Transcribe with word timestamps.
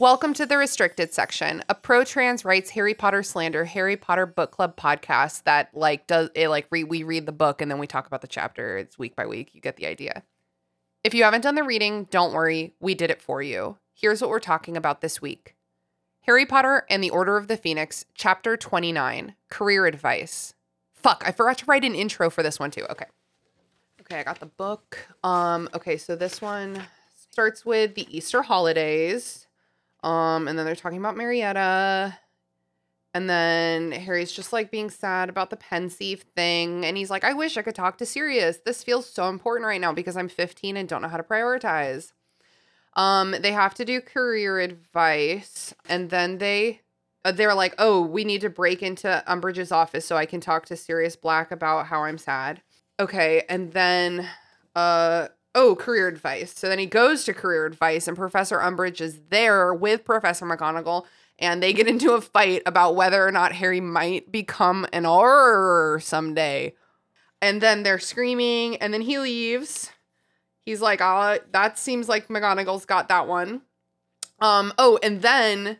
Welcome 0.00 0.32
to 0.32 0.46
the 0.46 0.56
restricted 0.56 1.12
section, 1.12 1.62
a 1.68 1.74
pro 1.74 2.04
trans 2.04 2.42
rights 2.42 2.70
Harry 2.70 2.94
Potter 2.94 3.22
slander 3.22 3.66
Harry 3.66 3.98
Potter 3.98 4.24
book 4.24 4.50
club 4.50 4.74
podcast 4.74 5.42
that 5.42 5.68
like 5.74 6.06
does 6.06 6.30
it 6.34 6.48
like 6.48 6.66
re- 6.70 6.84
we 6.84 7.02
read 7.02 7.26
the 7.26 7.32
book 7.32 7.60
and 7.60 7.70
then 7.70 7.78
we 7.78 7.86
talk 7.86 8.06
about 8.06 8.22
the 8.22 8.26
chapter. 8.26 8.78
It's 8.78 8.98
week 8.98 9.14
by 9.14 9.26
week. 9.26 9.54
You 9.54 9.60
get 9.60 9.76
the 9.76 9.84
idea. 9.84 10.22
If 11.04 11.12
you 11.12 11.24
haven't 11.24 11.42
done 11.42 11.54
the 11.54 11.64
reading, 11.64 12.04
don't 12.10 12.32
worry, 12.32 12.72
we 12.80 12.94
did 12.94 13.10
it 13.10 13.20
for 13.20 13.42
you. 13.42 13.76
Here's 13.92 14.22
what 14.22 14.30
we're 14.30 14.40
talking 14.40 14.74
about 14.74 15.02
this 15.02 15.20
week. 15.20 15.54
Harry 16.22 16.46
Potter 16.46 16.86
and 16.88 17.04
the 17.04 17.10
Order 17.10 17.36
of 17.36 17.48
the 17.48 17.58
Phoenix, 17.58 18.06
chapter 18.14 18.56
29, 18.56 19.34
career 19.50 19.84
advice. 19.84 20.54
Fuck, 20.94 21.24
I 21.26 21.32
forgot 21.32 21.58
to 21.58 21.66
write 21.66 21.84
an 21.84 21.94
intro 21.94 22.30
for 22.30 22.42
this 22.42 22.58
one 22.58 22.70
too. 22.70 22.86
Okay. 22.88 23.04
Okay, 24.00 24.20
I 24.20 24.22
got 24.22 24.40
the 24.40 24.46
book. 24.46 24.96
Um 25.22 25.68
okay, 25.74 25.98
so 25.98 26.16
this 26.16 26.40
one 26.40 26.84
starts 27.30 27.66
with 27.66 27.96
the 27.96 28.06
Easter 28.16 28.40
holidays. 28.40 29.46
Um, 30.02 30.48
and 30.48 30.58
then 30.58 30.66
they're 30.66 30.76
talking 30.76 30.98
about 30.98 31.16
Marietta. 31.16 32.18
And 33.12 33.28
then 33.28 33.90
Harry's 33.90 34.30
just 34.30 34.52
like 34.52 34.70
being 34.70 34.88
sad 34.88 35.28
about 35.28 35.50
the 35.50 35.56
Pensieve 35.56 36.24
thing. 36.36 36.84
And 36.84 36.96
he's 36.96 37.10
like, 37.10 37.24
I 37.24 37.32
wish 37.32 37.56
I 37.56 37.62
could 37.62 37.74
talk 37.74 37.98
to 37.98 38.06
Sirius. 38.06 38.58
This 38.64 38.84
feels 38.84 39.08
so 39.10 39.28
important 39.28 39.66
right 39.66 39.80
now 39.80 39.92
because 39.92 40.16
I'm 40.16 40.28
15 40.28 40.76
and 40.76 40.88
don't 40.88 41.02
know 41.02 41.08
how 41.08 41.16
to 41.16 41.22
prioritize. 41.22 42.12
Um, 42.94 43.34
they 43.40 43.52
have 43.52 43.74
to 43.74 43.84
do 43.84 44.00
career 44.00 44.60
advice. 44.60 45.74
And 45.88 46.10
then 46.10 46.38
they 46.38 46.82
uh, 47.24 47.32
they're 47.32 47.54
like, 47.54 47.74
oh, 47.78 48.00
we 48.00 48.24
need 48.24 48.40
to 48.40 48.48
break 48.48 48.82
into 48.82 49.22
Umbridge's 49.26 49.72
office 49.72 50.06
so 50.06 50.16
I 50.16 50.24
can 50.24 50.40
talk 50.40 50.66
to 50.66 50.76
Sirius 50.76 51.16
Black 51.16 51.50
about 51.50 51.86
how 51.86 52.04
I'm 52.04 52.16
sad. 52.16 52.62
Okay, 52.98 53.44
and 53.48 53.72
then 53.72 54.28
uh 54.76 55.28
oh, 55.54 55.74
career 55.74 56.08
advice. 56.08 56.52
So 56.56 56.68
then 56.68 56.78
he 56.78 56.86
goes 56.86 57.24
to 57.24 57.34
career 57.34 57.66
advice, 57.66 58.06
and 58.06 58.16
Professor 58.16 58.58
Umbridge 58.58 59.00
is 59.00 59.20
there 59.30 59.74
with 59.74 60.04
Professor 60.04 60.46
McGonagall, 60.46 61.04
and 61.38 61.62
they 61.62 61.72
get 61.72 61.88
into 61.88 62.12
a 62.12 62.20
fight 62.20 62.62
about 62.66 62.96
whether 62.96 63.26
or 63.26 63.32
not 63.32 63.52
Harry 63.52 63.80
might 63.80 64.30
become 64.30 64.86
an 64.92 65.04
Auror 65.04 66.02
someday. 66.02 66.74
And 67.42 67.60
then 67.60 67.82
they're 67.82 67.98
screaming, 67.98 68.76
and 68.76 68.92
then 68.92 69.00
he 69.00 69.18
leaves. 69.18 69.90
He's 70.64 70.82
like, 70.82 71.00
"Ah, 71.00 71.38
that 71.52 71.78
seems 71.78 72.08
like 72.08 72.28
McGonagall's 72.28 72.84
got 72.84 73.08
that 73.08 73.26
one." 73.26 73.62
Um. 74.40 74.72
Oh, 74.78 74.98
and 75.02 75.22
then 75.22 75.78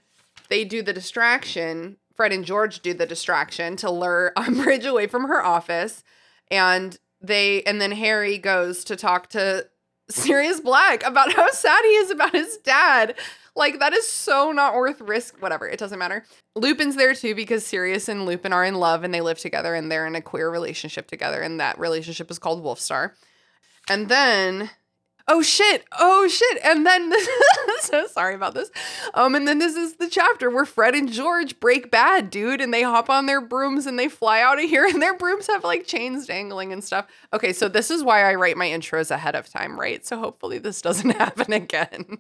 they 0.49 0.65
do 0.65 0.83
the 0.83 0.95
distraction. 0.95 1.99
Fred 2.15 2.33
and 2.33 2.45
George 2.45 2.81
do 2.81 2.93
the 2.95 3.07
distraction 3.07 3.77
to 3.77 3.91
lure 3.91 4.33
Umbridge 4.37 4.87
away 4.87 5.07
from 5.07 5.25
her 5.29 5.45
office, 5.45 6.03
and 6.51 6.99
they 7.21 7.63
and 7.63 7.81
then 7.81 7.93
Harry 7.93 8.39
goes 8.39 8.85
to 8.85 8.97
talk 8.97 9.29
to 9.31 9.67
Sirius 10.09 10.61
Black 10.61 11.05
about 11.05 11.33
how 11.33 11.51
sad 11.51 11.83
he 11.83 11.91
is 11.91 12.11
about 12.11 12.33
his 12.33 12.57
dad. 12.59 13.17
Like 13.57 13.79
that 13.81 13.93
is 13.93 14.07
so 14.07 14.53
not 14.53 14.75
worth 14.75 15.01
risk. 15.01 15.41
Whatever, 15.41 15.69
it 15.69 15.79
doesn't 15.79 15.99
matter. 15.99 16.25
Lupin's 16.55 16.97
there 16.97 17.15
too 17.15 17.35
because 17.35 17.67
Sirius 17.67 18.09
and 18.09 18.27
Lupin 18.27 18.53
are 18.53 18.65
in 18.65 18.75
love 18.75 19.05
and 19.05 19.13
they 19.13 19.21
live 19.21 19.39
together 19.39 19.75
and 19.75 19.91
they're 19.91 20.07
in 20.07 20.15
a 20.15 20.23
queer 20.23 20.51
relationship 20.51 21.09
together 21.09 21.41
and 21.41 21.61
that 21.61 21.79
relationship 21.79 22.31
is 22.31 22.39
called 22.39 22.65
Wolfstar. 22.65 23.13
And 23.89 24.09
then 24.09 24.71
oh 25.31 25.43
shit. 25.43 25.85
Oh 25.99 26.27
shit. 26.29 26.59
And 26.65 26.85
then 26.85 27.13
so 27.81 28.07
sorry 28.09 28.35
about 28.35 28.53
this. 28.53 28.71
Um 29.15 29.35
and 29.35 29.47
then 29.47 29.59
this 29.59 29.77
is 29.77 29.95
the 29.95 30.09
chapter 30.09 30.51
where 30.51 30.65
fred 30.65 30.95
and 30.95 31.11
george 31.11 31.59
break 31.61 31.91
bad 31.91 32.31
dude 32.31 32.61
and 32.61 32.75
they 32.75 32.83
hop 32.83 33.09
on 33.09 33.27
their 33.27 33.41
brooms 33.41 33.87
and 33.87 33.99
they 33.99 34.09
fly 34.09 34.41
out 34.43 34.63
of 34.63 34.69
here 34.69 34.85
and 34.93 35.01
their 35.01 35.17
brooms 35.17 35.47
have 35.47 35.65
like 35.65 35.87
chains 35.87 36.27
dangling 36.27 36.73
and 36.73 36.83
stuff. 36.83 37.07
Okay 37.33 37.53
so 37.53 37.69
this 37.69 37.91
is 37.91 38.03
why 38.03 38.29
i 38.29 38.35
write 38.35 38.57
my 38.57 38.67
intros 38.67 39.11
ahead 39.11 39.37
of 39.37 39.49
time 39.49 39.79
right? 39.79 40.05
So 40.05 40.19
hopefully 40.19 40.59
this 40.59 40.83
doesn't 40.83 41.11
happen 41.17 41.53
again. 41.53 42.19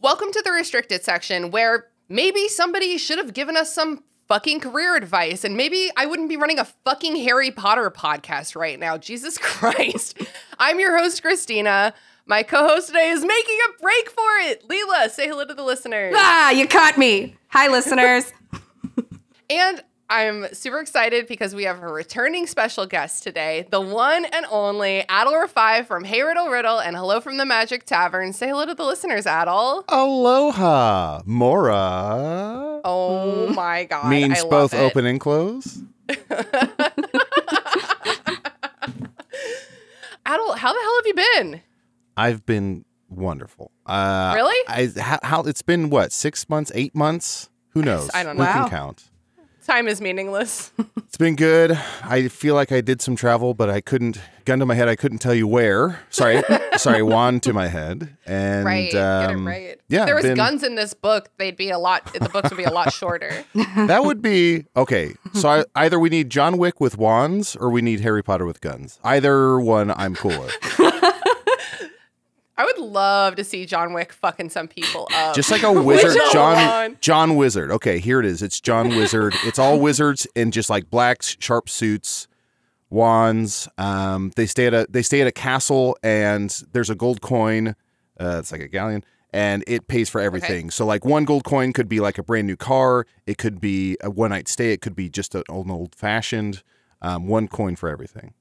Welcome 0.00 0.32
to 0.32 0.42
the 0.42 0.52
restricted 0.52 1.02
section 1.02 1.50
where 1.50 1.88
maybe 2.08 2.48
somebody 2.48 2.96
should 2.96 3.18
have 3.18 3.34
given 3.34 3.56
us 3.56 3.74
some 3.74 4.04
fucking 4.30 4.60
career 4.60 4.94
advice. 4.94 5.42
And 5.42 5.56
maybe 5.56 5.90
I 5.96 6.06
wouldn't 6.06 6.28
be 6.28 6.36
running 6.36 6.60
a 6.60 6.64
fucking 6.64 7.16
Harry 7.16 7.50
Potter 7.50 7.90
podcast 7.90 8.54
right 8.54 8.78
now. 8.78 8.96
Jesus 8.96 9.36
Christ. 9.42 10.16
I'm 10.56 10.78
your 10.78 10.96
host, 10.96 11.20
Christina. 11.20 11.92
My 12.26 12.44
co 12.44 12.64
host 12.68 12.86
today 12.86 13.08
is 13.08 13.24
making 13.24 13.58
a 13.68 13.82
break 13.82 14.08
for 14.08 14.30
it. 14.42 14.68
Lelia, 14.70 15.10
say 15.10 15.26
hello 15.26 15.44
to 15.44 15.52
the 15.52 15.64
listeners. 15.64 16.14
Ah, 16.16 16.50
you 16.52 16.68
caught 16.68 16.96
me. 16.96 17.36
Hi, 17.48 17.66
listeners. 17.66 18.32
and 19.50 19.82
I'm 20.10 20.52
super 20.52 20.80
excited 20.80 21.28
because 21.28 21.54
we 21.54 21.62
have 21.64 21.80
a 21.84 21.86
returning 21.88 22.48
special 22.48 22.84
guest 22.84 23.22
today, 23.22 23.66
the 23.70 23.80
one 23.80 24.24
and 24.24 24.44
only 24.50 25.04
Rifai 25.08 25.86
from 25.86 26.02
Hey 26.02 26.22
Riddle 26.22 26.48
Riddle 26.48 26.80
and 26.80 26.96
Hello 26.96 27.20
from 27.20 27.36
the 27.36 27.46
Magic 27.46 27.84
Tavern. 27.84 28.32
Say 28.32 28.48
hello 28.48 28.66
to 28.66 28.74
the 28.74 28.84
listeners, 28.84 29.24
Adal. 29.26 29.84
Alohomora. 29.86 31.20
Oh 32.84 33.52
my 33.54 33.84
God. 33.84 34.10
Means 34.10 34.38
I 34.38 34.42
love 34.42 34.50
both 34.50 34.74
it. 34.74 34.78
open 34.78 35.06
and 35.06 35.20
close. 35.20 35.78
Adal, 40.26 40.56
how 40.56 40.72
the 40.72 40.80
hell 40.80 40.96
have 40.96 41.06
you 41.06 41.14
been? 41.14 41.60
I've 42.16 42.44
been 42.46 42.84
wonderful. 43.08 43.70
Uh, 43.86 44.32
Really? 44.34 44.56
I 44.68 44.90
how, 45.00 45.18
how 45.22 45.42
it's 45.42 45.62
been 45.62 45.88
what 45.90 46.12
six 46.12 46.48
months, 46.48 46.70
eight 46.74 46.94
months? 46.94 47.48
Who 47.70 47.82
knows? 47.82 48.10
I 48.12 48.22
don't 48.24 48.36
Who 48.36 48.42
know. 48.42 48.50
can 48.52 48.62
Wow. 48.64 48.68
count? 48.68 49.09
Time 49.70 49.86
is 49.86 50.00
meaningless. 50.00 50.72
It's 51.10 51.16
been 51.18 51.34
good. 51.34 51.72
I 52.04 52.28
feel 52.28 52.54
like 52.54 52.70
I 52.70 52.80
did 52.80 53.02
some 53.02 53.16
travel, 53.16 53.52
but 53.52 53.68
I 53.68 53.80
couldn't. 53.80 54.20
Gun 54.44 54.60
to 54.60 54.66
my 54.66 54.76
head, 54.76 54.88
I 54.88 54.94
couldn't 54.94 55.18
tell 55.18 55.34
you 55.34 55.48
where. 55.48 55.98
Sorry, 56.08 56.40
sorry. 56.76 57.02
Wand 57.02 57.42
to 57.42 57.52
my 57.52 57.66
head, 57.66 58.16
and 58.26 58.64
right. 58.64 58.92
Get 58.92 59.30
it 59.30 59.34
um, 59.34 59.44
right. 59.44 59.80
Yeah, 59.88 60.02
if 60.02 60.06
there 60.06 60.14
was 60.14 60.22
been- 60.24 60.36
guns 60.36 60.62
in 60.62 60.76
this 60.76 60.94
book, 60.94 61.28
they'd 61.38 61.56
be 61.56 61.70
a 61.70 61.78
lot 61.78 62.12
the 62.14 62.28
books 62.28 62.50
would 62.50 62.56
be 62.58 62.62
a 62.64 62.70
lot 62.72 62.92
shorter. 63.00 63.44
That 63.74 64.04
would 64.04 64.22
be 64.22 64.66
okay. 64.76 65.14
So 65.34 65.48
I, 65.48 65.64
either 65.74 65.98
we 65.98 66.10
need 66.10 66.30
John 66.30 66.58
Wick 66.58 66.80
with 66.80 66.96
wands, 66.96 67.56
or 67.56 67.70
we 67.70 67.82
need 67.82 68.00
Harry 68.00 68.22
Potter 68.22 68.46
with 68.46 68.60
guns. 68.60 69.00
Either 69.02 69.58
one, 69.58 69.90
I'm 69.90 70.14
cool 70.14 70.38
with. 70.40 70.80
I 72.60 72.64
would 72.66 72.76
love 72.76 73.36
to 73.36 73.44
see 73.44 73.64
John 73.64 73.94
Wick 73.94 74.12
fucking 74.12 74.50
some 74.50 74.68
people 74.68 75.08
up. 75.14 75.34
Just 75.34 75.50
like 75.50 75.62
a 75.62 75.72
wizard, 75.72 76.14
John? 76.30 76.98
John 77.00 77.36
Wizard. 77.36 77.70
Okay, 77.70 77.98
here 77.98 78.20
it 78.20 78.26
is. 78.26 78.42
It's 78.42 78.60
John 78.60 78.90
Wizard. 78.90 79.34
It's 79.44 79.58
all 79.58 79.80
wizards 79.80 80.26
in 80.34 80.50
just 80.50 80.68
like 80.68 80.90
black 80.90 81.22
sharp 81.22 81.70
suits, 81.70 82.28
wands. 82.90 83.66
Um, 83.78 84.32
they 84.36 84.44
stay 84.44 84.66
at 84.66 84.74
a 84.74 84.86
they 84.90 85.00
stay 85.00 85.22
at 85.22 85.26
a 85.26 85.32
castle, 85.32 85.96
and 86.02 86.50
there's 86.72 86.90
a 86.90 86.94
gold 86.94 87.22
coin. 87.22 87.76
Uh, 88.20 88.36
it's 88.40 88.52
like 88.52 88.60
a 88.60 88.68
galleon, 88.68 89.04
and 89.32 89.64
it 89.66 89.88
pays 89.88 90.10
for 90.10 90.20
everything. 90.20 90.70
So 90.70 90.84
like 90.84 91.02
one 91.02 91.24
gold 91.24 91.44
coin 91.44 91.72
could 91.72 91.88
be 91.88 92.00
like 92.00 92.18
a 92.18 92.22
brand 92.22 92.46
new 92.46 92.56
car. 92.56 93.06
It 93.26 93.38
could 93.38 93.58
be 93.58 93.96
a 94.02 94.10
one 94.10 94.32
night 94.32 94.48
stay. 94.48 94.74
It 94.74 94.82
could 94.82 94.94
be 94.94 95.08
just 95.08 95.34
an 95.34 95.44
old 95.48 95.70
old 95.70 95.94
fashioned. 95.94 96.62
Um, 97.00 97.26
one 97.26 97.48
coin 97.48 97.74
for 97.74 97.88
everything. 97.88 98.34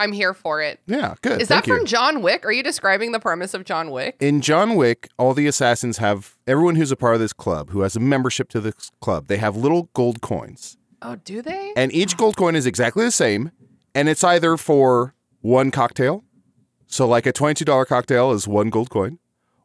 I'm 0.00 0.12
here 0.12 0.34
for 0.34 0.62
it. 0.62 0.80
Yeah, 0.86 1.14
good. 1.22 1.40
Is 1.40 1.48
that 1.48 1.66
you. 1.66 1.76
from 1.76 1.86
John 1.86 2.22
Wick? 2.22 2.44
Are 2.44 2.50
you 2.52 2.62
describing 2.62 3.12
the 3.12 3.20
premise 3.20 3.54
of 3.54 3.64
John 3.64 3.90
Wick? 3.90 4.16
in 4.18 4.40
John 4.40 4.74
Wick, 4.74 5.08
all 5.18 5.34
the 5.34 5.46
assassins 5.46 5.98
have 5.98 6.36
everyone 6.46 6.74
who's 6.74 6.90
a 6.90 6.96
part 6.96 7.14
of 7.14 7.20
this 7.20 7.32
club 7.32 7.70
who 7.70 7.82
has 7.82 7.94
a 7.96 8.00
membership 8.00 8.48
to 8.50 8.60
this 8.60 8.90
club. 9.00 9.26
They 9.28 9.36
have 9.36 9.56
little 9.56 9.90
gold 9.94 10.20
coins, 10.22 10.76
Oh, 11.02 11.16
do 11.16 11.42
they? 11.42 11.72
and 11.76 11.92
each 11.92 12.16
gold 12.16 12.36
coin 12.36 12.56
is 12.56 12.66
exactly 12.66 13.04
the 13.04 13.10
same, 13.10 13.52
and 13.94 14.08
it's 14.08 14.24
either 14.24 14.56
for 14.56 15.14
one 15.42 15.70
cocktail, 15.70 16.24
so 16.86 17.06
like 17.06 17.26
a 17.26 17.32
twenty-two 17.32 17.64
dollar 17.64 17.84
cocktail 17.84 18.32
is 18.32 18.48
one 18.48 18.70
gold 18.70 18.90
coin, 18.90 19.18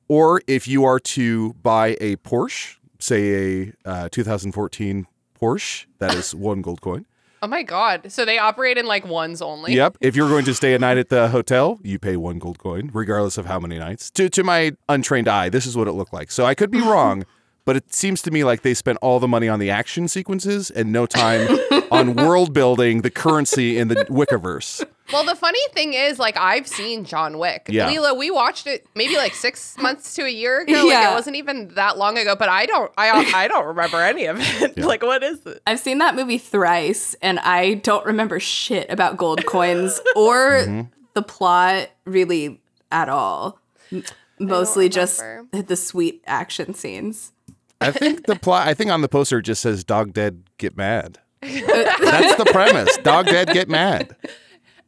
or 0.07 0.41
if 0.47 0.67
you 0.67 0.83
are 0.85 0.99
to 0.99 1.53
buy 1.55 1.97
a 1.99 2.15
Porsche, 2.17 2.75
say 2.99 3.63
a 3.65 3.73
uh, 3.89 4.09
2014 4.11 5.07
Porsche, 5.41 5.85
that 5.99 6.13
is 6.13 6.33
one 6.35 6.61
gold 6.61 6.81
coin. 6.81 7.05
Oh 7.45 7.47
my 7.47 7.61
god. 7.61 8.11
So 8.11 8.25
they 8.25 8.39
operate 8.39 8.75
in 8.75 8.87
like 8.87 9.05
ones 9.05 9.39
only. 9.39 9.75
Yep. 9.75 9.99
If 10.01 10.15
you're 10.15 10.27
going 10.27 10.45
to 10.45 10.53
stay 10.55 10.73
a 10.73 10.79
night 10.79 10.97
at 10.97 11.09
the 11.09 11.27
hotel, 11.27 11.79
you 11.83 11.99
pay 11.99 12.17
one 12.17 12.39
gold 12.39 12.57
coin, 12.57 12.89
regardless 12.91 13.37
of 13.37 13.45
how 13.45 13.59
many 13.59 13.77
nights. 13.77 14.09
To 14.11 14.29
to 14.29 14.43
my 14.43 14.71
untrained 14.89 15.27
eye, 15.27 15.49
this 15.49 15.67
is 15.67 15.77
what 15.77 15.87
it 15.87 15.91
looked 15.91 16.11
like. 16.11 16.31
So 16.31 16.43
I 16.43 16.55
could 16.55 16.71
be 16.71 16.81
wrong, 16.81 17.23
but 17.63 17.75
it 17.75 17.93
seems 17.93 18.23
to 18.23 18.31
me 18.31 18.43
like 18.43 18.63
they 18.63 18.73
spent 18.73 18.97
all 18.99 19.19
the 19.19 19.27
money 19.27 19.47
on 19.47 19.59
the 19.59 19.69
action 19.69 20.07
sequences 20.07 20.71
and 20.71 20.91
no 20.91 21.05
time 21.05 21.47
on 21.91 22.15
world 22.15 22.51
building 22.51 23.03
the 23.03 23.11
currency 23.11 23.77
in 23.77 23.89
the 23.89 24.05
Wickiverse. 24.05 24.83
Well, 25.13 25.23
the 25.23 25.35
funny 25.35 25.59
thing 25.73 25.93
is, 25.93 26.17
like, 26.17 26.35
I've 26.37 26.67
seen 26.67 27.05
John 27.05 27.37
Wick. 27.37 27.67
Yeah. 27.69 27.87
Lelia, 27.87 28.13
we 28.13 28.31
watched 28.31 28.65
it 28.65 28.87
maybe 28.95 29.15
like 29.17 29.33
six 29.35 29.77
months 29.81 30.15
to 30.15 30.23
a 30.23 30.29
year 30.29 30.61
ago. 30.61 30.73
Like, 30.73 30.85
Yeah. 30.85 31.11
it 31.11 31.13
wasn't 31.13 31.35
even 31.35 31.67
that 31.75 31.97
long 31.97 32.17
ago, 32.17 32.35
but 32.35 32.49
I 32.49 32.65
don't, 32.65 32.91
I, 32.97 33.31
I 33.43 33.47
don't 33.47 33.65
remember 33.67 34.01
any 34.01 34.25
of 34.25 34.37
it. 34.39 34.77
like, 34.77 35.03
what 35.03 35.21
is 35.23 35.45
it? 35.45 35.61
I've 35.67 35.79
seen 35.79 35.99
that 35.99 36.15
movie 36.15 36.37
thrice 36.39 37.15
and 37.21 37.39
I 37.39 37.75
don't 37.75 38.05
remember 38.05 38.39
shit 38.39 38.89
about 38.89 39.17
gold 39.17 39.45
coins 39.45 39.99
or 40.15 40.51
Mm-hmm. 40.65 40.81
the 41.13 41.21
plot 41.21 41.89
really 42.05 42.61
at 42.91 43.07
all. 43.09 43.59
M- 43.91 44.03
Mostly 44.39 44.89
just 44.89 45.21
the 45.51 45.75
sweet 45.77 46.21
action 46.27 46.73
scenes. 46.73 47.31
I 47.79 47.91
think 47.91 48.25
the 48.25 48.35
plot. 48.35 48.67
I 48.67 48.73
think 48.73 48.89
on 48.91 49.01
the 49.01 49.07
poster 49.07 49.37
it 49.39 49.43
just 49.43 49.61
says 49.61 49.83
"Dog 49.85 50.11
dead, 50.13 50.43
get 50.57 50.75
mad." 50.75 51.19
That's 51.41 52.35
the 52.35 52.45
premise. 52.51 52.97
Dog 52.97 53.27
dead, 53.27 53.49
get 53.49 53.69
mad. 53.69 54.15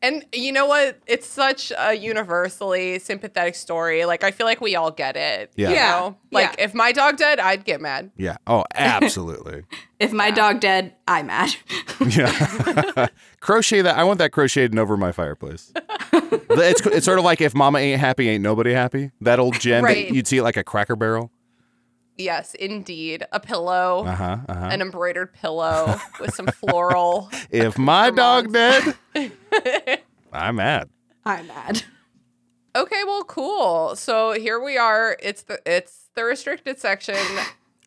And 0.01 0.25
you 0.31 0.51
know 0.51 0.67
what? 0.67 0.99
It's 1.07 1.25
such 1.27 1.71
a 1.75 1.95
universally 1.95 2.99
sympathetic 2.99 3.55
story. 3.55 4.05
Like, 4.05 4.23
I 4.23 4.29
feel 4.29 4.45
like 4.45 4.61
we 4.61 4.75
all 4.75 4.91
get 4.91 5.17
it. 5.17 5.51
Yeah. 5.55 5.69
You 5.69 5.75
Yeah. 5.75 5.89
know? 5.91 6.17
Like, 6.31 6.55
Yeah. 6.59 6.65
if 6.65 6.73
my 6.75 6.91
dog 6.91 7.17
dead, 7.17 7.39
I'd 7.39 7.65
get 7.65 7.81
mad. 7.81 8.11
Yeah. 8.15 8.37
Oh, 8.45 8.63
absolutely. 8.75 9.63
If 9.99 10.13
my 10.13 10.29
dog 10.29 10.59
dead, 10.59 10.93
I'm 11.07 11.25
mad. 11.27 11.55
Yeah. 12.07 13.07
crochet 13.39 13.81
that. 13.81 13.97
I 13.97 14.03
want 14.03 14.19
that 14.19 14.31
crocheted 14.31 14.77
over 14.77 14.95
my 14.95 15.11
fireplace. 15.11 15.73
it's 16.13 16.85
it's 16.85 17.05
sort 17.05 17.17
of 17.17 17.25
like 17.25 17.41
if 17.41 17.55
Mama 17.55 17.79
ain't 17.79 17.99
happy, 17.99 18.29
ain't 18.29 18.43
nobody 18.43 18.73
happy. 18.73 19.09
That 19.21 19.39
old 19.39 19.59
gem. 19.59 19.81
that 19.81 19.87
Right. 19.87 20.11
you'd 20.11 20.27
see 20.27 20.37
it 20.37 20.43
like 20.43 20.55
a 20.57 20.63
Cracker 20.63 20.95
Barrel. 20.95 21.31
Yes, 22.19 22.53
indeed. 22.55 23.23
A 23.31 23.39
pillow, 23.39 24.03
Uh 24.05 24.15
huh. 24.15 24.37
Uh 24.47 24.53
huh. 24.53 24.65
an 24.71 24.81
embroidered 24.81 25.33
pillow 25.33 25.99
with 26.19 26.33
some 26.35 26.45
floral. 26.47 27.31
If 27.49 27.77
my 27.79 28.11
dog 28.11 28.51
moms. 28.51 28.93
dead, 29.15 29.31
I'm 30.33 30.55
mad. 30.57 30.89
I'm 31.25 31.47
mad. 31.47 31.83
Okay, 32.75 33.03
well, 33.05 33.23
cool. 33.23 33.95
So 33.95 34.33
here 34.33 34.59
we 34.59 34.77
are. 34.77 35.17
It's 35.21 35.43
the 35.43 35.59
it's 35.65 36.09
the 36.15 36.23
restricted 36.23 36.79
section. 36.79 37.15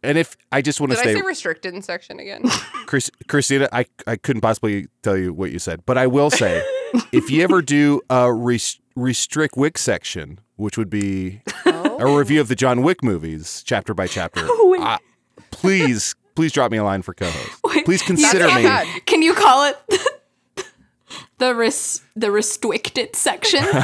And 0.02 0.16
if 0.16 0.34
I 0.50 0.62
just 0.62 0.80
want 0.80 0.92
to 0.92 0.96
Did 0.96 1.08
I 1.08 1.14
say 1.14 1.20
restricted 1.20 1.84
section 1.84 2.20
again? 2.20 2.44
Chris, 2.86 3.10
Christina, 3.28 3.68
I, 3.70 3.84
I 4.06 4.16
couldn't 4.16 4.40
possibly 4.40 4.88
tell 5.02 5.14
you 5.14 5.34
what 5.34 5.52
you 5.52 5.58
said, 5.58 5.84
but 5.84 5.98
I 5.98 6.06
will 6.06 6.30
say, 6.30 6.64
if 7.12 7.30
you 7.30 7.42
ever 7.42 7.60
do 7.60 8.00
a 8.08 8.32
res- 8.32 8.80
restrict 8.96 9.58
Wick 9.58 9.76
section, 9.76 10.40
which 10.56 10.78
would 10.78 10.88
be 10.88 11.42
a 11.66 12.06
review 12.16 12.40
of 12.40 12.48
the 12.48 12.56
John 12.56 12.80
Wick 12.82 13.04
movies, 13.04 13.62
chapter 13.66 13.92
by 13.92 14.06
chapter, 14.06 14.46
Wait. 14.48 14.80
uh, 14.80 14.96
please, 15.50 16.14
please 16.34 16.50
drop 16.52 16.72
me 16.72 16.78
a 16.78 16.84
line 16.84 17.02
for 17.02 17.12
co-host. 17.12 17.84
Please 17.84 18.00
consider 18.00 18.46
me. 18.54 18.62
bad. 18.62 19.04
Can 19.04 19.20
you 19.20 19.34
call 19.34 19.66
it 19.66 19.76
the 21.38 21.54
res- 21.54 22.02
the 22.16 22.30
restricted 22.30 23.14
section? 23.16 23.64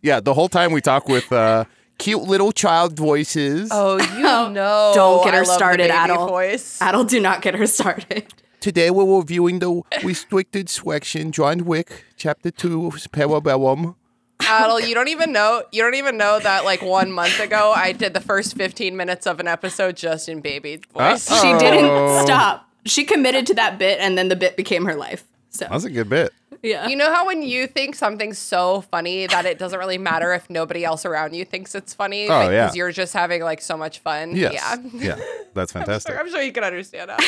Yeah, 0.00 0.20
the 0.20 0.32
whole 0.32 0.48
time 0.48 0.70
we 0.72 0.80
talk 0.80 1.08
with 1.08 1.30
uh, 1.32 1.64
cute 1.98 2.22
little 2.22 2.52
child 2.52 2.96
voices. 2.96 3.68
Oh, 3.72 3.98
you 4.16 4.22
know. 4.54 4.92
Don't 4.94 5.24
get 5.24 5.34
her 5.34 5.40
I 5.40 5.44
started, 5.44 5.88
baby 5.88 5.92
Adal. 5.92 6.28
Voice. 6.28 6.78
Adal, 6.78 7.08
do 7.08 7.20
not 7.20 7.42
get 7.42 7.54
her 7.56 7.66
started. 7.66 8.32
Today 8.60 8.90
we're 8.90 9.18
reviewing 9.18 9.58
the 9.58 9.82
restricted 10.04 10.68
section, 10.68 11.32
John 11.32 11.64
Wick, 11.64 12.04
chapter 12.16 12.50
two, 12.50 12.90
Parabellum. 13.12 13.96
Adal, 14.40 14.86
you 14.86 14.94
don't 14.94 15.08
even 15.08 15.32
know. 15.32 15.64
You 15.72 15.82
don't 15.82 15.94
even 15.96 16.16
know 16.16 16.38
that 16.38 16.64
like 16.64 16.80
one 16.80 17.10
month 17.10 17.40
ago, 17.40 17.72
I 17.74 17.92
did 17.92 18.14
the 18.14 18.20
first 18.20 18.56
15 18.56 18.96
minutes 18.96 19.26
of 19.26 19.40
an 19.40 19.48
episode 19.48 19.96
just 19.96 20.28
in 20.28 20.40
baby 20.40 20.80
voice. 20.92 21.28
Uh-oh. 21.30 21.42
She 21.42 21.58
didn't 21.58 22.22
stop. 22.24 22.67
She 22.84 23.04
committed 23.04 23.46
to 23.48 23.54
that 23.54 23.78
bit, 23.78 23.98
and 24.00 24.16
then 24.16 24.28
the 24.28 24.36
bit 24.36 24.56
became 24.56 24.84
her 24.86 24.94
life. 24.94 25.24
So 25.50 25.66
That's 25.70 25.84
a 25.84 25.90
good 25.90 26.08
bit. 26.08 26.32
yeah, 26.62 26.86
You 26.88 26.96
know 26.96 27.12
how 27.12 27.26
when 27.26 27.42
you 27.42 27.66
think 27.66 27.94
something's 27.94 28.38
so 28.38 28.82
funny 28.82 29.26
that 29.26 29.46
it 29.46 29.58
doesn't 29.58 29.78
really 29.78 29.98
matter 29.98 30.32
if 30.34 30.48
nobody 30.50 30.84
else 30.84 31.04
around 31.06 31.34
you 31.34 31.44
thinks 31.44 31.74
it's 31.74 31.94
funny 31.94 32.24
Oh, 32.24 32.40
because 32.48 32.52
yeah. 32.52 32.72
you're 32.74 32.92
just 32.92 33.12
having 33.14 33.42
like 33.42 33.60
so 33.62 33.76
much 33.76 33.98
fun. 34.00 34.36
Yes. 34.36 34.52
Yeah. 34.54 34.76
Yeah. 34.92 35.24
That's 35.54 35.72
fantastic. 35.72 36.16
I'm 36.18 36.28
sure 36.30 36.42
you 36.42 36.52
can 36.52 36.64
understand 36.64 37.10
that. 37.10 37.20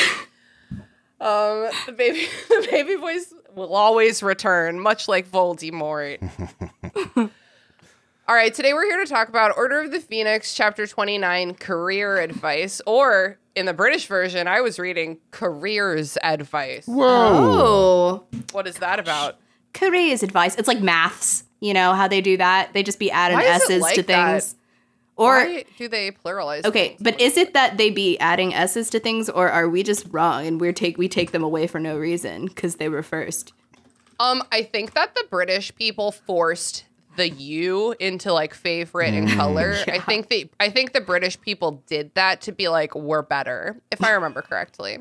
um, 1.19 1.69
the 1.87 1.91
baby, 1.93 2.27
the 2.49 2.67
baby 2.71 2.95
voice 2.95 3.33
will 3.55 3.75
always 3.75 4.21
return, 4.23 4.79
much 4.79 5.07
like 5.07 5.29
Voldemort. 5.29 6.19
All 8.31 8.37
right, 8.37 8.53
today 8.53 8.73
we're 8.73 8.85
here 8.85 9.03
to 9.03 9.05
talk 9.05 9.27
about 9.27 9.57
Order 9.57 9.81
of 9.81 9.91
the 9.91 9.99
Phoenix, 9.99 10.53
Chapter 10.53 10.87
29, 10.87 11.53
Career 11.55 12.17
Advice, 12.17 12.81
or 12.87 13.37
in 13.55 13.65
the 13.65 13.73
British 13.73 14.07
version, 14.07 14.47
I 14.47 14.61
was 14.61 14.79
reading 14.79 15.17
Careers 15.31 16.17
Advice. 16.23 16.85
Whoa. 16.85 17.03
Oh, 17.03 18.23
What 18.53 18.67
is 18.67 18.75
that 18.75 18.99
about? 18.99 19.37
careers 19.73 20.23
advice. 20.23 20.55
It's 20.55 20.69
like 20.69 20.79
maths. 20.79 21.43
You 21.59 21.73
know 21.73 21.91
how 21.91 22.07
they 22.07 22.21
do 22.21 22.37
that? 22.37 22.71
They 22.71 22.83
just 22.83 22.99
be 22.99 23.11
adding 23.11 23.35
Why 23.37 23.43
is 23.43 23.63
it 23.63 23.65
s's 23.65 23.81
like 23.81 23.95
to 23.95 24.03
that? 24.03 24.31
things. 24.43 24.55
Or 25.17 25.33
Why 25.35 25.65
do 25.77 25.89
they 25.89 26.11
pluralize? 26.11 26.63
okay, 26.63 26.87
things? 26.87 27.01
but 27.01 27.19
is 27.19 27.35
it 27.35 27.53
that 27.53 27.75
they 27.75 27.89
be 27.89 28.17
adding 28.19 28.53
s's 28.53 28.89
to 28.91 29.01
things, 29.01 29.29
or 29.29 29.49
are 29.49 29.67
we 29.67 29.83
just 29.83 30.07
wrong 30.09 30.47
and 30.47 30.61
we're 30.61 30.71
take 30.71 30.97
we 30.97 31.09
take 31.09 31.31
them 31.31 31.43
away 31.43 31.67
for 31.67 31.81
no 31.81 31.97
reason 31.97 32.45
because 32.45 32.77
they 32.77 32.87
were 32.87 33.03
first? 33.03 33.51
Um, 34.21 34.41
I 34.53 34.63
think 34.63 34.93
that 34.93 35.15
the 35.15 35.25
British 35.29 35.75
people 35.75 36.13
forced 36.13 36.85
the 37.15 37.29
U 37.29 37.95
into 37.99 38.31
like 38.33 38.53
favorite 38.53 39.13
and 39.13 39.29
color. 39.29 39.75
I 39.87 39.99
think 39.99 40.29
the 40.29 40.49
I 40.59 40.69
think 40.69 40.93
the 40.93 41.01
British 41.01 41.39
people 41.39 41.83
did 41.87 42.13
that 42.15 42.41
to 42.41 42.51
be 42.51 42.67
like 42.69 42.95
we're 42.95 43.21
better, 43.21 43.79
if 43.91 44.03
I 44.03 44.11
remember 44.11 44.41
correctly. 44.41 44.99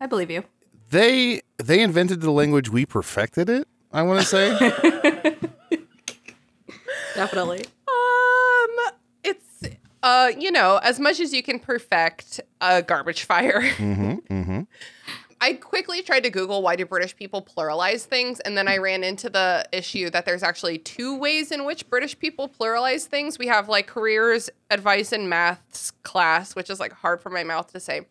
I 0.00 0.06
believe 0.06 0.30
you. 0.30 0.44
They 0.90 1.42
they 1.58 1.82
invented 1.82 2.20
the 2.20 2.30
language. 2.30 2.70
We 2.70 2.86
perfected 2.86 3.48
it. 3.48 3.68
I 3.92 4.02
want 4.02 4.20
to 4.20 4.26
say. 4.26 4.50
Definitely. 7.14 7.64
Um, 7.88 8.76
it's 9.24 9.62
uh, 10.02 10.30
you 10.38 10.50
know, 10.50 10.78
as 10.82 10.98
much 10.98 11.20
as 11.20 11.32
you 11.32 11.42
can 11.42 11.58
perfect 11.58 12.40
a 12.60 12.82
garbage 12.82 13.24
fire. 13.24 13.60
mm-hmm, 13.60 14.12
mm-hmm. 14.32 14.60
I 15.42 15.54
quickly 15.54 16.02
tried 16.02 16.24
to 16.24 16.30
Google 16.30 16.60
why 16.62 16.76
do 16.76 16.84
British 16.84 17.16
people 17.16 17.40
pluralize 17.42 18.04
things, 18.04 18.40
and 18.40 18.58
then 18.58 18.68
I 18.68 18.76
ran 18.76 19.02
into 19.02 19.30
the 19.30 19.66
issue 19.72 20.10
that 20.10 20.26
there's 20.26 20.42
actually 20.42 20.76
two 20.78 21.16
ways 21.16 21.50
in 21.50 21.64
which 21.64 21.88
British 21.88 22.18
people 22.18 22.46
pluralize 22.48 23.04
things. 23.06 23.38
We 23.38 23.46
have 23.46 23.68
like 23.68 23.86
careers, 23.86 24.50
advice, 24.70 25.12
and 25.12 25.30
maths 25.30 25.92
class, 26.02 26.54
which 26.54 26.68
is 26.68 26.78
like 26.78 26.92
hard 26.92 27.22
for 27.22 27.30
my 27.30 27.42
mouth 27.42 27.72
to 27.72 27.80
say. 27.80 28.02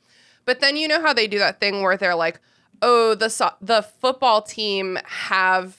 But 0.45 0.59
then 0.59 0.75
you 0.75 0.87
know 0.87 1.01
how 1.01 1.13
they 1.13 1.27
do 1.27 1.37
that 1.39 1.59
thing 1.59 1.83
where 1.83 1.97
they're 1.97 2.15
like, 2.15 2.39
"Oh, 2.81 3.13
the 3.13 3.29
so- 3.29 3.53
the 3.61 3.83
football 3.83 4.41
team 4.41 4.97
have 5.05 5.77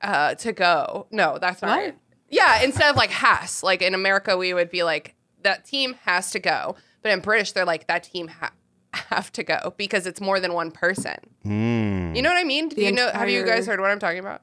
uh, 0.00 0.36
to 0.36 0.52
go." 0.52 1.06
No, 1.10 1.36
that's 1.38 1.60
not 1.60 1.68
What? 1.76 1.84
right. 1.84 1.98
Yeah, 2.30 2.62
instead 2.62 2.88
of 2.90 2.96
like 2.96 3.10
has, 3.10 3.62
like 3.62 3.82
in 3.82 3.92
America, 3.94 4.36
we 4.38 4.54
would 4.54 4.70
be 4.70 4.82
like, 4.84 5.14
"That 5.42 5.66
team 5.66 5.96
has 6.06 6.30
to 6.30 6.38
go," 6.38 6.76
but 7.02 7.12
in 7.12 7.20
British, 7.20 7.52
they're 7.52 7.66
like, 7.66 7.86
"That 7.88 8.02
team 8.04 8.28
ha- 8.28 8.52
have 9.10 9.32
to 9.32 9.42
go" 9.42 9.74
because 9.76 10.06
it's 10.06 10.20
more 10.20 10.40
than 10.40 10.52
one 10.52 10.70
person. 10.70 11.16
Mm. 11.44 12.14
You 12.16 12.22
know 12.22 12.30
what 12.30 12.38
I 12.38 12.44
mean? 12.44 12.68
Do 12.68 12.76
The 12.76 12.82
you 12.84 12.92
know? 12.92 13.10
Have 13.12 13.28
you 13.30 13.44
guys 13.44 13.66
heard 13.66 13.80
what 13.80 13.90
I'm 13.90 13.98
talking 13.98 14.18
about? 14.18 14.42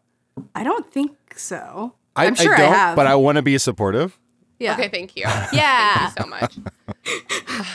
I 0.56 0.64
don't 0.64 0.92
think 0.92 1.16
so. 1.38 1.96
I, 2.16 2.26
I'm 2.28 2.36
sure 2.36 2.54
I 2.54 2.56
I 2.56 2.60
don't, 2.60 2.74
have. 2.74 2.96
but 2.96 3.08
I 3.08 3.16
want 3.16 3.38
to 3.38 3.42
be 3.42 3.58
supportive. 3.58 4.20
Yeah. 4.60 4.74
Okay, 4.74 4.88
thank 4.88 5.16
you. 5.16 5.24
Yeah. 5.24 6.10
Thank 6.14 6.18
you 6.18 6.24
so 6.24 6.30
much. 6.30 6.58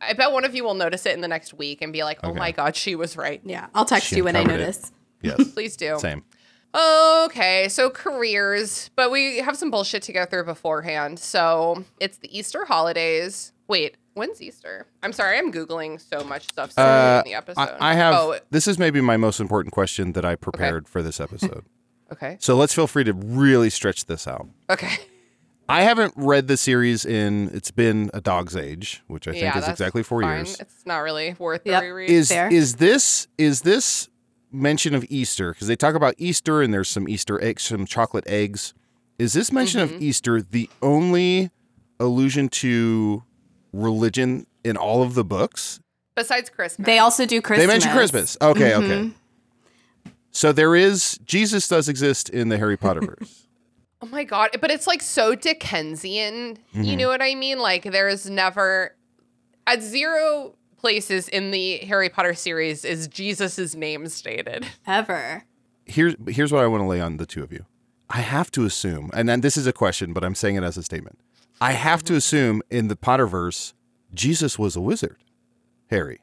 I 0.00 0.12
bet 0.12 0.32
one 0.32 0.44
of 0.44 0.54
you 0.54 0.62
will 0.64 0.74
notice 0.74 1.06
it 1.06 1.14
in 1.14 1.20
the 1.20 1.28
next 1.28 1.54
week 1.54 1.82
and 1.82 1.92
be 1.92 2.04
like, 2.04 2.18
"Oh 2.22 2.30
Okay. 2.30 2.38
my 2.38 2.52
god, 2.52 2.76
she 2.76 2.94
was 2.94 3.16
right." 3.16 3.40
Yeah. 3.44 3.66
I'll 3.74 3.84
text 3.84 4.08
She 4.08 4.16
you 4.16 4.24
when 4.24 4.36
I 4.36 4.40
uncovered 4.40 4.60
it. 4.60 4.64
notice. 4.64 4.92
Yes. 5.22 5.52
Please 5.52 5.76
do. 5.76 5.98
Same. 5.98 6.24
Okay, 6.74 7.68
so 7.70 7.88
careers, 7.88 8.90
but 8.96 9.10
we 9.10 9.38
have 9.38 9.56
some 9.56 9.70
bullshit 9.70 10.02
to 10.02 10.12
go 10.12 10.26
through 10.26 10.44
beforehand. 10.44 11.18
So 11.18 11.84
it's 12.00 12.18
the 12.18 12.36
Easter 12.36 12.66
holidays. 12.66 13.52
Wait, 13.66 13.96
when's 14.16 14.42
Easter? 14.42 14.86
I'm 15.02 15.12
sorry, 15.12 15.38
I'm 15.38 15.52
googling 15.52 16.00
so 16.00 16.24
much 16.24 16.44
stuff 16.48 16.72
so 16.72 16.82
Uh, 16.82 17.22
in 17.24 17.30
the 17.30 17.36
episode. 17.36 17.60
I, 17.80 17.92
I 17.92 17.94
have. 17.94 18.14
Oh, 18.14 18.38
This 18.50 18.66
is 18.66 18.78
maybe 18.78 19.00
my 19.00 19.16
most 19.16 19.38
important 19.40 19.72
question 19.72 20.12
that 20.12 20.24
I 20.24 20.34
prepared 20.34 20.88
for 20.88 21.02
this 21.02 21.20
episode. 21.20 21.64
okay. 22.12 22.36
so 22.40 22.56
let's 22.56 22.74
feel 22.74 22.86
free 22.86 23.04
to 23.04 23.12
really 23.12 23.70
stretch 23.70 24.06
this 24.06 24.26
out. 24.26 24.48
Okay. 24.70 24.96
I 25.68 25.82
haven't 25.82 26.14
read 26.16 26.46
the 26.46 26.56
series 26.56 27.04
in. 27.04 27.50
It's 27.52 27.72
been 27.72 28.08
a 28.14 28.20
dog's 28.20 28.54
age, 28.56 29.02
which 29.08 29.26
I 29.26 29.32
think 29.32 29.42
yeah, 29.42 29.58
is 29.58 29.68
exactly 29.68 30.02
four 30.04 30.22
fine. 30.22 30.36
years. 30.46 30.60
It's 30.60 30.86
not 30.86 30.98
really 30.98 31.34
worth 31.38 31.62
Yep. 31.64 31.82
the 31.82 31.86
reread. 31.88 32.10
is 32.10 32.28
Fair. 32.28 32.48
is 32.52 32.76
this 32.76 33.26
is 33.36 33.62
this 33.62 34.08
mention 34.52 34.94
of 34.94 35.04
Easter 35.10 35.52
because 35.52 35.66
they 35.66 35.74
talk 35.74 35.96
about 35.96 36.14
Easter 36.18 36.62
and 36.62 36.72
there's 36.72 36.88
some 36.88 37.08
Easter 37.08 37.42
eggs, 37.42 37.64
some 37.64 37.84
chocolate 37.84 38.22
eggs. 38.28 38.74
Is 39.18 39.32
this 39.32 39.50
mention 39.50 39.80
Mm-hmm. 39.80 39.96
of 39.96 40.02
Easter 40.02 40.40
the 40.40 40.70
only 40.82 41.50
allusion 41.98 42.48
to 42.50 43.24
religion 43.82 44.46
in 44.64 44.76
all 44.76 45.02
of 45.02 45.14
the 45.14 45.24
books? 45.24 45.80
Besides 46.14 46.48
Christmas. 46.50 46.86
They 46.86 46.98
also 46.98 47.26
do 47.26 47.40
Christmas. 47.42 47.66
They 47.66 47.72
mention 47.72 47.92
Christmas. 47.92 48.36
Okay, 48.40 48.74
okay. 48.74 48.86
Mhm. 48.86 49.12
So 50.30 50.52
there 50.52 50.74
is 50.74 51.18
Jesus 51.24 51.68
does 51.68 51.88
exist 51.88 52.28
in 52.30 52.48
the 52.48 52.58
Harry 52.58 52.76
Potter 52.76 53.00
verse. 53.00 53.42
Oh 54.02 54.06
my 54.08 54.24
god! 54.24 54.50
But 54.60 54.70
it's 54.70 54.86
like 54.86 55.00
so 55.00 55.34
Dickensian. 55.34 56.58
You 56.74 56.82
Mhm. 56.82 56.98
know 56.98 57.08
what 57.08 57.22
I 57.22 57.34
mean? 57.34 57.58
Like 57.58 57.82
there's 57.82 58.28
never 58.28 58.94
at 59.66 59.80
zero 59.82 60.54
places 60.76 61.28
in 61.28 61.50
the 61.50 61.78
Harry 61.78 62.10
Potter 62.10 62.34
series 62.34 62.84
is 62.84 63.08
Jesus's 63.08 63.74
name 63.74 64.06
stated. 64.08 64.66
Ever. 64.86 65.44
here's 65.86 66.14
here's 66.28 66.52
what 66.52 66.62
I 66.62 66.66
want 66.66 66.82
to 66.82 66.86
lay 66.86 67.00
on 67.00 67.16
the 67.16 67.24
two 67.24 67.42
of 67.42 67.50
you. 67.52 67.64
I 68.10 68.20
have 68.20 68.50
to 68.52 68.66
assume, 68.66 69.10
and 69.14 69.26
then 69.28 69.40
this 69.40 69.56
is 69.56 69.66
a 69.66 69.72
question, 69.72 70.12
but 70.12 70.22
I'm 70.22 70.34
saying 70.34 70.56
it 70.56 70.62
as 70.62 70.76
a 70.76 70.82
statement. 70.82 71.18
I 71.60 71.72
have 71.72 72.02
to 72.04 72.14
assume 72.14 72.62
in 72.70 72.88
the 72.88 72.96
Potterverse, 72.96 73.72
Jesus 74.14 74.58
was 74.58 74.76
a 74.76 74.80
wizard. 74.80 75.16
Harry. 75.90 76.20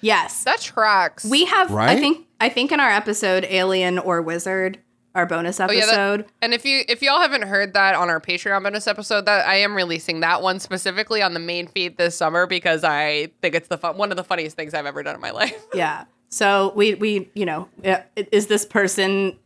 Yes. 0.00 0.44
That 0.44 0.60
tracks. 0.60 1.24
We 1.24 1.44
have 1.46 1.72
I 1.74 1.96
think 1.96 2.26
I 2.40 2.48
think 2.48 2.70
in 2.72 2.80
our 2.80 2.90
episode 2.90 3.44
Alien 3.44 3.98
or 3.98 4.20
Wizard, 4.22 4.78
our 5.14 5.24
bonus 5.26 5.58
Oh, 5.58 5.70
yeah, 5.70 5.78
episode. 5.84 6.20
that- 6.24 6.30
and 6.42 6.54
if 6.54 6.64
you 6.64 6.82
if 6.88 7.02
y'all 7.02 7.20
haven't 7.20 7.42
heard 7.42 7.74
that 7.74 7.94
on 7.94 8.08
our 8.08 8.20
Patreon 8.20 8.62
bonus 8.62 8.86
episode, 8.86 9.24
that 9.26 9.46
I 9.48 9.56
am 9.56 9.74
releasing 9.74 10.20
that 10.20 10.42
one 10.42 10.60
specifically 10.60 11.22
on 11.22 11.34
the 11.34 11.40
main 11.40 11.66
feed 11.66 11.96
this 11.96 12.16
summer 12.16 12.46
because 12.46 12.84
I 12.84 13.30
think 13.42 13.54
it's 13.54 13.68
the 13.68 13.78
fun, 13.78 13.96
one 13.96 14.10
of 14.10 14.16
the 14.16 14.24
funniest 14.24 14.54
things 14.56 14.74
I've 14.74 14.86
ever 14.86 15.02
done 15.02 15.14
in 15.14 15.20
my 15.20 15.30
life. 15.32 15.60
Yeah. 15.74 16.04
So 16.28 16.72
we 16.76 16.94
we 16.94 17.30
you 17.34 17.46
know 17.46 17.68
is 18.16 18.46
this 18.48 18.64
person 18.66 19.38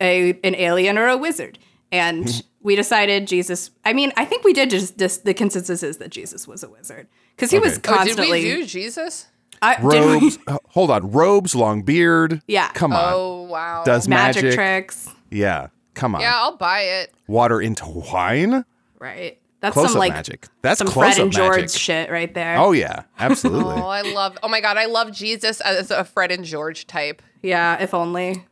a 0.00 0.38
an 0.44 0.54
alien 0.54 0.98
or 0.98 1.08
a 1.08 1.16
wizard? 1.16 1.58
And 1.92 2.42
we 2.62 2.74
decided 2.76 3.26
Jesus. 3.26 3.70
I 3.84 3.92
mean, 3.92 4.12
I 4.16 4.24
think 4.24 4.44
we 4.44 4.52
did 4.52 4.70
just, 4.70 4.98
just 4.98 5.24
the 5.24 5.34
consensus 5.34 5.82
is 5.82 5.98
that 5.98 6.10
Jesus 6.10 6.46
was 6.48 6.62
a 6.62 6.68
wizard 6.68 7.06
because 7.36 7.50
he 7.50 7.58
was 7.58 7.78
Okay. 7.78 7.92
Oh, 7.92 7.96
constantly. 7.96 8.42
did 8.42 8.54
we 8.56 8.60
do 8.62 8.66
Jesus? 8.66 9.28
I- 9.62 9.76
did 9.76 9.84
we- 9.84 9.90
Robes. 9.98 10.38
hold 10.70 10.90
on. 10.90 11.10
Robes, 11.12 11.54
long 11.54 11.82
beard. 11.82 12.42
Yeah. 12.48 12.70
Come 12.72 12.92
on. 12.92 13.12
Oh 13.14 13.42
wow. 13.42 13.84
Does 13.84 14.08
magic, 14.08 14.42
magic. 14.44 14.56
tricks, 14.58 15.08
Yeah. 15.30 15.68
Come 15.94 16.14
on. 16.14 16.20
yeah, 16.20 16.34
I'll 16.36 16.56
buy 16.56 16.80
it. 16.82 17.14
Water 17.26 17.60
into 17.60 17.86
wine? 17.86 18.64
right? 18.98 19.38
That's 19.60 19.72
Close 19.72 19.86
some 19.88 19.96
up 19.96 20.00
like 20.00 20.12
magic. 20.12 20.46
That's 20.60 20.78
some 20.78 20.86
close 20.88 21.14
Fred 21.14 21.22
and 21.22 21.32
George 21.32 21.56
magic. 21.56 21.80
shit 21.80 22.10
right 22.10 22.32
there. 22.34 22.58
Oh 22.58 22.72
yeah, 22.72 23.04
absolutely. 23.18 23.74
Oh, 23.82 23.86
I 23.88 24.02
love. 24.02 24.36
Oh 24.42 24.48
my 24.48 24.60
god, 24.60 24.76
I 24.76 24.84
love 24.84 25.10
Jesus 25.12 25.60
as 25.62 25.90
a 25.90 26.04
Fred 26.04 26.30
and 26.30 26.44
George 26.44 26.86
type. 26.86 27.22
yeah, 27.42 27.80
if 27.82 27.94
only. 27.94 28.44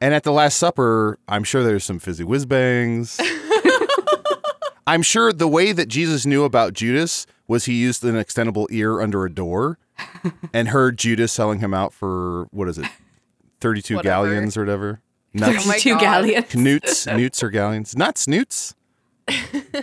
And 0.00 0.14
at 0.14 0.22
the 0.22 0.32
Last 0.32 0.56
Supper, 0.58 1.18
I'm 1.28 1.42
sure 1.44 1.62
there's 1.64 1.84
some 1.84 1.98
fizzy 1.98 2.24
whiz 2.24 2.46
bangs. 2.46 3.18
I'm 4.86 5.02
sure 5.02 5.32
the 5.32 5.48
way 5.48 5.72
that 5.72 5.88
Jesus 5.88 6.24
knew 6.24 6.44
about 6.44 6.72
Judas 6.72 7.26
was 7.46 7.66
he 7.66 7.74
used 7.74 8.04
an 8.04 8.14
extendable 8.14 8.66
ear 8.70 9.00
under 9.00 9.24
a 9.24 9.30
door 9.30 9.78
and 10.54 10.68
heard 10.68 10.96
Judas 10.98 11.32
selling 11.32 11.58
him 11.60 11.74
out 11.74 11.92
for 11.92 12.44
what 12.52 12.68
is 12.68 12.78
it, 12.78 12.86
32 13.60 13.96
Whatever. 13.96 14.26
galleons 14.28 14.56
or 14.56 14.60
whatever? 14.62 15.00
Oh 15.36 15.40
nuts, 15.40 15.66
my 15.66 15.76
Two 15.78 15.90
God. 15.90 16.00
galleons. 16.00 16.54
newts, 16.56 17.06
newts 17.18 17.42
or 17.42 17.50
galleons? 17.50 17.94
Not 17.94 18.16
snoots. 18.16 18.74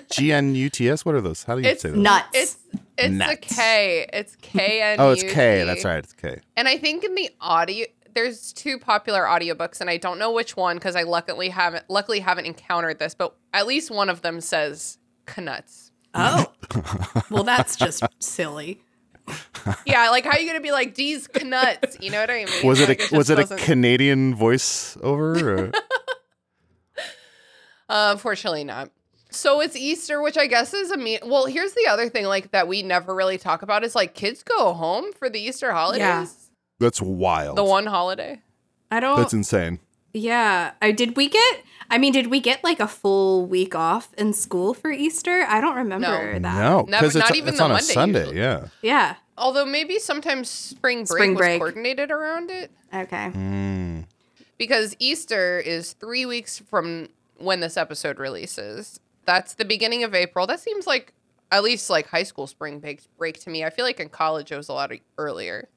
G 0.09 0.33
N 0.33 0.55
U 0.55 0.69
T 0.71 0.89
S. 0.89 1.05
What 1.05 1.13
are 1.13 1.21
those? 1.21 1.43
How 1.43 1.53
do 1.55 1.61
you 1.61 1.67
It's 1.69 1.83
say 1.83 1.89
those? 1.89 1.99
Nuts. 1.99 2.27
It's 2.33 2.57
it's 2.97 3.13
Nuts. 3.13 3.55
K. 3.55 4.07
It's 4.11 4.35
K 4.37 4.81
N. 4.81 4.95
Oh, 4.99 5.11
it's 5.11 5.21
K. 5.21 5.63
That's 5.63 5.85
right. 5.85 5.99
It's 5.99 6.13
K. 6.13 6.39
And 6.57 6.67
I 6.67 6.77
think 6.79 7.03
in 7.03 7.13
the 7.13 7.29
audio, 7.39 7.85
there's 8.15 8.51
two 8.53 8.79
popular 8.79 9.23
audiobooks, 9.23 9.81
and 9.81 9.89
I 9.89 9.97
don't 9.97 10.17
know 10.17 10.31
which 10.31 10.57
one 10.57 10.77
because 10.77 10.95
I 10.95 11.03
luckily 11.03 11.49
haven't 11.49 11.87
luckily 11.89 12.19
haven't 12.21 12.45
encountered 12.45 12.97
this, 12.97 13.13
but 13.13 13.35
at 13.53 13.67
least 13.67 13.91
one 13.91 14.09
of 14.09 14.21
them 14.21 14.41
says 14.41 14.97
knuts. 15.37 15.91
oh. 16.15 16.51
well, 17.29 17.43
that's 17.43 17.75
just 17.75 18.03
silly. 18.19 18.81
Yeah, 19.85 20.09
like 20.09 20.23
how 20.23 20.31
are 20.31 20.39
you 20.39 20.47
gonna 20.47 20.61
be 20.61 20.71
like 20.71 20.95
these 20.95 21.27
knuts? 21.43 21.97
You 21.99 22.11
know 22.11 22.19
what 22.21 22.29
I 22.29 22.45
mean? 22.45 22.67
Was 22.67 22.79
it 22.79 22.89
Like, 22.89 23.11
a 23.11 23.15
was 23.15 23.29
it 23.29 23.37
just 23.37 23.51
a 23.51 23.55
Canadian 23.57 24.33
voice 24.33 24.97
over? 25.01 25.65
Or? 25.65 25.71
Uh, 27.87 28.09
unfortunately, 28.13 28.63
not. 28.63 28.89
So 29.29 29.61
it's 29.61 29.75
Easter, 29.75 30.19
which 30.21 30.37
I 30.39 30.47
guess 30.47 30.73
is 30.73 30.89
a 30.89 30.97
me. 30.97 31.19
Well, 31.23 31.45
here's 31.45 31.73
the 31.73 31.85
other 31.87 32.09
thing, 32.09 32.25
like 32.25 32.49
that 32.51 32.67
we 32.67 32.81
never 32.81 33.13
really 33.13 33.37
talk 33.37 33.61
about 33.61 33.83
is 33.83 33.93
like 33.93 34.15
kids 34.15 34.41
go 34.41 34.73
home 34.73 35.13
for 35.13 35.29
the 35.29 35.39
Easter 35.39 35.71
holidays. 35.71 35.99
Yeah. 36.01 36.25
That's 36.79 37.01
wild. 37.01 37.57
The 37.57 37.63
one 37.63 37.85
holiday. 37.85 38.41
I 38.91 38.99
don't. 38.99 39.17
That's 39.17 39.33
insane. 39.33 39.79
Yeah. 40.13 40.71
I 40.81 40.91
did 40.91 41.15
we 41.17 41.29
get 41.29 41.63
I 41.89 41.97
mean, 41.97 42.13
did 42.13 42.27
we 42.27 42.39
get 42.39 42.63
like 42.63 42.79
a 42.79 42.87
full 42.87 43.45
week 43.45 43.75
off 43.75 44.13
in 44.17 44.33
school 44.33 44.73
for 44.73 44.89
Easter? 44.91 45.45
I 45.47 45.61
don't 45.61 45.75
remember 45.75 46.07
No. 46.07 46.39
that. 46.39 46.41
No, 46.41 46.81
Never- 46.87 47.07
because 47.07 47.15
not 47.15 47.35
even 47.35 47.49
it's 47.49 47.57
the 47.59 47.63
on 47.63 47.71
a 47.71 47.73
Monday 47.75 47.93
Sunday. 47.93 48.19
usually. 48.21 48.37
Yeah. 48.39 48.67
Yeah. 48.81 49.15
Although 49.37 49.65
maybe 49.65 49.99
sometimes 49.99 50.49
spring 50.49 50.99
break 50.99 51.07
Spring 51.07 51.31
was 51.33 51.37
break. 51.39 51.59
coordinated 51.59 52.09
around 52.11 52.49
it 52.51 52.71
Okay. 52.93 53.31
Mm. 53.35 54.05
because 54.57 54.95
Easter 54.99 55.59
is 55.59 55.93
three 55.93 56.25
weeks 56.25 56.59
from 56.59 57.09
when 57.37 57.59
this 57.59 57.75
episode 57.75 58.17
releases. 58.17 58.99
That's 59.25 59.53
the 59.55 59.65
beginning 59.65 60.03
of 60.03 60.15
April. 60.15 60.47
That 60.47 60.59
seems 60.61 60.87
like 60.87 61.13
at 61.51 61.63
least 61.63 61.89
like 61.89 62.07
high 62.07 62.23
school 62.23 62.47
spring 62.47 62.79
break, 62.79 63.01
break 63.17 63.39
to 63.41 63.49
me. 63.49 63.65
I 63.65 63.69
feel 63.69 63.83
like 63.85 63.99
in 63.99 64.07
college 64.09 64.51
it 64.53 64.57
was 64.57 64.69
a 64.69 64.73
lot 64.73 64.91
earlier. 65.17 65.67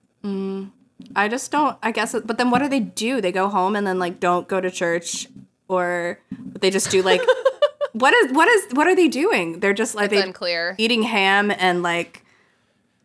I 1.14 1.28
just 1.28 1.50
don't 1.50 1.76
I 1.82 1.92
guess 1.92 2.14
but 2.24 2.38
then 2.38 2.50
what 2.50 2.60
do 2.60 2.68
they 2.68 2.80
do? 2.80 3.20
They 3.20 3.32
go 3.32 3.48
home 3.48 3.76
and 3.76 3.86
then 3.86 3.98
like 3.98 4.20
don't 4.20 4.48
go 4.48 4.60
to 4.60 4.70
church 4.70 5.26
or 5.68 6.18
they 6.60 6.70
just 6.70 6.90
do 6.90 7.02
like 7.02 7.20
what 7.92 8.12
is 8.14 8.32
what 8.32 8.48
is 8.48 8.72
what 8.72 8.86
are 8.86 8.96
they 8.96 9.08
doing? 9.08 9.60
They're 9.60 9.74
just 9.74 9.94
like 9.94 10.12
It's 10.12 10.20
they 10.20 10.26
unclear. 10.26 10.74
eating 10.78 11.02
ham 11.02 11.50
and 11.50 11.82
like 11.82 12.24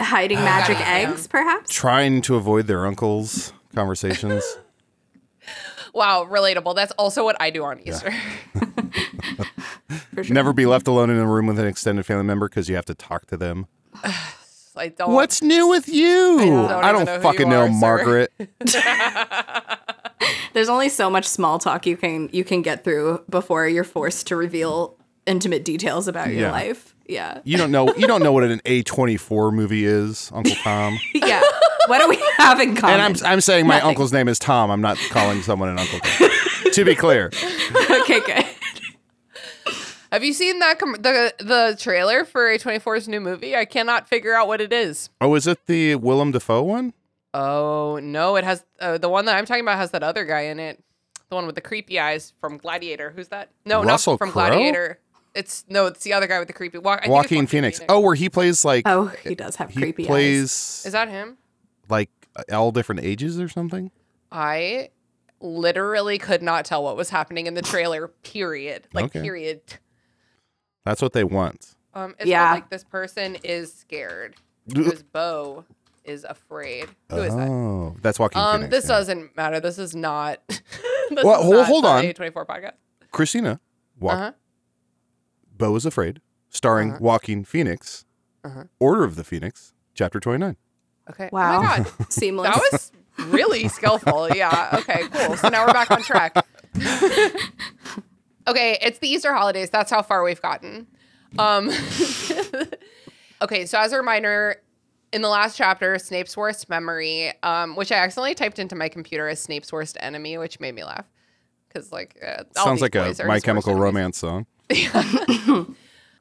hiding 0.01 0.39
uh, 0.39 0.43
magic 0.45 0.79
eggs 0.87 1.27
perhaps? 1.27 1.69
Trying 1.73 2.21
to 2.23 2.35
avoid 2.35 2.67
their 2.67 2.85
uncles' 2.85 3.53
conversations. 3.75 4.43
Wow, 5.95 6.25
relatable. 6.27 6.73
That's 6.73 6.91
also 6.93 7.23
what 7.23 7.39
I 7.39 7.51
do 7.51 7.63
on 7.63 7.79
Easter. 7.87 8.11
For 10.15 10.23
sure. 10.23 10.33
Never 10.33 10.51
be 10.51 10.65
left 10.65 10.87
alone 10.87 11.11
in 11.11 11.17
a 11.17 11.27
room 11.27 11.45
with 11.45 11.59
an 11.59 11.67
extended 11.67 12.03
family 12.03 12.23
member 12.23 12.49
because 12.49 12.67
you 12.67 12.73
have 12.73 12.85
to 12.85 12.95
talk 12.95 13.27
to 13.27 13.37
them. 13.37 13.67
I 14.75 14.89
don't. 14.89 15.13
What's 15.13 15.41
new 15.41 15.67
with 15.67 15.87
you? 15.87 16.37
don't 16.39 16.69
I 16.71 16.91
don't, 16.91 17.03
even 17.03 17.15
know 17.15 17.21
fucking 17.21 17.49
know, 17.49 17.61
are. 17.63 17.69
Margaret. 17.69 18.31
There's 20.53 20.69
only 20.69 20.89
so 20.89 21.09
much 21.09 21.25
small 21.25 21.59
talk 21.59 21.85
you 21.85 21.97
can 21.97 22.29
you 22.31 22.43
can 22.43 22.61
get 22.61 22.83
through 22.83 23.23
before 23.29 23.67
you're 23.67 23.83
forced 23.83 24.27
to 24.27 24.35
reveal 24.35 24.97
intimate 25.25 25.65
details 25.65 26.07
about 26.07 26.27
your 26.29 26.41
Yeah. 26.41 26.51
life. 26.51 26.95
Yeah. 27.07 27.39
You 27.43 27.57
don't 27.57 27.71
know. 27.71 27.93
You 27.95 28.07
don't 28.07 28.21
know 28.23 28.31
what 28.31 28.43
an 28.43 28.61
A 28.65 28.83
twenty 28.83 29.17
four 29.17 29.51
movie 29.51 29.85
is, 29.85 30.31
Uncle 30.33 30.55
Tom. 30.55 30.97
yeah. 31.13 31.41
What 31.87 31.99
do 31.99 32.07
we 32.07 32.17
have 32.37 32.59
in 32.61 32.75
common? 32.75 32.99
and 32.99 33.01
I'm 33.01 33.15
I'm 33.25 33.41
saying 33.41 33.67
my 33.67 33.75
Nothing. 33.75 33.89
uncle's 33.89 34.13
name 34.13 34.27
is 34.29 34.39
Tom. 34.39 34.69
I'm 34.71 34.81
not 34.81 34.97
calling 35.09 35.41
someone 35.41 35.69
an 35.69 35.79
Uncle 35.79 35.99
Tom. 35.99 36.29
to 36.71 36.85
be 36.85 36.95
clear, 36.95 37.29
okay, 38.01 38.21
good. 38.21 38.45
Have 40.13 40.23
you 40.23 40.31
seen 40.33 40.59
that 40.59 40.77
com- 40.77 40.93
the 40.93 41.33
the 41.39 41.75
trailer 41.79 42.23
for 42.23 42.43
A24's 42.43 43.07
new 43.07 43.19
movie? 43.19 43.55
I 43.55 43.65
cannot 43.65 44.07
figure 44.07 44.35
out 44.35 44.47
what 44.47 44.61
it 44.61 44.71
is. 44.71 45.09
oh, 45.19 45.33
is 45.33 45.47
it 45.47 45.65
the 45.65 45.95
Willem 45.95 46.31
Dafoe 46.31 46.61
one? 46.61 46.93
Oh 47.33 47.99
no, 48.01 48.35
it 48.35 48.43
has 48.43 48.63
uh, 48.79 48.99
the 48.99 49.09
one 49.09 49.25
that 49.25 49.35
I'm 49.35 49.45
talking 49.47 49.63
about 49.63 49.77
has 49.77 49.89
that 49.89 50.03
other 50.03 50.23
guy 50.23 50.41
in 50.41 50.59
it, 50.59 50.83
the 51.29 51.35
one 51.35 51.47
with 51.47 51.55
the 51.55 51.61
creepy 51.61 51.99
eyes 51.99 52.31
from 52.39 52.57
Gladiator. 52.57 53.11
Who's 53.15 53.29
that? 53.29 53.49
No, 53.65 53.83
Russell 53.83 54.13
not 54.13 54.17
from 54.19 54.31
Crowe? 54.31 54.49
Gladiator. 54.49 54.99
It's 55.33 55.65
no, 55.67 55.87
it's 55.87 56.03
the 56.03 56.13
other 56.13 56.27
guy 56.27 56.37
with 56.37 56.47
the 56.47 56.53
creepy. 56.53 56.77
Wa- 56.77 56.99
I 57.03 57.09
Joaquin 57.09 57.47
Phoenix. 57.47 57.81
Oh, 57.89 57.99
where 57.99 58.13
he 58.13 58.29
plays 58.29 58.63
like 58.63 58.87
Oh, 58.87 59.07
he 59.23 59.33
does 59.33 59.55
have 59.55 59.71
he 59.71 59.79
creepy 59.81 60.03
eyes. 60.03 60.07
plays 60.07 60.83
is 60.85 60.91
that 60.91 61.09
him? 61.09 61.37
like 61.89 62.11
all 62.51 62.71
different 62.71 63.01
ages 63.03 63.39
or 63.39 63.49
something. 63.49 63.89
I 64.31 64.89
literally 65.41 66.19
could 66.19 66.43
not 66.43 66.65
tell 66.65 66.83
what 66.83 66.95
was 66.95 67.09
happening 67.09 67.47
in 67.47 67.55
the 67.55 67.63
trailer. 67.63 68.09
Period. 68.21 68.87
Like 68.93 69.05
Okay. 69.05 69.21
period. 69.21 69.61
That's 70.85 71.01
what 71.01 71.13
they 71.13 71.23
want. 71.23 71.75
Um, 71.93 72.15
it's 72.19 72.27
Yeah. 72.29 72.45
yeah. 72.47 72.51
like 72.53 72.69
this 72.69 72.83
person 72.83 73.35
is 73.43 73.73
scared 73.73 74.35
because 74.67 75.03
Beau 75.03 75.63
is 76.03 76.23
afraid. 76.23 76.87
Who 77.09 77.17
is 77.17 77.35
that? 77.35 77.47
Oh, 77.47 77.95
that's 78.01 78.19
Joaquin 78.19 78.41
Um, 78.41 78.55
Phoenix. 78.61 78.71
this 78.71 78.83
yeah. 78.85 78.95
doesn't 78.97 79.37
matter. 79.37 79.59
This 79.59 79.77
is 79.77 79.95
not. 79.95 80.39
this 80.47 80.61
Well, 81.23 81.39
is 81.39 81.45
hold- 81.45 81.55
not 81.55 81.67
hold 81.67 81.85
on. 81.85 82.03
A24 82.03 82.45
podcast. 82.45 82.73
Christina. 83.11 83.59
Wa- 83.99 84.11
Uh 84.13 84.17
huh. 84.17 84.31
Beau 85.57 85.75
is 85.75 85.85
Afraid, 85.85 86.19
starring 86.49 86.91
Uh-huh. 86.91 86.99
Joaquin 87.01 87.43
Phoenix. 87.45 88.05
Uh-huh. 88.43 88.63
Order 88.79 89.03
of 89.05 89.15
the 89.15 89.23
Phoenix, 89.23 89.73
chapter 89.93 90.19
29. 90.19 90.57
Okay. 91.11 91.29
Wow. 91.31 91.59
Oh 91.59 91.63
my 91.63 91.77
god, 91.77 91.91
Seamless. 92.11 92.55
that 92.55 92.61
was 92.71 92.91
really 93.33 93.67
skillful. 93.69 94.29
Yeah. 94.35 94.69
Okay. 94.79 95.03
Cool. 95.11 95.37
So 95.37 95.47
now 95.49 95.65
we're 95.65 95.73
back 95.73 95.91
on 95.91 96.01
track. 96.01 96.35
okay, 98.47 98.77
it's 98.81 98.99
the 98.99 99.07
Easter 99.09 99.33
holidays. 99.33 99.69
That's 99.69 99.91
how 99.91 100.01
far 100.01 100.23
we've 100.23 100.41
gotten. 100.41 100.87
Um. 101.37 101.69
okay. 103.41 103.65
So 103.65 103.79
as 103.79 103.93
a 103.93 103.97
reminder. 103.97 104.57
In 105.11 105.21
the 105.21 105.29
last 105.29 105.55
chapter, 105.55 105.99
Snape's 105.99 106.35
worst 106.35 106.69
memory, 106.69 107.31
um, 107.43 107.75
which 107.75 107.91
I 107.91 107.97
accidentally 107.97 108.33
typed 108.33 108.57
into 108.57 108.75
my 108.75 108.89
computer 108.89 109.27
as 109.27 109.39
Snape's 109.39 109.71
worst 109.71 109.95
enemy, 109.99 110.39
which 110.39 110.59
made 110.59 110.73
me 110.73 110.83
laugh. 110.83 111.05
Because, 111.67 111.91
like, 111.91 112.17
uh, 112.25 112.45
Sounds 112.55 112.81
like 112.81 112.95
a 112.95 113.13
My 113.23 113.39
Chemical. 113.39 113.75
Romance 113.75 114.17
song. 114.17 114.47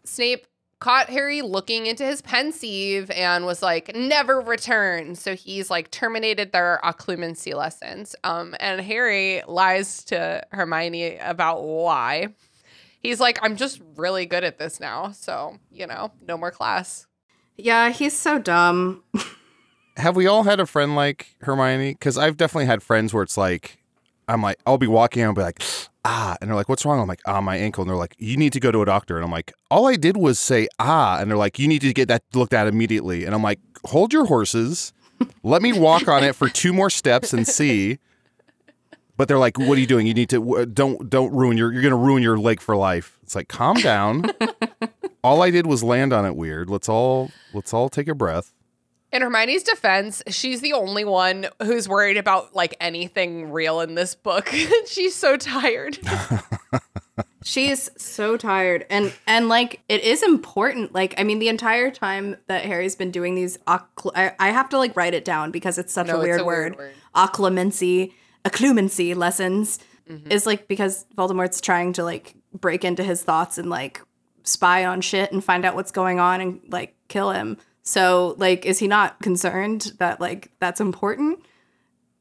Snape 0.05 0.47
caught 0.83 1.09
Harry 1.11 1.43
looking 1.43 1.87
into 1.87 2.05
his 2.05 2.21
pensieve 2.23 3.09
and 3.13 3.47
was 3.47 3.63
like, 3.63 3.95
never 3.95 4.41
return. 4.41 5.15
So 5.15 5.37
he's 5.37 5.71
like 5.71 5.93
terminated 5.93 6.51
their 6.51 6.81
occlumency 6.83 7.55
lessons. 7.55 8.17
Um, 8.25 8.57
and 8.59 8.81
Harry 8.81 9.45
lies 9.47 10.03
to 10.07 10.43
Hermione 10.51 11.19
about 11.19 11.63
why. 11.63 12.35
He's 12.99 13.21
like, 13.21 13.39
I'm 13.43 13.55
just 13.55 13.81
really 13.95 14.27
good 14.27 14.43
at 14.43 14.59
this 14.59 14.81
now. 14.81 15.13
So, 15.13 15.57
you 15.71 15.87
know, 15.87 16.11
no 16.27 16.37
more 16.37 16.51
class. 16.51 17.07
yeah, 17.57 17.91
he's 17.91 18.19
so 18.19 18.41
dumb. 18.41 19.05
Have 19.97 20.17
we 20.17 20.27
all 20.27 20.43
had 20.43 20.59
a 20.59 20.67
friend 20.67 20.97
like 20.97 21.37
Hermione? 21.43 21.93
Because 21.93 22.19
I've 22.19 22.37
definitely 22.37 22.67
had 22.67 22.83
friends 22.83 23.15
where 23.15 23.23
it's 23.23 23.37
like, 23.37 23.79
I'm 24.27 24.43
like, 24.43 24.59
I'll 24.67 24.79
be 24.79 24.89
walking 24.89 25.23
and 25.23 25.29
I'll 25.29 25.35
be 25.35 25.43
like, 25.43 25.63
ah, 26.05 26.37
and 26.41 26.49
they're 26.49 26.57
like, 26.57 26.69
what's 26.69 26.85
wrong? 26.85 27.01
I'm 27.01 27.09
like, 27.09 27.23
ah, 27.27 27.41
my 27.41 27.57
ankle, 27.57 27.83
and 27.83 27.89
they're 27.91 27.97
like, 27.97 28.15
you 28.19 28.37
need 28.37 28.53
to 28.53 28.61
go 28.61 28.71
to 28.71 28.83
a 28.83 28.87
doctor, 28.87 29.17
and 29.17 29.25
I'm 29.25 29.31
like, 29.31 29.53
all 29.71 29.87
I 29.87 29.97
did 29.97 30.17
was 30.17 30.39
say 30.39 30.69
ah, 30.79 31.19
and 31.21 31.31
they're 31.31 31.39
like, 31.39 31.59
you 31.59 31.69
need 31.69 31.83
to 31.83 31.93
get 31.93 32.09
that 32.09 32.23
looked 32.35 32.53
at 32.53 32.67
immediately, 32.67 33.25
and 33.25 33.35
I'm 33.35 33.43
like, 33.43 33.61
hold 33.85 34.13
your 34.13 34.27
horses, 34.27 34.93
let 35.43 35.63
me 35.63 35.73
walk 35.79 36.09
on 36.09 36.25
it 36.25 36.35
for 36.35 36.49
two 36.49 36.73
more 36.73 36.91
steps 36.91 37.33
and 37.33 37.47
see. 37.47 37.99
But 39.17 39.29
they're 39.29 39.39
like, 39.39 39.59
"What 39.59 39.77
are 39.77 39.81
you 39.81 39.87
doing? 39.87 40.07
You 40.07 40.15
need 40.15 40.31
to 40.31 40.67
don't 40.67 41.09
don't 41.09 41.33
ruin 41.33 41.57
your 41.57 41.73
you're 41.73 41.83
gonna 41.83 41.97
ruin 41.97 42.23
your 42.23 42.39
leg 42.39 42.61
for 42.61 42.75
life." 42.75 43.19
It's 43.23 43.35
like, 43.35 43.47
calm 43.47 43.77
down. 43.77 44.25
all 45.23 45.43
I 45.43 45.51
did 45.51 45.67
was 45.67 45.85
land 45.85 46.13
on 46.13 46.25
it 46.25 46.35
weird. 46.35 46.71
Let's 46.71 46.89
all 46.89 47.31
let's 47.53 47.73
all 47.73 47.89
take 47.89 48.09
a 48.09 48.15
breath. 48.15 48.53
In 49.13 49.21
Hermione's 49.23 49.63
defense, 49.63 50.23
she's 50.29 50.61
the 50.63 50.73
only 50.73 51.05
one 51.05 51.47
who's 51.63 51.89
worried 51.89 52.17
about 52.17 52.55
like 52.55 52.75
anything 52.81 53.53
real 53.53 53.81
in 53.81 53.95
this 53.95 54.15
book. 54.15 54.49
she's 54.87 55.15
so 55.15 55.37
tired. 55.37 55.99
She's 57.45 57.91
so 58.01 58.37
tired, 58.37 58.87
and 58.89 59.13
and 59.27 59.49
like 59.49 59.81
it 59.89 60.03
is 60.05 60.23
important. 60.23 60.95
Like 60.95 61.15
I 61.19 61.25
mean, 61.25 61.41
the 61.41 61.49
entire 61.49 61.91
time 61.91 62.37
that 62.47 62.65
Harry's 62.65 62.95
been 62.95 63.11
doing 63.11 63.35
these, 63.35 63.59
occl- 63.67 64.13
I, 64.15 64.33
I 64.39 64.51
have 64.51 64.69
to 64.69 64.79
like 64.79 64.95
write 64.97 65.13
it 65.13 65.25
down 65.25 65.51
because 65.51 65.77
it's 65.77 65.93
such 65.93 66.07
No, 66.07 66.19
a 66.19 66.21
it's 66.21 66.25
weird 66.25 66.41
a 66.41 66.45
weird 66.45 66.77
word. 66.77 66.79
word. 66.79 66.95
Occlumency, 67.17 68.13
occlumency 68.45 69.15
lessons 69.17 69.79
Mm-hmm. 70.09 70.33
is 70.33 70.47
like 70.47 70.67
because 70.67 71.05
Voldemort's 71.17 71.61
trying 71.61 71.93
to 71.95 72.03
like 72.05 72.35
break 72.53 72.85
into 72.85 73.03
his 73.05 73.23
thoughts 73.23 73.57
and 73.57 73.71
like 73.71 74.01
spy 74.43 74.85
on 74.85 75.01
shit 75.01 75.31
and 75.33 75.43
find 75.45 75.65
out 75.65 75.77
what's 75.77 75.93
going 75.93 76.19
on 76.21 76.41
and 76.41 76.61
like 76.71 76.95
kill 77.09 77.31
him. 77.31 77.57
So 77.83 78.35
like, 78.39 78.65
is 78.65 78.79
he 78.79 78.89
not 78.89 79.21
concerned 79.21 79.93
that 79.99 80.21
like 80.21 80.51
that's 80.61 80.81
important, 80.81 81.41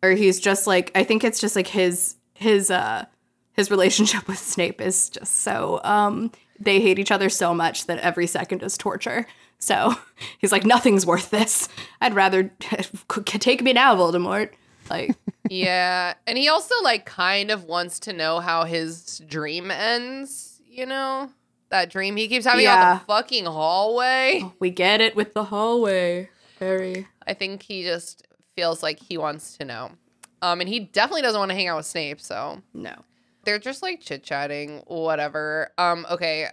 or 0.02 0.12
he's 0.12 0.40
just 0.40 0.68
like 0.68 0.92
I 0.96 1.04
think 1.04 1.24
it's 1.24 1.40
just 1.40 1.56
like 1.56 1.68
his 1.68 2.16
his 2.34 2.72
uh 2.72 3.06
his 3.54 3.70
relationship 3.70 4.28
with 4.28 4.40
Snape 4.40 4.82
is 4.82 5.10
just 5.10 5.40
so 5.40 5.80
um 5.84 6.32
they 6.60 6.80
hate 6.80 7.00
each 7.00 7.12
other 7.12 7.30
so 7.30 7.54
much 7.54 7.88
that 7.88 8.00
every 8.00 8.28
second 8.28 8.64
is 8.64 8.78
torture. 8.78 9.26
So 9.60 9.96
he's 10.40 10.52
like 10.52 10.66
nothing's 10.66 11.06
worth 11.06 11.30
this. 11.30 11.70
I'd 12.00 12.16
rather 12.16 12.44
take 13.26 13.62
me 13.62 13.74
now, 13.74 13.96
Voldemort. 13.96 14.52
Like 14.90 15.16
yeah. 15.50 16.16
And 16.26 16.38
he 16.38 16.48
also 16.50 16.76
like 16.84 17.06
kind 17.06 17.52
of 17.52 17.66
wants 17.66 18.00
to 18.02 18.14
know 18.14 18.40
how 18.40 18.64
his 18.64 19.22
dream 19.28 19.70
ends, 19.70 20.62
you 20.66 20.86
know? 20.86 21.30
That 21.72 21.90
dream 21.90 22.16
he 22.18 22.28
keeps 22.28 22.46
having 22.46 22.64
Yeah. 22.66 22.76
out 22.94 23.00
the 23.00 23.06
fucking 23.06 23.46
hallway. 23.46 24.44
we 24.60 24.70
get 24.70 25.02
it 25.02 25.16
with 25.16 25.34
the 25.34 25.46
hallway, 25.46 26.30
Harry. 26.60 27.08
I 27.26 27.34
think 27.34 27.64
he 27.64 27.84
just 27.84 28.28
feels 28.56 28.84
like 28.84 29.00
he 29.00 29.18
wants 29.18 29.58
to 29.58 29.66
know. 29.66 29.92
Um, 30.42 30.60
and 30.60 30.68
he 30.70 30.80
definitely 30.82 31.22
doesn't 31.22 31.40
want 31.40 31.50
to 31.50 31.56
hang 31.56 31.68
out 31.70 31.78
with 31.78 31.86
Snape, 31.86 32.20
so 32.20 32.62
No. 32.74 32.94
they're 33.46 33.58
just 33.60 33.82
like 33.82 34.02
chit 34.02 34.24
chatting, 34.24 34.84
whatever. 34.88 35.72
Um, 35.78 36.06
okay. 36.12 36.48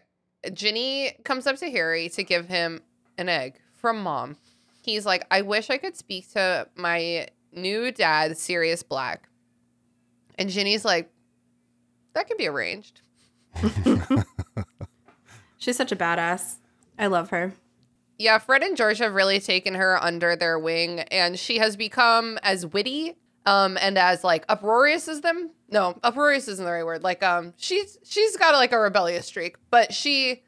Ginny 0.52 1.12
comes 1.24 1.46
up 1.48 1.56
to 1.56 1.70
Harry 1.70 2.08
to 2.10 2.22
give 2.22 2.46
him 2.46 2.80
an 3.18 3.28
egg 3.28 3.58
from 3.74 4.00
mom. 4.02 4.36
He's 4.82 5.04
like, 5.04 5.26
I 5.32 5.42
wish 5.42 5.68
I 5.68 5.78
could 5.78 5.96
speak 5.96 6.30
to 6.34 6.68
my 6.76 7.26
new 7.52 7.90
dad, 7.90 8.38
Sirius 8.38 8.82
Black. 8.84 9.28
And 10.36 10.48
Ginny's 10.48 10.84
like, 10.84 11.10
that 12.14 12.28
can 12.28 12.36
be 12.36 12.46
arranged. 12.46 13.00
She's 15.58 15.76
such 15.76 15.92
a 15.92 15.96
badass. 15.96 16.56
I 16.98 17.06
love 17.06 17.30
her. 17.30 17.52
Yeah, 18.18 18.38
Fred 18.38 18.62
and 18.62 18.76
George 18.76 18.98
have 18.98 19.14
really 19.14 19.38
taken 19.38 19.74
her 19.74 20.02
under 20.02 20.34
their 20.34 20.58
wing, 20.58 21.00
and 21.00 21.38
she 21.38 21.58
has 21.58 21.76
become 21.76 22.38
as 22.42 22.66
witty 22.66 23.16
um 23.46 23.78
and 23.80 23.96
as 23.96 24.24
like 24.24 24.44
uproarious 24.48 25.08
as 25.08 25.20
them. 25.22 25.50
No, 25.70 25.98
uproarious 26.02 26.48
isn't 26.48 26.64
the 26.64 26.70
right 26.70 26.84
word. 26.84 27.02
Like 27.02 27.22
um 27.22 27.54
she's 27.56 27.98
she's 28.04 28.36
got 28.36 28.54
like 28.54 28.72
a 28.72 28.78
rebellious 28.78 29.26
streak, 29.26 29.56
but 29.70 29.94
she 29.94 30.42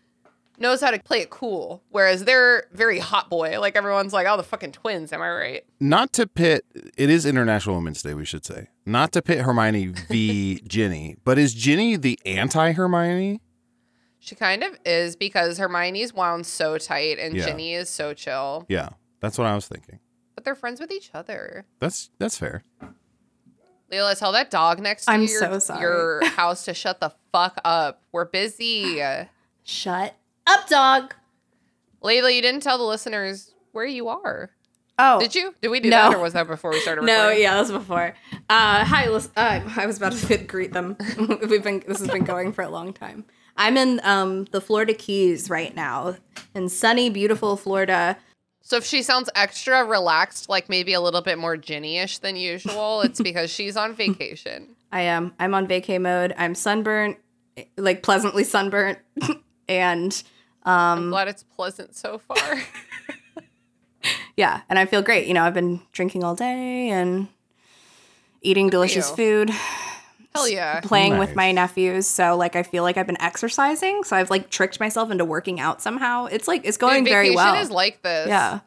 knows 0.59 0.81
how 0.83 0.91
to 0.91 0.99
play 0.99 1.21
it 1.21 1.31
cool. 1.31 1.83
Whereas 1.89 2.25
they're 2.25 2.65
very 2.73 2.99
hot 2.99 3.31
boy. 3.31 3.59
Like 3.61 3.77
everyone's 3.77 4.13
like, 4.13 4.27
oh 4.29 4.37
the 4.37 4.43
fucking 4.43 4.73
twins, 4.73 5.13
am 5.13 5.23
I 5.23 5.31
right? 5.31 5.65
Not 5.81 6.13
to 6.15 6.27
pit 6.27 6.65
it 6.97 7.09
is 7.09 7.25
International 7.25 7.77
Women's 7.77 8.03
Day, 8.03 8.15
we 8.15 8.25
should 8.25 8.45
say. 8.45 8.69
Not 8.85 9.13
to 9.13 9.23
pit 9.23 9.41
Hermione 9.41 9.95
v 10.09 10.61
Ginny, 10.69 11.17
but 11.25 11.39
is 11.39 11.55
Ginny 11.55 11.97
the 11.97 12.19
anti 12.27 12.73
Hermione? 12.73 13.41
She 14.21 14.35
kind 14.35 14.63
of 14.63 14.79
is 14.85 15.17
because 15.17 15.59
Hermione's 15.59 16.13
wound 16.15 16.47
so 16.47 16.77
tight 16.79 17.19
and 17.19 17.35
Yeah. 17.35 17.47
Ginny 17.47 17.75
is 17.75 17.89
so 17.89 18.13
chill. 18.15 18.67
Yeah, 18.69 18.91
that's 19.21 19.39
what 19.39 19.47
I 19.47 19.55
was 19.55 19.67
thinking. 19.67 19.99
But 20.35 20.45
they're 20.45 20.55
friends 20.55 20.79
with 20.81 20.93
each 20.93 21.11
other. 21.15 21.65
That's 21.81 22.11
that's 22.19 22.39
fair. 22.39 22.63
Lelia, 23.91 24.15
tell 24.15 24.33
that 24.33 24.51
dog 24.51 24.79
next 24.81 25.07
to 25.07 25.11
I'm 25.13 25.23
your, 25.25 25.41
so 25.41 25.59
sorry. 25.59 25.81
your 25.81 26.25
house 26.27 26.65
to 26.67 26.75
shut 26.75 27.01
the 27.01 27.13
fuck 27.33 27.61
up. 27.65 28.03
We're 28.13 28.25
busy. 28.27 29.03
Shut 29.65 30.15
up, 30.47 30.69
dog. 30.69 31.15
Layla, 32.03 32.35
you 32.35 32.41
didn't 32.43 32.63
tell 32.63 32.79
the 32.79 32.85
listeners 32.85 33.53
where 33.73 33.85
you 33.85 34.09
are. 34.09 34.51
Oh, 34.99 35.19
Did 35.21 35.35
you? 35.35 35.55
Did 35.63 35.69
we 35.69 35.81
do 35.81 35.91
No. 35.91 36.11
that, 36.11 36.15
or 36.17 36.21
was 36.21 36.33
that 36.35 36.47
before 36.47 36.71
we 36.71 36.81
started? 36.81 37.03
No, 37.05 37.15
recording? 37.25 37.43
yeah, 37.43 37.55
that 37.55 37.61
was 37.61 37.71
before. 37.73 38.15
Uh, 38.49 38.85
hi, 38.85 39.09
lis- 39.09 39.29
uh, 39.37 39.61
I 39.77 39.87
was 39.87 39.97
about 39.97 40.13
to 40.13 40.37
greet 40.45 40.73
them. 40.73 40.97
We've 41.49 41.63
been 41.63 41.83
this 41.87 41.99
has 42.01 42.09
been 42.09 42.25
going 42.25 42.53
for 42.53 42.63
a 42.63 42.69
long 42.71 42.93
time. 42.93 43.25
I'm 43.61 43.77
in 43.77 44.01
um, 44.05 44.45
the 44.53 44.61
Florida 44.61 44.95
Keys 44.95 45.51
right 45.51 45.77
now, 45.77 46.17
in 46.55 46.71
sunny, 46.71 47.11
beautiful 47.11 47.59
Florida. 47.59 48.17
So 48.63 48.79
if 48.79 48.85
she 48.87 49.03
sounds 49.03 49.29
extra 49.35 49.85
relaxed, 49.85 50.49
like 50.49 50.71
maybe 50.71 50.95
a 50.95 51.01
little 51.01 51.21
bit 51.21 51.39
more 51.39 51.59
Ginny-ish 51.59 52.19
than 52.19 52.37
usual, 52.37 53.03
it's 53.03 53.21
because 53.23 53.51
she's 53.51 53.77
on 53.77 53.95
vacation. 53.95 54.69
I 54.91 55.03
am. 55.03 55.35
I'm 55.39 55.53
on 55.55 55.69
vacay 55.69 56.01
mode. 56.01 56.33
I'm 56.39 56.55
sunburnt, 56.55 57.19
like 57.77 58.03
pleasantly 58.03 58.45
sunburnt, 58.45 58.99
and 59.69 60.23
I'm 60.65 60.99
Um, 60.99 61.11
glad 61.11 61.29
it's 61.29 61.43
pleasant 61.43 61.95
so 61.95 62.17
far. 62.19 62.63
yeah, 64.37 64.63
and 64.71 64.79
I 64.79 64.87
feel 64.87 65.03
great. 65.03 65.27
You 65.27 65.35
know, 65.35 65.43
I've 65.45 65.55
been 65.55 65.83
drinking 65.93 66.25
all 66.25 66.35
day 66.35 66.89
and 66.89 67.29
eating 68.41 68.71
delicious 68.71 69.11
food. 69.11 69.51
Hell 70.35 70.49
yeah. 70.49 70.81
playing 70.81 71.19
with 71.19 71.35
my 71.35 71.51
nephews. 71.53 72.07
So 72.07 72.37
like 72.37 72.55
I 72.57 72.63
feel 72.63 72.83
like 72.85 72.97
I've 72.97 73.07
been 73.07 73.21
exercising. 73.21 74.05
So 74.05 74.17
I've 74.17 74.31
like 74.31 74.49
tricked 74.51 74.79
myself 74.81 75.11
into 75.11 75.25
working 75.25 75.59
out 75.61 75.83
somehow. 75.83 76.27
It's 76.27 76.47
like 76.47 76.65
it's 76.65 76.77
going 76.77 77.05
Dude, 77.05 77.13
very 77.13 77.35
well. 77.35 77.47
vacation 77.47 77.55
well. 77.55 77.63
is 77.63 77.71
like 77.71 78.03
this. 78.03 78.29
yeah. 78.29 78.61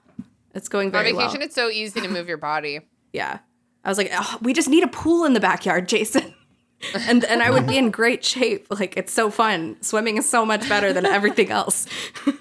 It's 0.54 0.68
going 0.68 0.92
very 0.92 1.14
well. 1.14 1.22
On 1.22 1.28
vacation, 1.28 1.40
well. 1.40 1.46
it's 1.48 1.56
so 1.56 1.70
easy 1.70 2.02
to 2.02 2.08
move 2.08 2.28
your 2.28 2.38
body. 2.38 2.82
Yeah. 3.14 3.40
I 3.86 3.90
was 3.90 4.00
like, 4.00 4.10
"Oh, 4.12 4.38
we 4.42 4.54
just 4.54 4.68
need 4.70 4.82
a 4.82 4.88
pool 4.88 5.26
in 5.26 5.34
the 5.34 5.40
backyard, 5.40 5.88
Jason. 5.88 6.34
and 6.96 7.24
and 7.26 7.44
I 7.44 7.52
would 7.52 7.68
be 7.68 7.78
in 7.78 7.92
great 7.92 8.26
shape. 8.26 8.66
Like 8.72 8.98
it's 8.98 9.14
so 9.14 9.30
fun. 9.30 9.78
Swimming 9.82 10.18
is 10.18 10.28
so 10.28 10.44
much 10.46 10.68
better 10.68 10.92
than 10.94 11.06
everything 11.06 11.52
else. 11.52 11.86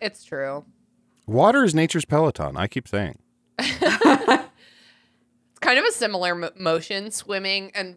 It's 0.00 0.24
true. 0.24 0.64
Water 1.26 1.64
is 1.64 1.74
nature's 1.74 2.04
peloton. 2.06 2.56
I 2.56 2.66
keep 2.66 2.88
saying. 2.88 3.18
It's 3.58 4.48
kind 5.60 5.78
of 5.78 5.84
a 5.84 5.92
similar 5.92 6.34
mo- 6.34 6.50
motion, 6.56 7.10
swimming 7.10 7.72
and 7.74 7.96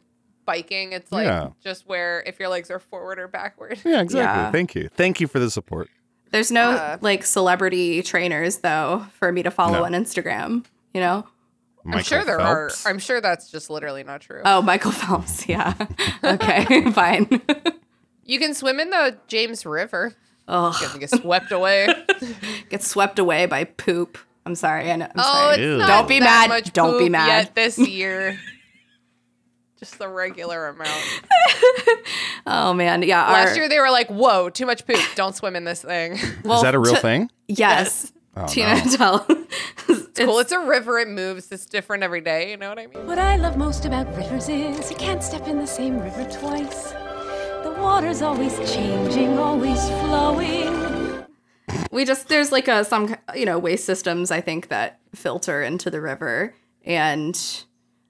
biking. 0.50 0.94
It's 0.94 1.12
like 1.12 1.26
Yeah. 1.28 1.50
just 1.64 1.88
where 1.88 2.24
if 2.26 2.40
your 2.40 2.50
legs 2.50 2.72
are 2.72 2.80
forward 2.80 3.20
or 3.20 3.28
backward. 3.28 3.80
Yeah, 3.86 4.02
exactly. 4.02 4.20
Yeah. 4.44 4.52
Thank 4.52 4.76
you. 4.76 4.90
Thank 4.90 5.20
you 5.22 5.28
for 5.28 5.40
the 5.40 5.50
support. 5.52 5.90
There's 6.32 6.52
no 6.52 6.72
Yeah. 6.72 6.98
like 7.02 7.24
celebrity 7.24 8.02
trainers 8.02 8.58
though 8.58 9.06
for 9.20 9.32
me 9.32 9.44
to 9.44 9.52
follow 9.52 9.80
No. 9.80 9.86
on 9.86 9.92
Instagram, 9.94 10.66
you 10.94 11.02
know? 11.02 11.28
I'm 11.92 12.04
sure 12.04 12.24
there 12.26 12.38
Phelps. 12.40 12.86
are. 12.86 12.90
I'm 12.90 13.00
sure 13.00 13.22
that's 13.22 13.50
just 13.50 13.70
literally 13.70 14.04
not 14.04 14.22
true. 14.22 14.42
Oh, 14.46 14.62
Michael 14.62 14.92
Phelps. 14.92 15.48
Yeah. 15.54 15.74
okay, 16.24 16.92
fine. 16.92 17.42
You 18.26 18.38
can 18.40 18.54
swim 18.54 18.80
in 18.80 18.90
the 18.90 19.18
James 19.28 19.66
River. 19.66 20.14
Ugh. 20.48 20.74
You 20.80 20.84
have 20.88 20.94
to 20.94 21.00
get 21.00 21.10
swept 21.12 21.52
away. 21.52 21.88
Get 22.70 22.84
swept 22.84 23.18
away 23.20 23.46
by 23.46 23.64
poop. 23.66 24.18
I'm 24.46 24.56
sorry. 24.56 24.92
I 24.92 24.96
know. 24.98 25.06
I'm 25.06 25.12
oh, 25.18 25.22
sorry. 25.24 25.64
it's 25.64 25.80
not 25.80 25.88
Don't 25.88 26.08
be 26.10 26.20
that 26.20 26.26
mad. 26.26 26.50
much 26.50 26.74
Don't 26.74 26.98
be 27.00 27.10
mad. 27.10 27.28
Yet 27.28 27.56
this 27.56 27.78
year, 27.78 28.38
just 29.80 29.98
the 30.00 30.08
regular 30.08 30.68
amount. 30.68 31.22
Oh 32.46 32.74
man, 32.74 33.04
yeah. 33.04 33.22
Last 33.28 33.50
our- 33.50 33.56
year 33.58 33.70
they 33.70 33.80
were 33.80 33.92
like, 33.92 34.08
"Whoa, 34.10 34.50
too 34.50 34.66
much 34.66 34.86
poop! 34.88 35.00
Don't 35.16 35.36
swim 35.36 35.56
in 35.56 35.66
this 35.66 35.82
thing." 35.84 36.18
well, 36.44 36.58
is 36.58 36.64
that 36.64 36.74
a 36.74 36.80
real 36.80 36.96
to- 36.96 37.00
thing? 37.02 37.30
Yes. 37.48 38.12
Oh, 38.36 38.48
Tina 38.48 38.76
no. 38.86 38.96
Tell. 38.96 39.26
It's 39.90 40.20
cool. 40.20 40.40
It's 40.40 40.52
a 40.52 40.60
river. 40.60 40.98
It 41.00 41.10
moves. 41.10 41.52
It's 41.52 41.66
different 41.66 42.04
every 42.04 42.22
day. 42.22 42.52
You 42.52 42.58
know 42.58 42.70
what 42.70 42.80
I 42.80 42.88
mean? 42.88 43.06
What 43.06 43.20
I 43.20 43.36
love 43.36 43.58
most 43.58 43.86
about 43.86 44.08
rivers 44.16 44.50
is 44.50 44.90
you 44.90 44.96
can't 44.98 45.22
step 45.24 45.48
in 45.48 45.60
the 45.60 45.68
same 45.68 46.00
river 46.00 46.24
twice. 46.32 46.92
The 47.64 47.76
water's 47.78 48.22
always 48.22 48.58
changing, 48.72 49.38
always 49.38 49.80
flowing. 49.90 51.26
we 51.92 52.06
just 52.06 52.30
there's 52.30 52.52
like 52.52 52.68
a 52.68 52.84
some 52.86 53.16
you 53.36 53.46
know 53.46 53.60
waste 53.60 53.86
systems 53.86 54.32
I 54.32 54.42
think 54.42 54.70
that 54.70 55.00
filter 55.14 55.62
into 55.62 55.90
the 55.92 56.02
river, 56.02 56.56
and 56.86 57.38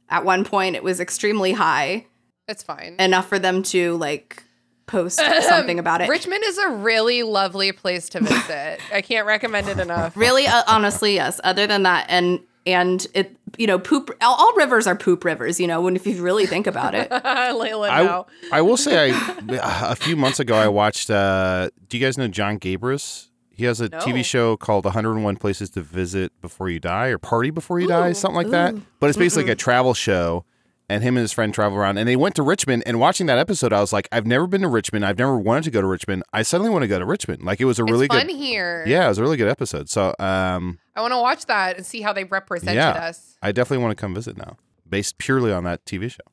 at 0.09 0.25
one 0.25 0.43
point 0.43 0.75
it 0.75 0.83
was 0.83 0.99
extremely 0.99 1.51
high, 1.53 2.05
It's 2.47 2.63
fine. 2.63 2.95
enough 2.99 3.27
for 3.27 3.39
them 3.39 3.63
to 3.63 3.95
like 3.97 4.43
post 4.87 5.19
something 5.47 5.79
about 5.79 6.01
it. 6.01 6.09
Richmond 6.09 6.43
is 6.45 6.57
a 6.57 6.69
really 6.69 7.23
lovely 7.23 7.71
place 7.71 8.09
to 8.09 8.19
visit. 8.19 8.79
I 8.93 9.01
can't 9.01 9.27
recommend 9.27 9.69
it 9.69 9.79
enough. 9.79 10.17
Really, 10.17 10.47
uh, 10.47 10.63
honestly, 10.67 11.15
yes. 11.15 11.39
Other 11.43 11.67
than 11.67 11.83
that, 11.83 12.07
and 12.09 12.39
and 12.65 13.05
it 13.13 13.35
you 13.57 13.67
know, 13.67 13.79
poop. 13.79 14.09
All, 14.21 14.35
all 14.35 14.55
rivers 14.55 14.87
are 14.87 14.95
poop 14.95 15.23
rivers. 15.23 15.59
You 15.59 15.67
know, 15.67 15.81
when 15.81 15.95
if 15.95 16.05
you 16.05 16.21
really 16.21 16.45
think 16.45 16.67
about 16.67 16.95
it. 16.95 17.09
Layla, 17.11 17.89
I, 17.89 18.03
no. 18.03 18.27
I 18.51 18.61
will 18.61 18.77
say, 18.77 19.11
I 19.11 19.39
a 19.91 19.95
few 19.95 20.15
months 20.15 20.39
ago, 20.39 20.55
I 20.55 20.67
watched. 20.67 21.09
Uh, 21.09 21.69
do 21.87 21.97
you 21.97 22.05
guys 22.05 22.17
know 22.17 22.27
Jon 22.27 22.59
Gabrus? 22.59 23.28
He 23.59 23.65
has 23.65 23.81
a 23.81 23.89
No. 23.89 23.99
TV 23.99 24.23
show 24.23 24.55
called 24.55 24.85
101 24.85 25.35
Places 25.35 25.69
to 25.71 25.81
Visit 25.81 26.31
Before 26.41 26.69
You 26.69 26.79
Die 26.79 27.07
or 27.07 27.17
Party 27.17 27.49
Before 27.49 27.79
You 27.79 27.87
Die, 27.89 28.13
something 28.13 28.35
like 28.37 28.49
that. 28.51 28.73
But 29.01 29.09
it's 29.09 29.17
basically 29.19 29.43
like 29.43 29.51
a 29.51 29.55
travel 29.55 29.93
show, 29.93 30.45
and 30.89 31.03
him 31.03 31.17
and 31.17 31.21
his 31.23 31.33
friend 31.33 31.53
travel 31.53 31.77
around. 31.77 31.97
And 31.97 32.07
they 32.07 32.15
went 32.15 32.35
to 32.35 32.41
Richmond. 32.41 32.83
And 32.85 32.99
watching 33.01 33.27
that 33.27 33.37
episode, 33.37 33.73
I 33.73 33.81
was 33.81 33.91
like, 33.91 34.07
I've 34.13 34.25
never 34.25 34.47
been 34.47 34.61
to 34.61 34.67
Richmond. 34.69 35.05
I've 35.05 35.17
never 35.19 35.37
wanted 35.37 35.65
to 35.65 35.71
go 35.71 35.81
to 35.81 35.87
Richmond. 35.87 36.23
I 36.33 36.41
suddenly 36.41 36.71
want 36.71 36.83
to 36.83 36.87
go 36.87 36.97
to 36.99 37.05
Richmond. 37.05 37.43
Like 37.43 37.59
it 37.59 37.65
was 37.65 37.79
a 37.79 37.83
really 37.83 38.05
it's 38.05 38.15
fun 38.15 38.27
good. 38.27 38.35
here. 38.37 38.85
Yeah, 38.87 39.05
it 39.05 39.09
was 39.09 39.17
a 39.17 39.21
really 39.21 39.35
good 39.37 39.49
episode. 39.49 39.89
So, 39.89 40.15
um, 40.19 40.79
I 40.95 41.01
want 41.01 41.11
to 41.11 41.19
watch 41.19 41.45
that 41.47 41.75
and 41.75 41.85
see 41.85 41.99
how 42.01 42.13
they 42.13 42.23
represented 42.23 42.75
Yeah. 42.75 42.91
us. 42.91 43.35
I 43.41 43.51
definitely 43.51 43.83
want 43.83 43.97
to 43.97 44.01
come 44.01 44.15
visit 44.15 44.37
now, 44.37 44.55
based 44.89 45.17
purely 45.17 45.51
on 45.51 45.65
that 45.65 45.83
TV 45.85 46.09
show. 46.09 46.23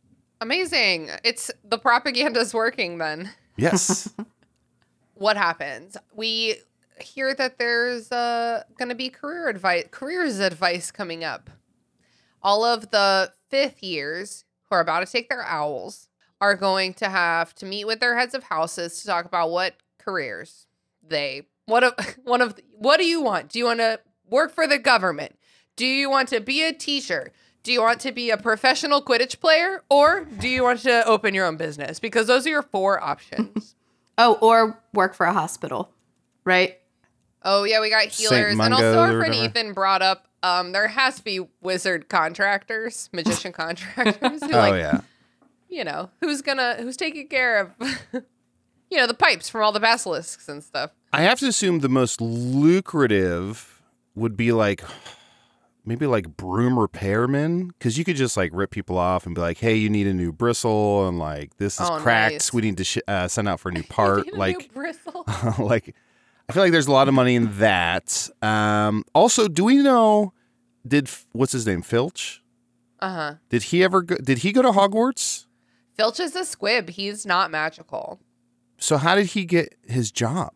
Amazing. 0.41 1.11
It's 1.25 1.51
the 1.65 1.79
propaganda's 1.79 2.55
working 2.55 2.99
then. 2.99 3.31
Yes. 3.57 4.09
What 5.19 5.39
happens? 5.39 5.97
We 6.15 6.57
hear 7.01 7.35
that 7.35 7.59
there's 7.59 8.11
uh, 8.11 8.63
going 8.79 8.89
to 8.89 8.95
be 8.95 9.09
career 9.09 9.49
advice, 9.49 9.87
careers 9.91 10.39
advice 10.39 10.91
coming 10.91 11.25
up. 11.25 11.51
All 12.43 12.65
of 12.65 12.91
the 12.91 13.33
fifth 13.51 13.83
years 13.83 14.45
who 14.69 14.77
are 14.77 14.81
about 14.81 15.01
to 15.01 15.11
take 15.11 15.29
their 15.29 15.45
owls 15.45 16.09
are 16.41 16.55
going 16.55 16.95
to 16.95 17.09
have 17.09 17.55
to 17.57 17.67
meet 17.67 17.87
with 17.87 18.01
their 18.01 18.17
heads 18.17 18.35
of 18.35 18.45
houses 18.45 19.01
to 19.01 19.07
talk 19.07 19.25
about 19.25 19.51
what 19.51 19.75
careers 19.99 20.67
they 21.07 21.43
what 21.67 21.85
of 21.85 21.95
one 22.25 22.41
of 22.41 22.59
what 22.73 22.99
do 22.99 23.07
you 23.07 23.21
want? 23.21 23.49
Do 23.51 23.59
you 23.59 23.65
want 23.67 23.81
to 23.81 24.01
work 24.29 24.53
for 24.53 24.67
the 24.67 24.79
government? 24.79 25.37
Do 25.77 25.87
you 25.87 26.09
want 26.09 26.29
to 26.31 26.41
be 26.41 26.63
a 26.63 26.73
teacher? 26.73 27.33
Do 27.63 27.73
you 27.73 27.83
want 27.83 28.01
to 28.01 28.13
be 28.13 28.31
a 28.31 28.37
professional 28.37 29.03
Quidditch 29.03 29.41
player 29.41 29.83
or 29.91 30.25
do 30.25 30.49
you 30.49 30.63
want 30.63 30.81
to 30.81 31.05
open 31.07 31.35
your 31.35 31.47
own 31.47 31.57
business? 31.57 31.99
Because 31.99 32.29
those 32.29 32.47
are 32.47 32.51
your 32.51 32.63
four 32.63 33.03
options. 33.03 33.75
Oh, 34.19 34.39
or 34.41 34.83
work 34.95 35.13
for 35.13 35.27
a 35.27 35.33
hospital, 35.35 35.93
right? 36.43 36.79
Oh 37.49 37.65
yeah, 37.65 37.81
we 37.81 37.89
got 37.91 38.05
healers, 38.07 38.59
and 38.59 38.75
also 38.75 38.99
our 38.99 39.19
friend. 39.19 39.35
Ethan 39.35 39.73
brought 39.73 40.03
up 40.03 40.27
um 40.43 40.73
there 40.73 40.89
has 40.89 41.17
to 41.17 41.25
be 41.25 41.41
wizard 41.63 42.09
contractors, 42.09 43.09
magician 43.13 43.53
contractors. 43.63 44.43
Who, 44.43 44.53
oh 44.53 44.59
like, 44.59 44.75
yeah. 44.75 45.01
you 45.69 45.85
know 45.85 46.11
who's 46.21 46.43
gonna 46.43 46.75
who's 46.81 46.97
taking 46.97 47.29
care 47.29 47.61
of, 47.61 47.71
you 48.91 48.99
know, 48.99 49.07
the 49.07 49.15
pipes 49.15 49.49
from 49.49 49.63
all 49.63 49.73
the 49.73 49.81
basilisks 49.81 50.49
and 50.49 50.63
stuff. 50.63 50.91
I 51.13 51.23
have 51.23 51.39
to 51.39 51.47
assume 51.47 51.79
the 51.79 51.89
most 51.89 52.21
lucrative 52.21 53.81
would 54.15 54.37
be 54.37 54.53
like 54.53 54.83
maybe 55.85 56.07
like 56.07 56.37
broom 56.37 56.75
repairmen 56.75 57.69
because 57.69 57.97
you 57.97 58.05
could 58.05 58.17
just 58.17 58.37
like 58.37 58.51
rip 58.53 58.71
people 58.73 58.99
off 58.99 59.25
and 59.25 59.35
be 59.35 59.41
like, 59.41 59.59
"Hey, 59.59 59.77
you 59.77 59.89
need 59.89 60.07
a 60.07 60.15
new 60.15 60.33
bristle," 60.33 61.07
and 61.09 61.19
like 61.19 61.57
this 61.59 61.81
is 61.81 61.89
Oh, 61.89 61.99
cracked. 61.99 62.33
nice. 62.35 62.53
We 62.53 62.63
need 62.63 62.77
to 62.79 62.85
sh- 62.85 62.99
uh, 63.07 63.29
send 63.29 63.49
out 63.49 63.61
for 63.61 63.69
a 63.69 63.73
new 63.73 63.83
part. 63.89 64.25
Need 64.27 64.33
a 64.33 64.33
new 64.33 64.39
like, 64.39 64.75
bristle. 64.75 65.25
like 65.59 65.95
I 66.49 66.53
feel 66.53 66.63
like 66.63 66.73
there's 66.73 66.87
a 66.87 66.93
lot 66.93 67.09
of 67.09 67.15
money 67.15 67.35
in 67.35 67.59
that. 67.59 68.29
Um, 68.41 69.05
also, 69.15 69.49
do 69.49 69.65
we 69.65 69.77
know? 69.79 70.33
Did 70.87 71.11
what's 71.33 71.53
his 71.53 71.67
name? 71.67 71.83
Filch? 71.83 72.43
Uh 73.01 73.13
huh. 73.15 73.35
Did 73.49 73.65
he 73.65 73.83
ever? 73.83 74.03
Go, 74.03 74.17
did 74.17 74.39
he 74.39 74.53
go 74.53 74.63
to 74.63 74.71
Hogwarts? 74.71 75.47
Filch 75.97 76.21
is 76.21 76.37
a 76.37 76.45
squib. 76.45 76.91
He's 76.91 77.25
not 77.27 77.51
magical 77.51 78.21
So 78.79 78.99
how 78.99 79.15
did 79.15 79.27
he 79.29 79.45
get 79.45 79.75
his 79.89 80.11
job? 80.13 80.53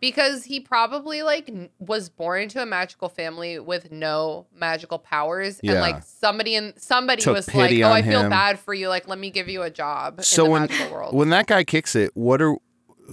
because 0.00 0.44
he 0.44 0.58
probably 0.60 1.20
like 1.22 1.50
was 1.78 2.08
born 2.08 2.40
into 2.44 2.62
a 2.62 2.64
magical 2.64 3.10
family 3.10 3.58
with 3.58 3.90
no 3.92 4.46
magical 4.54 4.98
powers, 4.98 5.60
Yeah. 5.62 5.72
and 5.72 5.80
like 5.82 6.02
somebody 6.02 6.54
in 6.54 6.72
somebody 6.78 7.20
Took 7.20 7.34
was 7.36 7.54
like, 7.54 7.70
"Oh, 7.82 7.90
I 7.92 8.00
feel 8.00 8.20
him. 8.22 8.30
bad 8.30 8.58
for 8.58 8.72
you. 8.72 8.88
Like, 8.88 9.08
let 9.08 9.18
me 9.18 9.28
give 9.30 9.48
you 9.50 9.60
a 9.62 9.68
job 9.70 10.22
So 10.24 10.44
in 10.44 10.48
the 10.48 10.52
when 10.52 10.62
magical 10.62 10.92
world." 10.92 11.14
when 11.14 11.28
that 11.30 11.46
guy 11.48 11.64
kicks 11.64 11.94
it, 11.94 12.12
what 12.16 12.40
are 12.40 12.54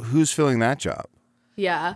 who's 0.06 0.32
filling 0.32 0.60
that 0.60 0.78
job? 0.80 1.08
Yeah. 1.58 1.96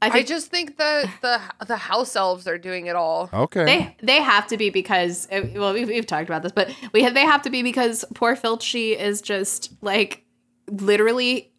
I 0.00 0.10
I 0.10 0.22
just 0.22 0.48
think 0.48 0.76
the 0.76 1.10
the 1.22 1.40
the 1.66 1.76
house 1.76 2.14
elves 2.14 2.46
are 2.46 2.58
doing 2.58 2.86
it 2.86 2.94
all. 2.94 3.30
Okay. 3.32 3.64
they 3.64 3.96
they 4.02 4.22
have 4.22 4.46
to 4.48 4.56
be 4.56 4.70
because 4.70 5.26
uh, 5.32 5.42
well 5.54 5.72
we've, 5.72 5.88
we've 5.88 6.06
talked 6.06 6.28
about 6.28 6.42
this, 6.42 6.52
but 6.52 6.72
we 6.92 7.02
have, 7.02 7.14
they 7.14 7.24
have 7.24 7.42
to 7.42 7.50
be 7.50 7.62
because 7.62 8.04
poor 8.14 8.36
Filchy 8.36 8.92
is 8.92 9.20
just 9.20 9.72
like 9.80 10.24
literally 10.70 11.52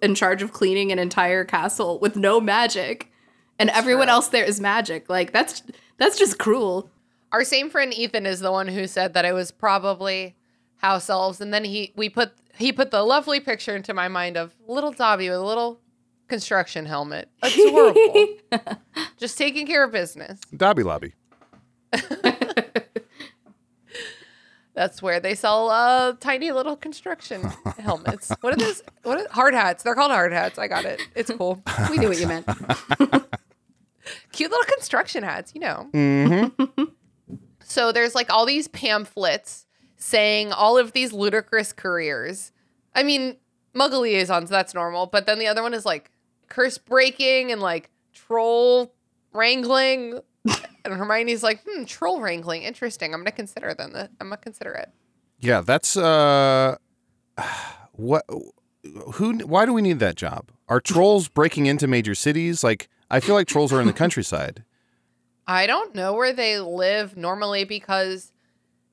in 0.00 0.14
charge 0.14 0.42
of 0.42 0.52
cleaning 0.52 0.90
an 0.90 0.98
entire 0.98 1.44
castle 1.44 1.98
with 2.00 2.16
no 2.16 2.40
magic, 2.40 3.12
and 3.58 3.70
everyone 3.70 4.06
true. 4.06 4.14
else 4.14 4.28
there 4.28 4.44
is 4.44 4.60
magic. 4.60 5.08
Like 5.08 5.32
that's 5.32 5.62
that's 5.98 6.18
just 6.18 6.38
cruel. 6.38 6.90
Our 7.30 7.44
same 7.44 7.70
friend 7.70 7.94
Ethan 7.94 8.26
is 8.26 8.40
the 8.40 8.52
one 8.52 8.68
who 8.68 8.86
said 8.86 9.14
that 9.14 9.24
it 9.24 9.32
was 9.32 9.52
probably 9.52 10.34
house 10.78 11.08
elves, 11.08 11.40
and 11.40 11.54
then 11.54 11.64
he 11.64 11.92
we 11.94 12.08
put 12.08 12.32
he 12.58 12.72
put 12.72 12.90
the 12.90 13.04
lovely 13.04 13.38
picture 13.38 13.76
into 13.76 13.94
my 13.94 14.08
mind 14.08 14.36
of 14.36 14.52
little 14.66 14.90
Dobby 14.90 15.28
with 15.28 15.38
a 15.38 15.44
little 15.44 15.78
construction 16.32 16.86
helmet, 16.86 17.28
adorable, 17.42 18.26
just 19.18 19.36
taking 19.36 19.66
care 19.66 19.84
of 19.84 19.92
business. 19.92 20.40
Dobby 20.56 20.82
Lobby. 20.82 21.12
That's 24.74 25.02
where 25.02 25.20
they 25.20 25.34
sell 25.34 25.68
uh, 25.68 26.14
tiny 26.20 26.50
little 26.50 26.74
construction 26.74 27.42
helmets. 27.78 28.32
What 28.40 28.54
are 28.54 28.56
those? 28.56 28.82
What 29.02 29.20
are, 29.20 29.26
hard 29.30 29.52
hats? 29.52 29.82
They're 29.82 29.94
called 29.94 30.10
hard 30.10 30.32
hats. 30.32 30.58
I 30.58 30.68
got 30.68 30.86
it. 30.86 31.02
It's 31.14 31.30
cool. 31.30 31.62
We 31.90 31.98
knew 31.98 32.08
what 32.08 32.18
you 32.18 32.26
meant. 32.26 32.46
Cute 34.32 34.50
little 34.50 34.64
construction 34.74 35.22
hats, 35.22 35.52
you 35.54 35.60
know. 35.60 35.90
Mm-hmm. 35.92 36.84
So 37.62 37.92
there's 37.92 38.14
like 38.14 38.32
all 38.32 38.46
these 38.46 38.68
pamphlets 38.68 39.66
saying 39.98 40.50
all 40.50 40.78
of 40.78 40.92
these 40.92 41.12
ludicrous 41.12 41.74
careers. 41.74 42.52
I 42.94 43.02
mean, 43.02 43.36
muggle 43.74 44.00
liaisons, 44.00 44.48
that's 44.48 44.72
normal. 44.72 45.04
But 45.04 45.26
then 45.26 45.38
the 45.38 45.48
other 45.48 45.62
one 45.62 45.74
is 45.74 45.84
like 45.84 46.10
curse 46.52 46.76
breaking 46.76 47.50
and 47.50 47.60
like 47.60 47.90
troll 48.12 48.94
wrangling. 49.32 50.20
And 50.84 50.94
Hermione's 50.94 51.44
like, 51.44 51.62
hmm, 51.64 51.84
troll 51.84 52.20
wrangling. 52.20 52.64
Interesting. 52.64 53.14
I'm 53.14 53.20
going 53.20 53.26
to 53.26 53.30
consider 53.30 53.72
them. 53.72 53.92
I'm 53.94 54.26
going 54.26 54.30
to 54.32 54.36
consider 54.38 54.72
it. 54.72 54.90
Yeah, 55.38 55.60
that's 55.60 55.96
uh, 55.96 56.74
what? 57.92 58.24
Who? 59.14 59.38
Why 59.46 59.64
do 59.64 59.72
we 59.72 59.80
need 59.80 60.00
that 60.00 60.16
job? 60.16 60.50
Are 60.66 60.80
trolls 60.80 61.28
breaking 61.28 61.66
into 61.66 61.86
major 61.86 62.16
cities? 62.16 62.64
Like, 62.64 62.88
I 63.08 63.20
feel 63.20 63.36
like 63.36 63.46
trolls 63.46 63.72
are 63.72 63.80
in 63.80 63.86
the 63.86 63.92
countryside. 63.92 64.64
I 65.46 65.68
don't 65.68 65.94
know 65.94 66.14
where 66.14 66.32
they 66.32 66.58
live 66.58 67.16
normally 67.16 67.62
because 67.62 68.32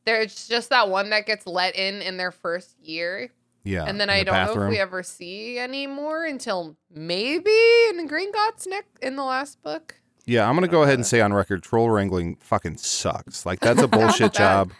there's 0.05 0.47
just 0.47 0.69
that 0.69 0.89
one 0.89 1.09
that 1.09 1.25
gets 1.25 1.47
let 1.47 1.75
in 1.75 2.03
in 2.03 2.17
their 2.17 2.31
first 2.31 2.79
year. 2.83 3.31
Yeah, 3.63 3.85
and 3.85 3.99
then 3.99 4.09
I 4.09 4.19
the 4.19 4.25
don't 4.25 4.55
know 4.55 4.63
if 4.63 4.69
we 4.69 4.77
ever 4.79 5.03
see 5.03 5.57
any 5.59 5.85
more 5.85 6.25
until 6.25 6.77
maybe 6.91 7.51
in 7.89 8.07
Green 8.07 8.31
Gringotts 8.31 8.65
Nick 8.67 8.85
in 9.01 9.15
the 9.15 9.23
last 9.23 9.61
book. 9.61 9.95
Yeah, 10.25 10.47
I'm 10.47 10.55
gonna 10.55 10.67
go 10.67 10.83
ahead 10.83 10.95
and 10.95 11.05
say 11.05 11.21
on 11.21 11.33
record, 11.33 11.63
troll 11.63 11.89
wrangling 11.89 12.37
fucking 12.39 12.77
sucks. 12.77 13.45
Like, 13.45 13.59
that's 13.59 13.81
a 13.81 13.87
bullshit 13.89 14.33
job. 14.33 14.71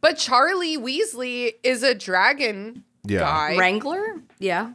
But 0.00 0.16
Charlie 0.16 0.76
Weasley 0.78 1.54
is 1.62 1.82
a 1.82 1.94
dragon 1.94 2.84
Yeah. 3.04 3.20
guy. 3.20 3.56
Wrangler? 3.58 4.20
Yeah. 4.38 4.72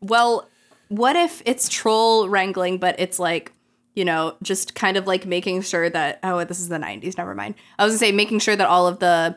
Well, 0.00 0.48
what 0.88 1.16
if 1.16 1.42
it's 1.44 1.68
troll 1.68 2.28
wrangling, 2.28 2.78
but 2.78 2.94
it's 2.98 3.18
like, 3.18 3.52
you 3.94 4.04
know, 4.04 4.36
just 4.42 4.74
kind 4.74 4.96
of 4.96 5.06
like 5.06 5.26
making 5.26 5.62
sure 5.62 5.88
that 5.90 6.20
oh, 6.22 6.44
this 6.44 6.60
is 6.60 6.68
the 6.68 6.76
'90s. 6.78 7.16
Never 7.18 7.34
mind. 7.34 7.54
I 7.78 7.84
was 7.84 7.92
gonna 7.92 7.98
say 7.98 8.12
making 8.12 8.38
sure 8.40 8.54
that 8.56 8.68
all 8.68 8.86
of 8.86 8.98
the 8.98 9.36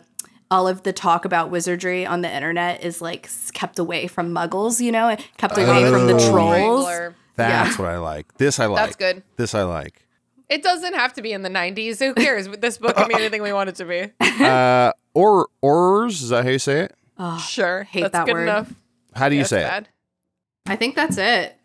all 0.52 0.68
of 0.68 0.84
the 0.84 0.92
talk 0.94 1.26
about 1.26 1.50
wizardry 1.52 2.06
on 2.06 2.22
the 2.22 2.34
internet 2.34 2.84
is 2.84 3.02
like 3.02 3.30
kept 3.54 3.78
away 3.80 4.08
from 4.08 4.34
Muggles. 4.34 4.80
You 4.82 4.92
know, 4.92 5.16
kept 5.38 5.58
away 5.58 5.90
from 5.90 6.08
the 6.08 6.16
Oh. 6.16 6.32
trolls. 6.32 6.86
Wrangler. 6.88 7.16
That's 7.36 7.78
what 7.80 7.88
I 7.88 7.98
like. 7.98 8.38
This 8.38 8.60
I 8.60 8.66
like. 8.66 8.84
That's 8.84 8.96
good. 8.98 9.24
This 9.38 9.56
I 9.56 9.64
like. 9.64 10.06
It 10.50 10.64
doesn't 10.64 10.96
have 10.96 11.14
to 11.14 11.22
be 11.22 11.32
in 11.32 11.44
the 11.44 11.50
90s. 11.50 12.00
Who 12.00 12.14
cares? 12.14 12.48
This 12.60 12.78
book 12.80 12.96
can 12.98 13.08
be 13.08 13.14
anything 13.14 13.42
we 13.44 13.54
want 13.54 13.70
it 13.70 13.76
to 13.76 13.86
be. 13.86 14.12
Uh, 14.44 14.94
or 15.14 15.48
Aurors, 15.64 16.22
is 16.22 16.30
that 16.30 16.46
how 16.46 16.50
you 16.50 16.60
say 16.60 16.82
it? 16.82 16.96
Sure. 17.42 17.84
hate 17.84 18.02
That's 18.04 18.14
that 18.14 18.26
good 18.26 18.34
word. 18.34 18.44
enough. 18.44 18.74
How 19.14 19.28
do 19.30 19.36
you 19.36 19.42
That's 19.42 19.50
say 19.50 19.62
bad. 19.64 19.90
I 20.66 20.76
think 20.78 20.96
that's 20.96 21.18
it. 21.18 21.56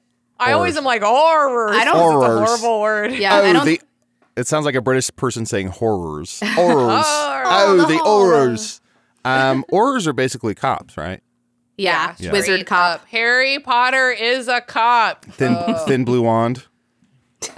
I 0.40 0.53
always 0.53 0.77
am 0.77 0.83
like 0.85 1.03
horrors. 1.03 1.77
I 1.77 1.85
don't- 1.85 1.97
It's 1.97 2.25
a 2.25 2.37
horrible 2.47 2.81
word. 2.81 3.12
Yeah, 3.12 3.38
it? 3.38 3.44
I 3.47 3.51
Oh, 3.51 3.53
don't. 3.53 3.64
the. 3.66 3.81
It 4.37 4.47
sounds 4.49 4.64
like 4.64 4.75
a 4.75 4.81
British 4.83 5.11
person 5.16 5.47
saying 5.47 5.68
horrors. 5.68 6.40
Horrors. 6.44 7.05
Horrors. 7.07 7.47
oh, 7.51 7.77
the 7.79 7.87
the 7.87 7.99
horrors. 7.99 8.81
Um, 9.25 9.64
horrors 9.70 10.07
are 10.09 10.12
basically 10.12 10.55
cops, 10.55 10.97
right? 10.97 11.23
yeah, 11.77 12.14
Yeah. 12.18 12.31
wizard 12.33 12.44
Straight 12.61 12.66
cop. 12.66 13.01
up. 13.03 13.07
Harry 13.09 13.59
Potter 13.59 14.11
is 14.11 14.49
a 14.49 14.61
cop. 14.61 15.25
Thin, 15.25 15.57
thin 15.87 16.05
blue 16.05 16.23
wand. 16.23 16.64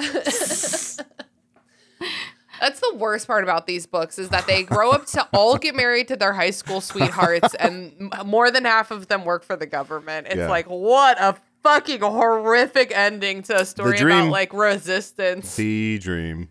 That's 2.58 2.80
the 2.80 2.94
worst 2.94 3.26
part 3.26 3.44
about 3.44 3.66
these 3.66 3.86
books 3.86 4.18
is 4.18 4.30
that 4.30 4.46
they 4.46 4.62
grow 4.62 4.90
up 4.90 5.04
to 5.08 5.28
all 5.34 5.58
get 5.58 5.74
married 5.74 6.08
to 6.08 6.16
their 6.16 6.32
high 6.32 6.50
school 6.50 6.80
sweethearts, 6.80 7.54
and 7.56 7.92
m- 8.00 8.26
more 8.26 8.50
than 8.50 8.64
half 8.64 8.90
of 8.90 9.08
them 9.08 9.26
work 9.26 9.44
for 9.44 9.56
the 9.56 9.66
government. 9.66 10.26
It's 10.28 10.36
Yeah. 10.36 10.48
like 10.48 10.64
what 10.66 11.20
a 11.20 11.36
fucking 11.62 12.00
horrific 12.00 12.92
ending 12.96 13.42
to 13.44 13.60
a 13.60 13.66
story 13.66 13.98
about 13.98 14.30
like 14.30 14.54
resistance. 14.54 15.54
The 15.56 15.98
dream. 15.98 16.48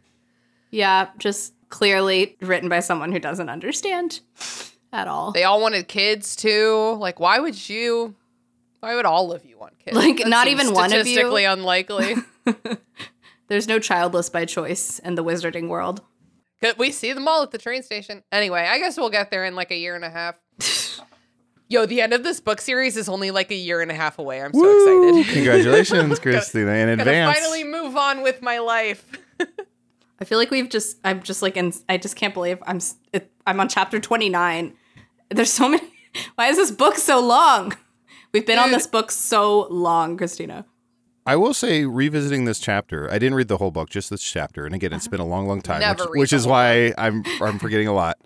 Yeah, 0.76 1.08
just 1.18 1.54
clearly 1.70 2.36
written 2.42 2.68
by 2.68 2.82
someone 2.82 3.12
who 3.14 3.20
doesn't 3.20 3.50
understand 3.50 4.20
at 4.92 5.08
all. 5.08 5.32
They 5.32 5.46
all 5.46 5.62
wanted 5.62 5.88
kids 5.88 6.36
too. 6.36 6.98
Like, 7.00 7.20
why 7.20 7.40
would 7.40 7.70
you? 7.70 8.14
Why 8.82 8.96
would 8.96 9.06
all 9.06 9.32
of 9.32 9.46
you 9.46 9.58
want 9.58 9.80
kids? 9.80 9.96
Like, 9.96 10.18
That 10.18 10.28
not 10.28 10.48
even 10.48 10.74
one 10.74 10.92
of 10.92 11.08
you? 11.08 11.14
Statistically 11.14 11.46
unlikely. 11.46 12.16
There's 13.48 13.68
no 13.68 13.80
childless 13.80 14.30
by 14.30 14.44
choice 14.46 15.00
in 15.00 15.16
the 15.16 15.24
wizarding 15.24 15.70
world. 15.70 16.02
Could 16.62 16.78
we 16.78 16.92
see 16.92 17.14
them 17.14 17.28
all 17.28 17.42
at 17.42 17.52
the 17.52 17.58
train 17.58 17.82
station? 17.82 18.24
Anyway, 18.32 18.62
I 18.62 18.78
guess 18.80 18.98
we'll 18.98 19.10
get 19.10 19.32
there 19.32 19.46
in 19.46 19.56
like 19.56 19.72
a 19.72 19.78
year 19.78 19.96
and 19.96 20.04
a 20.04 20.10
half. 20.10 20.36
Yo, 21.68 21.86
the 21.86 22.02
end 22.02 22.14
of 22.14 22.24
this 22.24 22.40
book 22.40 22.62
series 22.62 22.96
is 22.98 23.10
only 23.10 23.32
like 23.32 23.50
a 23.50 23.56
year 23.56 23.82
and 23.82 23.90
a 23.90 23.96
half 23.96 24.20
away. 24.20 24.42
I'm 24.42 24.54
so 24.54 24.60
Woo! 24.62 25.08
excited. 25.20 25.34
Congratulations, 25.34 26.20
Christina, 26.22 26.72
in 26.74 26.90
Gonna 26.90 27.02
advance. 27.02 27.38
finally 27.40 27.64
move 27.64 27.96
on 27.98 28.22
with 28.22 28.42
my 28.42 28.60
life. 28.60 29.04
I 30.19 30.25
feel 30.25 30.38
like 30.38 30.51
we've 30.51 30.69
just 30.69 30.97
I'm 31.04 31.21
just 31.21 31.41
like 31.41 31.58
in 31.58 31.73
I 31.89 31.97
just 31.97 32.15
can't 32.15 32.34
believe 32.34 32.60
I'm 32.65 32.80
it, 33.13 33.32
I'm 33.45 33.60
on 33.60 33.67
chapter 33.69 33.99
29. 33.99 34.73
There's 35.30 35.51
so 35.51 35.69
many 35.69 35.84
Why 36.36 36.47
is 36.47 36.58
this 36.58 36.71
book 36.71 36.95
so 36.95 37.19
long? 37.19 37.75
We've 38.34 38.45
been 38.45 38.60
on 38.60 38.71
this 38.71 38.88
book 38.88 39.12
so 39.12 39.67
long, 39.69 40.17
Christina. 40.17 40.65
I 41.28 41.38
will 41.38 41.54
say, 41.54 41.86
revisiting 41.86 42.45
this 42.45 42.60
chapter, 42.60 43.10
I 43.10 43.13
didn't 43.13 43.34
read 43.34 43.47
the 43.47 43.58
whole 43.58 43.71
book, 43.71 43.89
just 43.89 44.10
this 44.12 44.21
chapter, 44.21 44.65
and 44.65 44.75
again, 44.75 44.93
it's 44.93 45.08
been 45.08 45.19
a 45.21 45.25
long, 45.25 45.47
long 45.47 45.60
time, 45.62 45.80
Never 45.80 46.04
which, 46.04 46.19
which 46.19 46.34
is 46.34 46.45
why 46.45 46.93
I'm 46.97 47.23
I'm 47.41 47.58
forgetting 47.60 47.88
a 47.88 47.93
lot. 47.93 48.17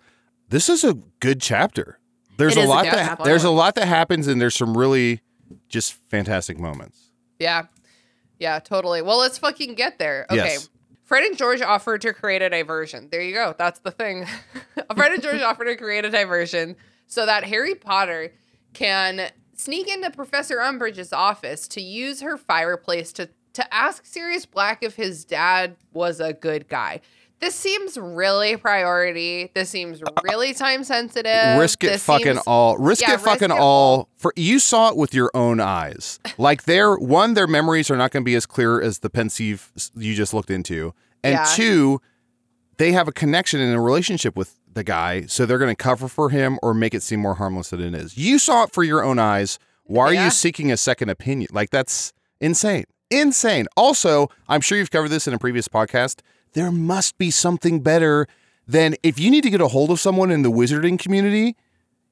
This 0.50 0.68
is 0.68 0.84
a 0.84 0.96
good 1.20 1.40
chapter. 1.42 2.00
There's 2.38 2.58
It 2.58 2.60
a 2.60 2.64
is 2.64 2.68
a 2.68 2.70
lot 2.70 2.84
that 2.86 2.94
chapter. 3.08 3.24
there's 3.24 3.44
a 3.44 3.50
lot 3.52 3.76
that 3.76 3.88
happens, 3.88 4.28
and 4.28 4.42
there's 4.42 4.56
some 4.56 4.76
really 4.78 5.22
just 5.70 5.94
fantastic 6.10 6.60
moments. 6.60 7.12
Yeah. 7.40 7.68
Yeah, 8.40 8.60
totally. 8.60 9.02
Well, 9.02 9.18
let's 9.18 9.38
fucking 9.38 9.76
get 9.76 10.00
there. 10.00 10.26
Okay. 10.30 10.36
Yes. 10.38 10.70
Fred 11.10 11.24
and 11.24 11.36
George 11.36 11.60
offered 11.60 12.02
to 12.02 12.14
create 12.14 12.44
a 12.44 12.52
diversion. 12.52 13.10
There 13.12 13.24
you 13.24 13.34
go. 13.34 13.56
That's 13.58 13.80
the 13.80 13.90
thing. 13.90 14.28
Fred 14.96 15.12
and 15.12 15.24
George 15.24 15.42
offered 15.42 15.66
to 15.66 15.76
create 15.76 16.06
a 16.06 16.10
diversion 16.12 16.76
so 17.08 17.26
that 17.26 17.46
Harry 17.46 17.74
Potter 17.74 18.32
can 18.74 19.32
sneak 19.56 19.88
into 19.88 20.12
Professor 20.12 20.58
Umbridge's 20.58 21.12
office 21.12 21.68
to 21.70 21.82
use 21.82 22.22
her 22.22 22.38
fireplace 22.38 23.12
to 23.14 23.28
to 23.54 23.74
ask 23.74 24.06
Sirius 24.06 24.46
Black 24.46 24.84
if 24.84 24.96
his 24.96 25.26
dad 25.26 25.78
was 25.94 26.20
a 26.20 26.32
good 26.32 26.68
guy. 26.68 27.02
This 27.40 27.56
seems 27.56 27.98
really 27.98 28.58
priority. 28.58 29.50
This 29.54 29.70
seems 29.70 30.02
really 30.24 30.54
time 30.54 30.84
sensitive. 30.84 31.58
risk 31.58 31.84
it 31.84 31.88
Uh, 31.88 31.92
This 31.94 32.04
fucking 32.04 32.26
seems- 32.34 32.44
all. 32.46 32.78
Risk 32.78 33.02
Yeah, 33.02 33.14
it 33.14 33.22
fucking 33.22 33.50
risk 33.50 33.58
it 33.58 33.62
all. 33.62 34.10
For 34.18 34.34
you 34.36 34.60
saw 34.60 34.90
it 34.90 34.98
with 34.98 35.14
your 35.14 35.32
own 35.34 35.60
eyes. 35.60 36.20
Like 36.38 36.64
their 36.64 36.96
one, 36.96 37.34
their 37.34 37.48
memories 37.48 37.90
are 37.90 37.98
not 37.98 38.12
going 38.12 38.24
to 38.24 38.26
be 38.26 38.36
as 38.36 38.46
clear 38.46 38.82
as 38.82 39.00
the 39.00 39.10
pensieve 39.10 39.72
you 39.96 40.14
just 40.16 40.34
looked 40.34 40.50
into, 40.52 40.94
and 41.24 41.34
Yeah. 41.34 41.46
two, 41.56 42.02
they 42.78 42.92
have 42.94 43.08
a 43.08 43.12
connection 43.12 43.60
and 43.60 43.74
a 43.76 43.80
relationship 43.80 44.36
with 44.38 44.56
the 44.74 44.84
guy, 44.84 45.26
so 45.28 45.46
they're 45.46 45.58
going 45.58 45.76
to 45.76 45.82
cover 45.84 46.08
for 46.08 46.30
him 46.30 46.60
or 46.62 46.74
make 46.74 46.94
it 46.94 47.04
seem 47.04 47.20
more 47.20 47.36
harmless 47.36 47.70
than 47.72 47.82
it 47.82 47.94
is. 47.96 48.18
You 48.18 48.38
saw 48.40 48.64
it 48.64 48.72
for 48.72 48.84
your 48.84 49.04
own 49.04 49.18
eyes. 49.20 49.60
Why 49.84 50.06
are 50.06 50.14
Yeah. 50.14 50.26
you 50.26 50.32
seeking 50.32 50.72
a 50.72 50.78
second 50.78 51.10
opinion? 51.10 51.50
Like 51.52 51.70
that's 51.72 52.14
insane. 52.40 52.86
Insane. 53.12 53.66
Also, 53.76 54.30
I'm 54.48 54.62
sure 54.62 54.78
you've 54.78 54.92
covered 54.92 55.10
this 55.10 55.28
in 55.28 55.34
a 55.34 55.40
previous 55.40 55.68
podcast. 55.68 56.20
There 56.54 56.72
must 56.72 57.18
be 57.18 57.32
something 57.32 57.82
better 57.82 58.28
than 58.68 58.96
if 59.04 59.20
you 59.20 59.32
need 59.32 59.44
to 59.44 59.50
get 59.50 59.62
a 59.62 59.68
hold 59.68 59.90
of 59.92 60.00
someone 60.00 60.32
in 60.32 60.42
the 60.44 60.52
wizarding 60.52 61.00
community, 61.00 61.56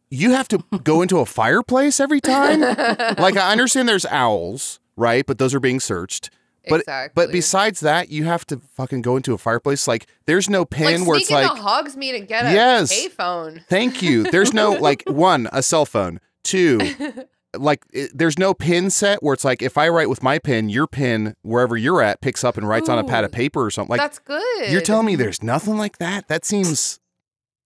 you 0.10 0.32
have 0.32 0.48
to 0.50 0.64
go 0.84 1.02
into 1.02 1.20
a 1.20 1.26
fireplace 1.26 2.00
every 2.00 2.22
time. 2.22 2.62
like 3.18 3.36
I 3.38 3.52
understand 3.52 3.88
there's 3.90 4.06
owls, 4.06 4.80
right? 4.96 5.26
But 5.26 5.38
those 5.38 5.54
are 5.54 5.60
being 5.60 5.80
searched. 5.80 6.30
But 6.70 6.82
Exactly. 6.82 7.12
but 7.16 7.32
besides 7.32 7.80
that, 7.80 8.10
you 8.10 8.26
have 8.26 8.46
to 8.48 8.58
fucking 8.76 9.02
go 9.02 9.16
into 9.16 9.34
a 9.34 9.38
fireplace. 9.38 9.88
Like 9.88 10.08
there's 10.26 10.50
no 10.50 10.66
pin 10.66 11.00
like 11.02 11.08
where 11.08 11.18
it's 11.20 11.32
like 11.32 11.50
and 11.50 12.28
get 12.28 12.46
a 12.46 12.52
Yes. 12.54 12.92
payphone. 12.94 13.64
Thank 13.70 14.02
you. 14.02 14.24
There's 14.24 14.54
no 14.54 14.72
like 14.82 15.04
one 15.08 15.48
a 15.54 15.64
cell 15.64 15.86
phone. 15.86 16.20
Two, 16.44 16.80
like 17.56 17.86
it, 17.92 18.12
there's 18.14 18.38
no 18.38 18.54
pin 18.54 18.90
set 18.90 19.24
where 19.24 19.34
it's 19.34 19.46
like 19.46 19.62
if 19.62 19.78
I 19.78 19.88
write 19.90 20.10
with 20.10 20.24
my 20.24 20.40
pin, 20.40 20.70
your 20.70 20.88
pin 20.88 21.36
wherever 21.42 21.78
you're 21.78 22.02
at 22.02 22.22
picks 22.22 22.44
up 22.44 22.58
and 22.58 22.68
writes 22.68 22.90
on 22.90 23.00
a 23.00 23.04
pad 23.04 23.24
of 23.24 23.32
paper 23.32 23.64
or 23.64 23.72
something. 23.72 23.92
Like 23.92 24.02
That's 24.02 24.20
good. 24.20 24.72
you're 24.72 24.82
telling 24.82 25.06
me 25.06 25.16
there's 25.16 25.42
nothing 25.42 25.78
like 25.78 25.98
that? 26.00 26.28
That 26.28 26.46
seems 26.46 27.00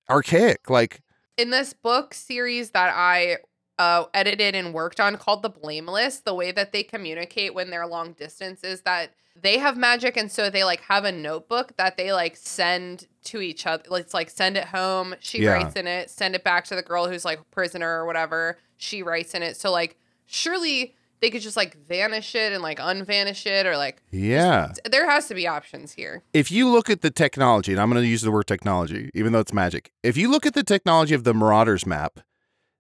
archaic. 0.10 0.70
Like 0.70 1.02
in 1.38 1.50
this 1.50 1.74
book 1.74 2.14
series 2.14 2.72
that 2.72 2.94
I 2.96 3.38
uh, 3.80 4.06
edited 4.14 4.54
and 4.54 4.74
worked 4.74 5.00
on 5.00 5.18
called 5.18 5.42
The 5.42 5.50
Blameless, 5.50 6.20
the 6.20 6.36
way 6.36 6.52
that 6.52 6.72
they 6.72 6.84
communicate 6.84 7.56
when 7.56 7.70
they're 7.70 7.88
long 7.88 8.14
distance 8.14 8.64
is 8.64 8.82
that 8.82 9.12
they 9.42 9.58
have 9.58 9.76
magic 9.78 10.18
and 10.18 10.32
so 10.32 10.50
they 10.50 10.64
like 10.64 10.82
have 10.82 11.04
a 11.06 11.12
notebook 11.12 11.76
that 11.78 11.98
they 11.98 12.14
like 12.14 12.36
send 12.36 13.08
to 13.26 13.42
each 13.42 13.66
other. 13.66 13.84
It's 13.92 14.14
like 14.14 14.30
send 14.30 14.58
it 14.58 14.66
home, 14.66 15.16
she 15.20 15.40
Yeah. 15.44 15.52
writes 15.54 15.76
in 15.76 15.88
it, 15.88 16.10
send 16.10 16.36
it 16.36 16.44
back 16.44 16.66
to 16.66 16.76
the 16.76 16.82
girl 16.82 17.08
who's 17.08 17.26
like 17.26 17.40
prisoner 17.52 18.02
or 18.02 18.06
whatever, 18.06 18.58
she 18.78 19.04
writes 19.04 19.34
in 19.34 19.44
it. 19.44 19.58
So 19.58 19.72
like 19.72 19.98
surely 20.26 20.96
they 21.20 21.30
could 21.30 21.42
just 21.42 21.58
like 21.58 21.78
vanish 21.88 22.34
it 22.34 22.52
and 22.52 22.64
like 22.64 22.80
unvanish 22.80 23.46
it 23.46 23.68
or 23.68 23.78
like 23.78 24.02
yeah. 24.12 24.72
there 24.90 25.08
has 25.10 25.28
to 25.28 25.36
be 25.36 25.48
options 25.48 25.94
here. 25.94 26.24
if 26.34 26.52
you 26.52 26.68
look 26.68 26.90
at 26.90 27.02
the 27.02 27.12
technology, 27.12 27.72
and 27.74 27.80
I'm 27.82 27.92
going 27.92 28.02
to 28.02 28.08
use 28.08 28.24
the 28.24 28.32
word 28.32 28.48
technology, 28.48 29.12
even 29.14 29.32
though 29.32 29.40
it's 29.40 29.54
magic, 29.54 29.92
if 30.02 30.18
you 30.18 30.32
look 30.32 30.46
at 30.48 30.56
the 30.56 30.64
technology 30.64 31.14
of 31.14 31.24
the 31.24 31.34
Marauders 31.34 31.86
map, 31.86 32.22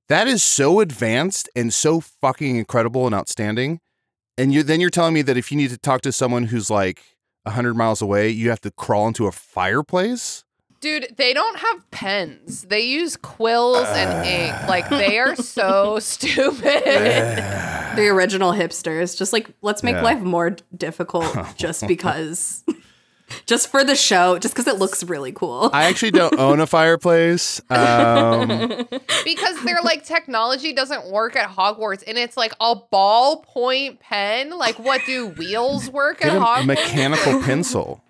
that 0.10 0.28
is 0.28 0.41
so 0.43 0.80
advanced 0.80 1.50
and 1.56 1.71
so 1.71 2.00
fucking 2.00 2.56
incredible 2.56 3.06
and 3.06 3.13
outstanding. 3.13 3.80
And 4.38 4.54
you 4.54 4.63
then 4.63 4.80
you're 4.80 4.89
telling 4.89 5.13
me 5.13 5.22
that 5.24 5.38
if 5.38 5.52
you 5.52 5.58
need 5.58 5.70
to 5.72 5.78
talk 5.78 6.02
to 6.02 6.12
someone 6.12 6.46
who's 6.46 6.70
like 6.70 7.02
hundred 7.48 7.76
miles 7.76 8.02
away, 8.02 8.30
you 8.30 8.50
have 8.50 8.62
to 8.62 8.72
crawl 8.72 9.08
into 9.08 9.28
a 9.28 9.32
fireplace. 9.32 10.44
Dude, 10.80 11.13
they 11.15 11.32
don't 11.34 11.60
have 11.60 11.91
pens. 11.91 12.63
They 12.63 12.82
use 12.82 13.15
quills 13.15 13.86
and 13.88 14.26
ink. 14.26 14.67
Like 14.67 14.89
they 14.89 15.20
are 15.20 15.36
so 15.58 16.00
stupid. 16.00 16.63
The 17.96 18.08
original 18.08 18.52
hipsters, 18.52 19.15
just 19.17 19.32
like 19.34 19.50
let's 19.62 19.84
make 19.84 19.96
Yeah. 19.96 20.02
life 20.02 20.22
more 20.22 20.56
difficult 20.76 21.36
just 21.56 21.88
because 21.88 22.63
just 23.46 23.70
for 23.70 23.84
the 23.84 23.96
show, 23.96 24.38
just 24.39 24.54
because 24.54 24.67
it 24.67 24.80
looks 24.80 25.04
really 25.04 25.32
cool. 25.32 25.70
I 25.74 25.86
actually 25.86 26.12
don't 26.12 26.38
own 26.39 26.60
a 26.60 26.67
fireplace. 26.67 27.62
Um, 27.70 28.48
because 29.26 29.63
they're 29.63 29.82
like 29.84 30.04
technology 30.04 30.74
doesn't 30.74 31.12
work 31.12 31.36
at 31.36 31.50
Hogwarts 31.50 32.04
and 32.08 32.17
it's 32.17 32.38
like 32.38 32.54
a 32.60 32.76
ballpoint 32.76 34.00
pen. 34.00 34.58
Like 34.58 34.80
what 34.80 35.02
do 35.06 35.28
wheels 35.28 35.89
work 35.89 36.24
at 36.24 36.32
get 36.32 36.38
a 36.38 36.39
Hogwarts? 36.39 36.65
mechanical 36.65 37.41
pencil. 37.44 38.04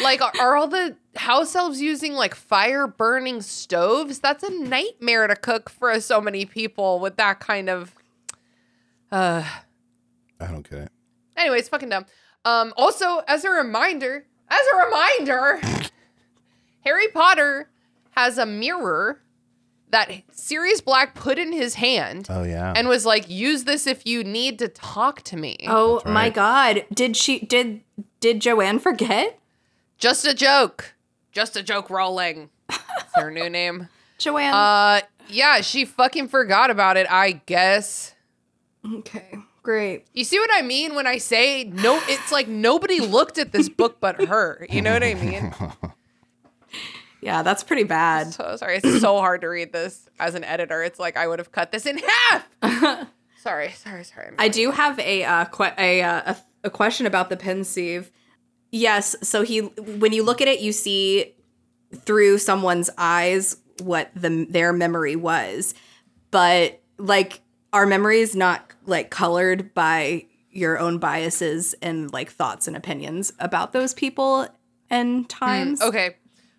like 0.00 0.20
are, 0.20 0.32
are 0.40 0.56
all 0.56 0.68
the 0.68 0.96
house 1.16 1.54
elves 1.54 1.80
using 1.80 2.12
like 2.14 2.34
fire 2.34 2.86
burning 2.86 3.42
stoves? 3.42 4.18
That's 4.18 4.42
a 4.42 4.50
nightmare 4.50 5.26
to 5.26 5.36
cook 5.36 5.70
for 5.70 5.98
so 6.00 6.20
many 6.20 6.44
people 6.46 6.98
with 7.00 7.16
that 7.16 7.40
kind 7.40 7.68
of 7.68 7.94
uh 9.12 9.44
I 10.40 10.46
don't 10.48 10.68
get 10.68 10.80
it. 10.80 10.92
Anyway, 11.36 11.58
it's 11.58 11.68
fucking 11.68 11.88
dumb. 11.88 12.06
Um, 12.44 12.74
also, 12.76 13.22
as 13.26 13.44
a 13.44 13.50
reminder, 13.50 14.26
as 14.60 14.66
a 14.72 14.84
reminder, 14.86 15.60
Harry 16.84 17.08
Potter 17.08 17.68
has 18.12 18.38
a 18.38 18.46
mirror 18.46 19.20
that 19.90 20.10
Sirius 20.32 20.80
Black 20.80 21.14
put 21.14 21.38
in 21.38 21.52
his 21.52 21.74
hand 21.74 22.26
Oh 22.28 22.42
yeah. 22.42 22.72
and 22.76 22.88
was 22.88 23.06
like, 23.06 23.28
"Use 23.28 23.64
this 23.64 23.86
if 23.86 24.06
you 24.06 24.24
need 24.24 24.58
to 24.58 24.68
talk 24.68 25.22
to 25.22 25.36
me." 25.36 25.56
oh 25.68 25.96
That's 25.96 26.06
my 26.12 26.30
god. 26.30 26.84
Did 26.92 27.16
she 27.16 27.40
did 27.40 27.80
did 28.20 28.40
Joanne 28.40 28.78
forget? 28.78 29.38
Just 29.98 30.26
a 30.26 30.34
joke. 30.34 30.94
Just 31.32 31.56
a 31.56 31.62
joke. 31.62 31.90
Rolling. 31.90 32.50
That's 32.68 33.14
her 33.16 33.30
new 33.30 33.48
name. 33.48 33.88
Joanne. 34.18 34.52
Uh, 34.54 35.00
yeah, 35.28 35.60
she 35.60 35.84
fucking 35.84 36.28
forgot 36.28 36.70
about 36.70 36.96
it. 36.96 37.06
I 37.10 37.42
guess. 37.46 38.14
okay. 38.98 39.38
Great. 39.64 40.06
You 40.12 40.24
see 40.24 40.38
what 40.38 40.50
I 40.52 40.62
mean 40.62 40.94
when 40.94 41.06
I 41.06 41.18
say 41.18 41.64
no? 41.64 42.00
It's 42.06 42.30
like 42.30 42.46
nobody 42.46 43.00
looked 43.00 43.38
at 43.38 43.50
this 43.50 43.68
book 43.68 43.98
but 43.98 44.22
her. 44.26 44.66
You 44.70 44.82
know 44.82 44.92
what 44.92 45.02
I 45.02 45.14
mean? 45.14 45.52
Yeah, 47.24 47.42
that's 47.42 47.64
pretty 47.64 47.84
bad. 47.84 48.34
So 48.34 48.54
sorry. 48.56 48.82
It's 48.84 49.00
so 49.00 49.18
hard 49.18 49.40
to 49.40 49.46
read 49.48 49.72
this 49.72 50.06
as 50.20 50.34
an 50.34 50.44
editor. 50.44 50.82
It's 50.82 50.98
like 50.98 51.16
I 51.16 51.26
would 51.26 51.38
have 51.38 51.50
cut 51.50 51.72
this 51.72 51.86
in 51.86 51.96
half. 51.96 52.46
sorry, 53.42 53.70
sorry, 53.70 54.04
sorry. 54.04 54.28
I'm 54.28 54.34
I 54.36 54.48
do 54.48 54.70
have 54.70 54.98
a 54.98 55.24
uh, 55.24 55.46
que- 55.46 55.72
a, 55.78 56.02
uh, 56.02 56.34
a 56.34 56.36
a 56.64 56.68
question 56.70 57.06
about 57.06 57.30
the 57.30 57.38
pensieve. 57.38 58.12
Yes, 58.70 59.16
so 59.22 59.40
he 59.40 59.60
when 59.60 60.12
you 60.12 60.22
look 60.22 60.42
at 60.42 60.48
it, 60.48 60.60
you 60.60 60.70
see 60.70 61.34
through 61.94 62.36
someone's 62.36 62.90
eyes 62.98 63.56
what 63.82 64.10
the 64.14 64.46
their 64.50 64.74
memory 64.74 65.16
was, 65.16 65.72
but 66.30 66.82
like 66.98 67.40
our 67.74 67.84
memory 67.86 68.20
is 68.20 68.34
not 68.34 68.72
like 68.86 69.10
colored 69.10 69.74
by 69.74 70.24
your 70.50 70.78
own 70.78 70.98
biases 70.98 71.74
and 71.82 72.12
like 72.12 72.30
thoughts 72.30 72.68
and 72.68 72.76
opinions 72.76 73.32
about 73.40 73.72
those 73.72 73.92
people 73.92 74.46
and 74.88 75.28
times. 75.28 75.82
okay. 75.82 76.16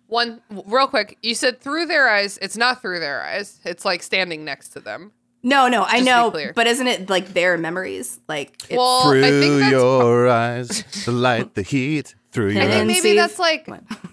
One 0.08 0.40
real 0.66 0.86
quick. 0.86 1.18
You 1.22 1.34
said 1.34 1.60
through 1.60 1.86
their 1.86 2.08
eyes. 2.08 2.38
It's 2.40 2.56
not 2.56 2.80
through 2.80 3.00
their 3.00 3.24
eyes. 3.24 3.58
It's 3.64 3.84
like 3.84 4.04
standing 4.04 4.44
next 4.44 4.68
to 4.70 4.80
them. 4.80 5.10
No, 5.42 5.68
no, 5.68 5.82
I 5.82 6.00
Just 6.00 6.04
to 6.32 6.38
know, 6.38 6.52
but 6.54 6.66
isn't 6.66 6.86
it 6.86 7.08
like 7.08 7.28
their 7.32 7.56
memories? 7.56 8.18
Like, 8.28 8.56
it's, 8.68 8.76
Well, 8.76 9.10
I 9.10 9.20
think 9.20 9.42
Through 9.42 9.58
that's 9.60 9.70
your 9.70 10.28
eyes, 10.28 11.04
the 11.04 11.12
light, 11.12 11.54
the 11.54 11.62
heat. 11.62 12.14
through 12.32 12.50
your 12.50 12.62
And 12.62 12.72
I 12.72 12.76
think 12.76 12.78
then 12.78 12.86
maybe 12.88 13.16
that's 13.16 13.38
like, 13.38 13.68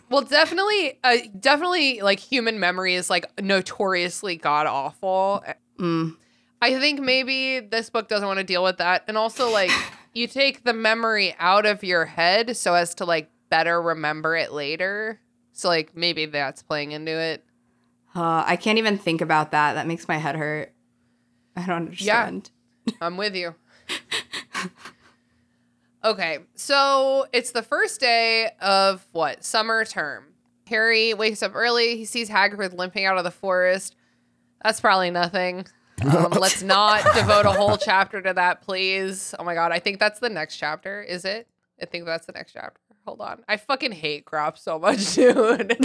well, 0.10 0.22
definitely, 0.22 1.00
uh, 1.04 1.18
definitely, 1.40 2.02
like 2.02 2.20
human 2.20 2.60
memory 2.60 2.94
is 2.96 3.10
like 3.10 3.26
notoriously 3.42 4.36
god 4.36 4.68
awful. 4.68 5.44
Mm. 5.80 6.18
I 6.64 6.80
think 6.80 7.02
maybe 7.02 7.60
this 7.60 7.90
book 7.90 8.08
doesn't 8.08 8.26
want 8.26 8.38
to 8.38 8.46
deal 8.46 8.64
with 8.64 8.78
that, 8.78 9.04
and 9.10 9.18
also 9.18 9.50
like 9.52 9.70
you 10.14 10.28
take 10.28 10.64
the 10.64 10.72
memory 10.72 11.36
out 11.38 11.66
of 11.66 11.84
your 11.84 12.06
head 12.06 12.56
so 12.56 12.74
as 12.74 12.96
to 12.96 13.06
like 13.06 13.30
better 13.50 13.82
remember 13.82 14.38
it 14.38 14.54
later. 14.54 15.20
So 15.52 15.68
like 15.68 15.94
maybe 15.94 16.26
that's 16.26 16.64
playing 16.64 16.94
into 16.94 17.12
it. 17.12 17.44
Uh, 18.16 18.46
I 18.48 18.56
can't 18.56 18.78
even 18.78 18.98
think 18.98 19.20
about 19.20 19.52
that. 19.52 19.74
That 19.74 19.88
makes 19.88 20.08
my 20.08 20.16
head 20.16 20.38
hurt. 20.38 20.72
I 21.58 21.66
don't 21.66 21.88
understand. 21.88 22.50
Yeah, 22.86 22.94
I'm 23.02 23.18
with 23.18 23.36
you. 23.36 23.56
okay, 26.02 26.40
so 26.56 27.26
it's 27.34 27.52
the 27.52 27.62
first 27.62 28.00
day 28.00 28.52
of 28.62 29.06
what 29.12 29.44
summer 29.44 29.84
term. 29.84 30.28
Harry 30.68 31.14
wakes 31.14 31.44
up 31.44 31.56
early. 31.56 31.98
He 31.98 32.06
sees 32.06 32.30
Hagrid 32.30 32.78
limping 32.78 33.04
out 33.04 33.18
of 33.18 33.26
the 33.26 33.32
forest. 33.32 33.98
That's 34.64 34.80
probably 34.80 35.12
nothing. 35.12 35.66
Um, 36.06 36.32
let's 36.40 36.62
not 36.64 37.04
devote 37.16 37.46
a 37.46 37.52
whole 37.52 37.78
chapter 37.78 38.22
to 38.22 38.34
that, 38.34 38.62
please. 38.62 39.34
Oh 39.40 39.44
my 39.44 39.54
god, 39.54 39.72
I 39.72 39.80
think 39.80 40.00
that's 40.00 40.20
the 40.20 40.30
next 40.30 40.58
chapter. 40.58 41.02
Is 41.02 41.26
it? 41.26 41.48
I 41.82 41.86
think 41.86 42.06
that's 42.06 42.26
the 42.26 42.32
next 42.34 42.54
chapter. 42.54 42.80
Hold 43.06 43.22
on. 43.22 43.44
I 43.50 43.58
fucking 43.58 43.92
hate 43.92 44.26
Grawp 44.26 44.58
so 44.58 44.80
much, 44.80 45.14
dude. 45.16 45.78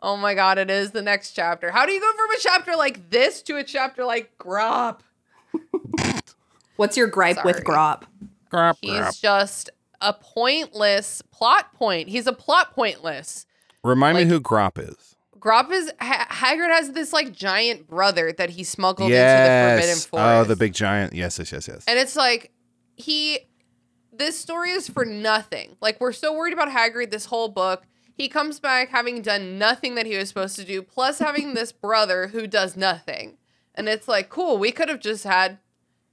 oh 0.00 0.16
my 0.16 0.34
god, 0.34 0.58
it 0.58 0.70
is 0.70 0.92
the 0.92 1.02
next 1.02 1.32
chapter. 1.32 1.70
How 1.70 1.86
do 1.86 1.92
you 1.92 2.00
go 2.00 2.12
from 2.12 2.30
a 2.30 2.38
chapter 2.40 2.76
like 2.76 3.10
this 3.10 3.42
to 3.42 3.56
a 3.56 3.64
chapter 3.64 4.04
like 4.04 4.36
Grawp? 4.38 5.00
What's 6.76 6.96
your 6.96 7.06
gripe 7.06 7.44
with 7.44 7.56
Sorry. 7.56 7.64
Grawp? 7.66 8.02
Grawp, 8.52 8.76
He's 8.80 8.92
grawp. 8.92 9.20
just 9.20 9.70
a 10.00 10.12
pointless 10.12 11.22
plot 11.32 11.72
point. 11.74 12.08
He's 12.08 12.26
a 12.26 12.32
plot 12.32 12.72
pointless. 12.74 13.46
Remind 13.82 14.16
like- 14.18 14.26
me 14.26 14.32
who 14.32 14.40
Grawp 14.40 14.78
is. 14.78 15.15
Grawp 15.46 15.70
is 15.70 15.92
ha- 16.00 16.26
Hagrid 16.28 16.70
has 16.70 16.90
this 16.92 17.12
like 17.12 17.32
giant 17.32 17.86
brother 17.86 18.32
that 18.32 18.50
he 18.50 18.64
smuggled 18.64 19.12
into 19.12 19.16
the 19.16 19.70
Forbidden 19.70 19.98
Forest. 19.98 20.10
Oh, 20.12 20.44
the 20.44 20.56
big 20.56 20.74
giant. 20.74 21.12
Yes, 21.12 21.38
yes, 21.38 21.52
yes, 21.52 21.68
yes. 21.68 21.84
And 21.86 21.98
it's 21.98 22.16
like 22.16 22.50
he 22.96 23.38
this 24.12 24.38
story 24.38 24.70
is 24.72 24.88
for 24.88 25.04
nothing. 25.04 25.76
Like 25.80 26.00
we're 26.00 26.12
so 26.12 26.34
worried 26.34 26.52
about 26.52 26.68
Hagrid 26.68 27.10
this 27.10 27.26
whole 27.26 27.48
book. 27.48 27.84
He 28.14 28.28
comes 28.28 28.58
back 28.58 28.88
having 28.88 29.22
done 29.22 29.58
nothing 29.58 29.94
that 29.94 30.06
he 30.06 30.16
was 30.16 30.28
supposed 30.28 30.56
to 30.56 30.64
do, 30.64 30.82
plus 30.82 31.18
having 31.18 31.54
this 31.54 31.70
brother 31.86 32.28
who 32.28 32.46
does 32.46 32.76
nothing. 32.76 33.36
And 33.74 33.88
it's 33.88 34.08
like, 34.08 34.30
cool, 34.30 34.56
we 34.58 34.72
could 34.72 34.88
have 34.88 35.00
just 35.00 35.24
had 35.24 35.58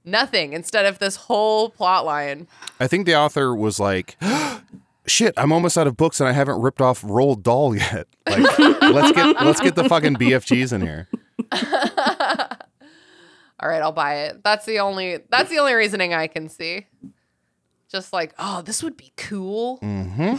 nothing 0.04 0.52
instead 0.52 0.84
of 0.84 0.98
this 0.98 1.16
whole 1.16 1.70
plot 1.70 2.04
line. 2.04 2.46
I 2.78 2.86
think 2.86 3.06
the 3.06 3.16
author 3.16 3.54
was 3.54 3.80
like, 3.80 4.16
"Shit, 5.06 5.34
I'm 5.36 5.52
almost 5.52 5.76
out 5.78 5.86
of 5.86 5.96
books 5.96 6.20
and 6.20 6.28
I 6.28 6.32
haven't 6.32 6.60
ripped 6.60 6.80
off 6.80 7.02
Roald 7.02 7.42
Dahl 7.42 7.74
yet. 7.76 8.06
Like, 8.26 8.58
let's 8.58 9.12
get 9.12 9.42
let's 9.42 9.60
get 9.60 9.74
the 9.74 9.84
fucking 9.88 10.16
BFGs 10.16 10.72
in 10.72 10.80
here." 10.82 11.08
All 13.60 13.68
right, 13.68 13.80
I'll 13.82 13.92
buy 13.92 14.16
it. 14.24 14.42
That's 14.42 14.66
the 14.66 14.80
only 14.80 15.18
that's 15.30 15.50
the 15.50 15.58
only 15.58 15.74
reasoning 15.74 16.12
I 16.12 16.26
can 16.26 16.48
see. 16.48 16.86
Just 17.90 18.12
like, 18.12 18.34
oh, 18.38 18.62
this 18.62 18.82
would 18.82 18.96
be 18.96 19.12
cool. 19.16 19.78
Mm-hmm. 19.78 20.36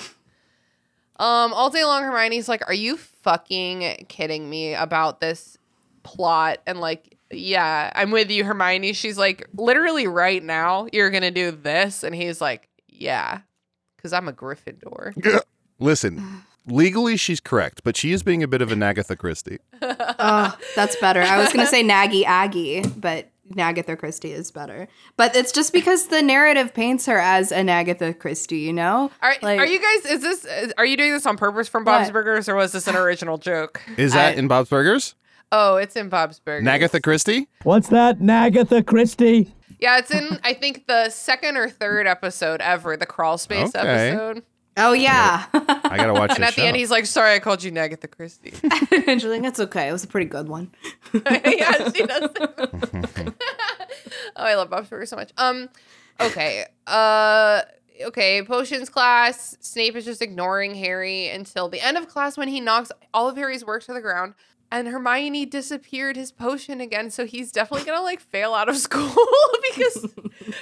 Um, 1.18 1.54
all 1.54 1.70
day 1.70 1.86
long, 1.86 2.04
Hermione's 2.04 2.50
like, 2.50 2.68
"Are 2.68 2.74
you 2.74 2.98
fucking 2.98 4.06
kidding 4.10 4.50
me 4.50 4.74
about 4.74 5.22
this 5.22 5.58
plot?" 6.04 6.58
And 6.68 6.82
like, 6.82 7.18
yeah, 7.32 7.92
I'm 7.96 8.12
with 8.12 8.30
you, 8.30 8.44
Hermione. 8.44 8.94
She's 8.94 9.18
like, 9.18 9.48
literally 9.54 10.08
right 10.08 10.44
now, 10.44 10.88
you're 10.92 11.10
gonna 11.10 11.32
do 11.32 11.52
this, 11.52 12.04
and 12.04 12.14
he's 12.14 12.42
like, 12.42 12.68
yeah, 12.88 13.40
because 14.06 14.14
I'm 14.14 14.28
a 14.28 14.34
Gryffindor. 14.34 15.42
Listen, 15.80 16.44
legally 16.68 17.18
she's 17.18 17.40
correct, 17.40 17.82
but 17.84 17.98
she 17.98 18.12
is 18.12 18.22
being 18.22 18.44
a 18.44 18.48
bit 18.48 18.62
of 18.62 18.72
an 18.72 18.84
Agatha 18.84 19.16
Christie. 19.16 19.58
Oh, 19.82 20.56
that's 20.76 20.96
better. 20.98 21.22
I 21.24 21.40
was 21.40 21.52
gonna 21.52 21.66
say 21.66 21.82
Nagy 21.84 22.24
Aggie, 22.24 22.84
but 22.96 23.32
Agatha 23.58 23.96
Christie 23.96 24.32
is 24.32 24.52
better. 24.52 24.88
But 25.18 25.36
it's 25.36 25.52
just 25.52 25.74
because 25.74 26.08
the 26.10 26.22
narrative 26.22 26.72
paints 26.76 27.08
her 27.08 27.18
as 27.18 27.52
an 27.52 27.68
Agatha 27.68 28.14
Christie, 28.14 28.60
you 28.60 28.74
know? 28.74 29.10
Are, 29.24 29.34
Like- 29.42 29.60
are 29.60 29.66
you 29.66 29.80
guys? 29.82 30.12
Is 30.12 30.22
this? 30.22 30.74
Are 30.78 30.86
you 30.86 30.98
doing 30.98 31.12
this 31.14 31.26
on 31.26 31.36
purpose 31.36 31.68
from 31.68 31.84
Bob's 31.84 32.06
What? 32.08 32.14
Burgers, 32.14 32.48
or 32.48 32.54
was 32.56 32.72
this 32.74 32.88
an 32.88 32.96
original 32.96 33.40
joke? 33.40 33.82
Is 33.98 34.14
that 34.14 34.36
I- 34.36 34.40
in 34.40 34.48
Bob's 34.48 34.70
Burgers? 34.70 35.16
Oh, 35.52 35.78
it's 35.78 35.96
in 35.96 36.10
Bob's 36.10 36.40
Burgers. 36.40 36.68
Agatha 36.68 37.02
Christie? 37.02 37.48
What's 37.64 37.90
that, 37.90 38.22
Nagatha 38.22 38.84
Christie? 38.84 39.54
Yeah, 39.80 39.98
it's 39.98 40.12
in 40.12 40.40
I 40.44 40.54
think 40.54 40.88
the 40.88 41.10
second 41.10 41.58
or 41.58 41.70
third 41.70 42.08
episode 42.08 42.62
ever, 42.62 42.98
the 42.98 43.06
crawl 43.06 43.38
space 43.38 43.76
Okay. 43.76 44.10
episode. 44.12 44.44
Oh 44.78 44.92
yeah. 44.94 45.46
I 45.54 45.96
gotta 45.98 46.14
watch 46.14 46.32
it. 46.32 46.36
And 46.38 46.44
this 46.44 46.50
at 46.50 46.56
the 46.56 46.64
end, 46.68 46.76
he's 46.76 46.92
like, 46.92 47.06
"Sorry, 47.06 47.34
I 47.34 47.40
called 47.40 47.64
you 47.64 47.72
Agatha 47.78 48.08
Christie." 48.08 48.54
And 49.08 49.22
she's 49.22 49.30
like, 49.30 49.42
that's 49.42 49.60
okay. 49.60 49.88
It 49.88 49.92
was 49.94 50.04
a 50.04 50.08
pretty 50.08 50.26
good 50.28 50.50
one. 50.50 50.72
yeah, 51.14 51.92
she 51.92 52.06
does. 52.06 52.30
oh, 54.36 54.44
I 54.44 54.56
love 54.56 54.70
Bob's 54.70 54.90
Burgers 54.90 55.10
so 55.10 55.16
much. 55.16 55.32
Um, 55.38 55.70
okay, 56.20 56.66
uh, 56.88 57.62
okay, 58.08 58.44
potions 58.44 58.90
class. 58.90 59.56
Snape 59.60 59.96
is 59.96 60.06
just 60.06 60.22
ignoring 60.22 60.76
Harry 60.76 61.30
until 61.30 61.70
the 61.70 61.80
end 61.82 61.98
of 61.98 62.08
class 62.08 62.38
when 62.38 62.48
he 62.48 62.60
knocks 62.60 62.92
all 63.14 63.30
of 63.30 63.38
Harry's 63.38 63.66
work 63.66 63.84
to 63.86 63.94
the 63.94 64.02
ground. 64.02 64.34
And 64.76 64.90
Hermione 64.90 65.46
disappeared 65.46 66.18
his 66.18 66.34
potion 66.34 66.82
again, 66.82 67.10
so 67.10 67.26
he's 67.26 67.50
definitely 67.50 67.86
gonna 67.86 68.04
like 68.04 68.20
fail 68.20 68.54
out 68.54 68.68
of 68.68 68.76
school 68.88 69.16
because 69.70 70.14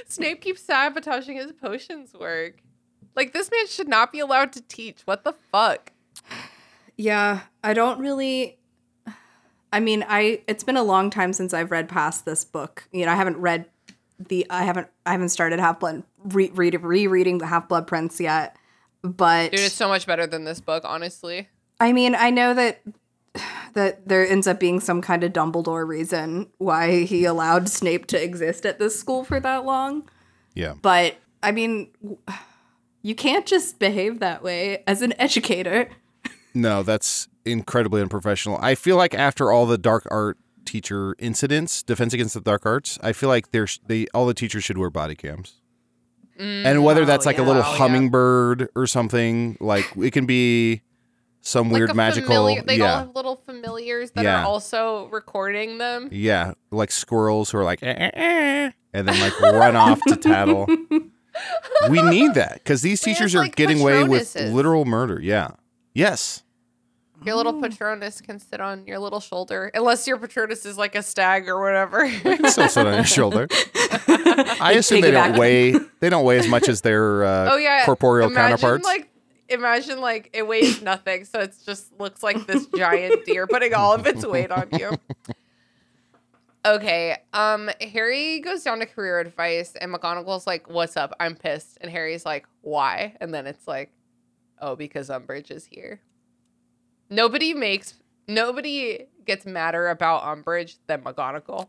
Snape 0.08 0.40
keeps 0.40 0.62
sabotaging 0.62 1.38
his 1.38 1.52
potions 1.52 2.14
work. 2.14 2.62
Like 3.16 3.34
this 3.34 3.50
man 3.50 3.66
should 3.66 3.88
not 3.88 4.12
be 4.12 4.20
allowed 4.20 4.54
to 4.54 4.62
teach. 4.62 5.02
What 5.06 5.24
the 5.24 5.34
fuck? 5.52 5.94
Yeah, 6.96 7.42
I 7.64 7.74
don't 7.74 8.00
really. 8.00 8.60
I 9.72 9.80
mean, 9.80 10.06
I 10.08 10.42
it's 10.46 10.64
been 10.64 10.78
a 10.78 10.84
long 10.84 11.10
time 11.10 11.34
since 11.34 11.52
I've 11.52 11.72
read 11.72 11.90
past 11.90 12.24
this 12.24 12.46
book. 12.46 12.88
You 12.92 13.08
know, 13.08 13.12
I 13.12 13.16
haven't 13.16 13.38
read 13.38 13.66
the 14.20 14.46
I 14.52 14.64
haven't 14.64 14.90
I 15.08 15.14
haven't 15.14 15.30
started 15.30 15.60
Half 15.60 15.80
Blood 15.80 16.04
re- 16.24 16.52
read, 16.54 16.80
rereading 16.84 17.40
the 17.40 17.48
Half 17.48 17.68
Blood 17.68 17.88
Prince 17.88 18.20
yet. 18.20 18.58
But 19.02 19.50
Dude, 19.50 19.62
it's 19.62 19.74
so 19.74 19.88
much 19.88 20.06
better 20.06 20.28
than 20.28 20.44
this 20.44 20.62
book, 20.62 20.84
honestly. 20.86 21.50
I 21.80 21.94
mean, 21.94 22.14
I 22.14 22.30
know 22.30 22.54
that 22.54 22.80
that 23.74 24.08
there 24.08 24.28
ends 24.28 24.48
up 24.48 24.60
being 24.60 24.80
some 24.80 25.02
kind 25.02 25.24
of 25.24 25.34
Dumbledore 25.34 25.88
reason 25.88 26.48
why 26.58 27.04
he 27.04 27.26
allowed 27.26 27.68
Snape 27.70 28.06
to 28.08 28.22
exist 28.24 28.66
at 28.66 28.80
this 28.80 28.98
school 29.00 29.24
for 29.24 29.40
that 29.40 29.66
long. 29.66 30.08
yeah. 30.54 30.74
But 30.82 31.16
I 31.42 31.52
mean, 31.52 31.90
you 33.02 33.16
can't 33.16 33.46
just 33.46 33.80
behave 33.80 34.20
that 34.20 34.44
way 34.44 34.84
as 34.88 35.02
an 35.02 35.14
educator. 35.20 35.90
No, 36.54 36.84
that's 36.84 37.28
incredibly 37.46 38.02
unprofessional. 38.02 38.60
I 38.62 38.76
feel 38.76 38.96
like 38.96 39.14
after 39.16 39.52
all 39.52 39.66
the 39.66 39.78
dark 39.78 40.08
art 40.12 40.38
teacher 40.66 41.16
incidents, 41.20 41.82
Defense 41.84 42.14
Against 42.14 42.36
the 42.36 42.42
Dark 42.42 42.66
Arts, 42.66 42.98
I 43.02 43.12
feel 43.12 43.28
like 43.30 43.52
there's 43.52 43.80
they 43.88 44.06
all 44.14 44.26
the 44.28 44.34
teachers 44.36 44.64
should 44.64 44.78
wear 44.78 44.90
body 44.92 45.16
cams. 45.16 45.56
Mm, 46.40 46.66
and 46.66 46.84
whether 46.84 47.06
that's 47.06 47.26
oh, 47.26 47.30
like 47.30 47.40
a 47.40 47.44
little 47.44 47.64
Oh, 47.64 47.72
yeah. 47.72 47.78
hummingbird 47.78 48.70
or 48.76 48.88
something, 48.88 49.58
like 49.60 49.86
it 49.98 50.12
can 50.14 50.26
be 50.26 50.82
some 51.46 51.70
weird 51.70 51.90
like 51.90 51.94
a 51.94 51.98
magical 51.98 52.28
familiar- 52.36 52.62
they 52.64 52.82
all 52.82 52.98
have 53.00 53.16
little 53.16 53.36
familiars 53.36 54.12
that 54.12 54.24
Yeah. 54.24 54.42
are 54.42 54.46
also 54.46 55.08
recording 55.12 55.78
them. 55.78 56.08
Yeah, 56.12 56.54
like 56.72 56.90
squirrels 56.90 57.52
who 57.52 57.58
are 57.60 57.64
like, 57.64 57.84
eh, 57.84 57.94
eh, 57.96 58.10
eh, 58.14 58.72
and 58.94 59.08
then 59.08 59.20
like 59.20 59.40
run 59.42 59.76
off 59.76 60.00
to 60.08 60.16
tattle. 60.16 60.68
We 61.90 62.00
need 62.04 62.36
that 62.36 62.54
because 62.56 62.84
these 62.84 63.04
We 63.04 63.12
have, 63.12 63.18
teachers 63.18 63.34
are 63.36 63.40
like, 63.40 63.56
getting 63.56 63.82
away 63.82 64.04
with 64.04 64.36
literal 64.36 64.86
murder. 64.86 65.20
Yeah. 65.20 65.50
Yes. 65.96 66.44
Your 67.26 67.36
little 67.36 67.60
Patronus 67.60 68.22
can 68.22 68.38
sit 68.40 68.62
on 68.62 68.86
your 68.86 69.00
little 69.00 69.20
shoulder, 69.20 69.72
unless 69.74 70.06
your 70.06 70.18
Patronus 70.20 70.64
is 70.66 70.78
like 70.78 70.94
a 70.94 71.02
stag 71.02 71.48
or 71.50 71.60
whatever. 71.60 72.08
Still 72.50 72.70
sit 72.70 72.86
on 72.86 72.94
your 72.94 73.04
shoulder. 73.04 73.48
I 74.08 74.74
assume 74.78 75.02
they 75.02 75.10
don't 75.12 75.38
weigh. 75.38 75.72
They 76.02 76.10
don't 76.10 76.24
weigh 76.24 76.38
as 76.38 76.48
much 76.48 76.70
as 76.70 76.82
their 76.82 77.24
uh, 77.24 77.54
oh 77.54 77.58
yeah, 77.58 77.84
corporeal 77.86 78.28
imagine, 78.30 78.50
counterparts. 78.58 78.84
Like, 78.86 79.10
imagine 79.50 80.00
like 80.02 80.30
it 80.34 80.48
weighs 80.48 80.82
nothing, 80.82 81.26
so 81.26 81.40
it 81.42 81.56
just 81.66 81.98
looks 82.00 82.24
like 82.24 82.46
this 82.48 82.66
giant 82.76 83.26
deer 83.26 83.48
putting 83.48 83.74
all 83.74 83.94
of 83.94 84.06
its 84.08 84.26
weight 84.26 84.52
on 84.52 84.70
you. 84.72 84.92
Okay, 86.66 87.18
um, 87.34 87.70
Harry 87.82 88.40
goes 88.40 88.64
down 88.64 88.80
to 88.80 88.86
career 88.86 89.20
advice, 89.20 89.74
and 89.76 89.94
McGonagall's 89.94 90.48
like, 90.48 90.70
"What's 90.70 90.96
up? 90.96 91.14
I'm 91.20 91.36
pissed," 91.36 91.78
and 91.82 91.92
Harry's 91.92 92.26
like, 92.26 92.46
"Why?" 92.62 93.18
And 93.20 93.34
then 93.34 93.48
it's 93.48 93.68
like, 93.68 93.92
"Oh, 94.62 94.76
because 94.78 95.10
Umbridge 95.10 95.52
is 95.52 95.66
here." 95.66 96.00
Nobody 97.10 97.54
makes 97.54 97.96
nobody 98.30 99.08
gets 99.26 99.46
madder 99.46 99.90
about 99.90 100.24
Umbridge 100.24 100.78
than 100.88 101.02
McGonagall, 101.02 101.68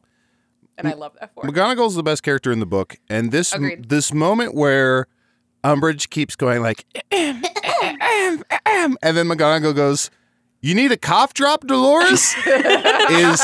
and 0.78 0.86
I 0.86 0.92
love 0.92 1.16
that 1.18 1.34
for. 1.34 1.42
McGonagall's 1.42 1.96
the 1.96 2.05
best 2.05 2.22
character 2.22 2.53
in 2.53 2.61
the 2.61 2.66
book, 2.66 2.96
and 3.09 3.32
this 3.32 3.53
Agreed. 3.53 3.88
this 3.88 4.12
moment 4.14 4.55
where 4.55 5.09
Umbridge 5.64 6.11
keeps 6.11 6.36
going 6.36 6.62
like, 6.62 6.84
"Ahem, 7.85 7.99
ahem, 8.01 8.45
ahem," 8.66 8.99
and 9.03 9.16
then 9.16 9.26
McGonagall 9.28 9.74
goes, 9.74 10.11
"You 10.61 10.74
need 10.74 10.93
a 10.93 10.97
cough 10.97 11.35
drop, 11.35 11.66
Dolores," 11.66 12.35
is 12.47 13.41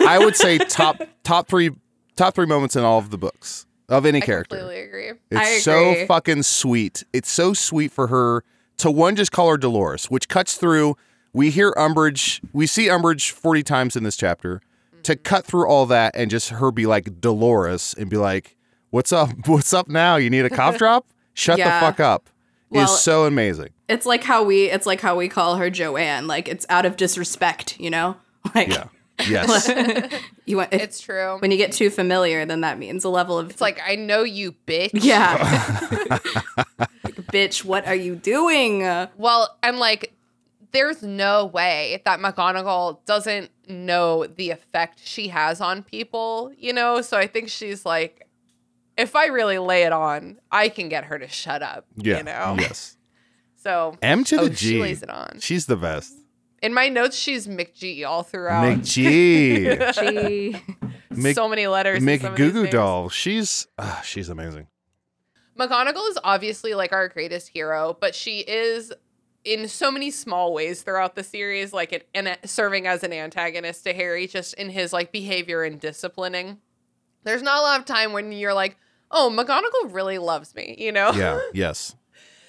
I 0.00 0.18
would 0.20 0.36
say 0.36 0.58
top 0.58 1.00
top 1.24 1.48
three 1.48 1.70
top 2.16 2.34
three 2.34 2.46
moments 2.46 2.76
in 2.76 2.84
all 2.84 2.98
of 2.98 3.10
the 3.10 3.18
books. 3.18 3.66
of 3.88 4.04
any 4.04 4.20
I 4.20 4.26
character. 4.26 4.56
completely 4.56 4.82
agree. 4.82 5.10
It's 5.30 5.40
I 5.40 5.58
so 5.58 6.06
fucking 6.06 6.42
sweet. 6.42 7.04
It's 7.12 7.30
so 7.30 7.52
sweet 7.52 7.92
for 7.92 8.08
her 8.08 8.42
to 8.78 8.90
one 8.90 9.14
just 9.16 9.30
call 9.32 9.48
her 9.50 9.56
Dolores, 9.56 10.06
which 10.06 10.28
cuts 10.28 10.56
through. 10.56 10.96
We 11.32 11.50
hear 11.50 11.72
Umbridge. 11.76 12.40
We 12.52 12.66
see 12.66 12.86
Umbridge 12.88 13.30
forty 13.30 13.62
times 13.62 13.94
in 13.96 14.02
this 14.04 14.16
chapter. 14.16 14.60
To 15.04 15.12
Mm-hmm. 15.14 15.22
cut 15.22 15.46
through 15.46 15.68
all 15.68 15.86
that 15.86 16.16
and 16.16 16.30
just 16.30 16.48
her 16.48 16.72
be 16.72 16.84
like 16.86 17.20
Dolores 17.20 17.94
and 17.96 18.10
be 18.10 18.16
like, 18.16 18.56
"What's 18.90 19.12
up? 19.12 19.30
What's 19.46 19.72
up 19.72 19.86
now? 19.88 20.16
You 20.16 20.30
need 20.30 20.44
a 20.46 20.50
cough 20.50 20.78
drop? 20.82 21.06
Shut 21.34 21.58
Yeah. 21.58 21.78
the 21.78 21.86
fuck 21.86 22.00
up." 22.00 22.28
Well- 22.70 22.84
is 22.84 23.00
so 23.00 23.24
amazing. 23.26 23.70
It's 23.88 24.04
like 24.06 24.24
how 24.24 24.42
we 24.44 24.64
it's 24.70 24.86
like 24.86 25.00
how 25.00 25.16
we 25.16 25.28
call 25.28 25.56
her 25.56 25.70
Joanne. 25.70 26.26
Like 26.26 26.48
it's 26.48 26.66
out 26.68 26.84
of 26.86 26.96
disrespect, 26.96 27.78
you 27.80 27.90
know? 27.90 28.16
Like 28.54 28.68
Yeah. 28.68 28.84
Yes. 29.28 29.68
you 30.46 30.58
want 30.58 30.72
if, 30.74 30.82
It's 30.82 31.00
true. 31.00 31.38
when 31.38 31.50
you 31.50 31.56
get 31.56 31.72
too 31.72 31.88
familiar, 31.90 32.44
then 32.44 32.60
that 32.60 32.78
means 32.78 33.02
a 33.04 33.08
level 33.08 33.38
of 33.38 33.48
It's 33.50 33.60
like 33.60 33.80
I 33.86 33.94
know 33.96 34.22
you, 34.24 34.54
bitch. 34.66 34.90
Yeah. 34.92 36.18
Like, 36.78 37.14
bitch, 37.32 37.64
what 37.64 37.86
are 37.86 37.94
you 37.94 38.14
doing? 38.16 38.82
Uh, 38.82 39.06
Well, 39.16 39.56
and 39.62 39.78
like, 39.78 40.12
there's 40.72 41.02
no 41.02 41.46
way 41.46 42.02
that 42.04 42.18
McGonagall 42.20 42.98
doesn't 43.06 43.50
know 43.68 44.26
the 44.26 44.50
effect 44.50 45.00
she 45.04 45.28
has 45.28 45.60
on 45.60 45.82
people, 45.82 46.52
you 46.58 46.72
know? 46.72 47.00
So 47.00 47.16
I 47.16 47.26
think 47.28 47.48
she's 47.48 47.86
like, 47.86 48.25
if 48.96 49.14
I 49.16 49.26
really 49.26 49.58
lay 49.58 49.82
it 49.82 49.92
on, 49.92 50.38
I 50.50 50.68
can 50.68 50.88
get 50.88 51.04
her 51.04 51.18
to 51.18 51.28
shut 51.28 51.62
up, 51.62 51.86
yeah. 51.96 52.18
you 52.18 52.22
know? 52.24 52.56
Yes. 52.58 52.96
So 53.58 53.96
M 54.00 54.22
to 54.22 54.36
the 54.36 54.42
oh, 54.42 54.48
G. 54.48 54.54
she 54.54 54.80
lays 54.80 55.02
it 55.02 55.10
on. 55.10 55.40
She's 55.40 55.66
the 55.66 55.76
best. 55.76 56.14
In 56.62 56.72
my 56.72 56.88
notes, 56.88 57.16
she's 57.16 57.48
McG 57.48 58.06
all 58.06 58.22
throughout. 58.22 58.64
McG. 58.64 59.92
she 59.98 60.56
Mc- 61.10 61.34
so 61.34 61.48
many 61.48 61.66
letters. 61.66 62.00
in 62.00 62.20
some 62.20 62.30
of 62.32 62.36
these 62.38 62.52
McGoo 62.52 62.54
names. 62.54 62.70
doll. 62.70 63.08
She's 63.08 63.66
ah, 63.76 64.00
she's 64.04 64.28
amazing. 64.28 64.68
McGonagall 65.58 66.08
is 66.10 66.18
obviously 66.22 66.74
like 66.74 66.92
our 66.92 67.08
greatest 67.08 67.48
hero, 67.48 67.96
but 68.00 68.14
she 68.14 68.40
is 68.40 68.92
in 69.44 69.66
so 69.66 69.90
many 69.90 70.12
small 70.12 70.52
ways 70.52 70.82
throughout 70.82 71.16
the 71.16 71.24
series, 71.24 71.72
like 71.72 71.92
it, 71.92 72.08
and 72.14 72.36
serving 72.44 72.86
as 72.86 73.02
an 73.02 73.12
antagonist 73.12 73.82
to 73.84 73.94
Harry, 73.94 74.28
just 74.28 74.54
in 74.54 74.70
his 74.70 74.92
like 74.92 75.10
behavior 75.10 75.64
and 75.64 75.80
disciplining. 75.80 76.58
There's 77.24 77.42
not 77.42 77.58
a 77.58 77.62
lot 77.62 77.80
of 77.80 77.86
time 77.86 78.12
when 78.12 78.30
you're 78.30 78.54
like, 78.54 78.76
oh, 79.10 79.30
McGonagall 79.34 79.92
really 79.94 80.18
loves 80.18 80.54
me, 80.54 80.74
you 80.78 80.92
know? 80.92 81.12
Yeah. 81.12 81.40
yes. 81.54 81.94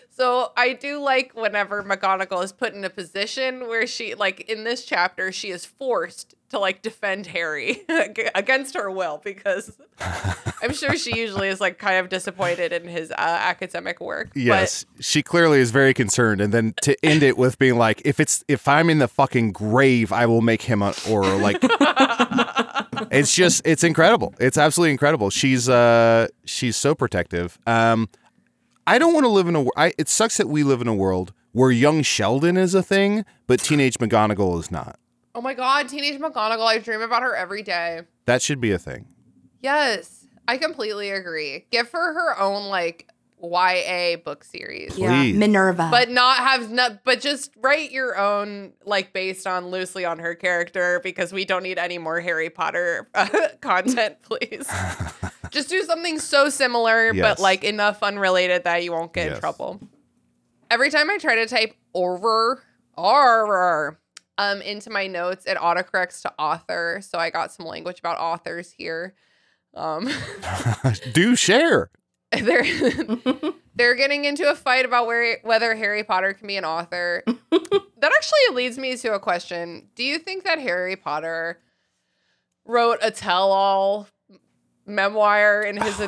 So 0.09 0.51
I 0.57 0.73
do 0.73 0.99
like 0.99 1.33
whenever 1.35 1.83
McGonagall 1.83 2.43
is 2.43 2.51
put 2.51 2.73
in 2.73 2.83
a 2.83 2.89
position 2.89 3.67
where 3.67 3.85
she, 3.85 4.15
like 4.15 4.39
in 4.49 4.63
this 4.63 4.83
chapter, 4.83 5.31
she 5.31 5.49
is 5.51 5.63
forced 5.63 6.33
to 6.49 6.57
like 6.57 6.81
defend 6.81 7.27
Harry 7.27 7.83
against 8.35 8.73
her 8.73 8.89
will 8.89 9.21
because 9.23 9.77
I'm 10.63 10.73
sure 10.73 10.95
she 10.97 11.15
usually 11.19 11.49
is 11.49 11.61
like 11.61 11.77
kind 11.77 11.97
of 11.97 12.09
disappointed 12.09 12.73
in 12.73 12.87
his 12.87 13.11
uh, 13.11 13.15
academic 13.17 13.99
work. 14.01 14.29
but- 14.29 14.41
Yes, 14.41 14.85
she 14.99 15.21
clearly 15.21 15.59
is 15.59 15.69
very 15.69 15.93
concerned, 15.93 16.41
and 16.41 16.51
then 16.51 16.73
to 16.81 16.95
end 17.05 17.21
it 17.21 17.37
with 17.37 17.59
being 17.59 17.77
like, 17.77 18.01
"If 18.03 18.19
it's 18.19 18.43
if 18.47 18.67
I'm 18.67 18.89
in 18.89 18.97
the 18.97 19.07
fucking 19.07 19.51
grave, 19.51 20.11
I 20.11 20.25
will 20.25 20.41
make 20.41 20.63
him 20.63 20.81
a 20.81 20.95
or 21.07 21.25
like." 21.37 21.61
It's 23.11 23.33
just 23.33 23.61
it's 23.65 23.83
incredible. 23.83 24.33
It's 24.39 24.57
absolutely 24.57 24.91
incredible. 24.91 25.29
She's 25.29 25.67
uh 25.69 26.27
she's 26.45 26.75
so 26.75 26.95
protective. 26.95 27.57
Um, 27.67 28.09
I 28.85 28.99
don't 28.99 29.13
want 29.13 29.25
to 29.25 29.29
live 29.29 29.47
in 29.47 29.55
a. 29.55 29.61
wor- 29.63 29.73
it 29.97 30.07
sucks 30.07 30.37
that 30.37 30.47
we 30.47 30.63
live 30.63 30.81
in 30.81 30.87
a 30.87 30.95
world 30.95 31.33
where 31.51 31.71
young 31.71 32.03
Sheldon 32.03 32.55
is 32.55 32.73
a 32.73 32.83
thing, 32.83 33.25
but 33.47 33.59
teenage 33.59 33.95
McGonagall 33.97 34.59
is 34.59 34.71
not. 34.71 34.97
Oh 35.35 35.41
my 35.41 35.53
god, 35.53 35.87
Teenage 35.87 36.19
McGonagall, 36.19 36.65
I 36.65 36.79
dream 36.79 37.01
about 37.01 37.21
her 37.21 37.35
every 37.35 37.61
day. 37.61 38.01
That 38.25 38.41
should 38.41 38.59
be 38.59 38.71
a 38.71 38.79
thing. 38.79 39.05
Yes, 39.61 40.25
I 40.47 40.57
completely 40.57 41.11
agree. 41.11 41.65
Give 41.69 41.89
her 41.91 42.13
her 42.13 42.39
own 42.39 42.69
like 42.69 43.07
YA 43.41 44.17
book 44.17 44.43
series. 44.43 44.97
yeah, 44.97 45.31
Minerva. 45.31 45.89
But 45.91 46.09
not 46.09 46.37
have 46.39 46.71
not 46.71 47.03
but 47.03 47.21
just 47.21 47.51
write 47.57 47.91
your 47.91 48.17
own 48.17 48.73
like 48.85 49.13
based 49.13 49.45
on 49.45 49.67
loosely 49.67 50.05
on 50.05 50.17
her 50.19 50.33
character 50.33 50.99
because 51.03 51.31
we 51.31 51.45
don't 51.45 51.61
need 51.63 51.77
any 51.77 51.97
more 51.99 52.19
Harry 52.19 52.49
Potter 52.49 53.07
uh, 53.13 53.27
content, 53.61 54.17
please. 54.23 54.67
just 55.51 55.69
do 55.69 55.83
something 55.83 56.17
so 56.19 56.49
similar 56.49 57.13
Yes. 57.13 57.21
but 57.37 57.41
like 57.41 57.63
enough 57.63 58.01
unrelated 58.01 58.63
that 58.63 58.83
you 58.83 58.91
won't 58.91 59.13
get 59.13 59.31
in 59.33 59.39
trouble. 59.39 59.79
Every 60.71 60.89
time 60.89 61.09
I 61.09 61.17
try 61.17 61.35
to 61.35 61.45
type 61.45 61.75
over 61.93 62.63
or 62.97 63.99
um 64.39 64.61
into 64.63 64.89
my 64.89 65.05
notes, 65.07 65.45
it 65.45 65.57
autocorrects 65.57 66.23
to 66.23 66.33
author. 66.39 66.99
So 67.03 67.19
I 67.19 67.29
got 67.29 67.51
some 67.53 67.65
language 67.67 67.99
about 67.99 68.17
authors 68.17 68.71
here. 68.71 69.13
Um 69.75 70.09
Do 71.13 71.35
share. 71.35 71.91
they're 72.41 72.65
they're 73.75 73.95
getting 73.95 74.25
into 74.25 74.49
a 74.49 74.55
fight 74.55 74.85
about 74.85 75.07
where 75.07 75.39
whether 75.43 75.75
Harry 75.75 76.03
Potter 76.03 76.33
can 76.33 76.47
be 76.47 76.57
an 76.57 76.65
author. 76.65 77.23
that 77.51 77.81
actually 78.03 78.55
leads 78.55 78.77
me 78.77 78.97
to 78.97 79.13
a 79.13 79.19
question. 79.19 79.87
Do 79.95 80.03
you 80.03 80.19
think 80.19 80.43
that 80.43 80.59
Harry 80.59 80.95
Potter 80.95 81.59
wrote 82.65 82.99
a 83.01 83.11
tell-all 83.11 84.07
memoir 84.87 85.61
in 85.61 85.77
his 85.77 85.95
100%. 85.95 86.07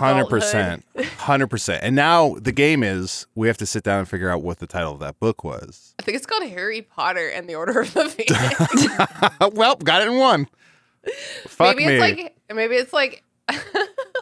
hundred 1.18 1.48
percent. 1.48 1.84
And 1.84 1.96
now 1.96 2.36
the 2.36 2.52
game 2.52 2.82
is 2.82 3.28
we 3.36 3.48
have 3.48 3.58
to 3.58 3.66
sit 3.66 3.84
down 3.84 4.00
and 4.00 4.08
figure 4.08 4.30
out 4.30 4.42
what 4.42 4.60
the 4.60 4.68
title 4.68 4.94
of 4.94 5.00
that 5.00 5.20
book 5.20 5.44
was. 5.44 5.94
I 6.00 6.04
think 6.04 6.16
it's 6.16 6.26
called 6.26 6.44
Harry 6.50 6.82
Potter 6.82 7.28
and 7.28 7.48
the 7.48 7.56
Order 7.56 7.82
of 7.82 7.94
the 7.94 8.10
Phoenix. 9.40 9.54
well, 9.54 9.76
got 9.76 10.02
it 10.02 10.08
in 10.08 10.18
one. 10.18 10.48
Fuck 11.48 11.78
maybe 11.78 11.88
me. 11.88 11.94
it's 11.96 12.02
like 12.02 12.38
maybe 12.54 12.76
it's 12.76 12.94
like 12.94 13.24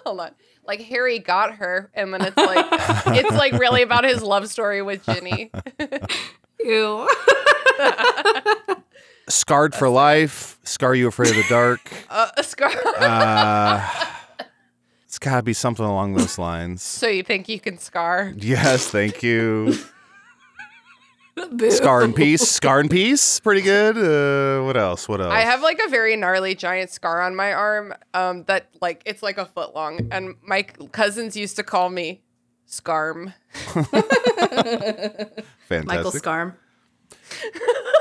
hold 0.04 0.20
on. 0.20 0.32
Like 0.68 0.82
Harry 0.82 1.20
got 1.20 1.56
her, 1.56 1.90
and 1.94 2.14
then 2.14 2.22
it's 2.22 2.36
like 2.38 2.66
it's 3.18 3.32
like 3.32 3.54
really 3.54 3.82
about 3.82 4.04
his 4.04 4.22
love 4.22 4.48
story 4.50 4.82
with 4.82 5.06
Ginny. 5.06 5.50
Ew. 6.60 7.08
Scarred 9.30 9.76
for 9.76 9.90
life. 9.90 10.60
Scar 10.64 10.96
you 10.96 11.08
afraid 11.08 11.30
of 11.32 11.36
the 11.36 11.46
dark. 11.50 11.80
Uh, 12.10 12.42
Scar. 12.42 12.72
Uh, 12.98 14.06
it's 15.06 15.20
got 15.20 15.38
to 15.38 15.44
be 15.44 15.54
something 15.54 15.86
along 15.86 16.14
those 16.16 16.38
lines. 16.38 16.82
so 16.82 17.08
you 17.08 17.24
think 17.24 17.48
you 17.50 17.60
can 17.60 17.78
scar? 17.78 18.34
Yes, 18.38 18.88
thank 18.90 19.22
you. 19.24 19.78
Boo. 21.52 21.72
Scar 21.72 22.02
and 22.04 22.16
peace. 22.16 22.42
Scar 22.42 22.80
and 22.80 22.90
peace. 22.90 23.40
Pretty 23.40 23.62
good. 23.62 23.98
Uh, 23.98 24.66
what 24.66 24.76
else? 24.78 25.08
What 25.08 25.22
else? 25.22 25.32
I 25.34 25.42
have 25.42 25.62
like 25.62 25.80
a 25.86 25.90
very 25.90 26.16
gnarly 26.16 26.56
giant 26.56 26.90
scar 26.90 27.22
on 27.22 27.36
my 27.36 27.54
arm 27.54 27.94
um 28.14 28.44
that 28.46 28.68
like 28.82 29.02
it's 29.06 29.22
like 29.24 29.38
a 29.38 29.46
foot 29.46 29.76
long 29.76 30.08
and 30.12 30.36
my 30.42 30.64
cousins 30.64 31.36
used 31.38 31.56
to 31.58 31.64
call 31.64 31.90
me 31.90 32.22
Scarm. 32.68 33.34
fantastic. 35.70 35.86
Michael 35.86 36.12
Scarm. 36.12 36.56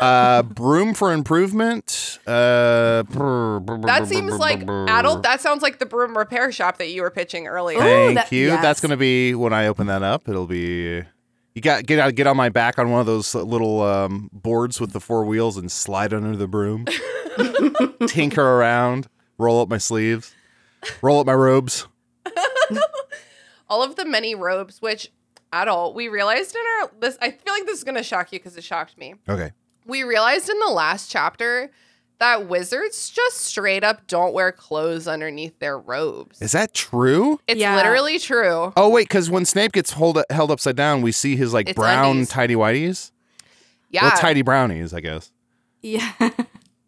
uh, 0.01 0.43
broom 0.43 0.95
for 0.95 1.12
improvement. 1.12 2.18
Uh, 2.26 3.03
That 3.84 4.05
seems 4.07 4.39
like 4.39 4.62
adult 4.62 5.22
that 5.22 5.41
sounds 5.41 5.62
like 5.62 5.78
the 5.78 5.87
broom 5.87 6.16
repair 6.16 6.51
shop 6.53 6.78
that 6.78 6.89
you 6.91 7.03
were 7.03 7.11
pitching 7.11 7.47
earlier. 7.47 7.78
Ooh, 7.78 7.82
Thank 7.82 8.14
that- 8.16 8.32
you. 8.32 8.49
That's 8.51 8.80
gonna 8.80 8.97
be 8.97 9.34
when 9.34 9.53
I 9.53 9.66
open 9.68 9.87
that 9.89 10.03
up. 10.03 10.28
It'll 10.28 10.47
be 10.47 11.03
you 11.57 11.62
got 11.62 11.86
get 11.86 11.98
out 11.98 12.14
get 12.14 12.26
on 12.26 12.36
my 12.36 12.50
back 12.50 12.78
on 12.78 12.90
one 12.90 13.00
of 13.00 13.07
those 13.07 13.34
little 13.34 13.80
um, 13.82 14.28
boards 14.30 14.78
with 14.78 14.92
the 14.92 15.00
four 15.00 15.24
wheels 15.24 15.57
and 15.57 15.72
slide 15.72 16.12
under 16.12 16.36
the 16.36 16.46
broom, 16.46 16.84
tinker 18.07 18.42
around, 18.42 19.09
roll 19.38 19.62
up 19.62 19.68
my 19.68 19.78
sleeves, 19.78 20.34
roll 21.00 21.18
up 21.18 21.26
my 21.26 21.32
robes. 21.32 21.88
All 23.70 23.82
of 23.82 23.96
the 23.96 24.04
many 24.04 24.34
robes 24.34 24.82
which 24.82 25.11
adult 25.50 25.94
we 25.94 26.09
realized 26.09 26.54
in 26.54 26.61
our 26.61 26.90
this 27.00 27.16
I 27.22 27.30
feel 27.30 27.54
like 27.54 27.64
this 27.64 27.78
is 27.78 27.84
going 27.84 27.94
to 27.94 28.02
shock 28.02 28.32
you 28.34 28.38
cuz 28.38 28.54
it 28.59 28.62
shocked 28.62 28.98
me. 28.98 29.14
Okay. 29.26 29.52
We 29.86 30.02
realized 30.02 30.50
in 30.50 30.59
the 30.59 30.68
last 30.70 31.11
chapter 31.11 31.70
that 32.19 32.49
wizards 32.49 33.11
just 33.11 33.39
straight 33.39 33.85
up 33.85 34.07
don't 34.07 34.33
wear 34.33 34.51
clothes 34.53 35.07
underneath 35.07 35.59
their 35.59 35.79
robes. 35.79 36.41
Is 36.41 36.53
that 36.53 36.73
true? 36.75 37.41
It's 37.47 37.61
Yeah. 37.61 37.77
literally 37.77 38.19
true. 38.19 38.73
Oh 38.77 38.89
wait, 38.89 39.09
because 39.09 39.31
when 39.31 39.45
Snape 39.45 39.73
gets 39.73 39.93
hold 39.93 40.23
held 40.31 40.51
upside 40.51 40.77
down, 40.77 41.03
we 41.03 41.12
see 41.12 41.37
his 41.37 41.53
like 41.53 41.69
It's 41.69 41.77
brown 41.77 42.11
undies. 42.12 42.29
tidy 42.31 42.55
whities. 42.55 43.11
Yeah. 43.91 44.03
Well, 44.09 44.17
tidy 44.19 44.43
brownies, 44.43 44.93
I 44.95 45.01
guess. 45.01 45.31
Yeah. 45.83 46.12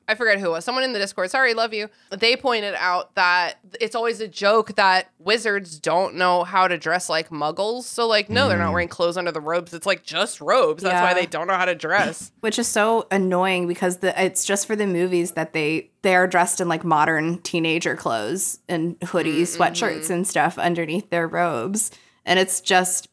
I 0.09 0.15
forget 0.15 0.41
who 0.41 0.47
it 0.47 0.51
was. 0.51 0.65
Someone 0.65 0.85
in 0.85 0.95
the 0.95 0.99
Discord. 0.99 1.31
Sorry, 1.31 1.53
love 1.53 1.75
you. 1.75 1.91
They 2.11 2.35
pointed 2.35 2.75
out 2.79 3.15
that 3.15 3.59
it's 3.79 3.95
always 3.95 4.23
a 4.23 4.27
joke 4.27 4.75
that 4.77 5.11
wizards 5.19 5.79
don't 5.79 6.15
know 6.15 6.45
how 6.45 6.67
to 6.67 6.79
dress 6.79 7.11
like 7.11 7.29
muggles. 7.29 7.83
So, 7.83 8.09
like, 8.09 8.31
no, 8.31 8.49
they're 8.49 8.57
not 8.57 8.71
mm. 8.71 8.73
wearing 8.73 8.89
clothes 8.89 9.19
under 9.19 9.31
the 9.31 9.43
robes. 9.43 9.75
It's 9.75 9.85
like 9.85 10.05
just 10.05 10.41
robes. 10.41 10.83
That's 10.83 11.03
why 11.03 11.13
they 11.13 11.27
don't 11.27 11.47
know 11.47 11.57
how 11.57 11.67
to 11.67 11.75
dress. 11.75 12.33
Which 12.41 12.59
is 12.59 12.67
so 12.67 13.07
annoying 13.11 13.69
because 13.69 13.99
the 13.99 14.21
it's 14.21 14.47
just 14.47 14.67
for 14.67 14.75
the 14.75 14.87
movies 14.87 15.33
that 15.33 15.53
they 15.53 15.91
they 16.01 16.15
are 16.15 16.27
dressed 16.27 16.63
in 16.63 16.69
like 16.69 16.85
modern 16.85 17.39
teenager 17.43 17.95
clothes 17.95 18.61
and 18.67 18.99
hoodies, 19.01 19.57
mm-hmm, 19.57 19.63
sweatshirts 19.63 20.05
mm-hmm. 20.05 20.13
and 20.15 20.27
stuff 20.27 20.59
underneath 20.59 21.11
their 21.11 21.29
robes. 21.29 21.91
And 22.25 22.39
it's 22.39 22.63
just 22.63 23.09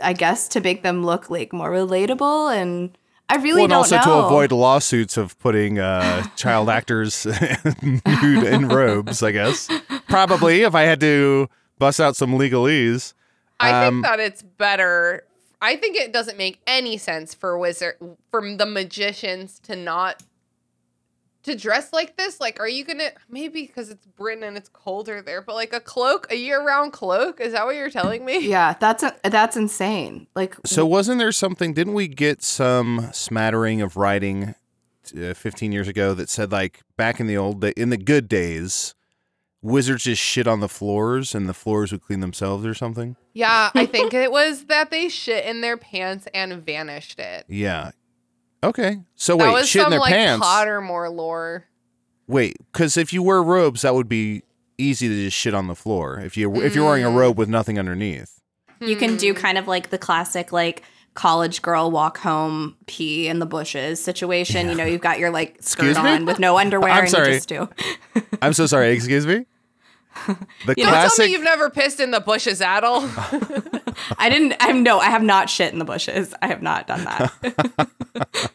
I 0.00 0.12
guess 0.12 0.46
to 0.48 0.60
make 0.60 0.84
them 0.84 1.04
look 1.04 1.28
like 1.28 1.52
more 1.52 1.70
relatable 1.70 2.56
and 2.56 2.96
I 3.28 3.36
really 3.36 3.54
Well, 3.54 3.64
and 3.64 3.70
don't 3.70 3.78
also 3.78 3.96
know. 3.96 4.02
to 4.22 4.26
avoid 4.26 4.52
lawsuits 4.52 5.16
of 5.16 5.38
putting 5.40 5.78
uh, 5.78 6.24
child 6.36 6.68
actors 6.70 7.26
nude 7.82 8.44
in 8.44 8.68
robes, 8.68 9.22
I 9.22 9.32
guess. 9.32 9.68
Probably 10.08 10.62
if 10.62 10.74
I 10.74 10.82
had 10.82 11.00
to 11.00 11.48
bust 11.78 12.00
out 12.00 12.14
some 12.16 12.32
legalese. 12.38 13.14
I 13.58 13.86
Um, 13.86 13.94
think 13.96 14.04
that 14.06 14.20
it's 14.20 14.42
better. 14.42 15.24
I 15.60 15.76
think 15.76 15.96
it 15.96 16.12
doesn't 16.12 16.38
make 16.38 16.60
any 16.66 16.98
sense 16.98 17.34
for 17.34 17.58
wizard 17.58 17.96
for 18.30 18.40
the 18.56 18.66
magicians 18.66 19.58
to 19.60 19.74
not 19.74 20.22
to 21.46 21.56
dress 21.56 21.92
like 21.92 22.16
this. 22.16 22.40
Like, 22.40 22.60
are 22.60 22.68
you 22.68 22.84
gonna 22.84 23.10
maybe 23.28 23.62
because 23.62 23.90
it's 23.90 24.06
Britain 24.06 24.44
and 24.44 24.56
it's 24.56 24.68
colder 24.68 25.22
there, 25.22 25.40
but 25.40 25.54
like 25.54 25.72
a 25.72 25.80
cloak, 25.80 26.26
a 26.30 26.36
year-round 26.36 26.92
cloak? 26.92 27.40
Is 27.40 27.52
that 27.52 27.64
what 27.64 27.76
you're 27.76 27.90
telling 27.90 28.24
me? 28.24 28.46
Yeah, 28.46 28.74
that's 28.78 29.02
a, 29.02 29.14
that's 29.24 29.56
insane. 29.56 30.26
Like, 30.34 30.56
So 30.64 30.84
wasn't 30.84 31.18
there 31.18 31.32
something? 31.32 31.72
Didn't 31.72 31.94
we 31.94 32.08
get 32.08 32.42
some 32.42 33.08
smattering 33.12 33.80
of 33.80 33.96
writing 33.96 34.54
uh, 35.16 35.34
15 35.34 35.72
years 35.72 35.88
ago 35.88 36.14
that 36.14 36.28
said 36.28 36.52
like 36.52 36.82
back 36.96 37.20
in 37.20 37.26
the 37.26 37.36
old 37.36 37.60
day, 37.60 37.72
in 37.76 37.90
the 37.90 37.96
good 37.96 38.28
days, 38.28 38.94
wizards 39.62 40.04
just 40.04 40.22
shit 40.22 40.46
on 40.46 40.60
the 40.60 40.68
floors 40.68 41.34
and 41.34 41.48
the 41.48 41.54
floors 41.54 41.92
would 41.92 42.02
clean 42.02 42.20
themselves 42.20 42.66
or 42.66 42.74
something? 42.74 43.16
Yeah, 43.34 43.70
I 43.74 43.86
think 43.94 44.14
it 44.14 44.32
was 44.32 44.64
that 44.64 44.90
they 44.90 45.08
shit 45.08 45.44
in 45.44 45.60
their 45.60 45.76
pants 45.76 46.26
and 46.34 46.64
vanished 46.64 47.18
it. 47.20 47.46
Yeah. 47.48 47.92
Okay. 48.64 48.98
So 49.16 49.36
that 49.36 49.44
wait, 49.44 49.52
was 49.52 49.68
shit 49.68 49.80
in 49.80 49.84
some 49.84 49.90
their 49.90 50.00
like 50.00 50.12
pants. 50.12 50.44
Pottermore 50.46 51.14
lore. 51.14 51.66
Wait, 52.26 52.56
because 52.72 52.96
if 52.96 53.12
you 53.12 53.22
wear 53.22 53.42
robes, 53.42 53.82
that 53.82 53.94
would 53.94 54.08
be 54.08 54.42
easy 54.78 55.08
to 55.08 55.14
just 55.24 55.36
shit 55.36 55.54
on 55.54 55.68
the 55.68 55.74
floor. 55.74 56.18
If 56.20 56.36
you 56.36 56.54
if 56.62 56.74
you're 56.74 56.84
wearing 56.84 57.04
a 57.04 57.08
Mm. 57.10 57.16
robe 57.16 57.38
with 57.38 57.48
nothing 57.48 57.78
underneath. 57.78 58.40
you 58.80 58.96
can 58.96 59.12
Hmm. 59.12 59.16
do 59.16 59.34
kind 59.34 59.56
of 59.58 59.66
like 59.66 59.88
the 59.90 59.96
classic 59.98 60.52
like 60.52 60.82
college 61.14 61.62
girl 61.62 61.90
walk 61.90 62.18
home 62.18 62.76
pee 62.86 63.26
in 63.26 63.38
the 63.38 63.46
bushes 63.46 64.02
situation. 64.04 64.68
You 64.68 64.74
know, 64.74 64.84
you've 64.84 65.00
got 65.00 65.18
your 65.18 65.30
like 65.30 65.56
skirt 65.60 65.86
Excuse 65.90 66.04
me? 66.04 66.10
on 66.10 66.26
with 66.26 66.38
no 66.38 66.58
underwear 66.58 66.90
I'm 66.92 67.00
and 67.04 67.08
sorry. 67.10 67.28
you 67.28 67.34
just 67.34 67.48
do. 67.48 67.68
I'm 68.42 68.52
so 68.52 68.66
sorry. 68.66 68.90
Excuse 68.94 69.26
me. 69.26 69.46
The 70.66 70.74
Don't 70.74 70.92
tell 70.92 71.26
me 71.26 71.32
you've 71.32 71.42
never 71.42 71.70
pissed 71.70 72.00
in 72.00 72.10
the 72.10 72.20
bushes, 72.20 72.60
Adal. 72.60 73.02
I 74.18 74.28
didn't 74.28 74.54
I'm 74.60 74.82
no, 74.82 74.98
I 74.98 75.06
have 75.10 75.22
not 75.22 75.48
shit 75.50 75.72
in 75.72 75.78
the 75.78 75.84
bushes. 75.84 76.34
I 76.42 76.48
have 76.48 76.62
not 76.62 76.86
done 76.86 77.04
that. 77.04 77.88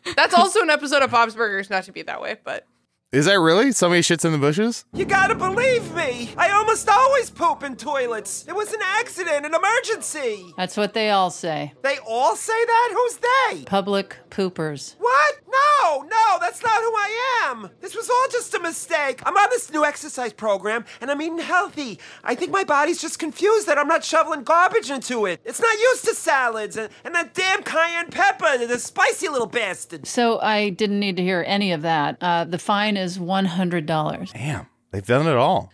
That's 0.16 0.34
also 0.34 0.62
an 0.62 0.70
episode 0.70 1.02
of 1.02 1.12
Bob's 1.12 1.36
Burgers, 1.36 1.70
not 1.70 1.84
to 1.86 1.92
be 1.92 2.02
that 2.04 2.22
way, 2.22 2.38
but 2.44 2.66
Is 3.12 3.26
that 3.26 3.40
really 3.40 3.72
somebody 3.72 4.02
shits 4.02 4.26
in 4.26 4.32
the 4.32 4.38
bushes? 4.38 4.86
You 4.94 5.06
gotta 5.06 5.36
believe 5.36 5.94
me! 5.96 6.34
I 6.38 6.52
almost 6.52 6.88
always 6.90 7.30
poop 7.30 7.64
in 7.64 7.76
toilets! 7.76 8.46
It 8.48 8.56
was 8.56 8.72
an 8.74 8.82
accident, 8.84 9.46
an 9.46 9.54
emergency! 9.54 10.46
That's 10.58 10.78
what 10.78 10.94
they 10.94 11.10
all 11.10 11.30
say. 11.30 11.74
They 11.84 11.98
all 12.08 12.36
say 12.36 12.66
that? 12.66 12.90
Who's 12.94 13.20
they? 13.58 13.64
Public 13.66 14.18
poopers. 14.30 14.96
What? 15.00 15.36
No, 15.52 16.02
no, 16.04 16.38
that's 16.40 16.64
not 16.64 16.80
who 16.82 16.92
I 16.94 17.46
am! 17.50 17.70
This 17.82 17.96
was 17.96 18.10
all 18.10 18.26
just 18.32 18.54
a 18.54 18.60
mistake. 18.60 19.22
I'm 19.26 19.36
on 19.36 19.50
this 19.50 19.72
new 19.72 19.84
exercise 19.84 20.32
program 20.34 20.86
and 21.02 21.12
I'm 21.12 21.22
eating 21.22 21.40
healthy. 21.40 22.00
I 22.24 22.36
think 22.36 22.52
my 22.52 22.64
body's 22.64 23.02
just 23.02 23.20
confused 23.20 23.68
that 23.68 23.78
I'm 23.78 23.88
not 23.88 24.04
shoveling 24.04 24.44
garbage 24.44 24.90
into 24.90 25.26
it. 25.26 25.42
It's 25.44 25.60
not 25.60 25.74
used 25.78 26.06
to 26.06 26.16
salads 26.16 26.78
and, 26.78 26.90
and 27.04 27.14
that 27.16 27.34
damn 27.34 27.64
cayenne 27.64 28.10
pepper, 28.10 28.66
the 28.66 28.80
spicy 28.80 29.28
little 29.28 29.48
bastard. 29.48 30.08
So 30.08 30.40
I 30.40 30.70
didn't 30.70 31.00
need 31.00 31.18
to 31.18 31.24
hear 31.24 31.44
any 31.46 31.72
of 31.74 31.82
that. 31.82 32.18
Uh, 32.22 32.46
the 32.46 32.60
fine 32.60 32.96
is 32.96 33.18
$100. 33.18 34.32
Damn, 34.34 34.68
they've 34.92 35.06
done 35.06 35.28
it 35.28 35.36
all. 35.36 35.72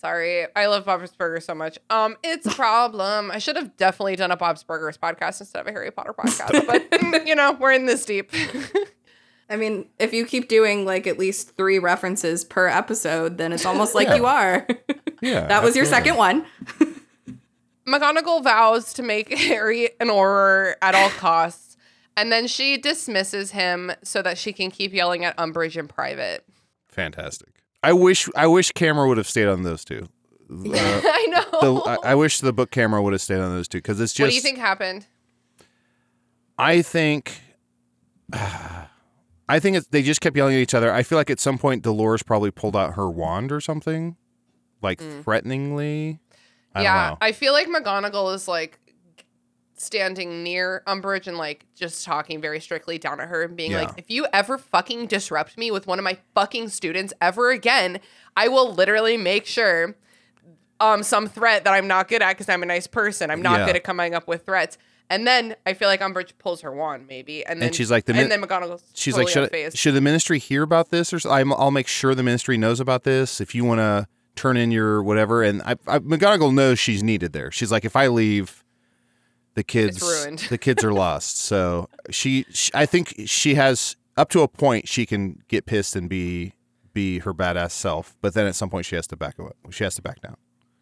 sorry. 0.00 0.46
I 0.56 0.66
love 0.66 0.84
Bob's 0.84 1.12
Burgers 1.12 1.44
so 1.44 1.54
much. 1.54 1.78
Um, 1.90 2.16
it's 2.24 2.46
a 2.46 2.50
problem. 2.50 3.30
I 3.30 3.38
should 3.38 3.56
have 3.56 3.76
definitely 3.76 4.16
done 4.16 4.30
a 4.32 4.36
Bob's 4.36 4.64
Burgers 4.64 4.98
podcast 4.98 5.40
instead 5.40 5.60
of 5.60 5.66
a 5.68 5.72
Harry 5.72 5.90
Potter 5.92 6.12
podcast, 6.12 6.66
but 6.66 6.90
mm, 7.00 7.26
you 7.26 7.36
know, 7.36 7.52
we're 7.52 7.72
in 7.72 7.86
this 7.86 8.04
deep. 8.04 8.32
I 9.52 9.56
mean, 9.56 9.86
if 9.98 10.14
you 10.14 10.24
keep 10.24 10.48
doing 10.48 10.86
like 10.86 11.06
at 11.06 11.18
least 11.18 11.54
three 11.56 11.78
references 11.78 12.42
per 12.42 12.68
episode, 12.68 13.36
then 13.36 13.52
it's 13.52 13.66
almost 13.66 13.94
like 13.94 14.16
you 14.16 14.26
are. 14.26 14.66
Yeah. 15.20 15.46
that 15.46 15.62
was 15.62 15.76
your 15.76 15.84
second 15.84 16.16
one. 16.16 16.44
McGonagall 17.86 18.42
vows 18.42 18.92
to 18.94 19.04
make 19.04 19.32
Harry 19.38 19.90
an 20.00 20.08
Auror 20.08 20.74
at 20.82 20.96
all 20.96 21.10
costs, 21.10 21.76
and 22.16 22.32
then 22.32 22.48
she 22.48 22.76
dismisses 22.76 23.52
him 23.52 23.92
so 24.02 24.20
that 24.22 24.36
she 24.36 24.52
can 24.52 24.72
keep 24.72 24.92
yelling 24.92 25.24
at 25.24 25.36
Umbridge 25.36 25.76
in 25.76 25.86
private. 25.86 26.44
Fantastic. 26.88 27.50
I 27.84 27.92
wish 27.92 28.28
I 28.34 28.48
wish 28.48 28.72
camera 28.72 29.06
would 29.06 29.16
have 29.16 29.28
stayed 29.28 29.46
on 29.46 29.62
those 29.62 29.84
two. 29.84 30.08
Uh, 30.50 30.72
I 30.74 31.26
know. 31.30 31.60
the, 31.60 31.90
I, 31.90 32.10
I 32.10 32.14
wish 32.16 32.40
the 32.40 32.52
book 32.52 32.72
camera 32.72 33.00
would 33.00 33.12
have 33.12 33.22
stayed 33.22 33.38
on 33.38 33.54
those 33.54 33.68
two 33.68 33.78
because 33.78 34.00
it's 34.00 34.12
just. 34.12 34.24
what 34.26 34.30
do 34.30 34.34
you 34.34 34.42
think 34.42 34.58
happened? 34.58 35.06
I 36.58 36.82
think. 36.82 37.40
I 39.48 39.58
think 39.60 39.76
it's, 39.76 39.86
they 39.88 40.02
just 40.02 40.20
kept 40.20 40.36
yelling 40.36 40.54
at 40.54 40.60
each 40.60 40.74
other. 40.74 40.92
I 40.92 41.02
feel 41.02 41.18
like 41.18 41.30
at 41.30 41.40
some 41.40 41.58
point 41.58 41.82
Dolores 41.82 42.22
probably 42.22 42.50
pulled 42.50 42.76
out 42.76 42.94
her 42.94 43.10
wand 43.10 43.52
or 43.52 43.60
something, 43.60 44.16
like 44.80 45.00
threateningly. 45.22 46.20
I 46.74 46.80
Mm. 46.80 46.84
yeah. 46.84 47.16
I 47.20 47.32
feel 47.32 47.52
like 47.52 47.66
McGonagall 47.68 48.34
is 48.34 48.48
like 48.48 48.78
standing 49.76 50.42
near 50.44 50.82
Umbridge 50.86 51.26
and 51.26 51.36
like 51.36 51.66
just 51.74 52.04
talking 52.04 52.40
very 52.40 52.60
strictly 52.60 52.98
down 52.98 53.20
at 53.20 53.28
her 53.28 53.42
and 53.42 53.56
being 53.56 53.72
like, 53.72 53.90
if 53.96 54.10
you 54.10 54.26
ever 54.32 54.56
fucking 54.56 55.06
disrupt 55.06 55.58
me 55.58 55.70
with 55.70 55.86
one 55.86 55.98
of 55.98 56.04
my 56.04 56.18
fucking 56.34 56.68
students 56.68 57.12
ever 57.20 57.50
again, 57.50 57.98
I 58.36 58.48
will 58.48 58.72
literally 58.72 59.16
make 59.16 59.44
sure 59.46 59.96
um 60.78 61.02
some 61.02 61.26
threat 61.28 61.64
that 61.64 61.72
I'm 61.74 61.88
not 61.88 62.08
good 62.08 62.22
at 62.22 62.30
because 62.30 62.48
I'm 62.48 62.62
a 62.62 62.66
nice 62.66 62.86
person. 62.86 63.30
I'm 63.30 63.42
not 63.42 63.60
Yeah. 63.60 63.66
good 63.66 63.76
at 63.76 63.84
coming 63.84 64.14
up 64.14 64.28
with 64.28 64.46
threats. 64.46 64.78
And 65.10 65.26
then 65.26 65.54
I 65.66 65.74
feel 65.74 65.88
like 65.88 66.00
Umbridge 66.00 66.32
pulls 66.38 66.62
her 66.62 66.72
wand, 66.72 67.06
maybe, 67.08 67.44
and 67.44 67.60
then 67.60 67.72
she's 67.72 67.90
like, 67.90 68.06
the 68.06 68.12
and 68.14 68.28
min- 68.28 68.40
then 68.40 68.42
McGonagall's 68.48 68.82
She's 68.94 69.14
totally 69.14 69.26
like, 69.26 69.32
should, 69.32 69.52
unfazed. 69.52 69.76
should 69.78 69.94
the 69.94 70.00
ministry 70.00 70.38
hear 70.38 70.62
about 70.62 70.90
this? 70.90 71.12
Or 71.12 71.16
s- 71.16 71.26
I'm, 71.26 71.52
I'll 71.52 71.70
make 71.70 71.86
sure 71.86 72.14
the 72.14 72.22
ministry 72.22 72.56
knows 72.56 72.80
about 72.80 73.04
this. 73.04 73.40
If 73.40 73.54
you 73.54 73.64
want 73.64 73.80
to 73.80 74.06
turn 74.36 74.56
in 74.56 74.70
your 74.70 75.02
whatever, 75.02 75.42
and 75.42 75.60
I, 75.62 75.72
I, 75.86 75.98
McGonagall 75.98 76.54
knows 76.54 76.78
she's 76.78 77.02
needed 77.02 77.32
there. 77.34 77.50
She's 77.50 77.70
like, 77.70 77.84
if 77.84 77.94
I 77.94 78.06
leave, 78.06 78.64
the 79.54 79.62
kids, 79.62 80.00
the 80.48 80.56
kids 80.56 80.82
are 80.82 80.92
lost. 80.94 81.38
So 81.38 81.90
she, 82.08 82.46
she, 82.50 82.70
I 82.72 82.86
think 82.86 83.14
she 83.26 83.54
has 83.56 83.96
up 84.16 84.30
to 84.30 84.40
a 84.40 84.48
point 84.48 84.88
she 84.88 85.04
can 85.04 85.42
get 85.48 85.66
pissed 85.66 85.94
and 85.94 86.08
be 86.08 86.54
be 86.94 87.18
her 87.20 87.32
badass 87.34 87.70
self, 87.72 88.16
but 88.22 88.34
then 88.34 88.46
at 88.46 88.54
some 88.54 88.68
point 88.70 88.84
she 88.86 88.94
has 88.96 89.06
to 89.08 89.16
back 89.16 89.38
away. 89.38 89.52
She 89.70 89.84
has 89.84 89.94
to 89.96 90.02
back 90.02 90.20
down. 90.22 90.36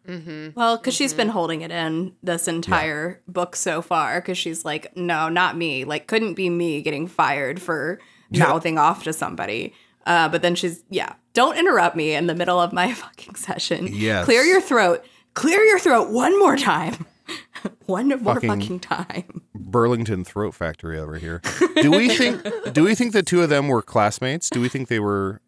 Well, 0.07 0.77
because 0.77 0.93
she's 0.93 1.13
been 1.13 1.29
holding 1.29 1.61
it 1.61 1.71
in 1.71 2.13
this 2.23 2.47
entire 2.47 3.21
book 3.27 3.55
so 3.55 3.81
far. 3.81 4.19
Because 4.19 4.37
she's 4.37 4.65
like, 4.65 4.95
no, 4.97 5.29
not 5.29 5.55
me. 5.57 5.83
Like, 5.85 6.07
couldn't 6.07 6.33
be 6.33 6.49
me 6.49 6.81
getting 6.81 7.07
fired 7.07 7.61
for 7.61 7.99
mouthing 8.31 8.77
off 8.77 9.03
to 9.03 9.13
somebody. 9.13 9.73
Uh, 10.05 10.27
but 10.29 10.41
then 10.41 10.55
she's, 10.55 10.83
yeah, 10.89 11.13
don't 11.33 11.57
interrupt 11.57 11.95
me 11.95 12.13
in 12.13 12.27
the 12.27 12.35
middle 12.35 12.59
of 12.59 12.73
my 12.73 12.93
fucking 12.93 13.35
session. 13.35 13.87
Yes. 13.91 14.25
Clear 14.25 14.41
your 14.43 14.59
throat. 14.61 15.05
Clear 15.33 15.61
your 15.61 15.79
throat 15.79 16.09
one 16.09 16.37
more 16.39 16.57
time. 16.57 17.05
one 17.85 18.09
more 18.09 18.17
Fucking- 18.35 18.49
fucking 18.49 18.79
time. 18.79 19.43
Burlington 19.55 20.25
Throat 20.25 20.53
Factory 20.53 20.99
over 20.99 21.17
here. 21.17 21.41
Do 21.75 21.91
we 21.91 22.09
think? 22.17 22.43
do 22.73 22.83
we 22.83 22.93
think 22.95 23.13
the 23.13 23.23
two 23.23 23.41
of 23.41 23.49
them 23.49 23.69
were 23.69 23.81
classmates? 23.81 24.49
Do 24.49 24.59
we 24.59 24.67
think 24.67 24.89
they 24.89 24.99
were 24.99 25.39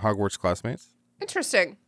Hogwarts 0.00 0.38
classmates? 0.38 0.88
Interesting. 1.22 1.78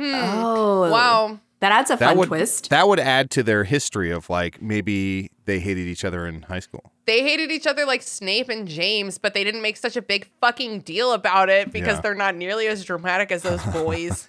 Hmm. 0.00 0.14
Oh. 0.14 0.90
Wow. 0.90 1.40
That 1.60 1.72
adds 1.72 1.90
a 1.90 1.96
that 1.96 2.08
fun 2.10 2.16
would 2.18 2.28
twist. 2.28 2.70
that 2.70 2.88
would 2.88 2.98
add 3.00 3.30
to 3.32 3.42
their 3.42 3.64
history 3.64 4.10
of 4.10 4.30
like 4.30 4.62
maybe 4.62 5.30
they 5.44 5.58
hated 5.60 5.86
each 5.86 6.06
other 6.06 6.26
in 6.26 6.40
high 6.42 6.60
school. 6.60 6.90
They 7.04 7.20
hated 7.22 7.50
each 7.50 7.66
other 7.66 7.84
like 7.84 8.00
Snape 8.02 8.48
and 8.48 8.66
James, 8.66 9.18
but 9.18 9.34
they 9.34 9.44
didn't 9.44 9.60
make 9.60 9.76
such 9.76 9.94
a 9.94 10.00
big 10.00 10.26
fucking 10.40 10.80
deal 10.80 11.12
about 11.12 11.50
it 11.50 11.70
because 11.70 11.96
Yeah. 11.96 12.00
they're 12.00 12.14
not 12.14 12.34
nearly 12.34 12.66
as 12.66 12.82
dramatic 12.82 13.30
as 13.30 13.42
those 13.42 13.62
boys. 13.74 14.26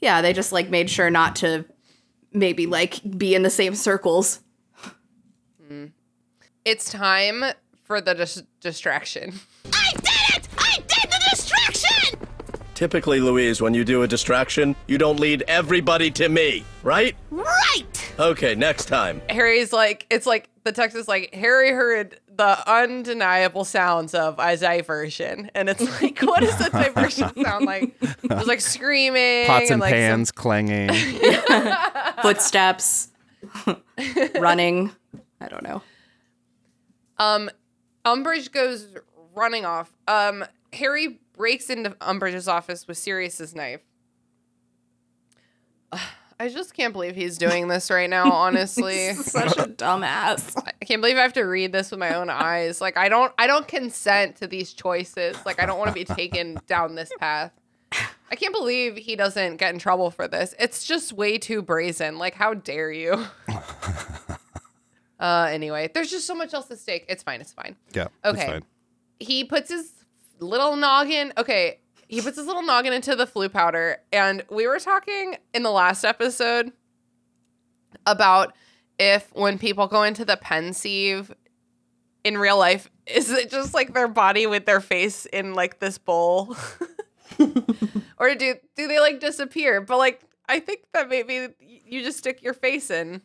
yeah, 0.00 0.22
they 0.22 0.32
just 0.32 0.50
like 0.50 0.70
made 0.70 0.90
sure 0.90 1.08
not 1.10 1.36
to 1.36 1.64
maybe 2.32 2.66
like 2.66 2.98
be 3.16 3.34
in 3.36 3.42
the 3.42 3.50
same 3.50 3.74
circles. 3.76 4.40
Hmm. 5.68 5.86
it's 6.64 6.90
time 6.90 7.44
for 7.84 8.00
the 8.00 8.14
dis- 8.14 8.42
distraction. 8.60 9.34
Typically, 12.84 13.20
Louise, 13.20 13.60
when 13.60 13.74
you 13.74 13.84
do 13.84 14.04
a 14.04 14.08
distraction, 14.08 14.74
you 14.86 14.96
don't 14.96 15.20
lead 15.20 15.42
everybody 15.46 16.10
to 16.12 16.30
me, 16.30 16.64
right? 16.82 17.14
Right! 17.30 18.14
Okay, 18.18 18.54
next 18.54 18.86
time. 18.86 19.20
Harry's 19.28 19.70
like, 19.70 20.06
it's 20.08 20.24
like 20.24 20.48
the 20.64 20.72
text 20.72 20.96
is 20.96 21.06
like 21.06 21.34
Harry 21.34 21.72
heard 21.72 22.18
the 22.34 22.56
undeniable 22.66 23.66
sounds 23.66 24.14
of 24.14 24.36
a 24.38 24.56
diversion, 24.56 25.50
and 25.54 25.68
it's 25.68 25.82
like, 26.02 26.20
what 26.20 26.40
does 26.40 26.58
a 26.58 26.70
diversion 26.84 27.30
sound 27.44 27.66
like? 27.66 27.94
It's 28.00 28.46
like 28.46 28.62
screaming, 28.62 29.44
Pots 29.46 29.70
and 29.70 29.78
like 29.78 29.90
some- 29.90 29.98
pans 29.98 30.32
clanging. 30.32 30.88
Footsteps, 32.22 33.08
running. 34.38 34.90
I 35.38 35.48
don't 35.48 35.64
know. 35.64 35.82
Um, 37.18 37.50
Umbridge 38.06 38.50
goes 38.50 38.86
running 39.34 39.66
off. 39.66 39.94
Um, 40.08 40.46
Harry 40.72 41.18
breaks 41.40 41.70
into 41.70 41.88
Umbridge's 42.02 42.48
office 42.48 42.86
with 42.86 42.98
Sirius's 42.98 43.54
knife. 43.54 43.80
I 46.38 46.48
just 46.50 46.74
can't 46.74 46.92
believe 46.92 47.16
he's 47.16 47.38
doing 47.38 47.66
this 47.66 47.90
right 47.90 48.10
now, 48.10 48.30
honestly. 48.32 49.14
Such 49.14 49.56
a 49.56 49.62
dumbass. 49.62 50.54
I 50.58 50.84
can't 50.84 51.00
believe 51.00 51.16
I 51.16 51.22
have 51.22 51.32
to 51.34 51.44
read 51.44 51.72
this 51.72 51.90
with 51.90 51.98
my 51.98 52.14
own 52.14 52.28
eyes. 52.28 52.82
Like 52.82 52.98
I 52.98 53.08
don't 53.08 53.32
I 53.38 53.46
don't 53.46 53.66
consent 53.66 54.36
to 54.36 54.46
these 54.46 54.74
choices. 54.74 55.34
Like 55.46 55.62
I 55.62 55.64
don't 55.64 55.78
want 55.78 55.88
to 55.88 55.94
be 55.94 56.04
taken 56.04 56.58
down 56.66 56.94
this 56.94 57.10
path. 57.18 57.52
I 58.30 58.36
can't 58.36 58.54
believe 58.54 58.98
he 58.98 59.16
doesn't 59.16 59.56
get 59.56 59.72
in 59.72 59.80
trouble 59.80 60.10
for 60.10 60.28
this. 60.28 60.54
It's 60.58 60.84
just 60.84 61.14
way 61.14 61.38
too 61.38 61.62
brazen. 61.62 62.18
Like, 62.18 62.34
how 62.34 62.52
dare 62.52 62.92
you? 62.92 63.24
uh, 65.18 65.48
anyway, 65.50 65.90
there's 65.94 66.10
just 66.10 66.26
so 66.26 66.34
much 66.34 66.52
else 66.52 66.70
at 66.70 66.78
stake. 66.78 67.06
It's 67.08 67.22
fine. 67.22 67.40
It's 67.40 67.54
fine. 67.54 67.76
Yeah. 67.92 68.08
Okay. 68.26 68.60
He 69.18 69.44
puts 69.44 69.70
his 69.70 69.99
little 70.40 70.76
noggin. 70.76 71.32
Okay. 71.36 71.80
He 72.08 72.20
puts 72.20 72.36
his 72.36 72.46
little 72.46 72.62
noggin 72.62 72.92
into 72.92 73.14
the 73.14 73.26
Floo 73.26 73.52
powder. 73.52 73.98
And 74.12 74.44
we 74.50 74.66
were 74.66 74.78
talking 74.78 75.36
in 75.54 75.62
the 75.62 75.70
last 75.70 76.04
episode 76.04 76.72
about 78.06 78.54
if 78.98 79.32
when 79.32 79.58
people 79.58 79.86
go 79.86 80.02
into 80.02 80.24
the 80.24 80.36
pensieve 80.36 81.32
in 82.24 82.36
real 82.36 82.58
life, 82.58 82.90
is 83.06 83.30
it 83.30 83.50
just 83.50 83.74
like 83.74 83.94
their 83.94 84.08
body 84.08 84.46
with 84.46 84.66
their 84.66 84.80
face 84.80 85.26
in 85.26 85.54
like 85.54 85.78
this 85.78 85.98
bowl? 85.98 86.56
or 88.18 88.34
do 88.34 88.54
do 88.76 88.88
they 88.88 89.00
like 89.00 89.20
disappear? 89.20 89.80
But 89.80 89.98
like 89.98 90.20
I 90.48 90.60
think 90.60 90.80
that 90.92 91.08
maybe 91.08 91.48
you 91.60 92.02
just 92.02 92.18
stick 92.18 92.42
your 92.42 92.54
face 92.54 92.90
in. 92.90 93.22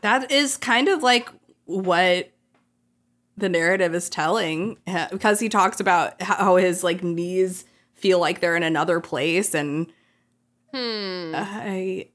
That 0.00 0.30
is 0.30 0.56
kind 0.56 0.88
of 0.88 1.02
like 1.02 1.28
what 1.64 2.30
the 3.40 3.48
narrative 3.48 3.94
is 3.94 4.08
telling 4.10 4.78
uh, 4.86 5.08
because 5.10 5.40
he 5.40 5.48
talks 5.48 5.80
about 5.80 6.20
how 6.22 6.56
his 6.56 6.84
like 6.84 7.02
knees 7.02 7.64
feel 7.94 8.18
like 8.20 8.40
they're 8.40 8.56
in 8.56 8.62
another 8.62 9.00
place 9.00 9.54
and 9.54 9.92
Hmm. 10.72 11.32
I 11.34 12.08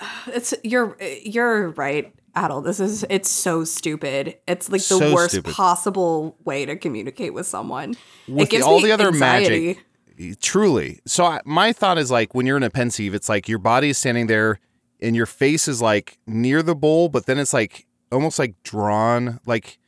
it's 0.28 0.54
you're 0.64 0.96
you're 1.24 1.68
right 1.70 2.12
Adal 2.36 2.64
this 2.64 2.80
is 2.80 3.04
it's 3.10 3.28
so 3.28 3.64
stupid 3.64 4.36
it's 4.46 4.70
like 4.70 4.80
the 4.80 4.84
So 4.96 5.12
worst 5.14 5.32
stupid. 5.32 5.52
possible 5.54 6.36
way 6.44 6.64
to 6.64 6.76
communicate 6.76 7.34
with 7.34 7.46
someone 7.46 7.94
With 8.28 8.44
it 8.46 8.50
gives 8.50 8.64
all 8.64 8.78
me 8.78 8.84
the 8.86 8.92
other 8.92 9.08
anxiety. 9.08 9.78
magic, 10.18 10.40
truly. 10.40 11.00
So 11.06 11.24
I, 11.26 11.40
my 11.44 11.72
thought 11.72 11.98
is 11.98 12.10
like 12.10 12.34
when 12.34 12.46
you're 12.46 12.56
in 12.56 12.62
a 12.62 12.70
pensieve, 12.70 13.14
it's 13.14 13.28
like 13.28 13.48
your 13.48 13.58
body 13.58 13.90
is 13.90 13.98
standing 13.98 14.26
there 14.28 14.60
and 15.02 15.16
your 15.16 15.26
face 15.26 15.66
is 15.66 15.82
like 15.82 16.18
near 16.26 16.62
the 16.62 16.74
bowl, 16.74 17.08
but 17.08 17.26
then 17.26 17.38
it's 17.38 17.52
like 17.52 17.86
almost 18.12 18.38
like 18.38 18.54
drawn, 18.62 19.40
like 19.46 19.78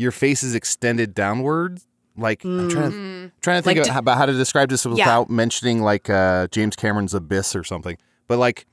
your 0.00 0.12
face 0.12 0.42
is 0.42 0.54
extended 0.54 1.14
downward. 1.14 1.80
Like 2.16 2.44
I'm 2.44 2.68
trying 2.70 2.90
to 2.90 3.30
trying 3.40 3.58
to 3.58 3.62
think 3.62 3.78
Like 3.78 3.88
of- 3.88 3.92
d- 3.94 3.98
about 3.98 4.16
how 4.18 4.26
to 4.26 4.32
describe 4.32 4.68
this 4.70 4.84
Yeah. 4.84 4.90
without 4.92 5.30
mentioning 5.30 5.82
like 5.82 6.08
uh, 6.10 6.46
James 6.50 6.74
Cameron's 6.76 7.14
Abyss 7.14 7.54
or 7.54 7.64
something. 7.64 7.96
But 8.26 8.38
like 8.38 8.66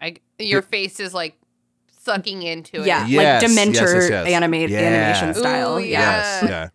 I 0.00 0.16
your 0.38 0.62
face 0.62 1.00
is 1.00 1.14
like 1.14 1.36
sucking 2.02 2.42
into 2.42 2.80
it. 2.82 2.86
yeah 2.86 3.06
Yes, 3.06 3.42
like 3.42 3.50
dementor 3.50 3.94
yes, 3.94 4.10
yes. 4.10 4.26
animate 4.28 4.70
Yeah. 4.70 4.80
animation 4.80 5.30
Ooh, 5.30 5.34
style 5.34 5.80
yeah. 5.80 6.00
yes, 6.00 6.42
yeah. 6.50 6.68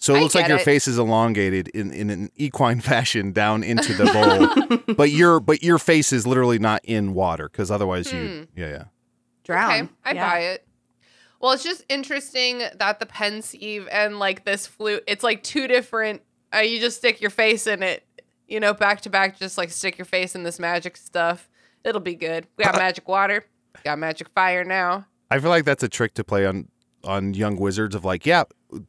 So 0.00 0.14
it 0.14 0.20
looks 0.20 0.34
like 0.36 0.46
your 0.46 0.58
it. 0.58 0.64
face 0.64 0.86
is 0.86 0.96
elongated 0.96 1.66
in, 1.68 1.90
in 1.92 2.08
an 2.10 2.30
equine 2.36 2.80
fashion 2.92 3.32
down 3.32 3.64
into 3.64 3.92
the 3.94 4.04
bowl, 4.86 4.94
but 4.94 5.10
your 5.10 5.40
but 5.40 5.62
your 5.62 5.78
face 5.78 6.12
is 6.12 6.24
literally 6.26 6.58
not 6.60 6.80
in 6.84 7.14
water 7.14 7.48
because 7.48 7.70
otherwise 7.70 8.12
you 8.12 8.46
yeah 8.54 8.68
yeah. 8.68 8.84
drown 9.44 9.70
Okay, 9.70 9.88
I 10.04 10.12
Yeah. 10.12 10.30
buy 10.30 10.38
it. 10.40 10.67
Well, 11.40 11.52
it's 11.52 11.62
just 11.62 11.84
interesting 11.88 12.62
that 12.74 12.98
the 12.98 13.06
pensieve 13.06 13.88
and 13.92 14.18
like 14.18 14.44
this 14.44 14.66
flute, 14.66 15.04
it's 15.06 15.22
like 15.22 15.42
two 15.42 15.68
different. 15.68 16.22
Uh, 16.52 16.58
you 16.58 16.80
just 16.80 16.96
stick 16.96 17.20
your 17.20 17.30
face 17.30 17.66
in 17.66 17.82
it, 17.82 18.04
you 18.48 18.58
know, 18.58 18.74
back 18.74 19.02
to 19.02 19.10
back. 19.10 19.38
Just 19.38 19.56
like 19.56 19.70
stick 19.70 19.98
your 19.98 20.04
face 20.04 20.34
in 20.34 20.42
this 20.42 20.58
magic 20.58 20.96
stuff. 20.96 21.48
It'll 21.84 22.00
be 22.00 22.14
good. 22.14 22.46
We 22.56 22.64
got 22.64 22.74
magic 22.74 23.06
water. 23.06 23.44
Got 23.84 23.98
magic 23.98 24.28
fire 24.30 24.64
now. 24.64 25.06
I 25.30 25.38
feel 25.38 25.50
like 25.50 25.64
that's 25.64 25.82
a 25.82 25.88
trick 25.88 26.14
to 26.14 26.24
play 26.24 26.44
on 26.46 26.68
on 27.04 27.34
young 27.34 27.56
wizards 27.56 27.94
of 27.94 28.04
like 28.04 28.26
yeah 28.26 28.42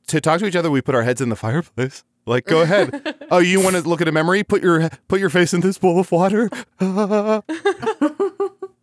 to 0.07 0.19
talk 0.19 0.39
to 0.39 0.47
each 0.47 0.55
other 0.55 0.71
we 0.71 0.81
put 0.81 0.95
our 0.95 1.03
heads 1.03 1.21
in 1.21 1.29
the 1.29 1.35
fireplace. 1.35 2.03
Like 2.25 2.45
go 2.45 2.61
ahead. 2.61 3.15
oh, 3.31 3.39
you 3.39 3.61
want 3.61 3.75
to 3.75 3.81
look 3.81 4.01
at 4.01 4.07
a 4.07 4.11
memory? 4.11 4.43
Put 4.43 4.63
your 4.63 4.89
put 5.07 5.19
your 5.19 5.29
face 5.29 5.53
in 5.53 5.61
this 5.61 5.77
bowl 5.77 5.99
of 5.99 6.11
water. 6.11 6.49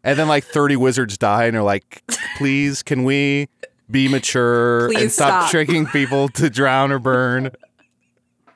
and 0.06 0.18
then 0.18 0.28
like 0.28 0.44
30 0.44 0.76
wizards 0.76 1.18
die 1.18 1.44
and 1.44 1.56
are 1.56 1.62
like 1.62 2.02
please 2.38 2.82
can 2.82 3.04
we 3.04 3.48
be 3.90 4.08
mature 4.08 4.86
and 4.96 5.10
stop, 5.12 5.42
stop. 5.42 5.50
tricking 5.50 5.86
people 5.86 6.28
to 6.30 6.48
drown 6.48 6.90
or 6.90 6.98
burn. 6.98 7.50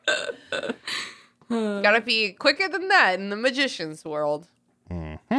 Gotta 1.48 2.01
be 2.01 2.32
quicker 2.32 2.68
than 2.68 2.88
that 2.88 3.18
in 3.18 3.30
the 3.30 3.36
magician's 3.36 4.05
world. 4.05 4.48
Mm-hmm. 4.90 5.38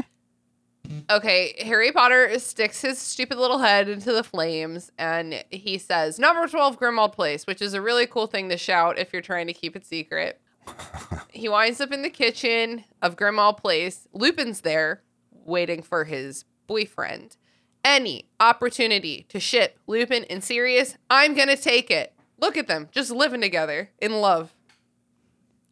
Okay, 1.10 1.56
Harry 1.64 1.92
Potter 1.92 2.38
sticks 2.40 2.82
his 2.82 2.98
stupid 2.98 3.38
little 3.38 3.60
head 3.60 3.88
into 3.88 4.12
the 4.12 4.24
flames 4.24 4.92
and 4.98 5.44
he 5.50 5.78
says, 5.78 6.20
Number 6.20 6.46
12 6.48 6.78
Grimmauld 6.78 7.14
Place, 7.14 7.48
which 7.48 7.62
is 7.62 7.74
a 7.74 7.82
really 7.82 8.06
cool 8.06 8.28
thing 8.28 8.50
to 8.50 8.58
shout 8.58 9.00
if 9.00 9.14
you're 9.14 9.22
trying 9.22 9.48
to 9.48 9.54
keep 9.54 9.76
it 9.78 9.86
secret. 9.86 10.42
he 11.30 11.48
winds 11.48 11.80
up 11.80 11.94
in 11.94 12.02
the 12.02 12.10
kitchen 12.10 12.84
of 13.02 13.16
Grimmauld 13.16 13.58
Place. 13.58 14.08
Lupin's 14.14 14.62
there 14.62 15.02
waiting 15.46 15.82
for 15.82 16.06
his 16.06 16.46
boyfriend. 16.68 17.38
Any 17.84 18.26
opportunity 18.40 19.26
to 19.30 19.40
ship 19.40 19.80
Lupin 19.88 20.24
and 20.26 20.44
Sirius, 20.44 20.98
I'm 21.10 21.34
gonna 21.34 21.58
take 21.58 21.90
it. 21.90 22.14
Look 22.40 22.58
at 22.58 22.68
them, 22.68 22.90
just 22.92 23.12
living 23.12 23.42
together 23.42 23.90
in 24.00 24.14
love. 24.14 24.54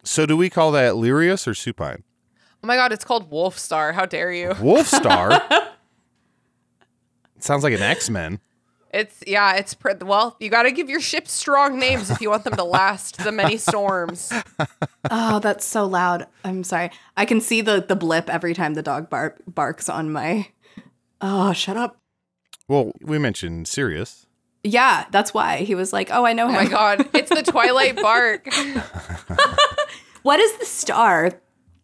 So 0.02 0.26
do 0.26 0.36
we 0.36 0.50
call 0.50 0.72
that 0.72 0.94
Lirius 0.94 1.46
or 1.46 1.54
Supine? 1.54 2.04
Oh 2.62 2.66
my 2.66 2.76
god, 2.76 2.92
it's 2.92 3.04
called 3.04 3.30
Wolf 3.30 3.58
Star. 3.58 3.92
How 3.92 4.06
dare 4.06 4.32
you? 4.32 4.54
Wolf 4.60 4.86
Star. 4.86 5.40
Sounds 7.38 7.64
like 7.64 7.72
an 7.72 7.82
X 7.82 8.10
Men. 8.10 8.40
It's 8.92 9.22
yeah, 9.26 9.54
it's 9.54 9.72
pre- 9.74 9.94
well, 10.00 10.36
you 10.40 10.50
got 10.50 10.64
to 10.64 10.72
give 10.72 10.90
your 10.90 11.00
ships 11.00 11.32
strong 11.32 11.78
names 11.78 12.10
if 12.10 12.20
you 12.20 12.28
want 12.28 12.42
them 12.44 12.56
to 12.56 12.64
last 12.64 13.18
the 13.18 13.32
many 13.32 13.56
storms. 13.56 14.32
Oh, 15.10 15.38
that's 15.40 15.64
so 15.64 15.86
loud. 15.86 16.26
I'm 16.44 16.62
sorry. 16.62 16.90
I 17.16 17.24
can 17.24 17.40
see 17.40 17.62
the 17.62 17.80
the 17.86 17.96
blip 17.96 18.28
every 18.28 18.52
time 18.54 18.74
the 18.74 18.82
dog 18.82 19.08
bar- 19.08 19.36
barks 19.48 19.88
on 19.88 20.12
my. 20.12 20.48
Oh, 21.22 21.52
shut 21.54 21.76
up. 21.78 21.96
Well, 22.68 22.92
we 23.00 23.18
mentioned 23.18 23.66
Sirius. 23.66 24.26
Yeah, 24.62 25.06
that's 25.10 25.32
why 25.32 25.58
he 25.58 25.74
was 25.74 25.92
like, 25.92 26.10
"Oh, 26.12 26.26
I 26.26 26.34
know 26.34 26.48
him." 26.48 26.54
Oh 26.54 26.58
my 26.64 26.68
god, 26.68 27.08
it's 27.14 27.30
the 27.30 27.42
Twilight 27.42 27.96
bark. 28.02 28.46
What 30.22 30.38
is 30.38 30.52
the 30.58 30.66
star? 30.66 31.30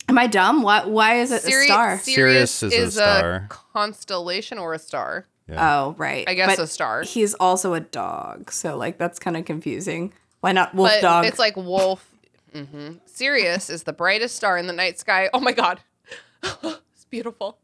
Am 0.09 0.19
I 0.19 0.27
dumb? 0.27 0.63
What? 0.63 0.91
Why 0.91 1.21
is 1.21 1.33
it 1.33 1.43
Siri- 1.43 1.65
a 1.65 1.69
star? 1.69 1.99
Sirius, 1.99 2.51
Sirius 2.51 2.63
is 2.63 2.73
a 2.73 2.83
is, 2.87 2.95
star. 2.95 3.35
a 3.37 3.49
constellation 3.49 4.59
or 4.59 4.75
a 4.75 4.79
star. 4.79 5.27
Oh, 5.51 5.95
right. 5.97 6.29
I 6.29 6.35
guess 6.35 6.57
But 6.57 6.63
a 6.63 6.67
star. 6.67 7.03
He's 7.03 7.35
also 7.35 7.75
a 7.75 7.81
dog, 7.81 8.51
so 8.51 8.77
like 8.77 8.99
that's 8.99 9.19
kind 9.19 9.37
of 9.37 9.45
confusing. 9.45 10.13
Why 10.41 10.53
not 10.53 10.75
wolf 10.75 10.91
but 10.91 11.01
dog? 11.03 11.25
it's 11.25 11.39
like 11.39 11.57
wolf. 11.57 12.11
mm-hmm. 12.53 12.95
Sirius 13.07 13.71
is 13.71 13.85
the 13.85 13.93
brightest 13.93 14.37
star 14.37 14.59
in 14.59 14.67
the 14.67 14.73
night 14.73 14.99
sky. 14.99 15.31
Oh 15.33 15.41
my 15.41 15.53
god, 15.53 15.81
it's 16.43 17.05
beautiful. 17.11 17.59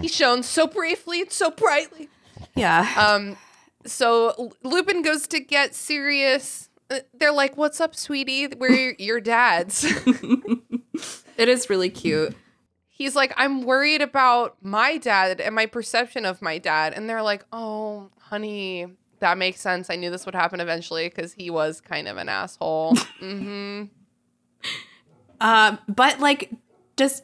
he 0.00 0.08
shone 0.08 0.42
so 0.42 0.66
briefly, 0.66 1.22
and 1.22 1.30
so 1.32 1.50
brightly. 1.50 2.08
yeah. 2.54 2.92
Um, 2.96 3.36
so 3.84 4.52
Lupin 4.62 5.02
goes 5.02 5.26
to 5.28 5.40
get 5.40 5.74
Sirius. 5.74 6.68
Uh, 6.90 7.00
They're 7.14 7.32
like, 7.32 7.56
"What's 7.56 7.80
up, 7.80 7.96
sweetie? 7.96 8.46
We're 8.48 8.70
your, 8.70 8.94
your 8.98 9.20
dads." 9.20 9.84
it 11.36 11.48
is 11.48 11.68
really 11.68 11.90
cute. 11.90 12.34
He's 12.96 13.14
like, 13.14 13.34
"I'm 13.36 13.60
worried 13.60 14.00
about 14.00 14.56
my 14.62 14.96
dad 14.96 15.38
and 15.38 15.54
my 15.54 15.66
perception 15.66 16.24
of 16.24 16.40
my 16.40 16.56
dad," 16.56 16.94
and 16.94 17.10
they're 17.10 17.22
like, 17.22 17.44
"Oh, 17.52 18.08
honey." 18.18 18.86
That 19.18 19.36
makes 19.38 19.60
sense. 19.60 19.90
I 19.90 19.96
knew 19.96 20.10
this 20.10 20.24
would 20.26 20.34
happen 20.34 20.60
eventually 20.60 21.08
because 21.08 21.32
he 21.34 21.50
was 21.50 21.80
kind 21.80 22.08
of 22.08 22.16
an 22.16 22.28
asshole. 22.28 22.94
mm-hmm. 23.20 23.84
Uh, 25.40 25.76
but 25.88 26.20
like, 26.20 26.50
does 26.96 27.22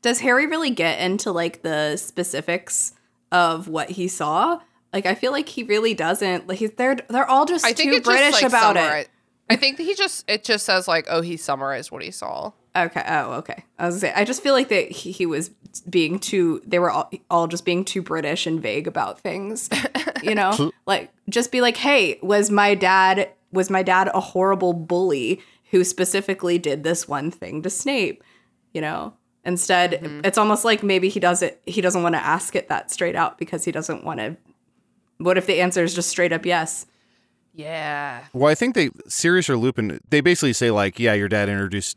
does 0.00 0.20
Harry 0.20 0.46
really 0.46 0.70
get 0.70 1.00
into 1.00 1.32
like 1.32 1.62
the 1.62 1.96
specifics 1.96 2.94
of 3.30 3.68
what 3.68 3.90
he 3.90 4.08
saw? 4.08 4.60
Like, 4.92 5.04
I 5.04 5.14
feel 5.14 5.32
like 5.32 5.48
he 5.48 5.62
really 5.62 5.94
doesn't. 5.94 6.46
Like, 6.46 6.58
he's 6.58 6.72
they're 6.72 6.96
they're 7.08 7.28
all 7.28 7.44
just 7.44 7.64
I 7.64 7.72
too 7.72 7.90
it 7.90 8.04
British 8.04 8.40
just 8.40 8.42
like 8.42 8.50
about 8.50 8.76
summari- 8.76 9.02
it. 9.02 9.10
I 9.50 9.56
think 9.56 9.78
he 9.78 9.94
just 9.94 10.30
it 10.30 10.44
just 10.44 10.64
says 10.64 10.88
like, 10.88 11.06
"Oh, 11.10 11.20
he 11.20 11.36
summarized 11.36 11.90
what 11.90 12.02
he 12.02 12.10
saw." 12.10 12.52
Okay. 12.76 13.02
Oh, 13.06 13.32
okay. 13.34 13.64
I 13.78 13.86
was 13.86 13.96
gonna 13.96 14.12
say, 14.12 14.20
I 14.20 14.24
just 14.24 14.42
feel 14.42 14.54
like 14.54 14.68
that 14.68 14.90
he, 14.92 15.10
he 15.12 15.26
was 15.26 15.50
being 15.88 16.18
too. 16.18 16.62
They 16.66 16.78
were 16.78 16.90
all, 16.90 17.10
all 17.30 17.46
just 17.48 17.64
being 17.64 17.84
too 17.84 18.02
British 18.02 18.46
and 18.46 18.60
vague 18.60 18.86
about 18.86 19.20
things. 19.20 19.68
You 20.22 20.34
know, 20.34 20.70
like 20.84 21.10
just 21.30 21.50
be 21.50 21.62
like, 21.62 21.78
"Hey, 21.78 22.18
was 22.22 22.50
my 22.50 22.74
dad 22.74 23.30
was 23.52 23.70
my 23.70 23.82
dad 23.82 24.10
a 24.12 24.20
horrible 24.20 24.74
bully 24.74 25.40
who 25.70 25.82
specifically 25.82 26.58
did 26.58 26.84
this 26.84 27.08
one 27.08 27.30
thing 27.30 27.62
to 27.62 27.70
Snape?" 27.70 28.22
You 28.74 28.82
know. 28.82 29.14
Instead, 29.46 29.92
Mm-hmm. 29.92 30.20
it's 30.24 30.36
almost 30.36 30.62
like 30.66 30.82
maybe 30.82 31.08
he 31.08 31.18
doesn't 31.20 31.56
he 31.64 31.80
doesn't 31.80 32.02
want 32.02 32.14
to 32.16 32.20
ask 32.22 32.54
it 32.54 32.68
that 32.68 32.90
straight 32.90 33.16
out 33.16 33.38
because 33.38 33.64
he 33.64 33.72
doesn't 33.72 34.04
want 34.04 34.20
to. 34.20 34.36
What 35.16 35.38
if 35.38 35.46
the 35.46 35.62
answer 35.62 35.82
is 35.82 35.94
just 35.94 36.10
straight 36.10 36.32
up 36.34 36.44
yes? 36.44 36.84
Yeah. 37.54 38.24
Well, 38.34 38.50
I 38.50 38.54
think 38.54 38.74
they 38.74 38.90
Sirius 39.08 39.48
or 39.48 39.56
Lupin. 39.56 40.00
They 40.10 40.20
basically 40.20 40.52
say 40.52 40.70
like, 40.70 40.98
yeah, 40.98 41.14
your 41.14 41.28
dad 41.28 41.48
introduced 41.48 41.96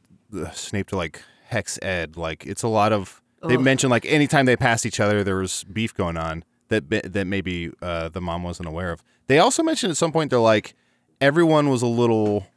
Snape 0.53 0.87
to 0.89 0.95
like 0.97 1.21
Hex 1.45 1.77
Ed. 1.81 2.17
Like 2.17 2.45
it's 2.45 2.63
a 2.63 2.67
lot 2.67 2.91
of. 2.93 3.21
They 3.45 3.55
Ugh. 3.55 3.61
mentioned 3.61 3.91
like 3.91 4.05
anytime 4.05 4.45
they 4.45 4.55
passed 4.55 4.85
each 4.85 4.99
other, 4.99 5.23
there 5.23 5.35
was 5.35 5.63
beef 5.65 5.93
going 5.93 6.17
on 6.17 6.43
that 6.69 6.89
that 7.13 7.25
maybe 7.27 7.71
uh, 7.81 8.09
the 8.09 8.21
mom 8.21 8.43
wasn't 8.43 8.69
aware 8.69 8.91
of. 8.91 9.03
They 9.27 9.39
also 9.39 9.63
mentioned 9.63 9.91
at 9.91 9.97
some 9.97 10.11
point 10.11 10.29
they're 10.29 10.39
like 10.39 10.75
everyone 11.21 11.69
was 11.69 11.81
a 11.81 11.87
little 11.87 12.47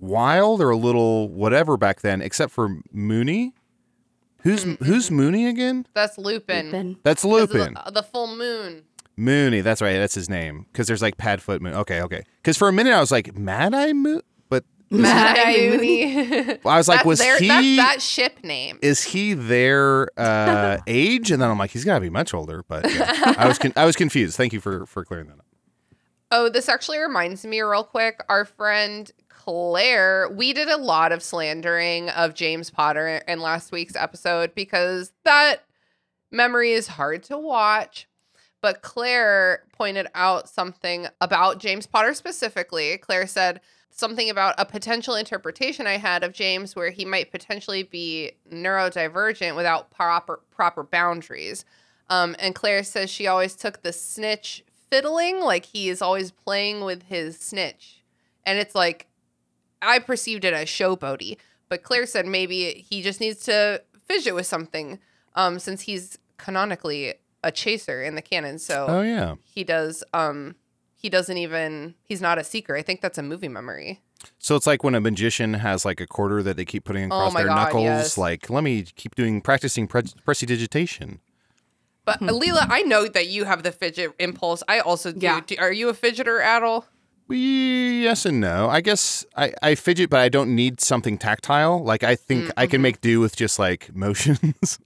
wild 0.00 0.60
or 0.60 0.70
a 0.70 0.76
little 0.76 1.28
whatever 1.28 1.76
back 1.76 2.00
then, 2.02 2.22
except 2.22 2.52
for 2.52 2.80
Moony. 2.92 3.54
Who's 4.42 4.62
who's 4.62 5.10
Moony 5.10 5.46
again? 5.46 5.86
That's 5.94 6.16
Lupin. 6.16 6.66
Lupin. 6.66 6.96
That's 7.02 7.22
'Cause 7.22 7.42
of 7.42 7.50
Lupin. 7.54 7.74
The, 7.86 7.90
the 7.90 8.02
full 8.04 8.36
moon. 8.36 8.84
Moony. 9.16 9.60
That's 9.62 9.82
right. 9.82 9.98
That's 9.98 10.14
his 10.14 10.30
name. 10.30 10.66
Because 10.72 10.86
there's 10.86 11.02
like 11.02 11.16
Padfoot 11.16 11.60
Moon. 11.60 11.74
Okay, 11.74 12.00
okay. 12.02 12.22
Because 12.40 12.56
for 12.56 12.68
a 12.68 12.72
minute 12.72 12.92
I 12.92 13.00
was 13.00 13.10
like 13.10 13.36
Mad 13.36 13.74
Eye 13.74 13.92
Moon, 13.92 14.22
but 14.22 14.24
Mad 14.90 15.38
Eye 15.38 15.68
Mooney. 15.70 16.58
I 16.64 16.76
was 16.76 16.88
like, 16.88 16.98
That's 16.98 17.06
was 17.06 17.18
their, 17.18 17.38
he? 17.38 17.48
That's 17.48 17.76
that 17.76 18.02
ship 18.02 18.42
name. 18.42 18.78
is 18.82 19.02
he 19.02 19.34
their 19.34 20.08
uh, 20.18 20.78
age? 20.86 21.30
And 21.30 21.42
then 21.42 21.50
I'm 21.50 21.58
like, 21.58 21.70
he's 21.70 21.84
got 21.84 21.94
to 21.96 22.00
be 22.00 22.10
much 22.10 22.32
older. 22.34 22.64
But 22.66 22.90
yeah. 22.92 23.34
I 23.36 23.46
was 23.46 23.58
con- 23.58 23.72
I 23.76 23.84
was 23.84 23.96
confused. 23.96 24.36
Thank 24.36 24.52
you 24.52 24.60
for 24.60 24.86
for 24.86 25.04
clearing 25.04 25.26
that 25.28 25.38
up. 25.38 25.44
Oh, 26.30 26.48
this 26.48 26.68
actually 26.68 26.98
reminds 26.98 27.44
me 27.44 27.60
real 27.60 27.84
quick. 27.84 28.22
Our 28.28 28.44
friend 28.44 29.10
Claire, 29.28 30.28
we 30.30 30.52
did 30.52 30.68
a 30.68 30.76
lot 30.76 31.10
of 31.12 31.22
slandering 31.22 32.10
of 32.10 32.34
James 32.34 32.68
Potter 32.70 33.22
in 33.26 33.40
last 33.40 33.72
week's 33.72 33.96
episode 33.96 34.54
because 34.54 35.12
that 35.24 35.64
memory 36.30 36.72
is 36.72 36.86
hard 36.86 37.22
to 37.24 37.38
watch. 37.38 38.06
But 38.60 38.82
Claire 38.82 39.62
pointed 39.72 40.08
out 40.14 40.48
something 40.48 41.06
about 41.20 41.60
James 41.60 41.86
Potter 41.86 42.12
specifically. 42.12 42.98
Claire 42.98 43.26
said 43.26 43.60
something 43.98 44.30
about 44.30 44.54
a 44.58 44.64
potential 44.64 45.14
interpretation 45.14 45.86
I 45.86 45.96
had 45.96 46.22
of 46.22 46.32
James 46.32 46.76
where 46.76 46.90
he 46.90 47.04
might 47.04 47.30
potentially 47.32 47.82
be 47.82 48.32
neurodivergent 48.52 49.56
without 49.56 49.90
proper 49.90 50.40
proper 50.50 50.82
boundaries. 50.82 51.64
Um, 52.10 52.34
and 52.38 52.54
Claire 52.54 52.84
says 52.84 53.10
she 53.10 53.26
always 53.26 53.54
took 53.54 53.82
the 53.82 53.92
snitch 53.92 54.64
fiddling, 54.90 55.40
like 55.40 55.66
he 55.66 55.88
is 55.88 56.00
always 56.00 56.30
playing 56.30 56.84
with 56.84 57.02
his 57.04 57.38
snitch. 57.38 58.02
And 58.46 58.58
it's 58.58 58.74
like, 58.74 59.06
I 59.82 59.98
perceived 59.98 60.44
it 60.44 60.54
as 60.54 60.68
showboaty, 60.68 61.36
but 61.68 61.82
Claire 61.82 62.06
said 62.06 62.24
maybe 62.26 62.86
he 62.88 63.02
just 63.02 63.20
needs 63.20 63.40
to 63.44 63.82
fidget 64.06 64.34
with 64.34 64.46
something 64.46 64.98
um, 65.34 65.58
since 65.58 65.82
he's 65.82 66.18
canonically 66.38 67.14
a 67.44 67.52
chaser 67.52 68.02
in 68.02 68.14
the 68.14 68.22
canon. 68.22 68.58
So 68.58 68.86
Oh 68.88 69.02
yeah. 69.02 69.34
he 69.44 69.64
does, 69.64 70.02
um, 70.14 70.54
he 70.98 71.08
doesn't 71.08 71.36
even, 71.38 71.94
he's 72.02 72.20
not 72.20 72.38
a 72.38 72.44
seeker. 72.44 72.74
I 72.76 72.82
think 72.82 73.00
that's 73.00 73.16
a 73.18 73.22
movie 73.22 73.48
memory. 73.48 74.00
So 74.38 74.56
it's 74.56 74.66
like 74.66 74.82
when 74.82 74.94
a 74.96 75.00
magician 75.00 75.54
has 75.54 75.84
like 75.84 76.00
a 76.00 76.06
quarter 76.06 76.42
that 76.42 76.56
they 76.56 76.64
keep 76.64 76.84
putting 76.84 77.04
across 77.04 77.32
Oh 77.34 77.38
their 77.38 77.46
God, 77.46 77.54
knuckles. 77.54 77.84
yes. 77.84 78.18
Like, 78.18 78.50
let 78.50 78.64
me 78.64 78.82
keep 78.96 79.14
doing 79.14 79.40
practicing 79.40 79.86
pre- 79.86 80.02
prestidigitation. 80.24 81.20
But 82.04 82.20
uh, 82.22 82.32
Lelia, 82.32 82.66
I 82.68 82.82
know 82.82 83.06
that 83.06 83.28
you 83.28 83.44
have 83.44 83.62
the 83.62 83.70
fidget 83.70 84.12
impulse. 84.18 84.62
I 84.66 84.80
also 84.80 85.12
do. 85.12 85.20
Yeah. 85.20 85.40
do 85.46 85.54
are 85.58 85.72
you 85.72 85.88
a 85.88 85.94
fidgeter, 85.94 86.42
Adal? 86.42 86.84
We 87.28 88.02
yes 88.04 88.24
and 88.24 88.40
no. 88.40 88.68
I 88.70 88.80
guess 88.80 89.26
I, 89.36 89.52
I 89.62 89.74
fidget, 89.74 90.08
but 90.08 90.18
I 90.20 90.30
don't 90.30 90.54
need 90.54 90.80
something 90.80 91.18
tactile. 91.18 91.84
Like 91.84 92.02
I 92.02 92.16
think 92.16 92.50
I 92.56 92.66
can 92.66 92.80
make 92.80 93.02
do 93.02 93.20
with 93.20 93.36
just 93.36 93.58
like 93.58 93.94
motions. 93.94 94.78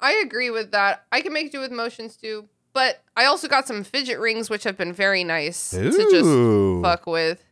I 0.00 0.14
agree 0.24 0.50
with 0.50 0.72
that. 0.72 1.06
I 1.12 1.20
can 1.20 1.32
make 1.32 1.52
do 1.52 1.60
with 1.60 1.70
motions 1.70 2.16
too. 2.16 2.48
But 2.76 3.02
I 3.16 3.24
also 3.24 3.48
got 3.48 3.66
some 3.66 3.84
fidget 3.84 4.20
rings, 4.20 4.50
which 4.50 4.64
have 4.64 4.76
been 4.76 4.92
very 4.92 5.24
nice 5.24 5.70
to 5.70 5.90
just 5.90 6.82
fuck 6.84 7.06
with. 7.06 7.42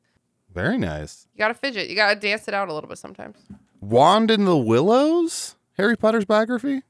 Very 0.52 0.76
nice. 0.76 1.26
You 1.32 1.38
gotta 1.38 1.54
fidget. 1.54 1.88
You 1.88 1.96
gotta 1.96 2.20
dance 2.20 2.46
it 2.46 2.52
out 2.52 2.68
a 2.68 2.74
little 2.74 2.90
bit 2.90 2.98
sometimes. 2.98 3.38
Wand 3.80 4.30
in 4.30 4.44
the 4.44 4.54
Willows. 4.54 5.56
Harry 5.78 5.96
Potter's 5.96 6.26
biography. 6.26 6.82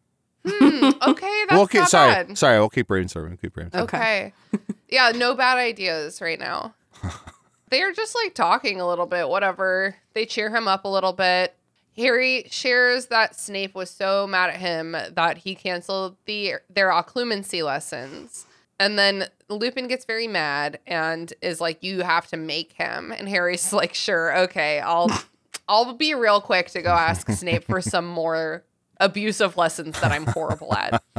Hmm, 0.45 0.85
okay, 1.11 1.45
that's 1.49 1.53
We'll 1.53 1.69
keep, 1.69 1.83
not 1.83 1.91
sorry, 1.91 2.13
bad. 2.13 2.37
sorry. 2.37 2.59
We'll 2.59 2.71
keep 2.71 2.89
brainstorming. 2.89 3.29
We'll 3.29 3.37
keep 3.37 3.55
brainstorming. 3.55 3.83
Okay. 3.83 4.33
yeah, 4.89 5.13
no 5.15 5.37
bad 5.37 5.59
ideas 5.59 6.21
right 6.21 6.41
now. 6.41 6.75
They're 7.71 7.93
just 7.93 8.17
like 8.17 8.35
talking 8.35 8.81
a 8.81 8.89
little 8.89 9.07
bit, 9.07 9.29
whatever. 9.29 9.95
They 10.15 10.27
cheer 10.27 10.53
him 10.53 10.67
up 10.67 10.85
a 10.85 10.89
little 10.89 11.13
bit. 11.13 11.55
Harry 11.97 12.47
shares 12.51 13.07
that 13.07 13.37
Snape 13.37 13.75
was 13.75 13.91
so 13.91 14.27
mad 14.27 14.51
at 14.51 14.57
him 14.57 14.93
that 14.93 15.39
he 15.39 15.55
canceled 15.55 16.17
the 16.27 16.55
their 16.69 16.91
occlumency 16.91 17.65
lessons. 17.65 18.47
And 18.81 18.99
then 18.99 19.29
Lupin 19.49 19.87
gets 19.87 20.05
very 20.05 20.27
mad 20.27 20.81
and 20.87 21.33
is 21.41 21.61
like, 21.61 21.83
"You 21.83 22.01
have 22.03 22.27
to 22.29 22.37
make 22.37 22.73
him." 22.73 23.13
And 23.13 23.29
Harry's 23.29 23.73
like, 23.73 23.95
"Sure, 23.95 24.37
okay, 24.39 24.81
I'll 24.81 25.11
I'll 25.69 25.95
be 25.95 26.15
real 26.15 26.41
quick 26.41 26.71
to 26.71 26.83
go 26.83 26.91
ask 26.91 27.31
Snape 27.31 27.65
for 27.65 27.81
some 27.81 28.07
more 28.07 28.65
abusive 28.99 29.57
lessons 29.57 30.01
that 30.01 30.11
I'm 30.13 30.27
horrible 30.27 30.75
at." 30.75 31.03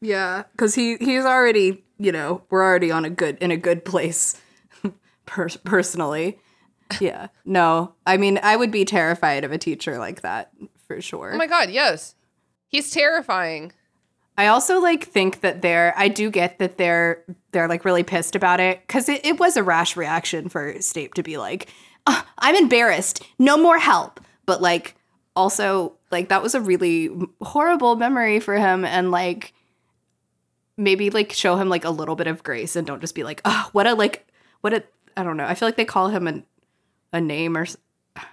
Yeah, 0.00 0.42
because 0.52 0.74
he 0.74 0.96
he's 0.98 1.24
already 1.24 1.82
you 1.96 2.12
know 2.12 2.42
we're 2.50 2.62
already 2.62 2.90
on 2.90 3.06
a 3.06 3.10
good 3.10 3.38
in 3.38 3.50
a 3.50 3.56
good 3.56 3.86
place, 3.86 4.38
per- 5.26 5.48
personally. 5.64 6.38
Yeah, 7.00 7.28
no, 7.44 7.94
I 8.06 8.16
mean 8.16 8.38
I 8.42 8.56
would 8.56 8.70
be 8.70 8.84
terrified 8.84 9.44
of 9.44 9.52
a 9.52 9.58
teacher 9.58 9.98
like 9.98 10.22
that 10.22 10.52
for 10.86 11.00
sure. 11.00 11.32
Oh 11.34 11.38
my 11.38 11.46
god, 11.46 11.70
yes. 11.70 12.14
He's 12.68 12.90
terrifying. 12.90 13.72
I 14.36 14.48
also 14.48 14.80
like 14.80 15.04
think 15.04 15.40
that 15.40 15.62
they're 15.62 15.94
I 15.96 16.08
do 16.08 16.30
get 16.30 16.58
that 16.58 16.76
they're 16.76 17.24
they're 17.52 17.68
like 17.68 17.84
really 17.84 18.02
pissed 18.02 18.34
about 18.34 18.60
it 18.60 18.80
because 18.86 19.08
it, 19.08 19.24
it 19.24 19.38
was 19.38 19.56
a 19.56 19.62
rash 19.62 19.96
reaction 19.96 20.48
for 20.48 20.80
Snape 20.80 21.14
to 21.14 21.22
be 21.22 21.36
like, 21.36 21.68
"Ah, 22.06 22.26
I'm 22.38 22.56
embarrassed, 22.56 23.22
no 23.38 23.56
more 23.56 23.78
help. 23.78 24.20
But 24.46 24.60
like 24.60 24.96
also 25.36 25.94
like 26.10 26.28
that 26.28 26.42
was 26.42 26.54
a 26.54 26.60
really 26.60 27.10
horrible 27.40 27.96
memory 27.96 28.40
for 28.40 28.56
him 28.56 28.84
and 28.84 29.10
like 29.10 29.52
maybe 30.76 31.10
like 31.10 31.32
show 31.32 31.56
him 31.56 31.68
like 31.68 31.84
a 31.84 31.90
little 31.90 32.16
bit 32.16 32.26
of 32.26 32.42
grace 32.42 32.74
and 32.76 32.86
don't 32.86 33.00
just 33.00 33.14
be 33.14 33.22
like, 33.22 33.40
oh, 33.44 33.68
what 33.72 33.86
a 33.86 33.94
like 33.94 34.26
what 34.62 34.74
a 34.74 34.82
I 35.16 35.22
don't 35.22 35.36
know. 35.36 35.46
I 35.46 35.54
feel 35.54 35.68
like 35.68 35.76
they 35.76 35.84
call 35.84 36.08
him 36.08 36.26
a 36.26 36.42
a 37.14 37.20
name 37.20 37.56
or 37.56 37.66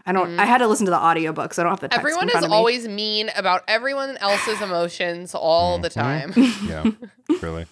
I 0.05 0.11
don't 0.11 0.39
I 0.39 0.45
had 0.45 0.57
to 0.59 0.67
listen 0.67 0.85
to 0.85 0.91
the 0.91 0.99
audiobook, 0.99 1.53
so 1.53 1.61
I 1.61 1.63
don't 1.63 1.71
have 1.71 1.79
the 1.79 1.87
text 1.87 1.99
Mm-hmm. 1.99 2.07
Everyone 2.07 2.29
in 2.29 2.37
is 2.37 2.43
of 2.43 2.49
me. 2.49 2.55
always 2.55 2.87
mean 2.87 3.31
about 3.35 3.63
everyone 3.67 4.17
else's 4.17 4.61
emotions 4.61 5.33
all 5.33 5.79
the 5.79 5.89
time. 5.89 6.33
Yeah, 6.35 6.85
really. 7.41 7.65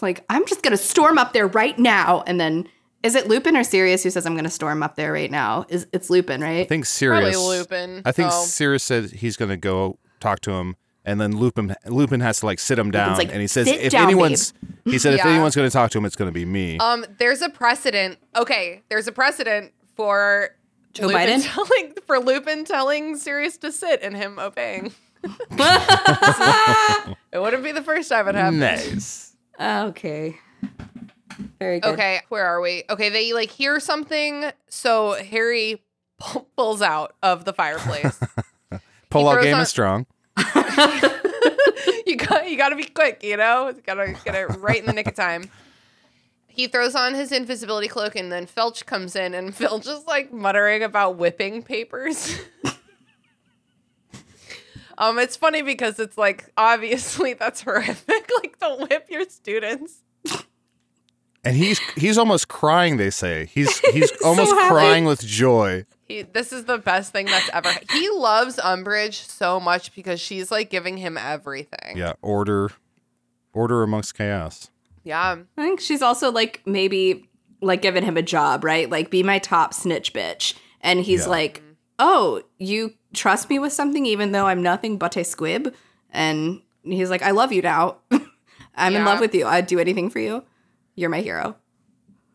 Like, 0.00 0.24
I'm 0.30 0.46
just 0.46 0.62
gonna 0.62 0.76
storm 0.76 1.18
up 1.18 1.32
there 1.32 1.46
right 1.48 1.78
now. 1.78 2.22
And 2.26 2.40
then 2.40 2.68
is 3.02 3.14
it 3.14 3.26
Lupin 3.28 3.56
or 3.56 3.64
Sirius 3.64 4.02
who 4.04 4.10
says 4.10 4.24
I'm 4.24 4.36
gonna 4.36 4.48
storm 4.50 4.82
up 4.82 4.96
there 4.96 5.12
right 5.12 5.30
now? 5.30 5.66
Is 5.68 5.86
it's 5.92 6.08
Lupin, 6.08 6.40
right? 6.40 6.60
I 6.60 6.64
think 6.64 6.86
Sirius. 6.86 7.34
Probably 7.34 7.58
Lupin. 7.58 8.02
I 8.06 8.12
think 8.12 8.30
Oh. 8.32 8.44
Sirius 8.44 8.82
said 8.84 9.10
he's 9.10 9.36
going 9.36 9.50
to 9.50 9.56
go 9.58 9.98
talk 10.20 10.40
to 10.40 10.52
him, 10.52 10.76
and 11.04 11.20
then 11.20 11.36
Lupin 11.36 11.74
Lupin 11.86 12.20
has 12.20 12.40
to 12.40 12.46
like 12.46 12.58
sit 12.58 12.78
him 12.78 12.90
down, 12.90 13.18
like, 13.18 13.30
and 13.32 13.40
he 13.42 13.46
says 13.48 13.66
if 13.66 13.92
down, 13.92 14.04
anyone's 14.04 14.54
he 14.86 14.98
said 14.98 15.12
if 15.14 15.24
anyone's 15.26 15.54
going 15.56 15.68
to 15.68 15.72
talk 15.72 15.90
to 15.90 15.98
him, 15.98 16.04
it's 16.06 16.16
going 16.16 16.28
to 16.30 16.32
be 16.34 16.44
me. 16.46 16.78
Um, 16.78 17.04
there's 17.18 17.42
a 17.42 17.50
precedent. 17.50 18.18
Okay, 18.34 18.82
there's 18.88 19.06
a 19.08 19.12
precedent 19.12 19.72
for 19.96 20.50
Joe 20.92 21.06
Lupin 21.06 21.40
Biden? 21.40 21.44
telling 21.54 21.94
for 22.06 22.18
Lupin 22.18 22.64
telling 22.64 23.16
Sirius 23.16 23.56
to 23.58 23.72
sit 23.72 24.00
and 24.02 24.16
him 24.16 24.38
obeying. 24.38 24.92
it 25.50 27.16
wouldn't 27.40 27.64
be 27.64 27.72
the 27.72 27.82
first 27.82 28.08
time 28.08 28.28
it 28.28 28.34
happened. 28.34 28.60
nice. 28.60 29.34
okay. 29.60 30.38
Very 31.58 31.80
good. 31.80 31.94
Okay, 31.94 32.20
where 32.28 32.46
are 32.46 32.60
we? 32.60 32.84
Okay, 32.90 33.08
they 33.08 33.32
like 33.32 33.50
hear 33.50 33.80
something, 33.80 34.50
so 34.68 35.12
Harry 35.14 35.82
pulls 36.56 36.82
out 36.82 37.14
of 37.22 37.44
the 37.44 37.52
fireplace. 37.52 38.20
Pull 39.10 39.28
out 39.28 39.42
game 39.42 39.54
on- 39.54 39.60
is 39.60 39.68
strong. 39.68 40.06
you 42.06 42.16
got 42.16 42.50
you 42.50 42.56
got 42.56 42.70
to 42.70 42.76
be 42.76 42.84
quick, 42.84 43.22
you 43.22 43.36
know. 43.36 43.68
You 43.68 43.80
gotta 43.82 44.16
get 44.24 44.34
it 44.34 44.46
right 44.58 44.78
in 44.78 44.86
the 44.86 44.92
nick 44.92 45.06
of 45.06 45.14
time. 45.14 45.48
He 46.54 46.68
throws 46.68 46.94
on 46.94 47.14
his 47.14 47.32
invisibility 47.32 47.88
cloak, 47.88 48.14
and 48.14 48.30
then 48.30 48.46
Filch 48.46 48.86
comes 48.86 49.16
in, 49.16 49.34
and 49.34 49.52
Filch 49.56 49.88
is 49.88 50.06
like 50.06 50.32
muttering 50.32 50.84
about 50.84 51.16
whipping 51.16 51.64
papers. 51.64 52.38
um, 54.98 55.18
it's 55.18 55.34
funny 55.34 55.62
because 55.62 55.98
it's 55.98 56.16
like 56.16 56.52
obviously 56.56 57.34
that's 57.40 57.62
horrific. 57.62 58.30
like, 58.40 58.56
don't 58.60 58.88
whip 58.88 59.08
your 59.10 59.28
students. 59.28 60.04
And 61.42 61.56
he's 61.56 61.80
he's 61.96 62.16
almost 62.16 62.46
crying. 62.46 62.98
They 62.98 63.10
say 63.10 63.46
he's 63.46 63.76
he's, 63.92 64.12
almost 64.24 64.52
crying 64.52 65.06
with 65.06 65.26
joy. 65.26 65.84
He, 66.06 66.22
this 66.22 66.52
is 66.52 66.66
the 66.66 66.78
best 66.78 67.10
thing 67.10 67.26
that's 67.26 67.50
ever. 67.52 67.70
He 67.90 68.08
loves 68.10 68.58
Umbridge 68.58 69.26
so 69.26 69.58
much 69.58 69.92
because 69.94 70.20
she's 70.20 70.52
like 70.52 70.70
giving 70.70 70.98
him 70.98 71.18
everything. 71.18 71.96
Yeah, 71.96 72.12
order, 72.22 72.70
order 73.52 73.82
amongst 73.82 74.14
chaos. 74.14 74.70
Yeah. 75.04 75.36
I 75.56 75.62
think 75.62 75.80
she's 75.80 76.02
also 76.02 76.32
like 76.32 76.62
maybe 76.66 77.28
like 77.60 77.82
giving 77.82 78.02
him 78.04 78.16
a 78.16 78.22
job, 78.22 78.64
right? 78.64 78.88
Like 78.90 79.10
be 79.10 79.22
my 79.22 79.38
top 79.38 79.72
snitch 79.74 80.12
bitch. 80.12 80.54
And 80.80 81.00
he's 81.00 81.22
Yeah. 81.24 81.30
like, 81.30 81.62
Oh, 81.98 82.42
you 82.58 82.94
trust 83.14 83.48
me 83.48 83.58
with 83.60 83.72
something 83.72 84.04
even 84.06 84.32
though 84.32 84.46
I'm 84.46 84.62
nothing 84.62 84.98
but 84.98 85.16
a 85.16 85.22
squib? 85.24 85.72
And 86.10 86.60
he's 86.82 87.08
like, 87.10 87.22
I 87.22 87.30
love 87.30 87.52
you 87.52 87.62
now. 87.62 87.98
I'm 88.76 88.96
in 88.96 89.04
love 89.04 89.20
with 89.20 89.34
you. 89.34 89.46
I'd 89.46 89.66
do 89.68 89.78
anything 89.78 90.10
for 90.10 90.18
you. 90.18 90.42
You're 90.96 91.10
my 91.10 91.20
hero. 91.20 91.56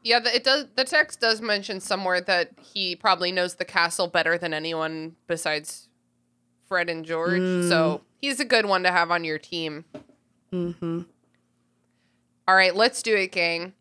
Yeah, 0.01 0.19
the, 0.21 0.33
it 0.33 0.45
does. 0.45 0.67
The 0.75 0.85
text 0.85 1.19
does 1.19 1.41
mention 1.41 1.81
somewhere 1.81 2.21
that 2.21 2.51
he 2.73 2.95
probably 2.95 3.33
knows 3.33 3.55
the 3.55 3.65
castle 3.65 4.07
better 4.07 4.37
than 4.37 4.53
anyone 4.53 5.17
besides 5.27 5.89
Fred 6.67 6.89
and 6.89 7.03
George. 7.05 7.41
So 7.67 8.01
he's 8.21 8.39
a 8.39 8.45
good 8.45 8.65
one 8.65 8.83
to 8.83 8.91
have 8.91 9.11
on 9.11 9.25
your 9.25 9.37
team. 9.37 9.83
Mm-hmm. 10.53 11.01
All 12.49 12.55
right, 12.55 12.75
let's 12.75 13.03
do 13.03 13.15
it, 13.15 13.31
gang. 13.31 13.73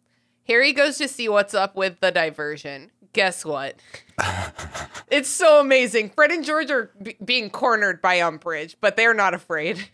Harry 0.46 0.74
goes 0.74 0.98
to 0.98 1.08
see 1.08 1.26
what's 1.26 1.54
up 1.54 1.74
with 1.74 2.00
the 2.00 2.10
diversion. 2.10 2.90
guess 3.14 3.42
what? 3.42 3.76
it's 5.10 5.30
so 5.30 5.58
amazing. 5.58 6.10
Fred 6.10 6.30
and 6.32 6.44
George 6.44 6.70
are 6.70 6.90
b- 7.02 7.16
being 7.24 7.48
cornered 7.48 8.02
by 8.02 8.18
Umbridge, 8.18 8.74
but 8.78 8.94
they're 8.94 9.14
not 9.14 9.32
afraid. 9.32 9.88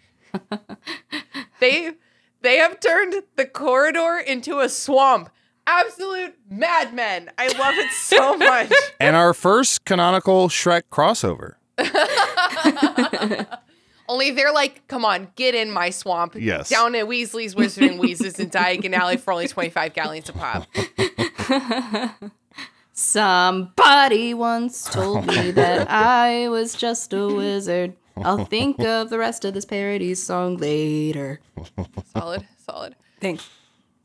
they 1.61 1.93
they 2.41 2.57
have 2.57 2.81
turned 2.81 3.14
the 3.37 3.47
corridor 3.47 4.18
into 4.18 4.59
a 4.59 4.68
swamp. 4.68 5.31
Absolute 5.68 6.35
madmen. 6.51 7.31
I 7.39 7.47
love 7.57 7.77
it 7.77 7.93
so 7.93 8.37
much. 8.39 8.72
And 8.99 9.14
our 9.14 9.35
first 9.35 9.85
canonical 9.85 10.49
Shrek 10.49 10.83
crossover. 10.91 11.55
Only 14.09 14.31
they're 14.31 14.53
like, 14.53 14.87
come 14.89 15.05
on, 15.05 15.29
get 15.37 15.55
in 15.55 15.71
my 15.71 15.91
swamp. 15.91 16.35
Yes. 16.39 16.69
Down 16.69 16.95
at 16.95 17.07
Weasley's 17.07 17.55
Wizarding 17.55 17.99
Wheezes 17.99 18.39
in 18.39 18.51
Diagon 18.51 18.93
Alley 18.93 19.17
for 19.17 19.33
only 19.33 19.49
25 19.49 19.95
Galleons 19.95 20.29
a 20.29 20.33
pop. 20.33 20.67
Somebody 22.93 24.35
once 24.35 24.85
told 24.85 25.27
me 25.27 25.51
that 25.53 25.91
I 25.91 26.49
was 26.49 26.75
just 26.75 27.13
a 27.13 27.27
wizard. 27.27 27.95
I'll 28.17 28.45
think 28.45 28.79
of 28.81 29.11
the 29.11 29.19
rest 29.19 29.45
of 29.45 29.55
this 29.55 29.65
parody 29.65 30.15
song 30.15 30.59
later. 30.59 31.41
Solid, 32.17 32.47
solid. 32.65 32.95
Thanks. 33.21 33.49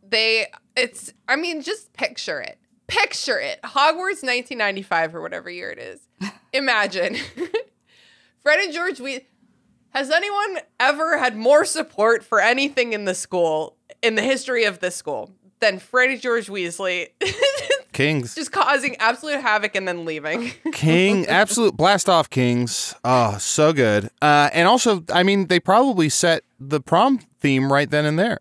They, 0.08 0.47
it's, 0.76 1.14
I 1.28 1.36
mean, 1.36 1.62
just 1.62 1.93
picture 1.93 2.41
it. 2.41 2.58
Picture 2.88 3.39
it. 3.39 3.62
Hogwarts 3.62 4.24
1995 4.24 5.14
or 5.14 5.22
whatever 5.22 5.52
year 5.52 5.70
it 5.70 5.78
is. 5.78 6.00
Imagine. 6.54 7.16
Fred 8.41 8.60
and 8.60 8.74
George, 8.74 9.00
we, 9.00 9.28
has 9.91 10.11
anyone 10.11 10.59
ever 10.79 11.17
had 11.17 11.35
more 11.35 11.65
support 11.65 12.23
for 12.23 12.39
anything 12.39 12.93
in 12.93 13.05
the 13.05 13.15
school, 13.15 13.75
in 14.01 14.15
the 14.15 14.21
history 14.21 14.63
of 14.63 14.79
this 14.79 14.95
school, 14.95 15.31
than 15.59 15.79
Fred 15.79 16.19
George 16.21 16.47
Weasley? 16.47 17.09
Kings. 17.91 18.33
just 18.33 18.53
causing 18.53 18.95
absolute 18.97 19.41
havoc 19.41 19.75
and 19.75 19.85
then 19.85 20.05
leaving. 20.05 20.51
King, 20.71 21.25
absolute 21.27 21.75
blast 21.75 22.07
off 22.07 22.29
Kings. 22.29 22.95
Oh, 23.03 23.37
so 23.39 23.73
good. 23.73 24.09
Uh, 24.21 24.49
and 24.53 24.67
also, 24.69 25.03
I 25.11 25.23
mean, 25.23 25.47
they 25.47 25.59
probably 25.59 26.07
set 26.07 26.43
the 26.59 26.79
prom 26.79 27.19
theme 27.41 27.73
right 27.73 27.89
then 27.89 28.05
and 28.05 28.17
there. 28.17 28.39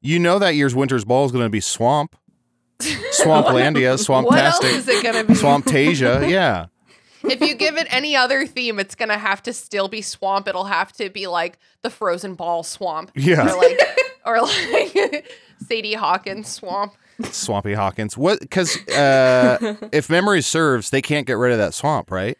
You 0.00 0.18
know 0.18 0.38
that 0.38 0.54
year's 0.54 0.74
Winter's 0.74 1.04
Ball 1.04 1.26
is 1.26 1.32
going 1.32 1.44
to 1.44 1.50
be 1.50 1.60
Swamp, 1.60 2.16
Swamplandia, 2.78 4.08
What 4.24 4.38
else 4.38 4.64
is 4.64 4.88
it 4.88 5.02
gonna 5.02 5.24
be? 5.24 5.34
Swamptasia. 5.34 6.28
Yeah. 6.30 6.66
If 7.30 7.40
you 7.40 7.54
give 7.54 7.76
it 7.76 7.86
any 7.90 8.16
other 8.16 8.46
theme, 8.46 8.78
it's 8.78 8.94
gonna 8.94 9.18
have 9.18 9.42
to 9.44 9.52
still 9.52 9.88
be 9.88 10.02
swamp. 10.02 10.48
It'll 10.48 10.64
have 10.64 10.92
to 10.94 11.10
be 11.10 11.26
like 11.26 11.58
the 11.82 11.90
frozen 11.90 12.34
ball 12.34 12.62
swamp. 12.62 13.12
Yeah. 13.14 13.52
Or 13.52 13.56
like 13.56 13.80
or 14.24 14.40
like 14.42 15.32
Sadie 15.66 15.94
Hawkins 15.94 16.48
swamp. 16.48 16.94
Swampy 17.24 17.72
Hawkins. 17.72 18.16
What? 18.16 18.40
Because 18.40 18.76
uh, 18.88 19.76
if 19.92 20.10
memory 20.10 20.42
serves, 20.42 20.90
they 20.90 21.00
can't 21.00 21.26
get 21.26 21.34
rid 21.34 21.52
of 21.52 21.58
that 21.58 21.72
swamp, 21.72 22.10
right? 22.10 22.36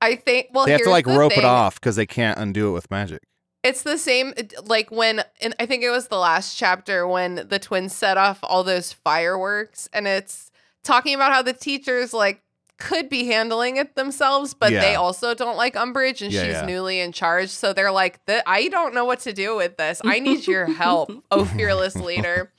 I 0.00 0.16
think 0.16 0.48
well 0.52 0.66
they 0.66 0.72
have 0.72 0.82
to 0.82 0.90
like 0.90 1.06
rope 1.06 1.36
it 1.36 1.44
off 1.44 1.80
because 1.80 1.96
they 1.96 2.06
can't 2.06 2.38
undo 2.38 2.68
it 2.68 2.72
with 2.72 2.90
magic. 2.90 3.22
It's 3.62 3.82
the 3.82 3.96
same 3.96 4.34
like 4.66 4.90
when 4.90 5.24
and 5.40 5.54
I 5.58 5.64
think 5.64 5.82
it 5.82 5.90
was 5.90 6.08
the 6.08 6.18
last 6.18 6.56
chapter 6.56 7.08
when 7.08 7.46
the 7.48 7.58
twins 7.58 7.94
set 7.94 8.18
off 8.18 8.38
all 8.42 8.62
those 8.62 8.92
fireworks 8.92 9.88
and 9.94 10.06
it's 10.06 10.50
talking 10.82 11.14
about 11.14 11.32
how 11.32 11.40
the 11.40 11.54
teachers 11.54 12.12
like 12.12 12.42
could 12.76 13.08
be 13.08 13.26
handling 13.26 13.76
it 13.76 13.94
themselves, 13.94 14.52
but 14.54 14.70
they 14.70 14.94
also 14.96 15.32
don't 15.34 15.56
like 15.56 15.74
Umbridge 15.74 16.22
and 16.22 16.32
Yeah, 16.32 16.42
she's 16.42 16.52
yeah. 16.54 16.66
newly 16.66 17.00
in 17.00 17.12
charge. 17.12 17.48
So 17.50 17.72
they're 17.72 17.92
like, 17.92 18.24
"The- 18.26 18.42
I 18.48 18.68
don't 18.68 18.94
know 18.94 19.04
what 19.04 19.20
to 19.20 19.32
do 19.32 19.54
with 19.56 19.76
this. 19.76 20.00
I 20.04 20.18
need 20.18 20.46
your 20.46 20.66
help, 20.66 21.10
oh 21.30 21.44
fearless 21.56 21.94
leader. 21.96 22.52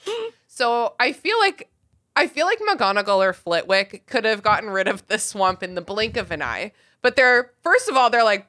So 0.48 0.94
I 1.00 1.12
feel 1.12 1.38
like 1.40 1.70
I 2.16 2.28
feel 2.28 2.46
like 2.46 2.60
McGonagall 2.60 3.20
or 3.28 3.34
Flitwick 3.34 4.06
could 4.08 4.24
have 4.24 4.42
gotten 4.42 4.70
rid 4.70 4.88
of 4.88 5.06
the 5.08 5.20
swamp 5.20 5.62
in 5.64 5.76
the 5.76 5.82
blink 5.82 6.16
of 6.16 6.32
an 6.32 6.42
eye. 6.42 6.72
But 7.02 7.18
they're 7.18 7.52
first 7.62 7.90
of 7.90 7.96
all, 7.98 8.10
they're 8.10 8.24
like, 8.24 8.48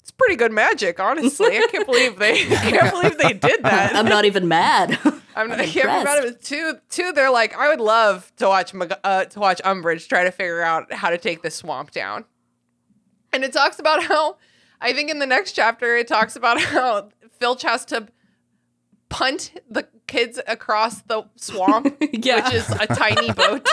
it's 0.00 0.12
pretty 0.12 0.36
good 0.36 0.52
magic, 0.52 1.00
honestly. 1.00 1.58
I 1.58 1.66
can't 1.70 1.84
believe 1.84 2.16
they 2.18 2.42
I 2.42 2.70
can't 2.70 2.92
believe 2.94 3.18
they 3.18 3.32
did 3.32 3.64
that. 3.64 3.96
I'm 3.96 4.06
not 4.06 4.24
even 4.24 4.46
mad. 4.46 4.98
I'm, 5.38 5.52
I'm 5.52 5.60
I 5.60 5.64
can't 5.66 5.74
be 5.74 5.82
mad 5.84 6.06
at 6.18 6.24
impressed. 6.24 6.26
it. 6.26 6.42
Two, 6.42 6.78
two. 6.90 7.12
They're 7.12 7.30
like, 7.30 7.56
I 7.56 7.68
would 7.68 7.80
love 7.80 8.30
to 8.36 8.46
watch 8.48 8.72
uh, 9.04 9.24
to 9.24 9.40
watch 9.40 9.60
Umbridge 9.64 10.08
try 10.08 10.24
to 10.24 10.30
figure 10.30 10.62
out 10.62 10.92
how 10.92 11.10
to 11.10 11.18
take 11.18 11.42
this 11.42 11.54
swamp 11.56 11.90
down. 11.92 12.24
And 13.32 13.44
it 13.44 13.52
talks 13.52 13.78
about 13.78 14.02
how, 14.04 14.36
I 14.80 14.92
think 14.92 15.10
in 15.10 15.18
the 15.18 15.26
next 15.26 15.52
chapter, 15.52 15.96
it 15.96 16.08
talks 16.08 16.34
about 16.36 16.60
how 16.62 17.10
Filch 17.38 17.62
has 17.62 17.84
to 17.86 18.08
punt 19.10 19.52
the 19.70 19.86
kids 20.06 20.38
across 20.46 21.02
the 21.02 21.22
swamp, 21.36 21.96
Yeah. 22.12 22.44
which 22.44 22.54
is 22.54 22.70
a 22.70 22.86
tiny 22.86 23.32
boat, 23.32 23.66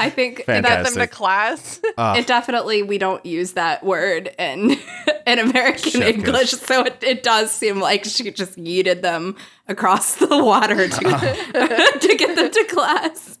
I 0.00 0.10
think 0.10 0.44
and 0.48 0.64
get 0.64 0.84
them 0.84 0.94
to 0.94 1.06
class. 1.06 1.80
Ah. 1.98 2.16
it 2.16 2.26
definitely 2.26 2.82
we 2.82 2.98
don't 2.98 3.24
use 3.24 3.52
that 3.52 3.84
word 3.84 4.30
in 4.38 4.72
in 5.26 5.38
American 5.38 5.90
Chef 5.90 5.92
kiss. 5.92 6.14
English, 6.16 6.50
so 6.50 6.82
it, 6.84 6.98
it 7.02 7.22
does 7.22 7.50
seem 7.50 7.80
like 7.80 8.04
she 8.04 8.30
just 8.30 8.56
yeeted 8.58 9.02
them 9.02 9.36
across 9.68 10.16
the 10.16 10.42
water 10.44 10.88
to, 10.88 11.00
to 12.00 12.16
get 12.16 12.36
them 12.36 12.50
to 12.50 12.64
class. 12.64 13.38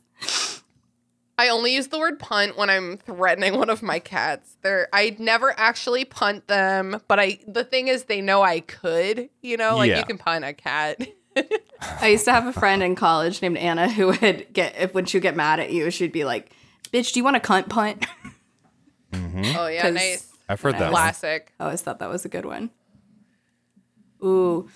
I 1.38 1.48
only 1.48 1.74
use 1.74 1.86
the 1.88 1.98
word 1.98 2.18
punt 2.18 2.58
when 2.58 2.68
I'm 2.68 2.98
threatening 2.98 3.56
one 3.56 3.70
of 3.70 3.82
my 3.82 3.98
cats. 3.98 4.58
They're 4.60 4.88
I 4.92 5.16
never 5.18 5.58
actually 5.58 6.04
punt 6.04 6.48
them, 6.48 7.00
but 7.08 7.18
I 7.18 7.38
the 7.48 7.64
thing 7.64 7.88
is 7.88 8.04
they 8.04 8.20
know 8.20 8.42
I 8.42 8.60
could, 8.60 9.30
you 9.40 9.56
know, 9.56 9.76
like 9.76 9.88
Yeah. 9.88 9.98
you 10.00 10.04
can 10.04 10.18
punt 10.18 10.44
a 10.44 10.52
cat. 10.52 11.00
I 12.00 12.08
used 12.08 12.24
to 12.26 12.32
have 12.32 12.46
a 12.46 12.52
friend 12.52 12.82
in 12.82 12.94
college 12.94 13.40
named 13.42 13.56
Anna 13.56 13.88
who 13.88 14.08
would 14.08 14.52
get 14.52 14.76
if 14.78 14.94
when 14.94 15.06
she'd 15.06 15.22
get 15.22 15.36
mad 15.36 15.60
at 15.60 15.72
you, 15.72 15.90
she'd 15.90 16.12
be 16.12 16.24
like, 16.24 16.52
"Bitch, 16.92 17.12
do 17.12 17.20
you 17.20 17.24
want 17.24 17.36
a 17.36 17.40
cunt 17.40 17.68
punt?" 17.68 18.06
Mm-hmm. 19.12 19.56
Oh 19.56 19.66
yeah, 19.66 19.90
nice. 19.90 20.28
I've 20.48 20.60
heard 20.60 20.74
that. 20.74 20.82
one. 20.82 20.90
Classic. 20.90 21.52
I 21.58 21.64
always 21.64 21.82
thought 21.82 21.98
that 22.00 22.08
was 22.08 22.24
a 22.24 22.28
good 22.28 22.44
one. 22.44 22.70
Ooh, 24.22 24.68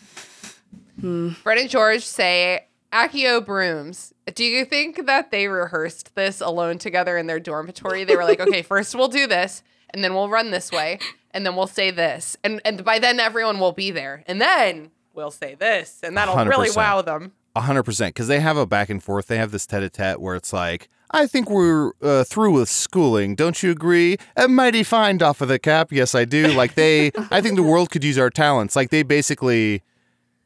hmm. 1.01 1.31
Fred 1.31 1.59
and 1.59 1.69
George 1.69 2.05
say 2.05 2.67
Accio 2.93 3.45
brooms. 3.45 4.15
Do 4.35 4.45
you 4.45 4.65
think 4.65 5.07
that 5.07 5.31
they 5.31 5.49
rehearsed 5.49 6.15
this 6.15 6.41
alone 6.41 6.79
together 6.79 7.19
in 7.19 7.27
their 7.27 7.41
dormitory? 7.41 8.05
They 8.05 8.17
were 8.17 8.25
like, 8.25 8.41
okay, 8.41 8.63
first 8.63 8.95
we'll 8.95 9.09
do 9.09 9.27
this, 9.27 9.63
and 9.91 10.03
then 10.03 10.15
we'll 10.15 10.29
run 10.29 10.51
this 10.51 10.71
way, 10.73 10.99
and 11.33 11.45
then 11.45 11.57
we'll 11.57 11.67
say 11.67 11.91
this. 11.91 12.37
And 12.43 12.61
and 12.65 12.85
by 12.85 12.99
then 12.99 13.21
everyone 13.21 13.59
will 13.59 13.73
be 13.73 13.91
there. 13.91 14.25
And 14.27 14.41
then 14.41 14.91
we'll 15.15 15.31
say 15.31 15.55
this. 15.55 16.01
And 16.03 16.17
that'll 16.17 16.37
really 16.45 16.69
100%. 16.71 16.77
wow 16.77 17.03
them. 17.03 17.33
A 17.57 17.61
hundred 17.61 17.85
percent, 17.85 18.15
because 18.15 18.27
they 18.27 18.41
have 18.41 18.57
a 18.57 18.67
back 18.67 18.91
and 18.91 19.01
forth. 19.01 19.29
They 19.29 19.37
have 19.39 19.53
this 19.53 19.65
tete-a-tete 19.65 20.21
where 20.21 20.35
it's 20.35 20.53
like, 20.53 20.89
"I 21.13 21.29
think 21.29 21.49
we're 21.49 21.93
uh, 22.03 22.25
through 22.25 22.51
with 22.51 22.69
schooling. 22.69 23.37
Don't 23.37 23.63
you 23.63 23.71
agree?" 23.71 24.17
A 24.37 24.49
mighty 24.49 24.83
fine 24.83 25.23
off 25.23 25.41
of 25.41 25.47
the 25.47 25.61
cap. 25.61 25.93
Yes, 25.93 26.17
I 26.17 26.25
do. 26.25 26.49
Like 26.49 26.75
they, 26.75 27.13
I 27.31 27.41
think 27.41 27.55
the 27.55 27.63
world 27.63 27.91
could 27.91 28.03
use 28.03 28.19
our 28.19 28.29
talents. 28.29 28.75
Like 28.75 28.91
they 28.91 29.05
basically, 29.05 29.83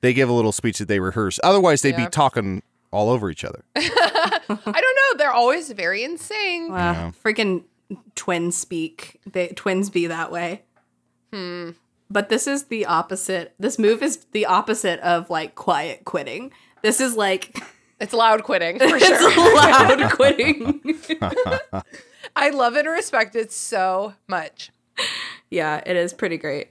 they 0.03 0.13
give 0.13 0.29
a 0.29 0.35
little 0.35 0.53
speech 0.53 0.77
that 0.81 0.89
they 0.89 1.01
rehearse. 1.01 1.41
Otherwise, 1.43 1.81
they'd 1.81 1.97
Yeah. 1.97 2.05
be 2.05 2.11
talking 2.11 2.63
all 2.91 3.09
over 3.09 3.31
each 3.31 3.43
other. 3.43 3.65
I 3.75 4.41
don't 4.47 4.67
know. 4.77 5.17
They're 5.17 5.33
always 5.33 5.73
very 5.73 6.05
in 6.05 6.19
sync. 6.19 6.73
wow. 6.73 7.13
freaking 7.25 7.65
twin 8.17 8.53
speak. 8.53 9.19
They 9.25 9.49
twins 9.49 9.89
be 9.89 10.09
that 10.09 10.31
way. 10.31 10.63
Hmm. 11.33 11.71
But 12.11 12.29
this 12.29 12.47
is 12.47 12.65
the 12.65 12.87
opposite. 12.87 13.55
This 13.59 13.79
move 13.79 14.03
is 14.03 14.25
the 14.33 14.47
opposite 14.47 14.99
of 15.01 15.29
like 15.31 15.55
quiet 15.55 16.05
quitting. 16.05 16.53
This 16.83 17.01
is 17.01 17.17
like 17.17 17.59
It's 18.01 18.13
loud 18.13 18.45
quitting 18.45 18.79
for 18.79 18.85
it's 18.97 19.37
loud 19.37 20.13
quitting. 20.13 20.81
I 22.37 22.51
love 22.51 22.77
and 22.77 22.89
respect 22.89 23.35
it 23.35 23.51
so 23.53 24.15
much. 24.29 24.71
yeah, 25.51 25.83
it 25.85 25.97
is 25.97 26.13
pretty 26.15 26.39
great. 26.39 26.69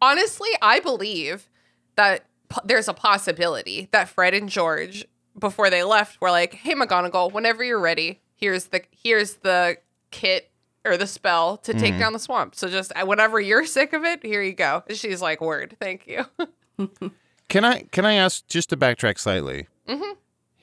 honestly, 0.00 0.48
I 0.62 0.80
believe 0.80 1.48
that 1.96 2.24
there's 2.64 2.88
a 2.88 2.94
possibility 2.94 3.88
that 3.92 4.08
Fred 4.08 4.32
and 4.34 4.48
George, 4.48 5.04
before 5.38 5.68
they 5.70 5.82
left, 5.84 6.20
were 6.20 6.30
like, 6.30 6.54
"Hey, 6.54 6.74
McGonagall, 6.74 7.30
whenever 7.32 7.62
you're 7.62 7.78
ready, 7.78 8.20
here's 8.34 8.66
the 8.66 8.82
here's 8.90 9.34
the 9.34 9.76
kit 10.10 10.49
or 10.84 10.96
the 10.96 11.06
spell 11.06 11.56
to 11.58 11.74
take 11.74 11.98
down 11.98 12.12
the 12.12 12.18
swamp. 12.18 12.54
So 12.54 12.68
just 12.68 12.92
uh, 12.96 13.04
whenever 13.06 13.40
you're 13.40 13.66
sick 13.78 13.92
of 13.92 14.04
it, 14.04 14.24
here 14.24 14.42
you 14.42 14.52
go." 14.54 14.82
She's 14.90 15.20
like, 15.22 15.40
"Word, 15.40 15.76
thank 15.80 16.06
you." 16.06 16.24
Can 17.48 17.64
I 17.64 17.82
can 17.90 18.04
I 18.04 18.14
ask 18.14 18.46
just 18.46 18.70
to 18.70 18.76
backtrack 18.76 19.18
slightly? 19.18 19.66
Mhm. 19.88 20.12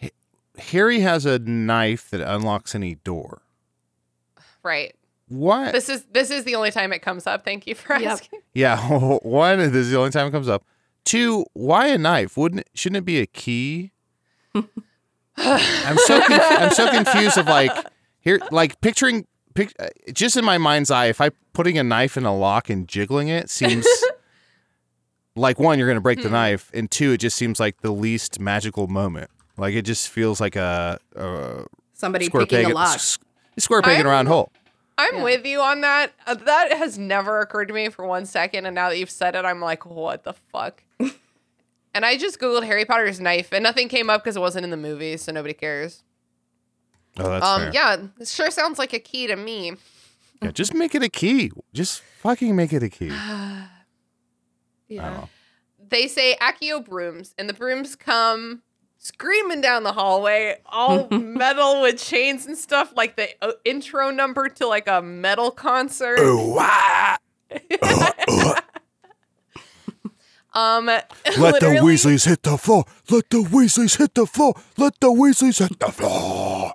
H- 0.01 0.13
Harry 0.57 1.01
has 1.01 1.25
a 1.25 1.37
knife 1.37 2.09
that 2.11 2.21
unlocks 2.21 2.73
any 2.73 2.95
door. 2.95 3.41
right. 4.63 4.95
What? 5.29 5.73
This 5.73 5.89
is 5.89 6.05
this 6.13 6.31
is 6.31 6.45
the 6.45 6.55
only 6.55 6.71
time 6.71 6.93
it 6.93 6.99
comes 7.01 7.27
up. 7.27 7.43
Thank 7.43 7.67
you 7.67 7.75
for 7.75 7.97
Yep. 7.97 8.09
asking. 8.11 8.39
Yeah, 8.53 8.79
one, 9.19 9.59
this 9.59 9.73
is 9.73 9.91
the 9.91 9.97
only 9.97 10.11
time 10.11 10.27
it 10.27 10.31
comes 10.31 10.47
up. 10.47 10.63
Two, 11.03 11.45
why 11.53 11.87
a 11.87 11.97
knife? 11.97 12.37
Wouldn't 12.37 12.61
it, 12.61 12.69
shouldn't 12.73 12.97
it 12.97 13.05
be 13.05 13.19
a 13.19 13.25
key? 13.27 13.91
I'm 14.55 15.97
so 16.05 16.21
conf- 16.21 16.41
I'm 16.61 16.71
so 16.71 16.89
confused 16.89 17.37
of 17.37 17.47
like 17.47 17.71
here 18.21 18.39
like 18.51 18.79
picturing 18.81 19.27
pic- 19.57 19.75
uh, 19.79 19.87
just 20.13 20.37
in 20.37 20.45
my 20.45 20.57
mind's 20.57 20.89
eye 20.91 21.07
if 21.07 21.19
I 21.19 21.29
putting 21.53 21.77
a 21.77 21.83
knife 21.83 22.15
in 22.17 22.25
a 22.25 22.35
lock 22.35 22.69
and 22.69 22.87
jiggling 22.87 23.27
it 23.27 23.49
seems 23.49 23.85
like 25.35 25.59
one 25.59 25.77
you're 25.77 25.87
going 25.87 25.97
to 25.97 26.01
break 26.01 26.21
the 26.23 26.29
knife 26.29 26.71
and 26.73 26.89
two 26.89 27.11
it 27.13 27.17
just 27.19 27.35
seems 27.35 27.59
like 27.59 27.81
the 27.81 27.91
least 27.91 28.39
magical 28.39 28.87
moment. 28.87 29.29
Like 29.57 29.73
it 29.73 29.83
just 29.83 30.09
feels 30.09 30.39
like 30.39 30.55
a, 30.55 30.99
a 31.15 31.65
Somebody 31.93 32.25
square 32.25 32.43
picking 32.45 32.65
peg, 32.65 32.71
a 32.71 32.75
lock. 32.75 32.95
s- 32.95 33.17
square 33.57 33.81
peg 33.81 33.99
in 33.99 34.05
a 34.05 34.09
I'm- 34.09 34.15
round 34.15 34.27
hole. 34.27 34.51
I'm 34.99 35.21
with 35.21 35.45
you 35.45 35.61
on 35.61 35.81
that. 35.81 36.11
Uh, 36.25 36.33
that 36.33 36.73
has 36.73 36.97
never 36.97 37.39
occurred 37.39 37.67
to 37.67 37.73
me 37.75 37.89
for 37.89 38.03
one 38.03 38.25
second, 38.25 38.65
and 38.65 38.73
now 38.73 38.89
that 38.89 38.97
you've 38.97 39.11
said 39.11 39.35
it, 39.35 39.45
I'm 39.45 39.61
like, 39.61 39.85
what 39.85 40.23
the 40.23 40.33
fuck? 40.33 40.81
and 40.99 42.03
I 42.03 42.17
just 42.17 42.39
googled 42.39 42.63
Harry 42.65 42.83
Potter's 42.83 43.19
knife, 43.19 43.51
and 43.53 43.61
nothing 43.61 43.89
came 43.89 44.09
up 44.09 44.23
because 44.23 44.35
it 44.35 44.39
wasn't 44.39 44.63
in 44.63 44.71
the 44.71 44.75
movie, 44.77 45.15
so 45.17 45.31
nobody 45.31 45.53
cares. 45.53 46.01
Oh, 47.19 47.29
that's 47.29 47.45
um, 47.45 47.61
fair. 47.61 47.71
yeah, 47.73 47.97
it 48.19 48.27
sure 48.27 48.51
sounds 48.51 48.79
like 48.79 48.93
a 48.93 48.99
key 48.99 49.27
to 49.27 49.35
me. 49.35 49.73
Yeah, 50.41 50.51
just 50.51 50.73
make 50.73 50.93
it 50.93 51.03
a 51.03 51.09
key. 51.09 51.51
Just 51.73 52.01
fucking 52.01 52.55
make 52.55 52.73
it 52.73 52.83
a 52.83 52.89
key. 52.89 53.11
Yeah. 54.89 55.25
They 55.89 56.07
say 56.07 56.37
Accio 56.39 56.83
brooms, 56.83 57.35
and 57.37 57.49
the 57.49 57.53
brooms 57.53 57.97
come 57.97 58.63
screaming 58.97 59.61
down 59.61 59.83
the 59.83 59.93
hallway, 59.93 60.57
all 60.65 61.07
metal 61.11 61.81
with 61.81 62.01
chains 62.01 62.45
and 62.45 62.57
stuff, 62.57 62.93
like 62.95 63.15
the 63.15 63.29
uh, 63.41 63.53
intro 63.65 64.11
number 64.11 64.49
to 64.49 64.67
like 64.67 64.87
a 64.87 65.01
metal 65.01 65.51
concert. 65.51 66.19
um, 70.53 70.85
Let 70.87 71.09
the 71.59 71.79
Weasleys 71.81 72.25
hit 72.25 72.43
the 72.43 72.57
floor. 72.57 72.85
Let 73.09 73.29
the 73.29 73.43
Weasleys 73.43 73.97
hit 73.97 74.13
the 74.13 74.25
floor. 74.25 74.55
Let 74.77 74.99
the 74.99 75.07
Weasleys 75.07 75.59
hit 75.59 75.79
the 75.79 75.91
floor. 75.91 76.73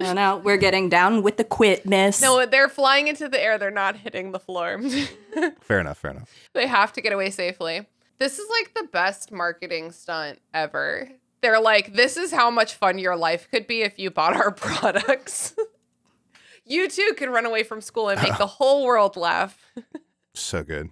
No, 0.00 0.12
no, 0.12 0.40
we're 0.44 0.56
getting 0.56 0.88
down 0.88 1.22
with 1.22 1.36
the 1.36 1.44
quit, 1.44 1.84
miss. 1.84 2.22
No, 2.22 2.46
they're 2.46 2.68
flying 2.68 3.08
into 3.08 3.28
the 3.28 3.42
air. 3.42 3.58
They're 3.58 3.70
not 3.70 3.96
hitting 3.96 4.32
the 4.32 4.38
floor. 4.38 4.80
Fair 5.60 5.80
enough. 5.80 5.98
Fair 5.98 6.12
enough. 6.12 6.30
they 6.52 6.66
have 6.66 6.92
to 6.92 7.00
get 7.00 7.12
away 7.12 7.30
safely. 7.30 7.86
This 8.18 8.38
is 8.38 8.48
like 8.50 8.74
the 8.74 8.88
best 8.92 9.32
marketing 9.32 9.92
stunt 9.92 10.38
ever. 10.54 11.08
They're 11.40 11.60
like, 11.60 11.94
this 11.94 12.16
is 12.16 12.32
how 12.32 12.50
much 12.50 12.74
fun 12.74 12.98
your 12.98 13.16
life 13.16 13.48
could 13.50 13.66
be 13.66 13.82
if 13.82 13.98
you 13.98 14.10
bought 14.10 14.36
our 14.36 14.50
products. 14.52 15.54
you 16.64 16.88
too 16.88 17.14
can 17.16 17.30
run 17.30 17.46
away 17.46 17.62
from 17.62 17.80
school 17.80 18.10
and 18.10 18.20
make 18.22 18.36
the 18.36 18.46
whole 18.46 18.84
world 18.84 19.16
laugh. 19.16 19.58
So 20.34 20.62
good. 20.62 20.90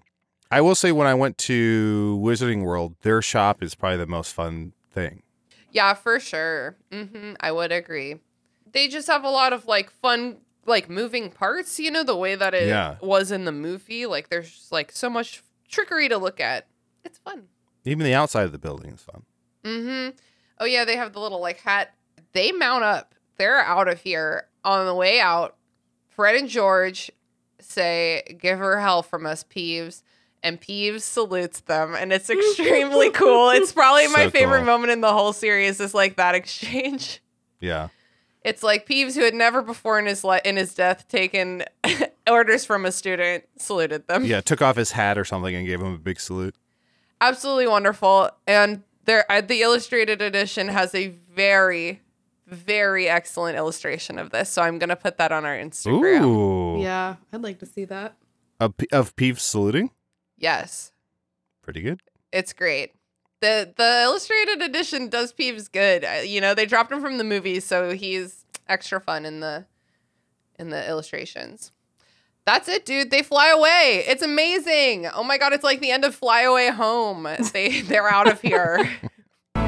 I 0.50 0.62
will 0.62 0.74
say 0.74 0.90
when 0.90 1.06
I 1.06 1.14
went 1.14 1.36
to 1.38 2.18
Wizarding 2.22 2.64
World, 2.64 2.96
their 3.02 3.20
shop 3.20 3.62
is 3.62 3.74
probably 3.74 3.98
the 3.98 4.06
most 4.06 4.32
fun 4.32 4.72
thing. 4.90 5.22
Yeah, 5.70 5.94
for 5.94 6.18
sure. 6.20 6.76
hmm 6.92 7.32
I 7.40 7.52
would 7.52 7.72
agree. 7.72 8.16
They 8.72 8.88
just 8.88 9.06
have 9.08 9.24
a 9.24 9.30
lot 9.30 9.52
of 9.52 9.66
like 9.66 9.90
fun, 9.90 10.38
like 10.66 10.88
moving 10.90 11.30
parts. 11.30 11.78
You 11.78 11.90
know 11.90 12.04
the 12.04 12.16
way 12.16 12.34
that 12.34 12.54
it 12.54 12.68
Yeah. 12.68 12.96
was 13.00 13.30
in 13.30 13.44
the 13.44 13.52
movie. 13.52 14.06
Like 14.06 14.28
there's 14.28 14.50
just, 14.50 14.72
like 14.72 14.92
so 14.92 15.08
much 15.10 15.42
trickery 15.68 16.08
to 16.08 16.18
look 16.18 16.40
at. 16.40 16.66
It's 17.04 17.18
fun. 17.18 17.44
Even 17.84 18.04
the 18.04 18.14
outside 18.14 18.44
of 18.44 18.52
the 18.52 18.58
building 18.58 18.92
is 18.92 19.02
fun. 19.02 19.22
Mm-hmm. 19.64 20.16
Oh 20.60 20.64
yeah, 20.64 20.84
they 20.84 20.96
have 20.96 21.12
the 21.12 21.20
little 21.20 21.40
like 21.40 21.60
hat. 21.60 21.94
They 22.32 22.52
mount 22.52 22.84
up. 22.84 23.14
They're 23.36 23.60
out 23.60 23.88
of 23.88 24.00
here. 24.00 24.48
On 24.64 24.84
the 24.86 24.94
way 24.94 25.20
out, 25.20 25.56
Fred 26.08 26.34
and 26.34 26.48
George 26.48 27.10
say, 27.60 28.36
"Give 28.40 28.58
her 28.58 28.80
hell 28.80 29.02
from 29.02 29.24
us, 29.26 29.44
Peeves." 29.44 30.02
And 30.42 30.60
Peeves 30.60 31.00
salutes 31.02 31.60
them, 31.60 31.94
and 31.94 32.12
it's 32.12 32.30
extremely 32.30 33.10
cool. 33.10 33.50
It's 33.50 33.72
probably 33.72 34.06
my 34.08 34.30
favorite 34.30 34.58
cool. 34.58 34.66
moment 34.66 34.92
in 34.92 35.00
the 35.00 35.12
whole 35.12 35.32
series. 35.32 35.80
Is 35.80 35.94
like 35.94 36.16
that 36.16 36.34
exchange. 36.34 37.20
Yeah. 37.60 37.88
It's 38.44 38.62
like 38.62 38.86
Peeves, 38.86 39.16
who 39.16 39.22
had 39.24 39.34
never 39.34 39.62
before 39.62 39.98
in 39.98 40.06
his 40.06 40.22
li- 40.22 40.40
in 40.44 40.56
his 40.56 40.74
death 40.76 41.08
taken 41.08 41.64
orders 42.30 42.64
from 42.64 42.86
a 42.86 42.92
student, 42.92 43.42
saluted 43.58 44.06
them. 44.06 44.24
Yeah. 44.24 44.40
Took 44.40 44.62
off 44.62 44.76
his 44.76 44.92
hat 44.92 45.18
or 45.18 45.24
something 45.24 45.52
and 45.56 45.66
gave 45.66 45.80
him 45.80 45.92
a 45.92 45.98
big 45.98 46.20
salute. 46.20 46.54
absolutely 47.20 47.66
wonderful. 47.66 48.30
And 48.46 48.84
there, 49.06 49.24
uh, 49.28 49.40
the 49.40 49.62
illustrated 49.62 50.22
edition 50.22 50.68
has 50.68 50.94
a 50.94 51.08
very, 51.34 52.00
very 52.46 53.08
excellent 53.08 53.56
illustration 53.56 54.20
of 54.20 54.30
this. 54.30 54.48
So 54.48 54.62
I'm 54.62 54.78
gonna 54.78 54.94
put 54.94 55.18
that 55.18 55.32
on 55.32 55.44
our 55.44 55.56
Instagram. 55.56 56.22
Ooh. 56.22 56.80
Yeah, 56.80 57.16
I'd 57.32 57.42
like 57.42 57.58
to 57.58 57.66
see 57.66 57.86
that. 57.86 58.14
Of, 58.60 58.76
P- 58.76 58.86
of 58.92 59.16
Peeves 59.16 59.40
saluting? 59.40 59.90
Yes, 60.38 60.92
Pretty 61.62 61.80
good. 61.82 62.00
it's 62.32 62.52
great. 62.52 62.92
the 63.40 63.72
The 63.76 64.02
illustrated 64.04 64.62
edition 64.62 65.08
does 65.08 65.32
Peeves 65.32 65.70
good. 65.70 66.06
You 66.28 66.40
know, 66.40 66.54
they 66.54 66.64
dropped 66.66 66.92
him 66.92 67.00
from 67.00 67.18
the 67.18 67.24
movie, 67.24 67.60
so 67.60 67.92
he's 67.92 68.44
extra 68.68 69.00
fun 69.00 69.24
in 69.26 69.40
the 69.40 69.66
in 70.58 70.70
the 70.70 70.88
illustrations. 70.88 71.72
That's 72.46 72.68
it, 72.68 72.86
dude. 72.86 73.10
They 73.10 73.22
fly 73.22 73.48
away. 73.48 74.04
It's 74.06 74.22
amazing. 74.22 75.06
Oh 75.14 75.22
my 75.22 75.36
god, 75.38 75.52
it's 75.52 75.64
like 75.64 75.80
the 75.80 75.90
end 75.90 76.04
of 76.04 76.14
Fly 76.14 76.42
Away 76.42 76.70
Home. 76.70 77.28
They 77.52 77.82
they're 77.82 78.08
out 78.08 78.26
of 78.28 78.40
here. 78.40 78.88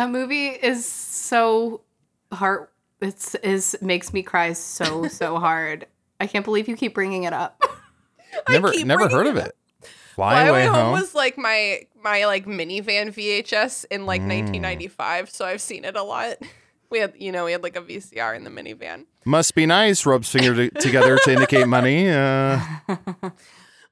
That 0.00 0.08
movie 0.08 0.46
is 0.48 0.86
so 0.86 1.82
heart. 2.32 2.72
It's 3.02 3.34
is 3.34 3.76
makes 3.82 4.14
me 4.14 4.22
cry 4.22 4.54
so 4.54 5.08
so 5.08 5.38
hard. 5.46 5.86
I 6.18 6.26
can't 6.26 6.42
believe 6.42 6.68
you 6.68 6.76
keep 6.76 6.94
bringing 6.94 7.24
it 7.24 7.34
up. 7.34 7.62
Never 8.48 8.70
keep 8.72 8.86
never 8.86 9.10
heard 9.10 9.26
it 9.26 9.36
of 9.36 9.42
up. 9.42 9.48
it. 9.48 9.56
Fly, 10.14 10.32
Fly 10.32 10.40
away, 10.44 10.48
Away 10.48 10.66
Home 10.68 10.74
home. 10.74 10.92
was 10.92 11.14
like 11.14 11.36
my 11.36 11.82
my 12.02 12.24
like 12.24 12.46
minivan 12.46 13.08
VHS 13.12 13.84
in 13.90 14.06
like 14.06 14.22
Mm. 14.22 14.28
1995, 14.62 15.28
so 15.28 15.44
I've 15.44 15.60
seen 15.60 15.84
it 15.84 15.96
a 15.96 16.02
lot. 16.02 16.38
We 16.88 17.00
had, 17.00 17.12
you 17.18 17.30
know, 17.30 17.44
we 17.44 17.52
had 17.52 17.62
like 17.62 17.76
a 17.76 17.82
VCR 17.82 18.34
in 18.34 18.44
the 18.44 18.50
minivan. 18.50 19.04
Must 19.26 19.54
be 19.54 19.66
nice. 19.66 20.06
Rubs 20.06 20.30
finger 20.30 20.54
to- 20.54 20.70
together 20.80 21.18
to 21.24 21.30
indicate 21.34 21.68
money. 21.68 22.08
Uh, 22.08 22.58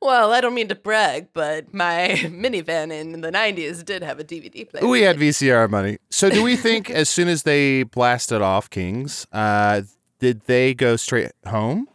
Well, 0.01 0.33
I 0.33 0.41
don't 0.41 0.55
mean 0.55 0.69
to 0.69 0.75
brag, 0.77 1.29
but 1.33 1.75
my 1.75 2.11
minivan 2.23 2.93
in 2.93 3.21
the 3.21 3.33
90s 3.33 3.85
did 3.85 4.03
have 4.03 4.21
a 4.21 4.25
DVD 4.25 4.69
player. 4.69 4.87
we 4.87 5.03
had 5.03 5.17
VCR 5.17 5.69
money. 5.69 5.99
So 6.11 6.31
do 6.31 6.43
we 6.43 6.55
think 6.57 6.89
as 7.03 7.09
soon 7.09 7.27
as 7.29 7.43
they 7.43 7.83
blasted 7.83 8.41
off 8.41 8.71
Kings, 8.71 9.27
uh, 9.33 9.83
did 10.21 10.43
they 10.43 10.73
go 10.75 10.97
straight 10.97 11.33
home 11.47 11.89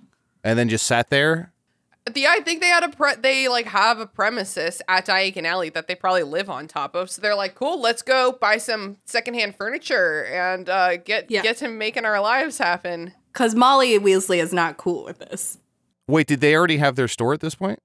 and 0.43 0.59
then 0.59 0.67
just 0.67 0.85
sat 0.85 1.09
there? 1.09 1.51
Yeah, 2.13 2.33
I 2.35 2.41
think 2.41 2.59
they 2.59 2.67
had 2.67 2.83
a 2.83 2.89
pre- 2.89 3.15
they 3.15 3.47
like 3.47 3.65
have 3.67 3.97
a 3.99 4.05
premises 4.05 4.81
at 4.89 5.05
Diagon 5.05 5.45
Alley 5.45 5.69
that 5.69 5.87
they 5.87 5.95
probably 5.95 6.23
live 6.23 6.49
on 6.49 6.67
top 6.67 6.95
of. 6.95 7.09
So 7.09 7.21
they're 7.21 7.33
like, 7.33 7.55
"Cool, 7.55 7.79
let's 7.79 8.01
go 8.01 8.33
buy 8.33 8.57
some 8.57 8.97
secondhand 9.05 9.55
furniture 9.55 10.25
and 10.25 10.67
uh, 10.67 10.97
get 10.97 11.31
Yeah. 11.31 11.43
get 11.43 11.55
to 11.59 11.69
making 11.69 12.03
our 12.03 12.19
lives 12.19 12.57
happen." 12.57 13.13
Because 13.31 13.55
Molly 13.55 13.97
Weasley 13.99 14.41
is 14.43 14.51
not 14.51 14.75
cool 14.75 15.05
with 15.05 15.19
this. 15.19 15.59
Wait, 16.05 16.27
did 16.27 16.41
they 16.41 16.53
already 16.57 16.75
have 16.75 16.97
their 16.97 17.07
store 17.07 17.33
at 17.33 17.39
this 17.39 17.55
point? 17.55 17.79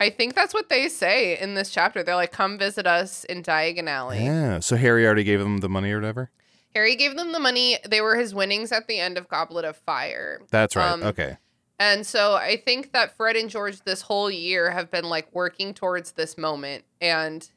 I 0.00 0.10
think 0.10 0.34
that's 0.34 0.54
what 0.54 0.68
they 0.68 0.88
say 0.88 1.38
in 1.38 1.54
this 1.54 1.70
chapter. 1.70 2.02
They're 2.02 2.14
like, 2.14 2.32
"Come 2.32 2.58
visit 2.58 2.86
us 2.86 3.24
in 3.24 3.42
Diagon 3.42 3.88
Alley." 3.88 4.24
Yeah. 4.24 4.60
So 4.60 4.76
Harry 4.76 5.04
already 5.04 5.24
gave 5.24 5.40
them 5.40 5.58
the 5.58 5.68
money 5.68 5.90
or 5.90 5.96
whatever. 5.96 6.30
Harry 6.74 6.96
gave 6.96 7.16
them 7.16 7.32
the 7.32 7.40
money. 7.40 7.78
They 7.88 8.00
were 8.00 8.16
his 8.16 8.34
winnings 8.34 8.72
at 8.72 8.86
the 8.86 9.00
end 9.00 9.18
of 9.18 9.28
Goblet 9.28 9.64
of 9.64 9.76
Fire. 9.76 10.40
That's 10.50 10.76
right. 10.76 10.90
Um, 10.90 11.02
okay. 11.02 11.38
And 11.80 12.06
so 12.06 12.34
I 12.34 12.56
think 12.56 12.92
that 12.92 13.16
Fred 13.16 13.36
and 13.36 13.48
George 13.48 13.80
this 13.82 14.02
whole 14.02 14.30
year 14.30 14.70
have 14.70 14.90
been 14.90 15.08
like 15.08 15.32
working 15.32 15.74
towards 15.74 16.12
this 16.12 16.36
moment. 16.36 16.84
And 17.00 17.48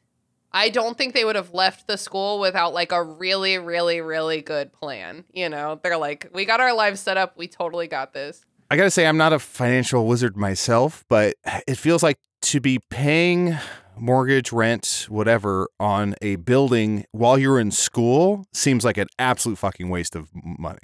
I 0.52 0.68
don't 0.68 0.96
think 0.96 1.14
they 1.14 1.24
would 1.24 1.36
have 1.36 1.52
left 1.52 1.88
the 1.88 1.96
school 1.96 2.38
without 2.38 2.72
like 2.72 2.92
a 2.92 3.02
really, 3.02 3.58
really, 3.58 4.00
really 4.00 4.40
good 4.40 4.72
plan. 4.72 5.24
You 5.32 5.48
know, 5.48 5.80
they're 5.82 5.96
like, 5.96 6.28
we 6.32 6.44
got 6.44 6.60
our 6.60 6.74
lives 6.74 7.00
set 7.00 7.16
up. 7.16 7.36
We 7.36 7.48
totally 7.48 7.88
got 7.88 8.12
this. 8.12 8.44
I 8.70 8.76
got 8.76 8.84
to 8.84 8.90
say, 8.90 9.06
I'm 9.06 9.16
not 9.16 9.32
a 9.32 9.38
financial 9.38 10.06
wizard 10.06 10.36
myself, 10.36 11.04
but 11.08 11.34
it 11.66 11.76
feels 11.76 12.02
like 12.02 12.16
to 12.42 12.60
be 12.60 12.78
paying 12.90 13.58
mortgage, 13.96 14.52
rent, 14.52 15.06
whatever 15.08 15.68
on 15.78 16.14
a 16.22 16.36
building 16.36 17.04
while 17.12 17.38
you're 17.38 17.58
in 17.58 17.70
school 17.70 18.46
seems 18.52 18.84
like 18.84 18.96
an 18.96 19.08
absolute 19.18 19.58
fucking 19.58 19.88
waste 19.88 20.16
of 20.16 20.28
money, 20.34 20.80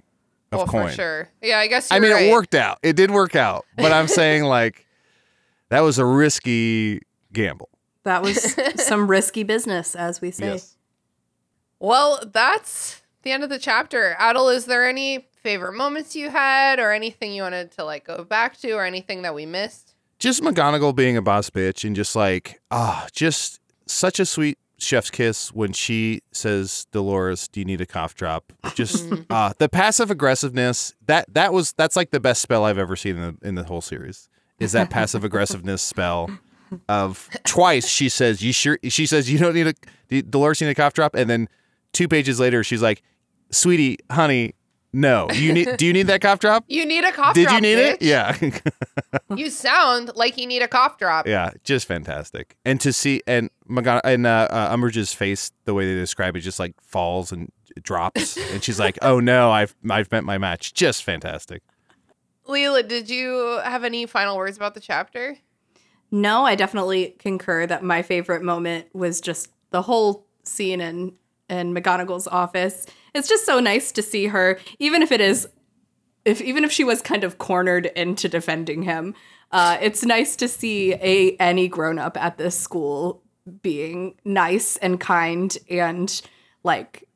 of 0.53 0.59
well, 0.59 0.67
coin. 0.67 0.89
for 0.89 0.95
sure. 0.95 1.29
Yeah, 1.43 1.59
I 1.59 1.67
guess 1.67 1.91
I 1.91 1.97
you're 1.97 2.03
mean, 2.03 2.13
right. 2.13 2.27
it 2.27 2.33
worked 2.33 2.55
out. 2.55 2.79
It 2.83 2.97
did 2.97 3.11
work 3.11 3.37
out, 3.37 3.65
but 3.77 3.93
I'm 3.93 4.09
saying 4.09 4.45
like 4.45 4.87
that 5.71 5.81
was 5.81 5.99
a 5.99 6.05
risky 6.05 7.01
gamble. 7.33 7.69
That 8.05 8.23
was 8.23 8.57
some 8.77 9.09
risky 9.09 9.43
business, 9.43 9.95
as 9.95 10.21
we 10.21 10.31
say. 10.31 10.53
Yes. 10.53 10.77
Well, 11.81 12.23
that's 12.33 13.03
the 13.23 13.33
end 13.33 13.45
of 13.45 13.51
the 13.51 13.59
chapter. 13.59 14.17
Adal, 14.19 14.55
is 14.55 14.65
there 14.65 14.89
any 14.89 15.29
favorite 15.43 15.75
moments 15.75 16.17
you 16.17 16.31
had 16.31 16.79
or 16.79 16.93
anything 16.93 17.33
you 17.33 17.43
wanted 17.43 17.71
to 17.73 17.85
like 17.85 18.05
go 18.05 18.25
back 18.25 18.57
to 18.59 18.73
or 18.73 18.85
anything 18.85 19.23
that 19.23 19.35
we 19.35 19.47
missed? 19.47 19.88
Just 20.19 20.43
McGonagall 20.43 20.95
being 20.97 21.17
a 21.17 21.23
boss 21.23 21.49
bitch 21.51 21.85
and 21.85 21.95
just 21.95 22.17
like 22.17 22.61
ah, 22.71 23.07
just 23.13 23.61
such 23.87 24.19
a 24.19 24.27
sweet 24.27 24.59
chef's 24.79 25.11
kiss 25.11 25.53
when 25.53 25.73
she 25.73 26.23
says, 26.33 26.87
"Dolores, 26.93 27.49
do 27.49 27.61
you 27.61 27.67
need 27.67 27.81
a 27.81 27.87
cough 27.87 28.15
drop?" 28.15 28.53
Just 28.75 29.09
ah, 29.31 29.53
the 29.59 29.69
passive 29.69 30.11
aggressiveness 30.11 30.95
that 31.07 31.33
that 31.35 31.53
was 31.53 31.73
that's 31.73 31.97
like 31.97 32.11
the 32.11 32.21
best 32.21 32.43
spell 32.43 32.65
I've 32.65 32.79
ever 32.79 32.97
seen 32.97 33.17
in 33.17 33.23
the 33.41 33.49
in 33.49 33.55
the 33.55 33.65
whole 33.65 33.81
series. 33.81 34.29
Is 34.59 34.73
that 34.73 34.91
passive 34.91 35.23
aggressiveness 35.23 35.83
spell 35.83 36.31
of 36.89 37.31
twice 37.45 37.89
she 37.89 38.09
says 38.09 38.43
you 38.43 38.53
sure 38.53 38.79
she 38.89 39.07
says 39.07 39.31
you 39.31 39.39
don't 39.39 39.55
need 39.55 39.69
a 39.69 39.75
do- 40.09 40.21
Dolores 40.21 40.61
need 40.61 40.69
a 40.69 40.75
cough 40.75 40.93
drop 40.93 41.15
and 41.15 41.31
then 41.31 41.49
two 41.93 42.09
pages 42.09 42.41
later 42.41 42.65
she's 42.65 42.83
like, 42.83 43.03
"Sweetie, 43.51 43.99
honey, 44.11 44.55
No, 44.93 45.29
you 45.33 45.53
need. 45.53 45.77
Do 45.77 45.85
you 45.87 45.93
need 45.93 46.07
that 46.07 46.21
cough 46.23 46.39
drop? 46.39 46.65
You 46.69 46.87
need 46.87 47.05
a 47.05 47.13
cough 47.13 47.35
Did 47.35 47.45
drop. 47.49 47.57
you 47.57 47.61
need 47.61 47.79
it? 47.79 48.01
Yeah, 48.03 48.37
You 49.37 49.51
sound 49.51 50.13
like 50.15 50.39
you 50.39 50.47
need 50.47 50.63
a 50.63 50.69
cough 50.69 50.97
drop. 50.99 51.27
yeah, 51.27 51.51
just 51.63 51.87
fantastic. 51.87 52.57
And 52.65 52.81
to 52.81 52.93
see 52.93 53.23
and 53.27 53.51
Magan- 53.69 54.01
and 54.05 54.27
uh, 54.27 54.49
uh, 54.51 54.75
Umbridge's 54.75 55.13
face, 55.13 55.53
the 55.67 55.75
way 55.75 55.87
they 55.87 55.95
describe 55.95 56.37
it, 56.37 56.41
just 56.41 56.59
like 56.59 56.75
falls 56.83 57.33
and 57.33 57.53
drops, 57.83 58.37
and 58.53 58.65
she's 58.65 58.79
like, 58.81 58.99
"Oh 59.03 59.21
no, 59.21 59.51
I've 59.51 59.75
I've 59.91 60.11
met 60.11 60.25
my 60.25 60.39
match." 60.39 60.73
Just 60.73 61.05
fantastic. 61.05 61.63
Lelia, 62.47 62.83
did 62.83 63.11
you 63.11 63.61
have 63.63 63.85
any 63.85 64.07
final 64.07 64.37
words 64.39 64.57
about 64.57 64.73
the 64.75 64.81
chapter? 64.81 65.37
No, 66.11 66.47
I 66.47 66.55
definitely 66.55 67.15
concur 67.19 67.67
that 67.67 67.83
my 67.85 68.01
favorite 68.01 68.43
moment 68.43 68.87
was 68.95 69.21
just 69.21 69.49
the 69.71 69.83
whole 69.83 70.27
scene 70.45 70.81
in 70.81 71.13
in 71.51 71.75
McGonagall's 71.75 72.27
office. 72.27 72.87
It's 73.19 73.29
just 73.29 73.45
so 73.45 73.61
nice 73.61 73.93
to 73.93 74.03
see 74.03 74.29
her, 74.29 74.59
even 74.79 75.03
if 75.03 75.13
it 75.13 75.21
is, 75.21 75.49
if 76.25 76.41
even 76.41 76.65
if 76.65 76.73
she 76.73 76.85
was 76.85 77.03
kind 77.03 77.25
of 77.25 77.39
cornered 77.39 77.87
into 77.87 78.29
defending 78.29 78.83
him. 78.83 79.15
Uh, 79.51 79.79
it's 79.81 80.05
nice 80.05 80.37
to 80.37 80.47
see 80.47 80.93
a 80.95 81.37
any 81.37 81.69
grown 81.69 81.99
up 81.99 82.17
at 82.17 82.39
this 82.39 82.59
school 82.59 83.23
being 83.63 84.15
nice 84.25 84.77
and 84.77 85.01
kind 85.01 85.57
and 85.71 86.21
like 86.63 87.09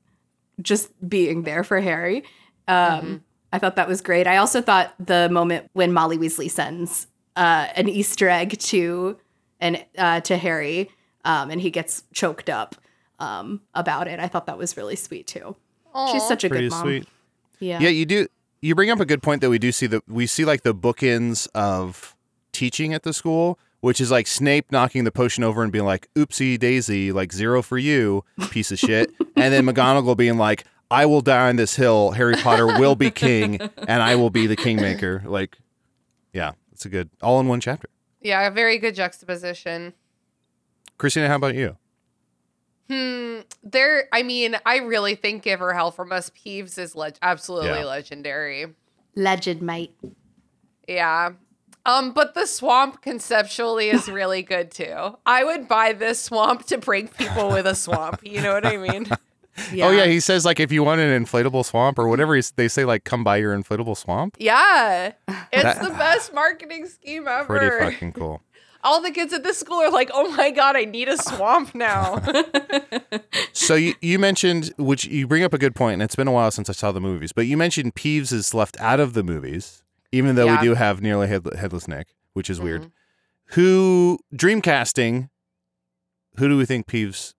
just 0.60 0.90
being 1.08 1.42
there 1.42 1.62
for 1.62 1.80
Harry. 1.80 2.24
Um, 2.68 3.22
I 3.52 3.58
thought 3.58 3.76
that 3.76 3.88
was 3.88 4.00
great. 4.00 4.26
I 4.26 4.38
also 4.38 4.62
thought 4.62 4.94
the 4.98 5.28
moment 5.28 5.68
when 5.74 5.92
Molly 5.92 6.16
Weasley 6.16 6.50
sends 6.50 7.06
uh, 7.36 7.68
an 7.76 7.88
Easter 7.88 8.28
egg 8.28 8.58
to 8.58 9.18
and 9.60 9.84
uh, 9.98 10.20
to 10.22 10.36
Harry, 10.36 10.90
um, 11.24 11.50
and 11.50 11.60
he 11.60 11.70
gets 11.70 12.04
choked 12.14 12.48
up 12.48 12.76
um, 13.18 13.60
about 13.74 14.08
it. 14.08 14.18
I 14.18 14.26
thought 14.26 14.46
that 14.46 14.58
was 14.58 14.76
really 14.76 14.96
sweet 14.96 15.26
too. 15.26 15.54
She's 16.12 16.26
such 16.26 16.44
a 16.44 16.48
Pretty 16.48 16.66
good 16.66 16.70
mom. 16.72 16.82
sweet. 16.82 17.08
Yeah. 17.60 17.78
Yeah, 17.80 17.88
you 17.90 18.06
do. 18.06 18.26
You 18.60 18.74
bring 18.74 18.90
up 18.90 19.00
a 19.00 19.04
good 19.04 19.22
point 19.22 19.40
that 19.42 19.50
we 19.50 19.58
do 19.58 19.72
see 19.72 19.86
that 19.88 20.08
we 20.08 20.26
see 20.26 20.44
like 20.44 20.62
the 20.62 20.74
bookends 20.74 21.48
of 21.54 22.16
teaching 22.52 22.94
at 22.94 23.02
the 23.02 23.12
school, 23.12 23.58
which 23.80 24.00
is 24.00 24.10
like 24.10 24.26
Snape 24.26 24.70
knocking 24.70 25.04
the 25.04 25.10
potion 25.12 25.42
over 25.44 25.62
and 25.62 25.72
being 25.72 25.84
like, 25.84 26.08
"Oopsie 26.14 26.58
daisy, 26.58 27.10
like 27.12 27.32
zero 27.32 27.62
for 27.62 27.78
you, 27.78 28.24
piece 28.50 28.70
of 28.70 28.78
shit," 28.78 29.12
and 29.36 29.52
then 29.52 29.66
McGonagall 29.66 30.16
being 30.16 30.38
like, 30.38 30.64
"I 30.90 31.06
will 31.06 31.20
die 31.22 31.48
on 31.48 31.56
this 31.56 31.74
hill. 31.76 32.12
Harry 32.12 32.34
Potter 32.36 32.66
will 32.66 32.94
be 32.94 33.10
king, 33.10 33.60
and 33.88 34.02
I 34.02 34.14
will 34.16 34.30
be 34.30 34.46
the 34.46 34.56
kingmaker." 34.56 35.22
Like, 35.26 35.58
yeah, 36.32 36.52
it's 36.72 36.84
a 36.84 36.88
good 36.88 37.10
all 37.20 37.40
in 37.40 37.48
one 37.48 37.60
chapter. 37.60 37.88
Yeah, 38.20 38.46
a 38.46 38.50
very 38.52 38.78
good 38.78 38.94
juxtaposition. 38.94 39.92
Christina, 40.98 41.26
how 41.28 41.34
about 41.36 41.56
you? 41.56 41.76
Hmm. 42.92 43.40
There. 43.62 44.08
I 44.12 44.22
mean, 44.22 44.56
I 44.66 44.78
really 44.78 45.14
think 45.14 45.42
"Give 45.42 45.60
Her 45.60 45.72
Hell 45.72 45.90
from 45.90 46.12
Us" 46.12 46.30
Peeves 46.30 46.78
is 46.78 46.94
leg- 46.94 47.16
absolutely 47.22 47.70
Yeah. 47.70 47.84
legendary. 47.84 48.66
Legend, 49.16 49.62
mate. 49.62 49.94
Yeah. 50.88 51.30
Um, 51.84 52.12
but 52.12 52.34
the 52.34 52.46
swamp 52.46 53.02
conceptually 53.02 53.90
is 53.90 54.08
really 54.08 54.42
good 54.42 54.70
too. 54.70 55.16
I 55.26 55.42
would 55.44 55.66
buy 55.68 55.92
this 55.92 56.20
swamp 56.20 56.66
to 56.66 56.78
bring 56.78 57.08
people 57.08 57.48
with 57.50 57.66
a 57.66 57.74
swamp. 57.74 58.20
You 58.22 58.40
know 58.40 58.52
what 58.54 58.66
I 58.66 58.76
mean? 58.76 59.06
Oh 59.74 59.90
yeah, 59.90 60.06
he 60.06 60.18
says 60.18 60.46
like 60.46 60.60
if 60.60 60.72
you 60.72 60.82
want 60.82 61.02
an 61.02 61.24
inflatable 61.24 61.62
swamp 61.66 61.98
or 61.98 62.08
whatever, 62.08 62.34
he's, 62.34 62.52
they 62.52 62.68
say 62.68 62.86
like 62.86 63.04
come 63.04 63.22
buy 63.22 63.36
your 63.36 63.54
inflatable 63.54 63.98
swamp. 63.98 64.34
Yeah. 64.40 65.12
It's 65.52 65.62
That- 65.62 65.82
the 65.82 65.90
best 65.90 66.32
marketing 66.32 66.86
scheme 66.86 67.28
ever. 67.28 67.44
Pretty 67.58 67.68
fucking 67.92 68.12
cool. 68.14 68.40
All 68.84 69.00
the 69.00 69.10
kids 69.12 69.32
at 69.32 69.42
this 69.44 69.58
school 69.58 69.80
are 69.80 69.90
like, 69.90 70.10
"Oh 70.12 70.30
my 70.32 70.50
god, 70.50 70.76
I 70.76 70.84
need 70.84 71.08
a 71.08 71.16
swamp 71.16 71.74
now." 71.74 72.20
So 73.54 73.74
you, 73.74 73.94
you 74.00 74.18
mentioned, 74.18 74.72
which 74.78 75.04
you 75.04 75.26
bring 75.26 75.44
up 75.44 75.52
a 75.52 75.58
good 75.58 75.74
point, 75.74 75.94
and 75.94 76.02
it's 76.02 76.16
been 76.16 76.26
a 76.26 76.32
while 76.32 76.50
since 76.50 76.68
I 76.68 76.72
saw 76.72 76.90
the 76.90 77.00
movies, 77.00 77.32
but 77.32 77.46
you 77.46 77.56
mentioned 77.56 77.94
Peeves 77.94 78.32
is 78.32 78.54
left 78.54 78.78
out 78.80 78.98
of 78.98 79.12
the 79.12 79.22
movies, 79.22 79.84
even 80.10 80.34
though 80.34 80.46
Yeah. 80.46 80.60
we 80.60 80.66
do 80.68 80.74
have 80.74 81.00
nearly 81.02 81.28
head, 81.28 81.46
headless 81.56 81.86
Nick, 81.86 82.08
which 82.32 82.48
is 82.50 82.60
weird. 82.60 82.82
Mm-hmm. 82.82 82.90
Who 83.60 84.18
Dreamcasting? 84.34 85.28
Who 86.38 86.48
do 86.48 86.56
we 86.56 86.64
think 86.64 86.86
Peeves? 86.86 87.34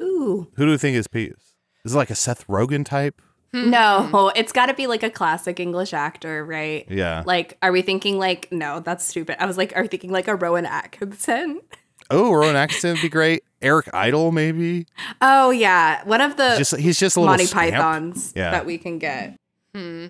Ooh. 0.00 0.48
Who 0.54 0.66
do 0.66 0.70
we 0.70 0.78
think 0.78 0.96
is 0.96 1.08
Peeves? 1.08 1.54
Is 1.84 1.94
it 1.94 1.98
like 1.98 2.10
a 2.10 2.14
Seth 2.14 2.46
Rogen 2.46 2.84
type? 2.84 3.20
No, 3.52 4.30
it's 4.36 4.52
got 4.52 4.66
to 4.66 4.74
be 4.74 4.86
like 4.86 5.02
a 5.02 5.10
classic 5.10 5.58
English 5.58 5.92
actor, 5.94 6.44
right? 6.44 6.86
Yeah. 6.90 7.22
Like, 7.26 7.56
are 7.62 7.72
we 7.72 7.82
thinking 7.82 8.18
like, 8.18 8.50
no, 8.52 8.80
that's 8.80 9.04
stupid. 9.04 9.42
I 9.42 9.46
was 9.46 9.56
like, 9.56 9.74
are 9.76 9.82
we 9.82 9.88
thinking 9.88 10.10
like 10.10 10.28
a 10.28 10.34
Rowan 10.34 10.66
Atkinson? 10.66 11.60
Oh, 12.10 12.32
Rowan 12.32 12.56
Atkinson 12.56 12.92
would 12.94 13.02
be 13.02 13.10
great. 13.10 13.42
Eric 13.60 13.90
Idle, 13.92 14.32
maybe. 14.32 14.86
Oh, 15.20 15.50
yeah. 15.50 16.02
One 16.04 16.22
of 16.22 16.38
the 16.38 16.54
Just 16.56 16.74
he's 16.78 16.98
just 16.98 17.18
a 17.18 17.20
little 17.20 17.32
Monty 17.34 17.44
scamp. 17.44 17.74
Pythons 17.74 18.32
Yeah. 18.34 18.50
that 18.52 18.64
we 18.64 18.78
can 18.78 18.98
get. 18.98 19.36
hmm. 19.74 20.06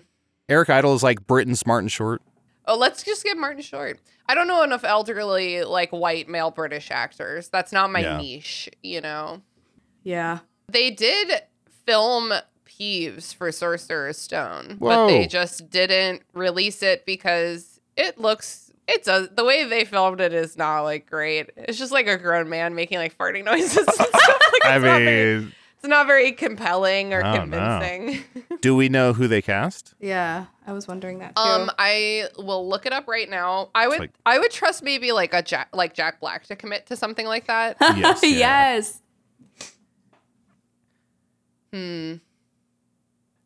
Eric 0.47 0.69
Idle 0.69 0.93
is 0.95 1.03
like 1.03 1.27
Britain 1.27 1.57
smart 1.57 1.83
and 1.83 1.91
short. 1.91 2.21
Oh, 2.65 2.77
let's 2.77 3.03
just 3.03 3.25
get 3.25 3.35
Martin 3.37 3.61
Short. 3.61 3.99
I 4.29 4.33
don't 4.35 4.47
know 4.47 4.63
enough 4.63 4.85
elderly, 4.85 5.63
like 5.65 5.89
white 5.91 6.29
male 6.29 6.51
British 6.51 6.89
actors. 6.89 7.49
That's 7.49 7.73
not 7.73 7.91
my 7.91 7.99
Yeah. 7.99 8.15
niche, 8.17 8.69
you 8.81 9.01
know. 9.01 9.41
Yeah. 10.03 10.39
They 10.69 10.91
did 10.91 11.41
film 11.85 12.31
Peeves 12.79 13.33
for 13.35 13.51
Sorcerer's 13.51 14.17
Stone, 14.17 14.77
but 14.79 15.07
they 15.07 15.27
just 15.27 15.69
didn't 15.69 16.21
release 16.33 16.81
it 16.81 17.05
because 17.05 17.79
it 17.97 18.17
looks 18.17 18.71
it's 18.87 19.07
a 19.07 19.29
the 19.33 19.43
way 19.45 19.65
they 19.65 19.85
filmed 19.85 20.21
it 20.21 20.33
is 20.33 20.57
not 20.57 20.81
like 20.81 21.09
great. 21.09 21.49
It's 21.55 21.77
just 21.77 21.91
like 21.91 22.07
a 22.07 22.17
grown 22.17 22.49
man 22.49 22.75
making 22.75 22.97
like 22.97 23.17
farting 23.17 23.43
noises 23.45 23.77
and 23.77 23.89
stuff. 23.89 24.07
Like, 24.09 24.65
I 24.65 24.75
it's, 24.75 24.83
not 24.83 24.97
very, 24.99 25.39
mean, 25.39 25.53
it's 25.77 25.87
not 25.87 26.07
very 26.07 26.31
compelling 26.31 27.13
or 27.13 27.23
I 27.23 27.37
don't 27.37 27.51
convincing. 27.51 28.23
do 28.61 28.75
we 28.75 28.89
know 28.89 29.13
who 29.13 29.27
they 29.27 29.41
cast? 29.41 29.93
Yeah. 29.99 30.45
I 30.65 30.73
was 30.73 30.87
wondering 30.87 31.19
that 31.19 31.35
too. 31.35 31.41
Um, 31.41 31.71
I 31.79 32.27
will 32.37 32.67
look 32.67 32.85
it 32.85 32.93
up 32.93 33.07
right 33.07 33.29
now. 33.29 33.69
I 33.75 33.87
would 33.87 33.99
like- 33.99 34.11
I 34.25 34.39
would 34.39 34.51
trust 34.51 34.83
maybe 34.83 35.11
like 35.11 35.33
a 35.33 35.41
Jack 35.41 35.69
like 35.73 35.93
Jack 35.93 36.19
Black 36.19 36.45
to 36.47 36.55
commit 36.55 36.85
to 36.87 36.95
something 36.95 37.25
like 37.27 37.47
that. 37.47 37.77
Yes, 37.95 38.19
yeah. 38.23 38.29
yes. 38.29 39.01
hmm. 41.73 42.13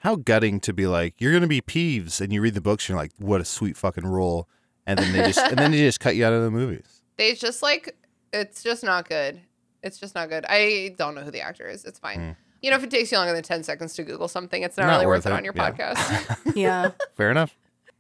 How 0.04 0.18
gutting 0.18 0.60
to 0.62 0.74
be 0.74 0.86
like, 0.86 1.16
you're 1.20 1.32
gonna 1.32 1.48
be 1.48 1.62
Peeves, 1.62 2.20
and 2.20 2.34
you 2.34 2.42
read 2.42 2.56
the 2.56 2.62
books, 2.62 2.84
and 2.84 2.90
you're 2.90 3.02
like, 3.02 3.14
what 3.20 3.40
a 3.40 3.46
sweet 3.46 3.78
fucking 3.78 4.06
role, 4.06 4.50
and 4.86 5.00
then 5.00 5.14
they 5.14 5.20
just 5.20 5.40
and 5.40 5.58
then 5.58 5.72
they 5.72 5.78
just 5.78 6.02
cut 6.02 6.18
you 6.18 6.26
out 6.26 6.34
of 6.34 6.44
the 6.44 6.52
movies. 6.52 7.02
They 7.16 7.36
just 7.36 7.62
like 7.62 7.96
it's 8.34 8.64
just 8.64 8.84
not 8.84 9.08
good. 9.08 9.40
It's 9.84 10.00
just 10.00 10.16
not 10.16 10.30
good. 10.30 10.46
I 10.50 10.96
don't 10.98 11.14
know 11.14 11.22
who 11.22 11.30
the 11.30 11.42
actor 11.42 11.68
is. 11.68 11.86
It's 11.86 12.00
fine. 12.00 12.20
Hmm. 12.20 12.32
You 12.64 12.72
know, 12.72 12.78
if 12.78 12.84
it 12.84 12.90
takes 12.90 13.12
you 13.12 13.20
longer 13.20 13.34
than 13.34 13.44
10 13.44 13.62
seconds 13.64 13.94
to 13.96 14.04
Google 14.04 14.28
something, 14.28 14.64
it's 14.64 14.78
not, 14.78 14.88
Not 14.88 14.94
really 14.94 15.06
worth 15.06 15.26
worth 15.26 15.28
it 15.28 15.30
it, 15.30 15.34
on 15.36 15.44
your 15.46 15.54
yeah. 15.56 15.72
podcast. 15.72 16.38
Yeah. 16.56 16.92
Fair 17.16 17.30
enough. 17.30 17.56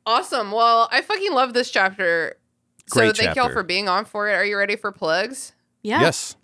awesome. 0.07 0.51
Well, 0.51 0.89
I 0.91 1.01
fucking 1.01 1.31
love 1.31 1.53
this 1.53 1.69
chapter. 1.69 2.37
Great 2.89 3.09
so 3.09 3.13
Great 3.13 3.17
thank 3.17 3.35
y'all 3.35 3.53
for 3.53 3.61
being 3.61 3.87
on 3.87 4.05
for 4.05 4.27
it. 4.29 4.33
Are 4.33 4.45
you 4.45 4.57
ready 4.57 4.75
for 4.75 4.91
plugs? 4.91 5.53
Yeah. 5.83 6.01
Yes. 6.01 6.35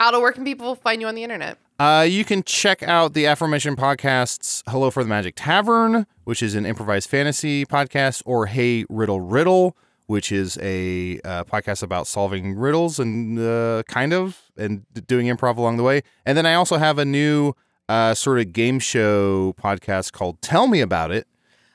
Adal, 0.00 0.20
where 0.20 0.32
can 0.32 0.44
people 0.44 0.74
find 0.74 1.00
you 1.00 1.06
on 1.06 1.14
the 1.14 1.22
internet? 1.22 1.58
Uh, 1.82 2.02
you 2.02 2.24
can 2.24 2.44
check 2.44 2.80
out 2.84 3.12
the 3.12 3.24
aforementioned 3.24 3.76
podcasts 3.76 4.62
Hello 4.68 4.88
from 4.88 5.02
the 5.02 5.08
Magic 5.08 5.34
Tavern, 5.34 6.06
which 6.22 6.40
is 6.40 6.54
an 6.54 6.64
improvised 6.64 7.10
fantasy 7.10 7.66
podcast, 7.66 8.22
or 8.24 8.46
Hey 8.46 8.84
Riddle 8.88 9.20
Riddle, 9.20 9.76
which 10.06 10.30
is 10.30 10.56
a 10.62 11.18
uh, 11.24 11.42
podcast 11.42 11.82
about 11.82 12.06
solving 12.06 12.54
riddles 12.54 13.00
and 13.00 13.36
uh, 13.36 13.82
kind 13.88 14.12
of 14.12 14.40
and 14.56 14.86
doing 15.08 15.26
improv 15.26 15.56
along 15.56 15.76
the 15.76 15.82
way. 15.82 16.02
And 16.24 16.38
then 16.38 16.46
I 16.46 16.54
also 16.54 16.76
have 16.76 16.98
a 16.98 17.04
new 17.04 17.54
uh, 17.88 18.14
sort 18.14 18.38
of 18.38 18.52
game 18.52 18.78
show 18.78 19.52
podcast 19.54 20.12
called 20.12 20.40
Tell 20.40 20.68
Me 20.68 20.82
About 20.82 21.10
It. 21.10 21.26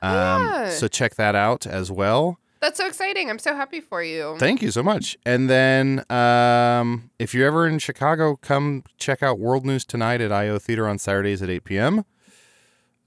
Um. 0.02 0.70
So 0.70 0.88
check 0.88 1.16
that 1.16 1.36
out 1.36 1.68
as 1.68 1.92
well. 1.92 2.40
That's 2.60 2.78
so 2.78 2.88
exciting. 2.88 3.30
I'm 3.30 3.40
so 3.40 3.56
happy 3.56 3.82
for 3.82 4.02
you. 4.02 4.36
Thank 4.40 4.62
you 4.62 4.72
so 4.72 4.82
much. 4.82 5.18
And 5.26 5.50
then 5.50 6.04
um, 6.12 7.12
if 7.20 7.34
you're 7.34 7.48
ever 7.48 7.68
in 7.68 7.80
Chicago, 7.80 8.36
come 8.38 8.84
check 8.98 9.22
out 9.22 9.40
World 9.40 9.66
News 9.66 9.86
Tonight 9.86 10.22
at 10.22 10.32
IO 10.32 10.58
Theater 10.58 10.88
on 10.88 10.98
Saturdays 10.98 11.42
at 11.42 11.50
8 11.50 11.64
p.m. 11.64 12.00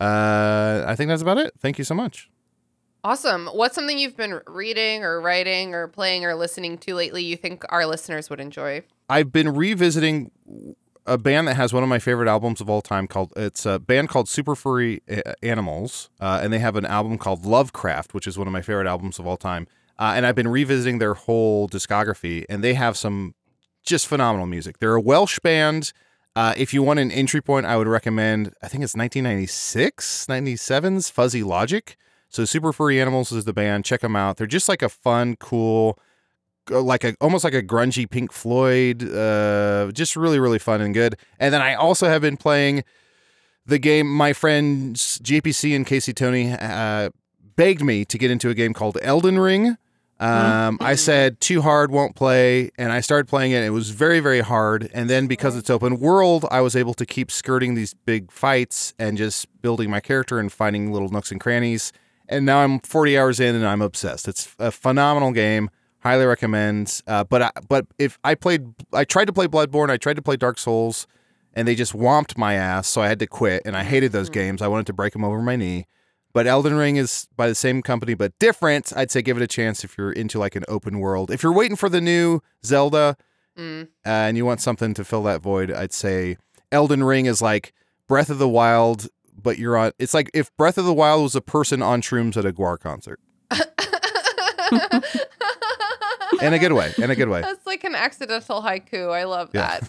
Uh, 0.01 0.85
I 0.87 0.95
think 0.97 1.09
that's 1.09 1.23
about 1.23 1.39
it. 1.39 1.53
Thank 1.59 1.79
you 1.79 1.85
so 1.85 1.95
much. 1.95 2.31
Awesome. 3.03 3.47
What's 3.47 3.75
something 3.75 3.99
you've 3.99 4.17
been 4.17 4.41
reading 4.47 5.05
or 5.05 5.21
writing 5.21 5.75
or 5.75 5.89
playing 5.89 6.25
or 6.25 6.35
listening 6.35 6.77
to 6.79 6.95
lately 6.95 7.23
you 7.25 7.37
think 7.37 7.65
our 7.71 7.87
listeners 7.87 8.29
would 8.29 8.41
enjoy? 8.41 8.83
I've 9.09 9.33
been 9.33 9.55
revisiting 9.55 10.31
a 11.07 11.19
band 11.19 11.49
that 11.49 11.57
has 11.57 11.73
one 11.73 11.83
of 11.83 11.89
my 11.89 11.99
favorite 11.99 12.29
albums 12.29 12.61
of 12.61 12.69
all 12.71 12.83
time 12.83 13.07
called 13.07 13.33
it's 13.37 13.67
a 13.67 13.79
band 13.79 14.09
called 14.09 14.29
Super 14.29 14.55
Furry 14.55 15.03
A- 15.09 15.45
Animals, 15.45 16.11
uh, 16.21 16.41
and 16.43 16.53
they 16.53 16.59
have 16.59 16.77
an 16.77 16.87
album 16.87 17.19
called 17.19 17.43
Lovekraft, 17.43 18.15
which 18.15 18.27
is 18.27 18.39
one 18.39 18.47
of 18.47 18.53
my 18.53 18.63
favorite 18.63 18.87
albums 18.87 19.19
of 19.19 19.27
all 19.27 19.37
time. 19.37 19.67
Uh, 19.99 20.13
and 20.17 20.25
I've 20.25 20.35
been 20.35 20.49
revisiting 20.49 20.99
their 20.99 21.15
whole 21.15 21.69
discography, 21.69 22.45
and 22.49 22.65
they 22.65 22.75
have 22.75 22.97
some 22.97 23.35
just 23.83 24.07
phenomenal 24.07 24.47
music. 24.47 24.79
They're 24.79 24.95
a 24.95 25.01
Welsh 25.01 25.39
band. 25.41 25.93
Uh, 26.37 26.55
if 26.57 26.73
you 26.73 26.83
want 26.83 27.01
an 27.01 27.11
entry 27.11 27.43
point, 27.43 27.67
I 27.67 27.77
would 27.77 27.89
recommend, 27.89 28.55
I 28.63 28.69
think 28.69 28.85
it's 28.85 28.95
1996, 28.95 30.27
97's 30.27 31.11
Fuzzy 31.11 31.43
Logic. 31.43 31.97
So 32.29 32.45
Super 32.45 32.73
Furry 32.73 33.01
Animals 33.01 33.33
is 33.33 33.45
the 33.45 33.53
band. 33.53 33.85
Check 33.85 34.01
them 34.01 34.15
out. 34.15 34.37
They're 34.37 34.47
just 34.47 34.69
like 34.69 34.83
a 34.83 34.89
fun, 34.89 35.37
cool, 35.37 35.99
like 36.69 37.05
a 37.05 37.15
almost 37.21 37.45
like 37.45 37.55
a 37.55 37.63
grungy 37.63 38.09
Pink 38.09 38.33
Floyd. 38.33 39.03
Uh, 39.03 39.91
just 39.93 40.17
really, 40.17 40.39
really 40.39 40.59
fun 40.59 40.81
and 40.81 40.95
good. 40.95 41.17
And 41.39 41.55
then 41.55 41.63
I 41.63 41.75
also 41.75 42.09
have 42.09 42.23
been 42.23 42.37
playing 42.37 42.85
the 43.67 43.79
game. 43.79 44.13
My 44.13 44.33
friends 44.33 45.19
JPC 45.23 45.75
and 45.75 45.87
Casey 45.87 46.13
Tony 46.13 46.53
uh, 46.53 47.11
begged 47.57 47.83
me 47.83 48.05
to 48.05 48.19
get 48.19 48.31
into 48.31 48.51
a 48.51 48.55
game 48.55 48.75
called 48.75 48.99
Elden 49.03 49.39
Ring. 49.39 49.77
Um, 50.21 50.77
I 50.83 50.97
said 50.97 51.41
too 51.41 51.63
hard, 51.63 51.91
won't 51.91 52.15
play, 52.15 52.71
and 52.77 52.93
I 52.93 53.01
started 53.01 53.27
playing 53.27 53.53
it. 53.53 53.65
It 53.65 53.71
was 53.71 53.89
very, 53.89 54.21
very 54.21 54.41
hard. 54.41 54.91
And 54.93 55.09
then 55.09 55.27
because 55.27 55.57
it's 55.57 55.71
open 55.71 55.99
world, 55.99 56.45
I 56.51 56.61
was 56.61 56.77
able 56.77 56.93
to 56.95 57.07
keep 57.07 57.31
skirting 57.31 57.75
these 57.75 57.95
big 57.95 58.31
fights 58.31 58.93
and 58.99 59.17
just 59.17 59.47
building 59.63 59.89
my 59.89 60.01
character 60.01 60.39
and 60.39 60.53
finding 60.53 60.93
little 60.93 61.09
nooks 61.09 61.31
and 61.31 61.41
crannies. 61.41 61.91
And 62.29 62.45
now 62.45 62.59
I'm 62.59 62.81
40 62.81 63.19
hours 63.19 63.41
in, 63.41 63.55
and 63.55 63.67
I'm 63.67 63.81
obsessed. 63.81 64.29
It's 64.29 64.55
a 64.59 64.71
phenomenal 64.71 65.33
game. 65.33 65.71
Highly 66.01 66.25
recommend. 66.25 67.03
Uh, 67.07 67.25
but 67.25 67.43
I, 67.43 67.51
but 67.69 67.87
if 67.99 68.19
I 68.25 68.35
played, 68.35 68.67
I 68.93 69.05
tried 69.05 69.27
to 69.27 69.33
play 69.33 69.47
Bloodborne, 69.47 69.91
I 69.91 69.99
tried 69.99 70.17
to 70.17 70.23
play 70.23 70.37
Dark 70.37 70.59
Souls, 70.59 71.07
and 71.53 71.69
they 71.69 71.75
just 71.75 71.93
whomped 71.93 72.39
my 72.39 72.55
ass, 72.55 72.89
so 72.89 73.03
I 73.03 73.09
had 73.09 73.19
to 73.19 73.27
quit. 73.27 73.63
And 73.65 73.77
I 73.77 73.85
hated 73.85 74.13
those 74.13 74.31
games. 74.31 74.63
I 74.63 74.69
wanted 74.69 74.87
to 74.87 74.93
break 74.93 75.13
them 75.13 75.25
over 75.25 75.43
my 75.43 75.57
knee. 75.57 75.87
But 76.33 76.47
Elden 76.47 76.75
Ring 76.75 76.97
is 76.97 77.29
by 77.37 77.49
the 77.49 77.57
same 77.57 77.83
company, 77.83 78.15
but 78.15 78.39
different. 78.39 78.93
I'd 78.97 79.11
say 79.11 79.21
give 79.21 79.37
it 79.37 79.43
a 79.43 79.49
chance 79.49 79.85
if 79.85 79.99
you're 79.99 80.13
into 80.13 80.39
like 80.39 80.55
an 80.55 80.65
open 80.69 81.01
world. 81.01 81.31
If 81.31 81.43
you're 81.43 81.53
waiting 81.53 81.77
for 81.77 81.89
the 81.89 82.01
new 82.01 82.41
Zelda 82.65 83.17
Mm. 83.59 83.83
uh, 83.83 83.87
and 84.09 84.37
you 84.37 84.47
want 84.47 84.61
something 84.61 84.95
to 84.95 85.05
fill 85.05 85.25
that 85.25 85.43
void, 85.43 85.73
I'd 85.73 85.93
say 85.93 86.37
Elden 86.71 87.03
Ring 87.03 87.27
is 87.27 87.43
like 87.43 87.75
Breath 88.07 88.31
of 88.31 88.39
the 88.39 88.49
Wild, 88.49 89.09
but 89.37 89.59
you're 89.59 89.77
on. 89.77 89.91
It's 89.99 90.15
like 90.15 90.31
if 90.33 90.57
Breath 90.57 90.79
of 90.79 90.85
the 90.85 90.95
Wild 90.95 91.25
was 91.25 91.35
a 91.35 91.41
person 91.41 91.83
on 91.83 92.01
shrooms 92.01 92.37
at 92.37 92.47
a 92.47 92.53
Gwar 92.53 92.79
concert. 92.79 93.19
in 96.43 96.53
a 96.53 96.59
good 96.59 96.73
way. 96.73 96.93
In 96.99 97.11
a 97.11 97.17
good 97.17 97.29
way. 97.29 97.41
That's 97.41 97.67
like 97.67 97.85
an 97.85 97.95
accidental 97.95 98.63
haiku. 98.63 99.11
I 99.13 99.25
love 99.25 99.51
Yeah. 99.53 99.81
that. 99.81 99.89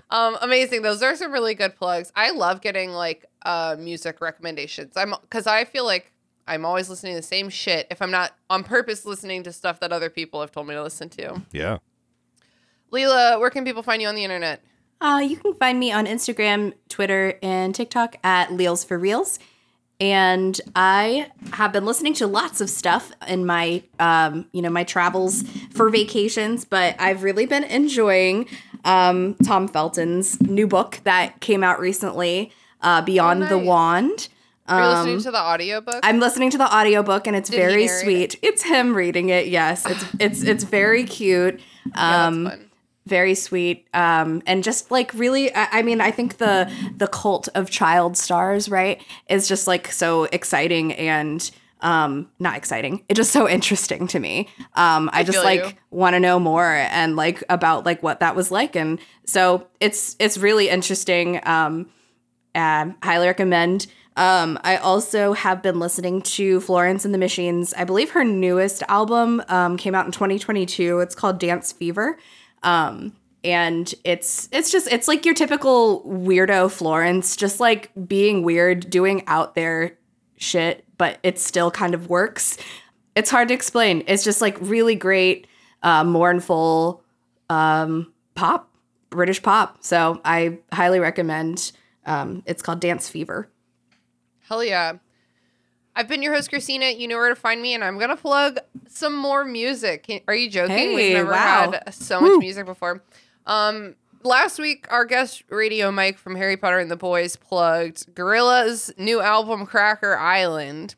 um, 0.10 0.36
amazing. 0.40 0.82
Those 0.82 1.02
are 1.02 1.14
some 1.16 1.32
really 1.32 1.54
good 1.54 1.76
plugs. 1.76 2.12
I 2.16 2.30
love 2.30 2.60
getting 2.60 2.90
like 2.90 3.26
uh 3.44 3.76
music 3.78 4.20
recommendations. 4.20 4.96
I'm 4.96 5.14
because 5.22 5.46
I 5.46 5.64
feel 5.64 5.84
like 5.84 6.12
I'm 6.46 6.64
always 6.64 6.90
listening 6.90 7.14
to 7.14 7.20
the 7.20 7.26
same 7.26 7.48
shit 7.48 7.86
if 7.90 8.02
I'm 8.02 8.10
not 8.10 8.32
on 8.50 8.64
purpose 8.64 9.04
listening 9.06 9.42
to 9.44 9.52
stuff 9.52 9.80
that 9.80 9.92
other 9.92 10.10
people 10.10 10.40
have 10.40 10.50
told 10.52 10.66
me 10.66 10.74
to 10.74 10.82
listen 10.82 11.08
to. 11.10 11.42
Yeah. 11.52 11.78
Lelia, 12.90 13.38
where 13.38 13.50
can 13.50 13.64
people 13.64 13.82
find 13.82 14.02
you 14.02 14.08
on 14.08 14.14
the 14.14 14.24
internet? 14.24 14.62
Uh, 15.00 15.18
you 15.24 15.36
can 15.36 15.54
find 15.54 15.80
me 15.80 15.90
on 15.90 16.06
Instagram, 16.06 16.74
Twitter, 16.88 17.38
and 17.42 17.74
TikTok 17.74 18.16
at 18.22 18.50
Leals 18.50 18.86
for 18.86 18.98
Reals. 18.98 19.38
And 20.02 20.60
I 20.74 21.30
have 21.52 21.72
been 21.72 21.84
listening 21.84 22.12
to 22.14 22.26
lots 22.26 22.60
of 22.60 22.68
stuff 22.68 23.12
in 23.28 23.46
my, 23.46 23.84
um, 24.00 24.46
you 24.52 24.60
know, 24.60 24.68
my 24.68 24.82
travels 24.82 25.44
for 25.70 25.90
vacations. 25.90 26.64
But 26.64 26.96
I've 26.98 27.22
really 27.22 27.46
been 27.46 27.62
enjoying 27.62 28.48
um, 28.84 29.36
Tom 29.44 29.68
Felton's 29.68 30.40
new 30.40 30.66
book 30.66 30.98
that 31.04 31.40
came 31.40 31.62
out 31.62 31.78
recently, 31.78 32.50
uh, 32.80 33.02
Beyond 33.02 33.42
the 33.42 33.56
nice. 33.58 33.66
Wand. 33.66 34.28
Are 34.66 34.80
you 34.82 34.88
listening 34.88 35.16
Um, 35.18 35.22
to 35.22 35.30
the 35.30 35.40
audiobook? 35.40 36.00
I'm 36.02 36.18
listening 36.18 36.50
to 36.50 36.58
the 36.58 36.74
audiobook 36.76 37.28
and 37.28 37.36
it's 37.36 37.50
Did 37.50 37.58
very 37.58 37.86
sweet. 37.86 38.36
It's 38.42 38.64
him 38.64 38.94
reading 38.94 39.28
it. 39.28 39.46
Yes, 39.46 39.86
it's 39.86 40.04
it's 40.18 40.42
it's 40.42 40.64
very 40.64 41.04
cute. 41.04 41.60
Um 41.94 42.50
very 43.06 43.34
sweet. 43.34 43.86
Um 43.94 44.42
and 44.46 44.62
just 44.62 44.90
like 44.90 45.12
really 45.14 45.54
I, 45.54 45.68
I 45.72 45.82
mean 45.82 46.00
I 46.00 46.10
think 46.10 46.38
the 46.38 46.70
the 46.96 47.06
cult 47.06 47.48
of 47.54 47.70
child 47.70 48.16
stars, 48.16 48.68
right, 48.68 49.02
is 49.28 49.48
just 49.48 49.66
like 49.66 49.90
so 49.90 50.24
exciting 50.24 50.92
and 50.94 51.50
um 51.80 52.30
not 52.38 52.56
exciting. 52.56 53.04
It's 53.08 53.18
just 53.18 53.32
so 53.32 53.48
interesting 53.56 54.06
to 54.08 54.18
me. 54.18 54.48
Um 54.74 55.10
I, 55.12 55.24
just 55.24 55.44
like 55.44 55.78
want 55.90 56.14
to 56.14 56.20
know 56.20 56.38
more 56.38 56.66
and 56.66 57.16
like 57.16 57.42
about 57.48 57.86
like 57.86 58.02
what 58.02 58.20
that 58.20 58.36
was 58.36 58.50
like 58.50 58.76
and 58.76 58.98
so 59.26 59.66
it's 59.80 60.16
it's 60.18 60.38
really 60.38 60.68
interesting. 60.68 61.40
Um 61.44 61.90
um, 62.54 62.96
highly 63.02 63.26
recommend. 63.26 63.86
Um, 64.16 64.58
I 64.62 64.76
also 64.76 65.32
have 65.32 65.62
been 65.62 65.78
listening 65.78 66.20
to 66.22 66.60
Florence 66.60 67.04
and 67.04 67.14
the 67.14 67.18
Machines. 67.18 67.72
I 67.74 67.84
believe 67.84 68.10
her 68.10 68.24
newest 68.24 68.82
album 68.88 69.42
um, 69.48 69.76
came 69.76 69.94
out 69.94 70.04
in 70.04 70.12
2022. 70.12 71.00
It's 71.00 71.14
called 71.14 71.38
Dance 71.38 71.72
Fever. 71.72 72.18
Um, 72.62 73.14
and 73.44 73.92
it's 74.04 74.48
it's 74.52 74.70
just 74.70 74.86
it's 74.92 75.08
like 75.08 75.24
your 75.24 75.34
typical 75.34 76.02
weirdo 76.04 76.70
Florence, 76.70 77.36
just 77.36 77.60
like 77.60 77.90
being 78.06 78.42
weird, 78.42 78.88
doing 78.88 79.24
out 79.26 79.54
there 79.54 79.98
shit, 80.36 80.84
but 80.98 81.18
it 81.22 81.38
still 81.38 81.70
kind 81.70 81.94
of 81.94 82.08
works. 82.08 82.56
It's 83.14 83.30
hard 83.30 83.48
to 83.48 83.54
explain. 83.54 84.04
It's 84.06 84.24
just 84.24 84.40
like 84.40 84.56
really 84.60 84.94
great, 84.94 85.46
uh, 85.82 86.04
mournful 86.04 87.02
um, 87.50 88.12
pop, 88.34 88.70
British 89.10 89.42
pop. 89.42 89.78
So 89.82 90.20
I 90.24 90.58
highly 90.72 91.00
recommend. 91.00 91.72
Um, 92.06 92.42
it's 92.46 92.62
called 92.62 92.80
Dance 92.80 93.08
Fever. 93.08 93.48
Hell 94.48 94.64
yeah. 94.64 94.94
I've 95.94 96.08
been 96.08 96.22
your 96.22 96.32
host, 96.34 96.48
Christina. 96.48 96.90
You 96.90 97.06
know 97.08 97.16
where 97.18 97.28
to 97.28 97.34
find 97.36 97.60
me, 97.60 97.74
and 97.74 97.84
I'm 97.84 97.98
gonna 97.98 98.16
plug 98.16 98.58
some 98.88 99.14
more 99.16 99.44
music. 99.44 100.04
Can- 100.04 100.20
Are 100.26 100.34
you 100.34 100.48
joking? 100.50 100.74
Hey, 100.76 100.94
We've 100.94 101.12
never 101.14 101.30
wow. 101.32 101.72
had 101.72 101.94
so 101.94 102.20
much 102.20 102.38
music 102.40 102.64
before. 102.66 103.02
Um, 103.46 103.96
last 104.22 104.58
week, 104.58 104.86
our 104.90 105.04
guest 105.04 105.42
radio 105.50 105.90
Mike 105.92 106.16
from 106.18 106.36
Harry 106.36 106.56
Potter 106.56 106.78
and 106.78 106.90
the 106.90 106.96
Boys 106.96 107.36
plugged 107.36 108.14
Gorillaz 108.14 108.96
new 108.98 109.20
album, 109.20 109.66
Cracker 109.66 110.16
Island, 110.16 110.94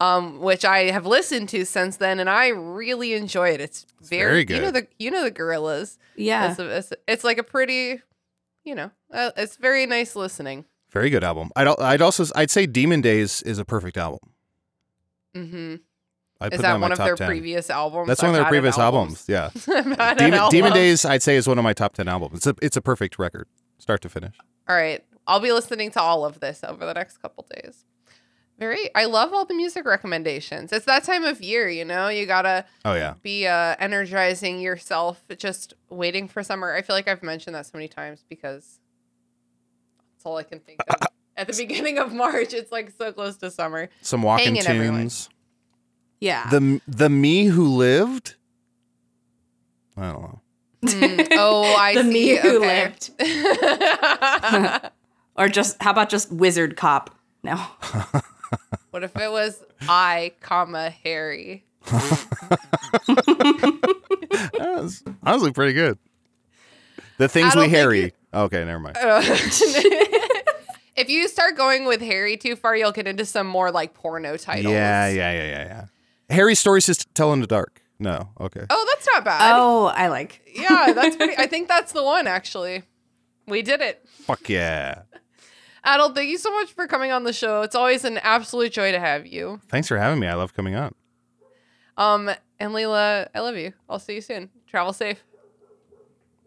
um, 0.00 0.40
which 0.40 0.64
I 0.64 0.90
have 0.90 1.04
listened 1.06 1.48
to 1.50 1.64
since 1.66 1.96
then, 1.98 2.18
and 2.18 2.30
I 2.30 2.48
really 2.48 3.12
enjoy 3.12 3.50
it. 3.50 3.60
It's 3.60 3.86
very, 4.00 4.44
very 4.44 4.58
You 4.58 4.64
know 4.64 4.70
the 4.70 4.86
you 4.98 5.10
know 5.10 5.22
the 5.24 5.30
Gorillaz. 5.32 5.98
Yeah. 6.16 6.50
It's, 6.50 6.58
a- 6.60 6.76
it's, 6.78 6.92
it's 7.08 7.24
like 7.24 7.38
a 7.38 7.42
pretty, 7.42 8.00
you 8.64 8.74
know, 8.74 8.90
uh, 9.12 9.32
it's 9.36 9.56
very 9.56 9.84
nice 9.84 10.14
listening. 10.16 10.64
Very 10.94 11.10
good 11.10 11.22
album. 11.24 11.50
I'd 11.56 11.66
I'd 11.68 12.00
also 12.00 12.24
I'd 12.34 12.50
say 12.50 12.64
Demon 12.66 13.00
Days 13.02 13.42
is 13.42 13.58
a 13.58 13.64
perfect 13.64 13.98
album. 13.98 14.20
Mm-hmm. 15.36 15.74
I'd 16.40 16.54
Is 16.54 16.60
that 16.60 16.80
one 16.80 16.92
of 16.92 16.98
their 16.98 17.16
10. 17.16 17.26
previous 17.26 17.68
albums? 17.68 18.08
That's 18.08 18.22
one 18.22 18.30
of 18.30 18.36
their 18.36 18.44
previous 18.44 18.76
an 18.76 18.82
album. 18.82 19.00
albums. 19.00 19.24
Yeah. 19.28 19.50
I've 19.68 19.96
had 19.98 20.20
an 20.20 20.30
Demon, 20.32 20.50
Demon. 20.50 20.72
Days, 20.72 21.04
I'd 21.04 21.22
say, 21.22 21.36
is 21.36 21.46
one 21.48 21.58
of 21.58 21.64
my 21.64 21.72
top 21.72 21.94
ten 21.94 22.06
albums. 22.08 22.38
It's 22.38 22.46
a 22.46 22.54
it's 22.62 22.76
a 22.76 22.80
perfect 22.82 23.18
record, 23.18 23.48
start 23.78 24.00
to 24.02 24.08
finish. 24.08 24.36
All 24.68 24.76
right. 24.76 25.04
I'll 25.26 25.40
be 25.40 25.52
listening 25.52 25.90
to 25.92 26.00
all 26.00 26.24
of 26.24 26.40
this 26.40 26.62
over 26.62 26.84
the 26.86 26.92
next 26.94 27.18
couple 27.22 27.46
days. 27.54 27.84
Very 28.58 28.94
I 28.94 29.06
love 29.06 29.32
all 29.32 29.44
the 29.44 29.54
music 29.54 29.84
recommendations. 29.86 30.72
It's 30.72 30.86
that 30.86 31.02
time 31.02 31.24
of 31.24 31.40
year, 31.40 31.68
you 31.68 31.84
know? 31.84 32.08
You 32.08 32.24
gotta 32.26 32.64
Oh 32.84 32.94
yeah. 32.94 33.14
be 33.22 33.48
uh 33.48 33.74
energizing 33.80 34.60
yourself, 34.60 35.24
just 35.38 35.74
waiting 35.90 36.28
for 36.28 36.42
summer. 36.44 36.72
I 36.72 36.82
feel 36.82 36.94
like 36.94 37.08
I've 37.08 37.22
mentioned 37.24 37.56
that 37.56 37.66
so 37.66 37.72
many 37.74 37.88
times 37.88 38.22
because 38.28 38.78
that's 40.24 40.30
all 40.30 40.38
I 40.38 40.42
can 40.42 40.60
think 40.60 40.80
of. 40.88 41.08
At 41.36 41.48
the 41.48 41.52
beginning 41.56 41.98
of 41.98 42.12
March, 42.12 42.54
it's 42.54 42.72
like 42.72 42.92
so 42.96 43.12
close 43.12 43.36
to 43.38 43.50
summer. 43.50 43.88
Some 44.02 44.22
walking 44.22 44.54
Hanging 44.54 44.66
everyone. 44.66 45.00
tunes. 45.00 45.28
Yeah. 46.20 46.48
The 46.48 46.80
the 46.86 47.10
me 47.10 47.46
who 47.46 47.66
lived. 47.68 48.36
I 49.96 50.12
don't 50.12 50.22
know. 50.22 50.40
Mm, 50.84 51.28
oh, 51.32 51.74
I 51.74 51.94
the 51.94 52.02
see. 52.02 52.10
me 52.10 52.36
who 52.36 52.64
okay. 52.64 52.94
lived. 52.94 53.10
or 55.36 55.48
just 55.48 55.82
how 55.82 55.90
about 55.90 56.08
just 56.08 56.32
Wizard 56.32 56.76
Cop? 56.76 57.14
No. 57.42 57.60
What 58.90 59.02
if 59.02 59.16
it 59.16 59.32
was 59.32 59.60
I, 59.88 60.34
comma 60.40 60.88
Harry? 61.02 61.64
That 61.90 62.60
was 64.60 65.02
honestly 65.24 65.50
pretty 65.50 65.72
good. 65.72 65.98
The 67.18 67.28
things 67.28 67.56
I 67.56 67.58
we 67.58 67.62
don't 67.62 67.70
Harry. 67.70 68.12
Okay, 68.34 68.64
never 68.64 68.80
mind. 68.80 68.96
if 70.96 71.08
you 71.08 71.28
start 71.28 71.56
going 71.56 71.86
with 71.86 72.00
Harry 72.00 72.36
too 72.36 72.56
far, 72.56 72.76
you'll 72.76 72.92
get 72.92 73.06
into 73.06 73.24
some 73.24 73.46
more 73.46 73.70
like 73.70 73.94
porno 73.94 74.36
titles. 74.36 74.72
Yeah, 74.72 75.08
yeah, 75.08 75.32
yeah, 75.32 75.46
yeah, 75.46 75.64
yeah. 75.66 75.84
Harry's 76.34 76.58
stories 76.58 76.86
just 76.86 77.14
tell 77.14 77.32
in 77.32 77.40
the 77.40 77.46
dark. 77.46 77.82
No, 77.98 78.30
okay. 78.40 78.66
Oh, 78.68 78.86
that's 78.92 79.06
not 79.06 79.24
bad. 79.24 79.52
Oh, 79.54 79.86
I 79.86 80.08
like. 80.08 80.40
Yeah, 80.52 80.92
that's 80.92 81.16
pretty. 81.16 81.34
I 81.38 81.46
think 81.48 81.68
that's 81.68 81.92
the 81.92 82.02
one 82.02 82.26
actually. 82.26 82.82
We 83.46 83.62
did 83.62 83.80
it. 83.80 84.06
Fuck 84.08 84.48
yeah. 84.48 85.02
Adal, 85.86 86.14
thank 86.14 86.30
you 86.30 86.38
so 86.38 86.50
much 86.52 86.72
for 86.72 86.86
coming 86.86 87.12
on 87.12 87.24
the 87.24 87.32
show. 87.32 87.60
It's 87.62 87.74
always 87.74 88.04
an 88.04 88.18
absolute 88.18 88.72
joy 88.72 88.92
to 88.92 88.98
have 88.98 89.26
you. 89.26 89.60
Thanks 89.68 89.86
for 89.86 89.98
having 89.98 90.18
me. 90.18 90.26
I 90.26 90.34
love 90.34 90.54
coming 90.54 90.74
on. 90.74 90.94
Um, 91.98 92.30
and 92.58 92.72
Lelia, 92.72 93.28
I 93.34 93.40
love 93.40 93.56
you. 93.56 93.74
I'll 93.88 93.98
see 93.98 94.14
you 94.14 94.20
soon. 94.22 94.48
Travel 94.66 94.94
safe. 94.94 95.22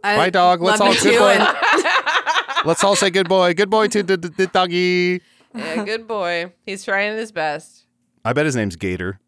I 0.04 0.16
Bye, 0.16 0.30
dog. 0.30 0.62
Let's 0.62 0.82
all 0.82 0.94
good 0.94 1.20
boy. 1.20 1.32
and- 1.40 1.58
Let's 2.66 2.84
all 2.84 2.96
say 2.96 3.10
good 3.10 3.30
boy. 3.30 3.54
Good 3.54 3.70
boy 3.70 3.88
to 3.90 4.04
the, 4.04 4.18
the, 4.18 4.30
the 4.30 4.48
doggy. 4.48 5.22
Yeah, 5.56 5.84
good 5.86 6.08
boy. 6.08 6.54
He's 6.66 6.84
trying 6.84 7.16
his 7.18 7.32
best. 7.32 7.86
I 8.26 8.34
bet 8.34 8.46
his 8.46 8.56
name's 8.56 8.76
Gator. 8.76 9.20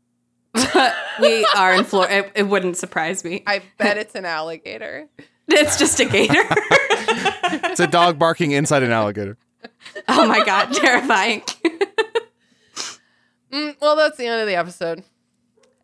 we 1.22 1.46
are 1.56 1.74
in 1.74 1.84
Florida. 1.86 2.18
It, 2.18 2.32
it 2.36 2.44
wouldn't 2.44 2.76
surprise 2.78 3.24
me. 3.24 3.44
I 3.48 3.62
bet 3.78 3.98
it's 3.98 4.16
an 4.16 4.26
alligator. 4.26 5.08
It's 5.52 5.80
just 5.80 6.00
a 6.00 6.06
gator. 6.06 6.44
It's 7.72 7.80
a 7.80 7.88
dog 7.88 8.20
barking 8.20 8.52
inside 8.52 8.84
an 8.84 8.92
alligator. 8.92 9.36
oh 10.08 10.28
my 10.28 10.46
god, 10.46 10.72
terrifying. 10.74 11.42
Mm, 13.52 13.76
well, 13.82 13.96
that's 13.96 14.18
the 14.18 14.28
end 14.28 14.42
of 14.42 14.48
the 14.48 14.56
episode. 14.56 15.04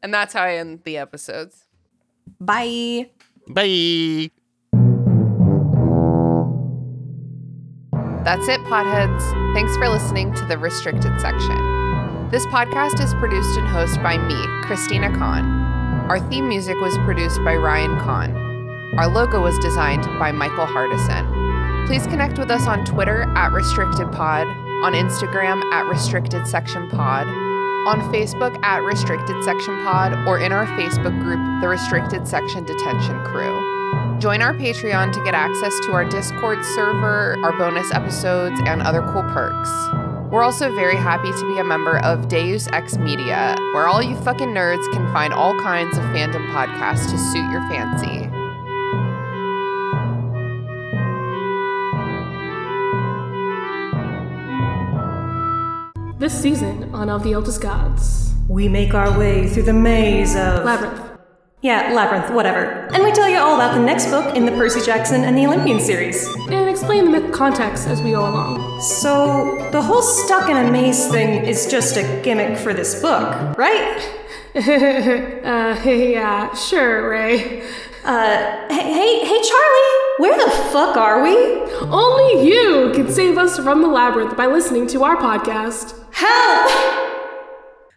And 0.03 0.13
that's 0.13 0.33
how 0.35 0.43
I 0.43 0.57
end 0.57 0.81
the 0.83 0.97
episodes. 0.97 1.65
Bye. 2.39 3.09
Bye. 3.47 4.29
That's 8.25 8.47
it, 8.47 8.59
potheads. 8.63 9.53
Thanks 9.53 9.77
for 9.77 9.87
listening 9.87 10.33
to 10.33 10.45
the 10.45 10.57
restricted 10.57 11.21
section. 11.21 11.55
This 12.31 12.43
podcast 12.47 12.99
is 12.99 13.13
produced 13.13 13.55
and 13.55 13.67
hosted 13.67 14.01
by 14.01 14.17
me, 14.17 14.35
Christina 14.65 15.09
Kann. 15.09 15.45
Our 16.09 16.19
theme 16.19 16.47
music 16.49 16.75
was 16.81 16.97
produced 17.05 17.43
by 17.43 17.55
Ryan 17.55 17.99
Kann. 17.99 18.35
Our 18.97 19.07
logo 19.07 19.43
was 19.43 19.59
designed 19.59 20.05
by 20.17 20.31
Michael 20.31 20.65
Hardison. 20.65 21.85
Please 21.85 22.07
connect 22.07 22.39
with 22.39 22.49
us 22.49 22.65
on 22.65 22.83
Twitter 22.83 23.31
at 23.37 23.51
RestrictedPod, 23.51 24.83
on 24.83 24.93
Instagram 24.93 25.61
at 25.71 25.85
Restricted 25.85 26.47
Section 26.47 26.89
Pod, 26.89 27.27
on 27.27 28.01
Facebook 28.11 28.59
at 28.63 28.81
Restricted 28.81 29.43
Section 29.43 29.83
Pod, 29.83 30.27
or 30.27 30.39
in 30.39 30.51
our 30.51 30.65
Facebook 30.65 31.21
group, 31.21 31.61
the 31.61 31.67
Restricted 31.67 32.27
Section 32.27 32.63
Detention 32.63 33.23
Crew. 33.23 33.74
Join 34.19 34.41
our 34.41 34.53
Patreon 34.53 35.11
to 35.11 35.23
get 35.23 35.33
access 35.35 35.77
to 35.81 35.91
our 35.91 36.05
Discord 36.05 36.63
server, 36.63 37.37
our 37.43 37.55
bonus 37.57 37.91
episodes, 37.91 38.59
and 38.65 38.81
other 38.81 39.01
cool 39.01 39.23
perks. 39.23 39.69
We're 40.31 40.41
also 40.41 40.73
very 40.73 40.95
happy 40.95 41.31
to 41.31 41.53
be 41.53 41.59
a 41.59 41.63
member 41.63 41.99
of 41.99 42.27
Deus 42.29 42.67
Ex 42.71 42.97
Media, 42.97 43.55
where 43.73 43.87
all 43.87 44.01
you 44.01 44.15
fucking 44.21 44.49
nerds 44.49 44.89
can 44.93 45.05
find 45.13 45.33
all 45.33 45.53
kinds 45.59 45.97
of 45.97 46.03
fandom 46.05 46.47
podcasts 46.51 47.11
to 47.11 47.17
suit 47.17 47.49
your 47.51 47.61
fancy. 47.69 48.29
This 56.17 56.33
season 56.41 56.89
on 56.95 57.09
Of 57.09 57.23
the 57.23 57.33
Eldest 57.33 57.61
Gods. 57.61 58.33
We 58.47 58.69
make 58.69 58.93
our 58.93 59.17
way 59.17 59.47
through 59.47 59.63
the 59.63 59.73
maze 59.73 60.35
of. 60.35 60.63
Labyrinth. 60.63 61.04
Yeah, 61.65 61.93
Labyrinth, 61.93 62.29
whatever. 62.29 62.87
And 62.93 63.03
we 63.03 63.11
tell 63.11 63.27
you 63.27 63.39
all 63.39 63.55
about 63.55 63.73
the 63.73 63.81
next 63.81 64.11
book 64.11 64.35
in 64.35 64.45
the 64.45 64.51
Percy 64.51 64.85
Jackson 64.85 65.23
and 65.23 65.35
the 65.35 65.47
Olympian 65.47 65.79
series. 65.79 66.27
And 66.51 66.69
explain 66.69 67.05
the 67.05 67.09
myth 67.09 67.33
context 67.33 67.87
as 67.87 68.03
we 68.03 68.11
go 68.11 68.19
along. 68.19 68.79
So, 68.81 69.67
the 69.71 69.81
whole 69.81 70.03
stuck 70.03 70.47
in 70.47 70.57
a 70.57 70.71
maze 70.71 71.07
thing 71.07 71.43
is 71.43 71.65
just 71.65 71.97
a 71.97 72.21
gimmick 72.21 72.59
for 72.59 72.71
this 72.71 73.01
book, 73.01 73.57
right? 73.57 73.97
uh, 74.55 75.81
yeah, 75.89 76.53
sure, 76.53 77.09
Ray. 77.09 77.63
Uh, 78.03 78.67
hey, 78.69 78.93
hey, 78.93 79.25
hey, 79.25 79.41
Charlie, 79.41 80.19
where 80.19 80.37
the 80.37 80.51
fuck 80.71 80.95
are 80.97 81.23
we? 81.23 81.35
Only 81.89 82.47
you 82.47 82.91
can 82.93 83.11
save 83.11 83.39
us 83.39 83.57
from 83.57 83.81
the 83.81 83.87
labyrinth 83.87 84.37
by 84.37 84.45
listening 84.45 84.85
to 84.89 85.03
our 85.03 85.17
podcast. 85.17 85.95
Help! 86.13 87.14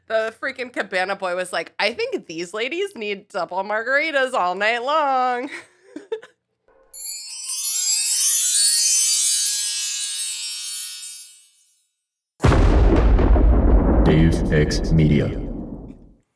The 0.08 0.34
freaking 0.40 0.72
cabana 0.72 1.16
boy 1.16 1.36
was 1.36 1.52
like, 1.52 1.74
I 1.78 1.92
think 1.92 2.26
these 2.26 2.54
ladies 2.54 2.96
need 2.96 3.28
double 3.28 3.62
margaritas 3.62 4.32
all 4.32 4.54
night 4.54 4.82
long. 4.82 5.50
Deus 14.04 14.50
Ex 14.50 14.92
Media. 14.92 15.57